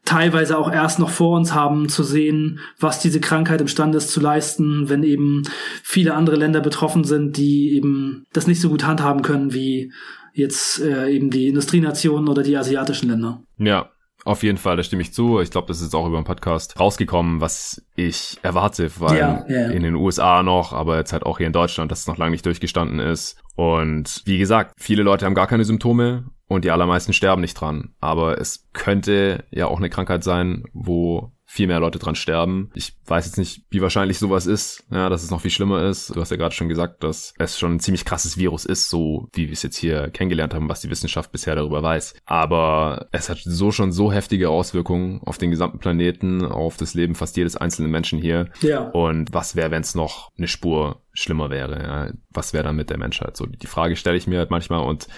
teilweise 0.04 0.58
auch 0.58 0.70
erst 0.70 0.98
noch 0.98 1.10
vor 1.10 1.36
uns 1.36 1.54
haben, 1.54 1.88
zu 1.88 2.02
sehen, 2.02 2.60
was 2.78 3.00
diese 3.00 3.20
Krankheit 3.20 3.60
imstande 3.60 3.98
ist 3.98 4.10
zu 4.10 4.20
leisten, 4.20 4.88
wenn 4.88 5.02
eben 5.02 5.42
viele 5.82 6.14
andere 6.14 6.36
Länder 6.36 6.60
betroffen 6.60 7.04
sind, 7.04 7.36
die 7.36 7.74
eben 7.74 8.24
das 8.32 8.46
nicht 8.46 8.60
so 8.60 8.68
gut 8.68 8.84
handhaben 8.84 9.22
können 9.22 9.52
wie 9.52 9.92
jetzt 10.32 10.80
äh, 10.80 11.10
eben 11.10 11.30
die 11.30 11.48
Industrienationen 11.48 12.28
oder 12.28 12.42
die 12.42 12.56
asiatischen 12.56 13.10
Länder. 13.10 13.42
Ja, 13.58 13.90
auf 14.24 14.42
jeden 14.42 14.58
Fall, 14.58 14.76
da 14.76 14.82
stimme 14.82 15.02
ich 15.02 15.12
zu. 15.12 15.40
Ich 15.40 15.50
glaube, 15.50 15.66
das 15.66 15.80
ist 15.80 15.94
auch 15.94 16.06
über 16.06 16.16
den 16.16 16.24
Podcast 16.24 16.78
rausgekommen, 16.78 17.40
was 17.40 17.84
ich 17.96 18.38
erwarte, 18.42 18.90
weil 18.98 19.18
ja, 19.18 19.44
ja. 19.48 19.68
in 19.68 19.82
den 19.82 19.96
USA 19.96 20.42
noch, 20.42 20.72
aber 20.72 20.96
jetzt 20.98 21.12
halt 21.12 21.24
auch 21.24 21.38
hier 21.38 21.48
in 21.48 21.52
Deutschland, 21.52 21.90
dass 21.90 22.00
es 22.00 22.06
noch 22.06 22.18
lange 22.18 22.30
nicht 22.30 22.46
durchgestanden 22.46 23.00
ist. 23.00 23.36
Und 23.56 24.22
wie 24.24 24.38
gesagt, 24.38 24.74
viele 24.78 25.02
Leute 25.02 25.26
haben 25.26 25.34
gar 25.34 25.48
keine 25.48 25.64
Symptome 25.64 26.24
und 26.52 26.64
die 26.64 26.70
allermeisten 26.70 27.12
sterben 27.12 27.40
nicht 27.40 27.54
dran. 27.54 27.94
Aber 28.00 28.40
es 28.40 28.68
könnte 28.72 29.44
ja 29.50 29.66
auch 29.66 29.78
eine 29.78 29.90
Krankheit 29.90 30.24
sein, 30.24 30.64
wo 30.72 31.32
viel 31.52 31.66
mehr 31.66 31.80
Leute 31.80 31.98
dran 31.98 32.14
sterben. 32.14 32.70
Ich 32.72 32.96
weiß 33.04 33.26
jetzt 33.26 33.36
nicht, 33.36 33.66
wie 33.68 33.82
wahrscheinlich 33.82 34.18
sowas 34.18 34.46
ist, 34.46 34.84
ja, 34.90 35.10
dass 35.10 35.22
es 35.22 35.30
noch 35.30 35.42
viel 35.42 35.50
schlimmer 35.50 35.84
ist. 35.84 36.08
Du 36.16 36.18
hast 36.18 36.30
ja 36.30 36.38
gerade 36.38 36.54
schon 36.54 36.70
gesagt, 36.70 37.04
dass 37.04 37.34
es 37.36 37.58
schon 37.58 37.74
ein 37.74 37.80
ziemlich 37.80 38.06
krasses 38.06 38.38
Virus 38.38 38.64
ist, 38.64 38.88
so 38.88 39.28
wie 39.34 39.48
wir 39.48 39.52
es 39.52 39.62
jetzt 39.62 39.76
hier 39.76 40.08
kennengelernt 40.08 40.54
haben, 40.54 40.70
was 40.70 40.80
die 40.80 40.88
Wissenschaft 40.88 41.30
bisher 41.30 41.54
darüber 41.54 41.82
weiß. 41.82 42.14
Aber 42.24 43.08
es 43.12 43.28
hat 43.28 43.36
so 43.44 43.70
schon 43.70 43.92
so 43.92 44.10
heftige 44.10 44.48
Auswirkungen 44.48 45.20
auf 45.24 45.36
den 45.36 45.50
gesamten 45.50 45.78
Planeten, 45.78 46.42
auf 46.42 46.78
das 46.78 46.94
Leben 46.94 47.14
fast 47.14 47.36
jedes 47.36 47.54
einzelnen 47.54 47.90
Menschen 47.90 48.18
hier. 48.18 48.48
Ja. 48.62 48.88
Und 48.88 49.34
was 49.34 49.54
wäre, 49.54 49.70
wenn 49.72 49.82
es 49.82 49.94
noch 49.94 50.30
eine 50.38 50.48
Spur 50.48 51.01
schlimmer 51.14 51.50
wäre. 51.50 51.82
Ja. 51.82 52.12
Was 52.30 52.52
wäre 52.52 52.64
dann 52.64 52.76
mit 52.76 52.90
der 52.90 52.98
Menschheit? 52.98 53.36
So 53.36 53.46
die 53.46 53.66
Frage 53.66 53.96
stelle 53.96 54.16
ich 54.16 54.26
mir 54.26 54.38
halt 54.38 54.50
manchmal 54.50 54.84
und 54.84 55.08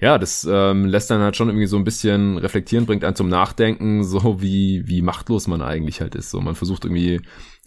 ja, 0.00 0.18
das 0.18 0.46
ähm, 0.50 0.86
lässt 0.86 1.10
dann 1.10 1.20
halt 1.20 1.36
schon 1.36 1.48
irgendwie 1.48 1.66
so 1.66 1.76
ein 1.76 1.84
bisschen 1.84 2.38
reflektieren, 2.38 2.86
bringt 2.86 3.04
einen 3.04 3.16
zum 3.16 3.28
Nachdenken, 3.28 4.02
so 4.04 4.42
wie 4.42 4.82
wie 4.86 5.02
machtlos 5.02 5.46
man 5.46 5.62
eigentlich 5.62 6.00
halt 6.00 6.14
ist. 6.14 6.30
So 6.30 6.40
man 6.40 6.54
versucht 6.54 6.84
irgendwie 6.84 7.20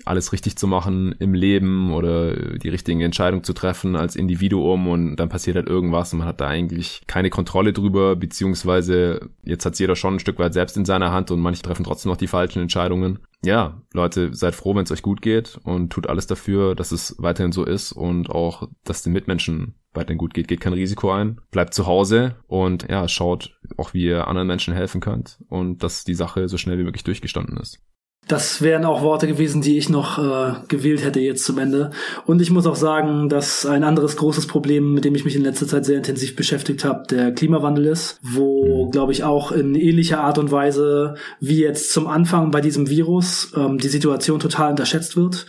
alles 0.05 0.31
richtig 0.31 0.57
zu 0.57 0.67
machen 0.67 1.15
im 1.19 1.33
Leben 1.33 1.93
oder 1.93 2.57
die 2.57 2.69
richtigen 2.69 3.01
Entscheidungen 3.01 3.43
zu 3.43 3.53
treffen 3.53 3.95
als 3.95 4.15
Individuum 4.15 4.87
und 4.87 5.15
dann 5.15 5.29
passiert 5.29 5.55
halt 5.55 5.67
irgendwas 5.67 6.13
und 6.13 6.19
man 6.19 6.27
hat 6.27 6.41
da 6.41 6.47
eigentlich 6.47 7.01
keine 7.07 7.29
Kontrolle 7.29 7.73
drüber, 7.73 8.15
beziehungsweise 8.15 9.29
jetzt 9.43 9.65
hat 9.65 9.79
jeder 9.79 9.95
schon 9.95 10.15
ein 10.15 10.19
Stück 10.19 10.39
weit 10.39 10.53
selbst 10.53 10.77
in 10.77 10.85
seiner 10.85 11.11
Hand 11.11 11.31
und 11.31 11.39
manche 11.39 11.61
treffen 11.61 11.83
trotzdem 11.83 12.11
noch 12.11 12.17
die 12.17 12.27
falschen 12.27 12.61
Entscheidungen. 12.61 13.19
Ja, 13.43 13.81
Leute, 13.93 14.33
seid 14.33 14.55
froh, 14.55 14.75
wenn 14.75 14.83
es 14.83 14.91
euch 14.91 15.03
gut 15.03 15.21
geht 15.21 15.59
und 15.63 15.91
tut 15.91 16.07
alles 16.07 16.25
dafür, 16.27 16.73
dass 16.75 16.91
es 16.91 17.15
weiterhin 17.19 17.51
so 17.51 17.63
ist 17.63 17.91
und 17.91 18.29
auch, 18.29 18.67
dass 18.83 19.03
den 19.03 19.13
Mitmenschen 19.13 19.75
weiterhin 19.93 20.17
gut 20.17 20.33
geht. 20.33 20.47
Geht 20.47 20.59
kein 20.59 20.73
Risiko 20.73 21.11
ein, 21.11 21.39
bleibt 21.51 21.73
zu 21.73 21.85
Hause 21.85 22.35
und 22.47 22.89
ja, 22.89 23.07
schaut 23.07 23.57
auch, 23.77 23.93
wie 23.93 24.05
ihr 24.05 24.27
anderen 24.27 24.47
Menschen 24.47 24.73
helfen 24.73 25.01
könnt 25.01 25.39
und 25.49 25.83
dass 25.83 26.03
die 26.03 26.15
Sache 26.15 26.49
so 26.49 26.57
schnell 26.57 26.79
wie 26.79 26.83
möglich 26.83 27.03
durchgestanden 27.03 27.57
ist. 27.57 27.79
Das 28.27 28.61
wären 28.61 28.83
auch 28.83 29.01
Worte 29.03 29.25
gewesen, 29.25 29.61
die 29.61 29.77
ich 29.77 29.87
noch 29.87 30.17
äh, 30.17 30.55
gewählt 30.67 31.03
hätte 31.03 31.21
jetzt 31.21 31.45
zum 31.45 31.57
Ende. 31.59 31.91
Und 32.25 32.41
ich 32.41 32.51
muss 32.51 32.67
auch 32.67 32.75
sagen, 32.75 33.29
dass 33.29 33.65
ein 33.65 33.85
anderes 33.85 34.17
großes 34.17 34.47
Problem, 34.47 34.93
mit 34.93 35.05
dem 35.05 35.15
ich 35.15 35.23
mich 35.23 35.35
in 35.35 35.43
letzter 35.43 35.65
Zeit 35.65 35.85
sehr 35.85 35.97
intensiv 35.97 36.35
beschäftigt 36.35 36.83
habe, 36.83 37.05
der 37.09 37.31
Klimawandel 37.31 37.85
ist, 37.85 38.19
wo, 38.21 38.89
glaube 38.89 39.13
ich, 39.13 39.23
auch 39.23 39.53
in 39.53 39.75
ähnlicher 39.75 40.19
Art 40.19 40.37
und 40.39 40.51
Weise 40.51 41.15
wie 41.39 41.61
jetzt 41.61 41.93
zum 41.93 42.07
Anfang 42.07 42.51
bei 42.51 42.59
diesem 42.59 42.89
Virus 42.89 43.53
ähm, 43.55 43.77
die 43.77 43.87
Situation 43.87 44.39
total 44.39 44.71
unterschätzt 44.71 45.15
wird, 45.15 45.45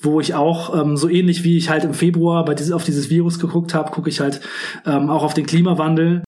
wo 0.00 0.18
ich 0.18 0.34
auch 0.34 0.74
ähm, 0.80 0.96
so 0.96 1.10
ähnlich 1.10 1.44
wie 1.44 1.58
ich 1.58 1.68
halt 1.68 1.84
im 1.84 1.92
Februar 1.92 2.46
bei 2.46 2.54
dieses, 2.54 2.72
auf 2.72 2.84
dieses 2.84 3.10
Virus 3.10 3.38
geguckt 3.38 3.74
habe, 3.74 3.90
gucke 3.90 4.08
ich 4.08 4.20
halt 4.20 4.40
ähm, 4.86 5.10
auch 5.10 5.22
auf 5.22 5.34
den 5.34 5.44
Klimawandel 5.44 6.22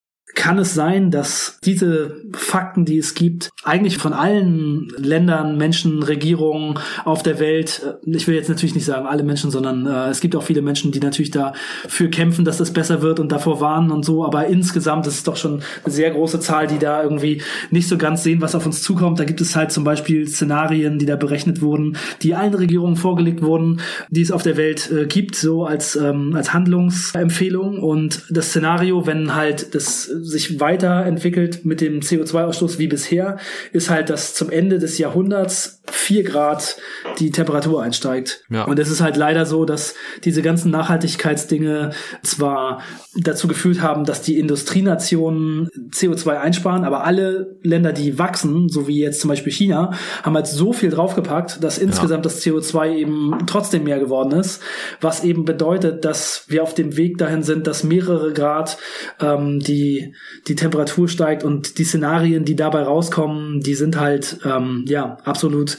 kann 0.45 0.59
es 0.59 0.75
sein, 0.75 1.09
dass 1.09 1.57
diese 1.63 2.17
Fakten, 2.33 2.85
die 2.85 2.99
es 2.99 3.15
gibt, 3.15 3.49
eigentlich 3.63 3.97
von 3.97 4.13
allen 4.13 4.89
Ländern, 4.95 5.57
Menschen, 5.57 6.03
Regierungen 6.03 6.77
auf 7.03 7.23
der 7.23 7.39
Welt, 7.39 7.81
äh, 7.83 8.15
ich 8.15 8.27
will 8.27 8.35
jetzt 8.35 8.49
natürlich 8.49 8.75
nicht 8.75 8.85
sagen 8.85 9.07
alle 9.07 9.23
Menschen, 9.23 9.49
sondern 9.49 9.87
äh, 9.87 10.09
es 10.09 10.19
gibt 10.19 10.35
auch 10.35 10.43
viele 10.43 10.61
Menschen, 10.61 10.91
die 10.91 10.99
natürlich 10.99 11.31
dafür 11.31 12.11
kämpfen, 12.11 12.45
dass 12.45 12.57
das 12.57 12.71
besser 12.71 13.01
wird 13.01 13.19
und 13.19 13.31
davor 13.31 13.59
warnen 13.59 13.89
und 13.89 14.05
so, 14.05 14.23
aber 14.23 14.45
insgesamt 14.45 15.07
ist 15.07 15.15
es 15.15 15.23
doch 15.23 15.35
schon 15.35 15.63
eine 15.83 15.91
sehr 15.91 16.11
große 16.11 16.39
Zahl, 16.39 16.67
die 16.67 16.77
da 16.77 17.01
irgendwie 17.01 17.41
nicht 17.71 17.87
so 17.87 17.97
ganz 17.97 18.21
sehen, 18.21 18.39
was 18.39 18.53
auf 18.53 18.67
uns 18.67 18.83
zukommt. 18.83 19.19
Da 19.19 19.23
gibt 19.23 19.41
es 19.41 19.55
halt 19.55 19.71
zum 19.71 19.83
Beispiel 19.83 20.27
Szenarien, 20.27 20.99
die 20.99 21.07
da 21.07 21.15
berechnet 21.15 21.63
wurden, 21.63 21.97
die 22.21 22.35
allen 22.35 22.53
Regierungen 22.53 22.97
vorgelegt 22.97 23.41
wurden, 23.41 23.81
die 24.11 24.21
es 24.21 24.31
auf 24.31 24.43
der 24.43 24.57
Welt 24.57 24.91
äh, 24.91 25.07
gibt, 25.07 25.35
so 25.35 25.65
als, 25.65 25.95
ähm, 25.95 26.35
als 26.35 26.53
Handlungsempfehlung 26.53 27.79
und 27.79 28.21
das 28.29 28.49
Szenario, 28.49 29.07
wenn 29.07 29.33
halt 29.33 29.73
das 29.73 30.11
sich 30.35 30.59
weiterentwickelt 30.59 31.65
mit 31.65 31.81
dem 31.81 32.01
CO2-Ausstoß 32.01 32.77
wie 32.77 32.87
bisher, 32.87 33.37
ist 33.71 33.89
halt, 33.89 34.09
dass 34.09 34.33
zum 34.33 34.49
Ende 34.49 34.79
des 34.79 34.97
Jahrhunderts 34.97 35.81
vier 35.89 36.23
Grad 36.23 36.77
die 37.19 37.31
Temperatur 37.31 37.81
einsteigt. 37.81 38.43
Ja. 38.49 38.65
Und 38.65 38.79
es 38.79 38.89
ist 38.89 39.01
halt 39.01 39.17
leider 39.17 39.45
so, 39.45 39.65
dass 39.65 39.95
diese 40.23 40.41
ganzen 40.41 40.71
Nachhaltigkeitsdinge 40.71 41.91
zwar 42.23 42.81
dazu 43.15 43.47
geführt 43.47 43.81
haben, 43.81 44.03
dass 44.03 44.21
die 44.21 44.37
Industrienationen 44.39 45.69
CO2 45.91 46.39
einsparen, 46.39 46.83
aber 46.83 47.05
alle 47.05 47.57
Länder, 47.63 47.93
die 47.93 48.19
wachsen, 48.19 48.67
so 48.67 48.87
wie 48.87 48.99
jetzt 48.99 49.21
zum 49.21 49.29
Beispiel 49.29 49.53
China, 49.53 49.93
haben 50.23 50.35
halt 50.35 50.47
so 50.47 50.73
viel 50.73 50.89
draufgepackt, 50.89 51.63
dass 51.63 51.77
insgesamt 51.77 52.25
ja. 52.25 52.31
das 52.31 52.43
CO2 52.43 52.95
eben 52.95 53.37
trotzdem 53.47 53.83
mehr 53.83 53.99
geworden 53.99 54.37
ist, 54.37 54.61
was 55.01 55.23
eben 55.23 55.45
bedeutet, 55.45 56.03
dass 56.03 56.45
wir 56.47 56.63
auf 56.63 56.73
dem 56.73 56.97
Weg 56.97 57.17
dahin 57.17 57.43
sind, 57.43 57.67
dass 57.67 57.83
mehrere 57.83 58.33
Grad 58.33 58.77
ähm, 59.21 59.59
die 59.59 60.13
die 60.47 60.55
Temperatur 60.55 61.07
steigt 61.07 61.43
und 61.43 61.77
die 61.77 61.83
Szenarien, 61.83 62.45
die 62.45 62.55
dabei 62.55 62.83
rauskommen, 62.83 63.61
die 63.61 63.75
sind 63.75 63.99
halt 63.99 64.37
ähm, 64.45 64.85
ja 64.87 65.17
absolut 65.23 65.77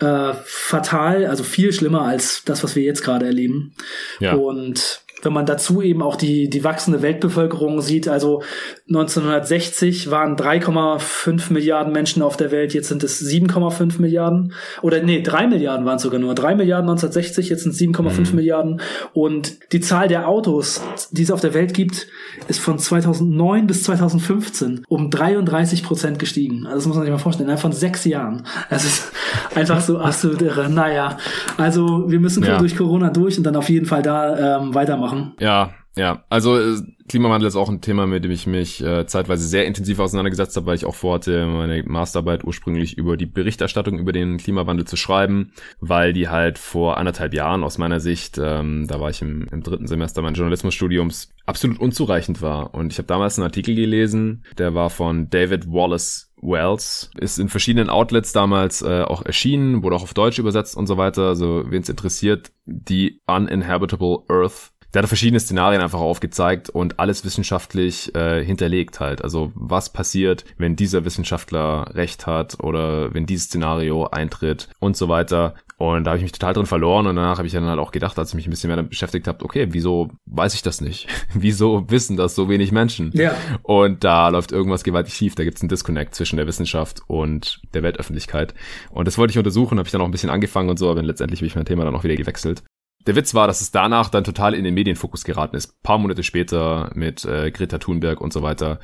äh, 0.00 0.32
fatal, 0.44 1.26
also 1.26 1.44
viel 1.44 1.72
schlimmer 1.72 2.02
als 2.02 2.42
das, 2.44 2.64
was 2.64 2.74
wir 2.74 2.82
jetzt 2.82 3.02
gerade 3.02 3.26
erleben. 3.26 3.74
Ja. 4.20 4.34
Und 4.34 5.02
wenn 5.22 5.32
man 5.32 5.46
dazu 5.46 5.82
eben 5.82 6.02
auch 6.02 6.16
die, 6.16 6.48
die 6.48 6.64
wachsende 6.64 7.02
Weltbevölkerung 7.02 7.80
sieht, 7.80 8.08
also 8.08 8.42
1960 8.88 10.10
waren 10.10 10.36
3,5 10.36 11.52
Milliarden 11.52 11.92
Menschen 11.92 12.22
auf 12.22 12.36
der 12.36 12.50
Welt, 12.50 12.74
jetzt 12.74 12.88
sind 12.88 13.02
es 13.04 13.20
7,5 13.20 14.00
Milliarden. 14.00 14.52
Oder 14.82 15.02
nee, 15.02 15.22
3 15.22 15.46
Milliarden 15.48 15.86
waren 15.86 15.96
es 15.96 16.02
sogar 16.02 16.20
nur. 16.20 16.34
3 16.34 16.54
Milliarden 16.54 16.88
1960, 16.88 17.48
jetzt 17.48 17.62
sind 17.64 17.72
es 17.72 17.80
7,5 17.80 18.30
mhm. 18.30 18.36
Milliarden. 18.36 18.80
Und 19.12 19.72
die 19.72 19.80
Zahl 19.80 20.08
der 20.08 20.28
Autos, 20.28 20.80
die 21.10 21.22
es 21.22 21.30
auf 21.30 21.40
der 21.40 21.54
Welt 21.54 21.74
gibt, 21.74 22.06
ist 22.48 22.60
von 22.60 22.78
2009 22.78 23.66
bis 23.66 23.82
2015 23.84 24.84
um 24.88 25.10
33 25.10 25.82
Prozent 25.82 26.18
gestiegen. 26.18 26.66
Also 26.66 26.76
das 26.76 26.86
muss 26.86 26.96
man 26.96 27.04
sich 27.04 27.12
mal 27.12 27.18
vorstellen, 27.18 27.48
innerhalb 27.48 27.60
von 27.60 27.72
sechs 27.72 28.04
Jahren. 28.04 28.44
Das 28.70 28.84
ist 28.84 29.12
einfach 29.54 29.80
so 29.80 29.98
absolut 29.98 30.42
irre. 30.42 30.68
Naja, 30.68 31.18
also 31.56 32.04
wir 32.08 32.20
müssen 32.20 32.42
ja. 32.44 32.58
durch 32.58 32.76
Corona 32.76 33.10
durch 33.10 33.36
und 33.38 33.44
dann 33.44 33.56
auf 33.56 33.68
jeden 33.68 33.86
Fall 33.86 34.02
da 34.02 34.58
ähm, 34.58 34.74
weitermachen. 34.74 35.07
Ja, 35.38 35.74
ja, 35.98 36.22
also 36.28 36.56
äh, 36.56 36.76
Klimawandel 37.08 37.48
ist 37.48 37.56
auch 37.56 37.68
ein 37.68 37.80
Thema, 37.80 38.06
mit 38.06 38.22
dem 38.22 38.30
ich 38.30 38.46
mich 38.46 38.80
äh, 38.84 39.06
zeitweise 39.06 39.48
sehr 39.48 39.66
intensiv 39.66 39.98
auseinandergesetzt 39.98 40.56
habe, 40.56 40.66
weil 40.66 40.76
ich 40.76 40.84
auch 40.84 40.94
vorhatte, 40.94 41.44
meine 41.46 41.82
Masterarbeit 41.82 42.44
ursprünglich 42.44 42.96
über 42.96 43.16
die 43.16 43.26
Berichterstattung 43.26 43.98
über 43.98 44.12
den 44.12 44.36
Klimawandel 44.36 44.86
zu 44.86 44.94
schreiben, 44.94 45.52
weil 45.80 46.12
die 46.12 46.28
halt 46.28 46.58
vor 46.58 46.98
anderthalb 46.98 47.34
Jahren 47.34 47.64
aus 47.64 47.78
meiner 47.78 47.98
Sicht, 47.98 48.38
ähm, 48.40 48.86
da 48.86 49.00
war 49.00 49.10
ich 49.10 49.22
im, 49.22 49.48
im 49.50 49.64
dritten 49.64 49.88
Semester 49.88 50.22
meines 50.22 50.38
Journalismusstudiums, 50.38 51.30
absolut 51.46 51.80
unzureichend 51.80 52.42
war. 52.42 52.74
Und 52.74 52.92
ich 52.92 52.98
habe 52.98 53.08
damals 53.08 53.36
einen 53.36 53.46
Artikel 53.46 53.74
gelesen, 53.74 54.44
der 54.56 54.74
war 54.74 54.90
von 54.90 55.30
David 55.30 55.66
Wallace 55.66 56.32
Wells, 56.40 57.10
ist 57.18 57.40
in 57.40 57.48
verschiedenen 57.48 57.90
Outlets 57.90 58.32
damals 58.32 58.82
äh, 58.82 59.02
auch 59.02 59.24
erschienen, 59.24 59.82
wurde 59.82 59.96
auch 59.96 60.04
auf 60.04 60.14
Deutsch 60.14 60.38
übersetzt 60.38 60.76
und 60.76 60.86
so 60.86 60.96
weiter. 60.96 61.22
Also 61.22 61.64
wen 61.66 61.82
es 61.82 61.88
interessiert, 61.88 62.52
die 62.66 63.20
Uninhabitable 63.26 64.18
Earth 64.28 64.70
der 64.94 65.02
hat 65.02 65.08
verschiedene 65.08 65.40
Szenarien 65.40 65.82
einfach 65.82 66.00
aufgezeigt 66.00 66.70
und 66.70 66.98
alles 66.98 67.24
wissenschaftlich 67.24 68.14
äh, 68.14 68.42
hinterlegt 68.44 69.00
halt. 69.00 69.22
Also 69.22 69.52
was 69.54 69.92
passiert, 69.92 70.44
wenn 70.56 70.76
dieser 70.76 71.04
Wissenschaftler 71.04 71.94
recht 71.94 72.26
hat 72.26 72.62
oder 72.62 73.12
wenn 73.12 73.26
dieses 73.26 73.46
Szenario 73.46 74.06
eintritt 74.06 74.68
und 74.78 74.96
so 74.96 75.08
weiter. 75.08 75.54
Und 75.76 76.04
da 76.04 76.10
habe 76.10 76.18
ich 76.18 76.24
mich 76.24 76.32
total 76.32 76.54
drin 76.54 76.66
verloren 76.66 77.06
und 77.06 77.14
danach 77.14 77.38
habe 77.38 77.46
ich 77.46 77.52
dann 77.52 77.66
halt 77.66 77.78
auch 77.78 77.92
gedacht, 77.92 78.18
als 78.18 78.30
ich 78.30 78.34
mich 78.34 78.48
ein 78.48 78.50
bisschen 78.50 78.68
mehr 78.68 78.76
damit 78.76 78.90
beschäftigt 78.90 79.28
habe, 79.28 79.44
okay, 79.44 79.68
wieso 79.70 80.10
weiß 80.26 80.54
ich 80.54 80.62
das 80.62 80.80
nicht? 80.80 81.06
wieso 81.34 81.88
wissen 81.88 82.16
das 82.16 82.34
so 82.34 82.48
wenig 82.48 82.72
Menschen? 82.72 83.12
Ja. 83.14 83.36
Und 83.62 84.02
da 84.02 84.28
läuft 84.28 84.50
irgendwas 84.50 84.82
gewaltig 84.82 85.14
schief, 85.14 85.36
da 85.36 85.44
gibt 85.44 85.58
es 85.58 85.62
einen 85.62 85.68
Disconnect 85.68 86.16
zwischen 86.16 86.36
der 86.36 86.48
Wissenschaft 86.48 87.02
und 87.06 87.60
der 87.74 87.84
Weltöffentlichkeit. 87.84 88.54
Und 88.90 89.06
das 89.06 89.18
wollte 89.18 89.32
ich 89.32 89.38
untersuchen, 89.38 89.78
habe 89.78 89.86
ich 89.86 89.92
dann 89.92 90.00
auch 90.00 90.06
ein 90.06 90.10
bisschen 90.10 90.30
angefangen 90.30 90.70
und 90.70 90.78
so, 90.78 90.90
aber 90.90 91.02
letztendlich 91.02 91.40
habe 91.40 91.46
ich 91.46 91.54
mein 91.54 91.64
Thema 91.64 91.84
dann 91.84 91.94
auch 91.94 92.04
wieder 92.04 92.16
gewechselt. 92.16 92.64
Der 93.08 93.16
Witz 93.16 93.32
war, 93.32 93.46
dass 93.46 93.62
es 93.62 93.70
danach 93.70 94.10
dann 94.10 94.22
total 94.22 94.52
in 94.52 94.64
den 94.64 94.74
Medienfokus 94.74 95.24
geraten 95.24 95.56
ist. 95.56 95.70
Ein 95.70 95.82
paar 95.82 95.96
Monate 95.96 96.22
später 96.22 96.90
mit 96.92 97.24
äh, 97.24 97.50
Greta 97.50 97.78
Thunberg 97.78 98.20
und 98.20 98.34
so 98.34 98.42
weiter 98.42 98.80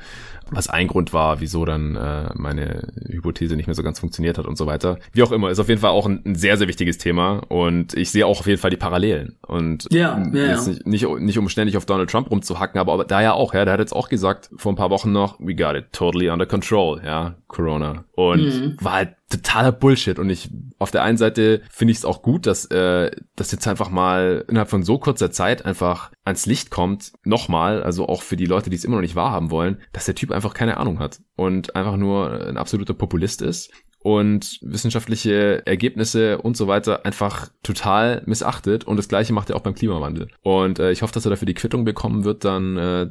was 0.51 0.69
ein 0.69 0.87
Grund 0.87 1.13
war, 1.13 1.39
wieso 1.39 1.65
dann 1.65 1.95
äh, 1.95 2.29
meine 2.35 2.87
Hypothese 3.07 3.55
nicht 3.55 3.67
mehr 3.67 3.75
so 3.75 3.83
ganz 3.83 3.99
funktioniert 3.99 4.37
hat 4.37 4.45
und 4.45 4.57
so 4.57 4.65
weiter. 4.65 4.99
Wie 5.13 5.23
auch 5.23 5.31
immer, 5.31 5.49
ist 5.49 5.59
auf 5.59 5.69
jeden 5.69 5.81
Fall 5.81 5.91
auch 5.91 6.05
ein, 6.05 6.21
ein 6.25 6.35
sehr, 6.35 6.57
sehr 6.57 6.67
wichtiges 6.67 6.97
Thema 6.97 7.41
und 7.47 7.93
ich 7.95 8.11
sehe 8.11 8.25
auch 8.25 8.39
auf 8.39 8.47
jeden 8.47 8.59
Fall 8.59 8.71
die 8.71 8.77
Parallelen. 8.77 9.37
Und 9.47 9.87
ja, 9.91 10.21
ja, 10.33 10.45
jetzt 10.45 10.67
nicht, 10.67 10.85
nicht, 10.85 11.07
nicht 11.19 11.37
um 11.37 11.49
ständig 11.49 11.77
auf 11.77 11.85
Donald 11.85 12.09
Trump 12.09 12.29
rumzuhacken, 12.31 12.79
aber, 12.79 12.93
aber 12.93 13.05
da 13.05 13.21
ja 13.21 13.33
auch, 13.33 13.53
ja, 13.53 13.65
der 13.65 13.73
hat 13.73 13.79
jetzt 13.79 13.95
auch 13.95 14.09
gesagt, 14.09 14.49
vor 14.55 14.71
ein 14.71 14.75
paar 14.75 14.89
Wochen 14.89 15.11
noch, 15.11 15.39
we 15.39 15.55
got 15.55 15.75
it 15.75 15.91
totally 15.91 16.29
under 16.29 16.45
control, 16.45 17.01
ja, 17.03 17.35
Corona. 17.47 18.05
Und 18.15 18.41
mhm. 18.41 18.77
war 18.79 18.93
halt 18.93 19.15
totaler 19.29 19.71
Bullshit. 19.71 20.19
Und 20.19 20.29
ich, 20.29 20.49
auf 20.77 20.91
der 20.91 21.03
einen 21.03 21.17
Seite 21.17 21.61
finde 21.69 21.91
ich 21.91 21.99
es 21.99 22.05
auch 22.05 22.21
gut, 22.21 22.45
dass 22.45 22.65
äh, 22.65 23.11
das 23.35 23.51
jetzt 23.51 23.67
einfach 23.67 23.89
mal 23.89 24.45
innerhalb 24.47 24.69
von 24.69 24.83
so 24.83 24.97
kurzer 24.97 25.31
Zeit 25.31 25.65
einfach 25.65 26.11
ans 26.23 26.45
Licht 26.45 26.69
kommt, 26.69 27.13
nochmal, 27.23 27.83
also 27.83 28.07
auch 28.07 28.21
für 28.21 28.35
die 28.35 28.45
Leute, 28.45 28.69
die 28.69 28.75
es 28.75 28.83
immer 28.83 28.95
noch 28.95 29.01
nicht 29.01 29.15
wahrhaben 29.15 29.51
wollen, 29.51 29.77
dass 29.93 30.05
der 30.05 30.15
Typ 30.15 30.31
einfach 30.35 30.53
keine 30.53 30.77
Ahnung 30.77 30.99
hat 30.99 31.21
und 31.35 31.75
einfach 31.75 31.97
nur 31.97 32.47
ein 32.47 32.57
absoluter 32.57 32.93
Populist 32.93 33.41
ist 33.41 33.71
und 34.05 34.59
wissenschaftliche 34.61 35.65
Ergebnisse 35.65 36.37
und 36.37 36.55
so 36.55 36.67
weiter 36.67 37.07
einfach 37.07 37.49
total 37.63 38.21
missachtet. 38.27 38.83
Und 38.83 38.97
das 38.97 39.07
gleiche 39.07 39.33
macht 39.33 39.49
er 39.49 39.55
auch 39.55 39.61
beim 39.61 39.73
Klimawandel. 39.73 40.27
Und 40.43 40.77
äh, 40.77 40.91
ich 40.91 41.01
hoffe, 41.01 41.11
dass 41.11 41.25
er 41.25 41.31
dafür 41.31 41.47
die 41.47 41.55
Quittung 41.55 41.85
bekommen 41.85 42.23
wird 42.23 42.45
dann 42.45 42.77
äh, 42.77 43.07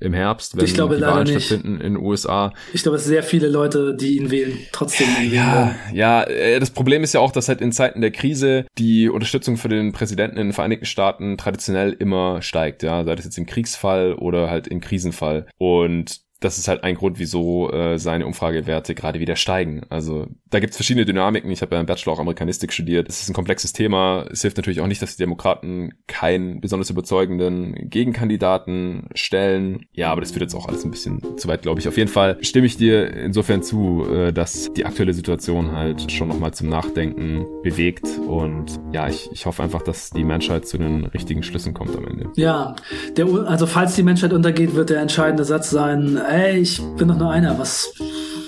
im 0.00 0.14
Herbst, 0.14 0.56
wenn 0.56 0.64
ich 0.64 0.72
glaube, 0.72 0.96
die 0.96 1.02
Wahlen 1.02 1.26
stattfinden 1.26 1.74
in 1.74 1.92
den 1.92 1.96
USA. 1.98 2.54
Ich 2.72 2.82
glaube, 2.82 2.96
es 2.96 3.04
sind 3.04 3.12
sehr 3.12 3.22
viele 3.22 3.48
Leute, 3.48 3.94
die 3.94 4.16
ihn 4.16 4.30
wählen, 4.30 4.58
trotzdem 4.72 5.08
ihn 5.22 5.30
ja, 5.30 5.66
wählen. 5.66 5.76
Ja, 5.92 6.22
äh, 6.22 6.58
das 6.58 6.70
Problem 6.70 7.02
ist 7.02 7.12
ja 7.12 7.20
auch, 7.20 7.32
dass 7.32 7.48
halt 7.48 7.60
in 7.60 7.70
Zeiten 7.70 8.00
der 8.00 8.10
Krise 8.10 8.64
die 8.78 9.10
Unterstützung 9.10 9.58
für 9.58 9.68
den 9.68 9.92
Präsidenten 9.92 10.38
in 10.38 10.46
den 10.46 10.52
Vereinigten 10.54 10.86
Staaten 10.86 11.36
traditionell 11.36 11.92
immer 11.92 12.40
steigt, 12.40 12.82
ja, 12.82 13.04
sei 13.04 13.14
das 13.14 13.26
jetzt 13.26 13.36
im 13.36 13.44
Kriegsfall 13.44 14.14
oder 14.14 14.48
halt 14.48 14.68
im 14.68 14.80
Krisenfall. 14.80 15.48
Und 15.58 16.22
das 16.40 16.58
ist 16.58 16.68
halt 16.68 16.82
ein 16.84 16.94
Grund, 16.94 17.18
wieso 17.18 17.70
äh, 17.70 17.98
seine 17.98 18.26
Umfragewerte 18.26 18.94
gerade 18.94 19.20
wieder 19.20 19.36
steigen. 19.36 19.82
Also 19.90 20.26
da 20.48 20.58
gibt 20.58 20.70
es 20.70 20.76
verschiedene 20.76 21.04
Dynamiken. 21.04 21.50
Ich 21.50 21.60
habe 21.60 21.74
ja 21.74 21.80
im 21.80 21.86
Bachelor 21.86 22.14
auch 22.14 22.18
Amerikanistik 22.18 22.72
studiert. 22.72 23.08
Es 23.08 23.20
ist 23.20 23.28
ein 23.28 23.34
komplexes 23.34 23.74
Thema. 23.74 24.26
Es 24.30 24.40
hilft 24.40 24.56
natürlich 24.56 24.80
auch 24.80 24.86
nicht, 24.86 25.02
dass 25.02 25.16
die 25.16 25.22
Demokraten 25.22 25.92
keinen 26.06 26.60
besonders 26.62 26.88
überzeugenden 26.88 27.90
Gegenkandidaten 27.90 29.08
stellen. 29.14 29.86
Ja, 29.92 30.10
aber 30.10 30.22
das 30.22 30.30
führt 30.30 30.42
jetzt 30.42 30.54
auch 30.54 30.66
alles 30.66 30.84
ein 30.84 30.90
bisschen 30.90 31.20
zu 31.36 31.46
weit, 31.46 31.60
glaube 31.60 31.78
ich. 31.78 31.88
Auf 31.88 31.98
jeden 31.98 32.10
Fall 32.10 32.38
stimme 32.40 32.66
ich 32.66 32.78
dir 32.78 33.12
insofern 33.12 33.62
zu, 33.62 34.06
äh, 34.10 34.32
dass 34.32 34.72
die 34.72 34.86
aktuelle 34.86 35.12
Situation 35.12 35.72
halt 35.72 36.10
schon 36.10 36.28
nochmal 36.28 36.54
zum 36.54 36.70
Nachdenken 36.70 37.44
bewegt. 37.62 38.06
Und 38.26 38.80
ja, 38.92 39.08
ich, 39.08 39.28
ich 39.30 39.44
hoffe 39.44 39.62
einfach, 39.62 39.82
dass 39.82 40.08
die 40.08 40.24
Menschheit 40.24 40.66
zu 40.66 40.78
den 40.78 41.04
richtigen 41.04 41.42
Schlüssen 41.42 41.74
kommt 41.74 41.94
am 41.96 42.06
Ende. 42.06 42.30
Ja, 42.36 42.76
der, 43.16 43.26
also 43.46 43.66
falls 43.66 43.94
die 43.94 44.02
Menschheit 44.02 44.32
untergeht, 44.32 44.74
wird 44.74 44.88
der 44.88 45.02
entscheidende 45.02 45.44
Satz 45.44 45.68
sein, 45.68 46.16
ey, 46.30 46.58
ich 46.58 46.80
bin 46.96 47.08
doch 47.08 47.18
nur 47.18 47.30
einer, 47.30 47.58
was, 47.58 47.92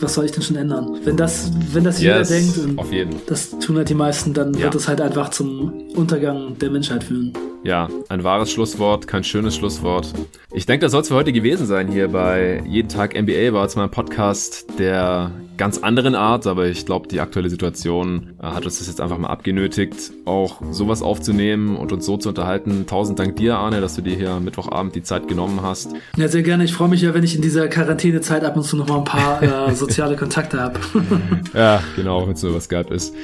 was 0.00 0.14
soll 0.14 0.24
ich 0.24 0.32
denn 0.32 0.42
schon 0.42 0.56
ändern? 0.56 0.98
Wenn 1.04 1.16
das, 1.16 1.50
wenn 1.72 1.84
das 1.84 2.00
yes, 2.00 2.30
jeder 2.30 2.40
denkt, 2.40 2.58
und 2.78 3.30
das 3.30 3.58
tun 3.58 3.76
halt 3.76 3.88
die 3.88 3.94
meisten, 3.94 4.32
dann 4.32 4.54
ja. 4.54 4.64
wird 4.64 4.74
es 4.74 4.88
halt 4.88 5.00
einfach 5.00 5.30
zum 5.30 5.88
Untergang 5.94 6.56
der 6.58 6.70
Menschheit 6.70 7.04
führen. 7.04 7.32
Ja, 7.64 7.88
ein 8.08 8.24
wahres 8.24 8.50
Schlusswort, 8.50 9.06
kein 9.06 9.22
schönes 9.22 9.54
Schlusswort. 9.56 10.12
Ich 10.52 10.66
denke, 10.66 10.86
das 10.86 10.92
soll 10.92 11.02
es 11.02 11.08
für 11.08 11.14
heute 11.14 11.32
gewesen 11.32 11.66
sein 11.66 11.88
hier 11.88 12.08
bei 12.08 12.62
Jeden 12.66 12.88
Tag 12.88 13.14
NBA. 13.14 13.52
War 13.52 13.62
jetzt 13.62 13.76
mal 13.76 13.84
ein 13.84 13.90
Podcast 13.90 14.66
der 14.78 15.30
ganz 15.62 15.78
anderen 15.78 16.16
Art, 16.16 16.48
aber 16.48 16.66
ich 16.66 16.86
glaube, 16.86 17.06
die 17.06 17.20
aktuelle 17.20 17.48
Situation 17.48 18.34
äh, 18.42 18.46
hat 18.46 18.64
uns 18.64 18.80
das 18.80 18.88
jetzt 18.88 19.00
einfach 19.00 19.16
mal 19.16 19.28
abgenötigt, 19.28 19.94
auch 20.24 20.60
sowas 20.72 21.02
aufzunehmen 21.02 21.76
und 21.76 21.92
uns 21.92 22.04
so 22.04 22.16
zu 22.16 22.30
unterhalten. 22.30 22.84
Tausend 22.88 23.20
Dank 23.20 23.36
dir, 23.36 23.58
Arne, 23.58 23.80
dass 23.80 23.94
du 23.94 24.02
dir 24.02 24.16
hier 24.16 24.40
Mittwochabend 24.40 24.96
die 24.96 25.04
Zeit 25.04 25.28
genommen 25.28 25.62
hast. 25.62 25.94
Ja, 26.16 26.26
sehr 26.26 26.42
gerne. 26.42 26.64
Ich 26.64 26.74
freue 26.74 26.88
mich 26.88 27.02
ja, 27.02 27.14
wenn 27.14 27.22
ich 27.22 27.36
in 27.36 27.42
dieser 27.42 27.68
Quarantänezeit 27.68 28.42
ab 28.42 28.56
und 28.56 28.64
zu 28.64 28.76
noch 28.76 28.88
mal 28.88 28.98
ein 28.98 29.04
paar 29.04 29.40
äh, 29.40 29.72
soziale 29.76 30.16
Kontakte 30.16 30.58
habe. 30.58 30.80
ja, 31.54 31.80
genau, 31.94 32.26
wenn 32.26 32.34
es 32.34 32.42
nur 32.42 32.56
was 32.56 32.64
Skype 32.64 32.92
ist. 32.92 33.14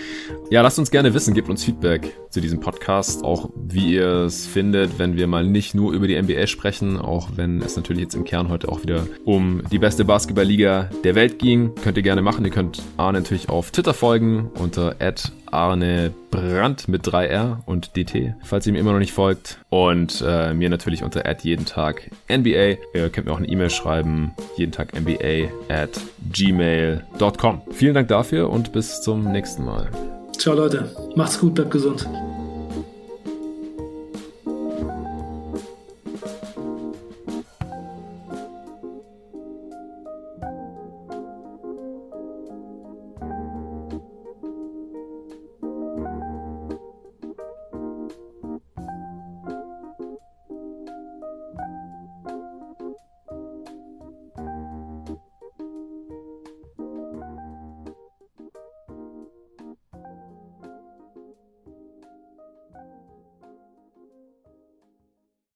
Ja, 0.49 0.63
lasst 0.63 0.79
uns 0.79 0.93
gerne 0.93 1.13
wissen, 1.15 1.35
gebt 1.35 1.49
uns 1.49 1.65
Feedback 1.65 2.17
zu 2.31 2.41
diesem 2.41 2.61
Podcast, 2.61 3.25
auch 3.25 3.51
wie 3.57 3.95
ihr 3.95 4.27
es 4.27 4.47
findet, 4.47 5.01
wenn 5.01 5.17
wir 5.17 5.27
mal 5.27 5.45
nicht 5.45 5.75
nur 5.75 5.93
über 5.93 6.07
die 6.07 6.23
NBA 6.23 6.47
sprechen, 6.47 6.99
auch 6.99 7.31
wenn 7.35 7.61
es 7.63 7.75
natürlich 7.75 8.03
jetzt 8.03 8.15
im 8.15 8.23
Kern 8.23 8.49
heute 8.49 8.69
auch 8.69 8.83
wieder 8.85 9.09
um 9.25 9.63
die 9.73 9.79
beste 9.79 10.05
Basketballliga 10.05 10.89
der 11.03 11.17
Welt 11.17 11.41
ging. 11.41 11.75
Könnt 11.83 11.97
ihr 11.97 12.03
gerne 12.05 12.23
machen. 12.23 12.28
Ihr 12.45 12.51
könnt 12.51 12.83
Arne 12.97 13.21
natürlich 13.21 13.49
auf 13.49 13.71
Twitter 13.71 13.95
folgen 13.95 14.51
unter 14.55 15.01
Arne 15.51 16.13
Brandt 16.31 16.89
mit 16.89 17.07
3R 17.07 17.59
und 17.65 17.97
DT, 17.97 18.35
falls 18.45 18.67
ihr 18.67 18.73
mir 18.73 18.81
immer 18.81 18.93
noch 18.93 18.99
nicht 18.99 19.13
folgt. 19.13 19.59
Und 19.71 20.23
äh, 20.27 20.53
mir 20.53 20.69
natürlich 20.69 21.03
unter 21.03 21.25
jeden 21.45 21.65
Tag 21.65 22.11
NBA. 22.31 22.77
Ihr 22.95 23.09
könnt 23.11 23.27
mir 23.27 23.33
auch 23.33 23.39
eine 23.39 23.49
E-Mail 23.49 23.71
schreiben, 23.71 24.33
jeden 24.57 24.73
Tag 24.73 24.93
NBA 24.99 25.49
at 25.69 26.01
gmail.com. 26.33 27.63
Vielen 27.71 27.95
Dank 27.95 28.09
dafür 28.09 28.51
und 28.51 28.73
bis 28.73 29.01
zum 29.01 29.33
nächsten 29.33 29.65
Mal. 29.65 29.91
Ciao 30.37 30.55
Leute, 30.55 30.95
macht's 31.17 31.41
gut, 31.41 31.55
bleibt 31.55 31.71
gesund. 31.71 32.07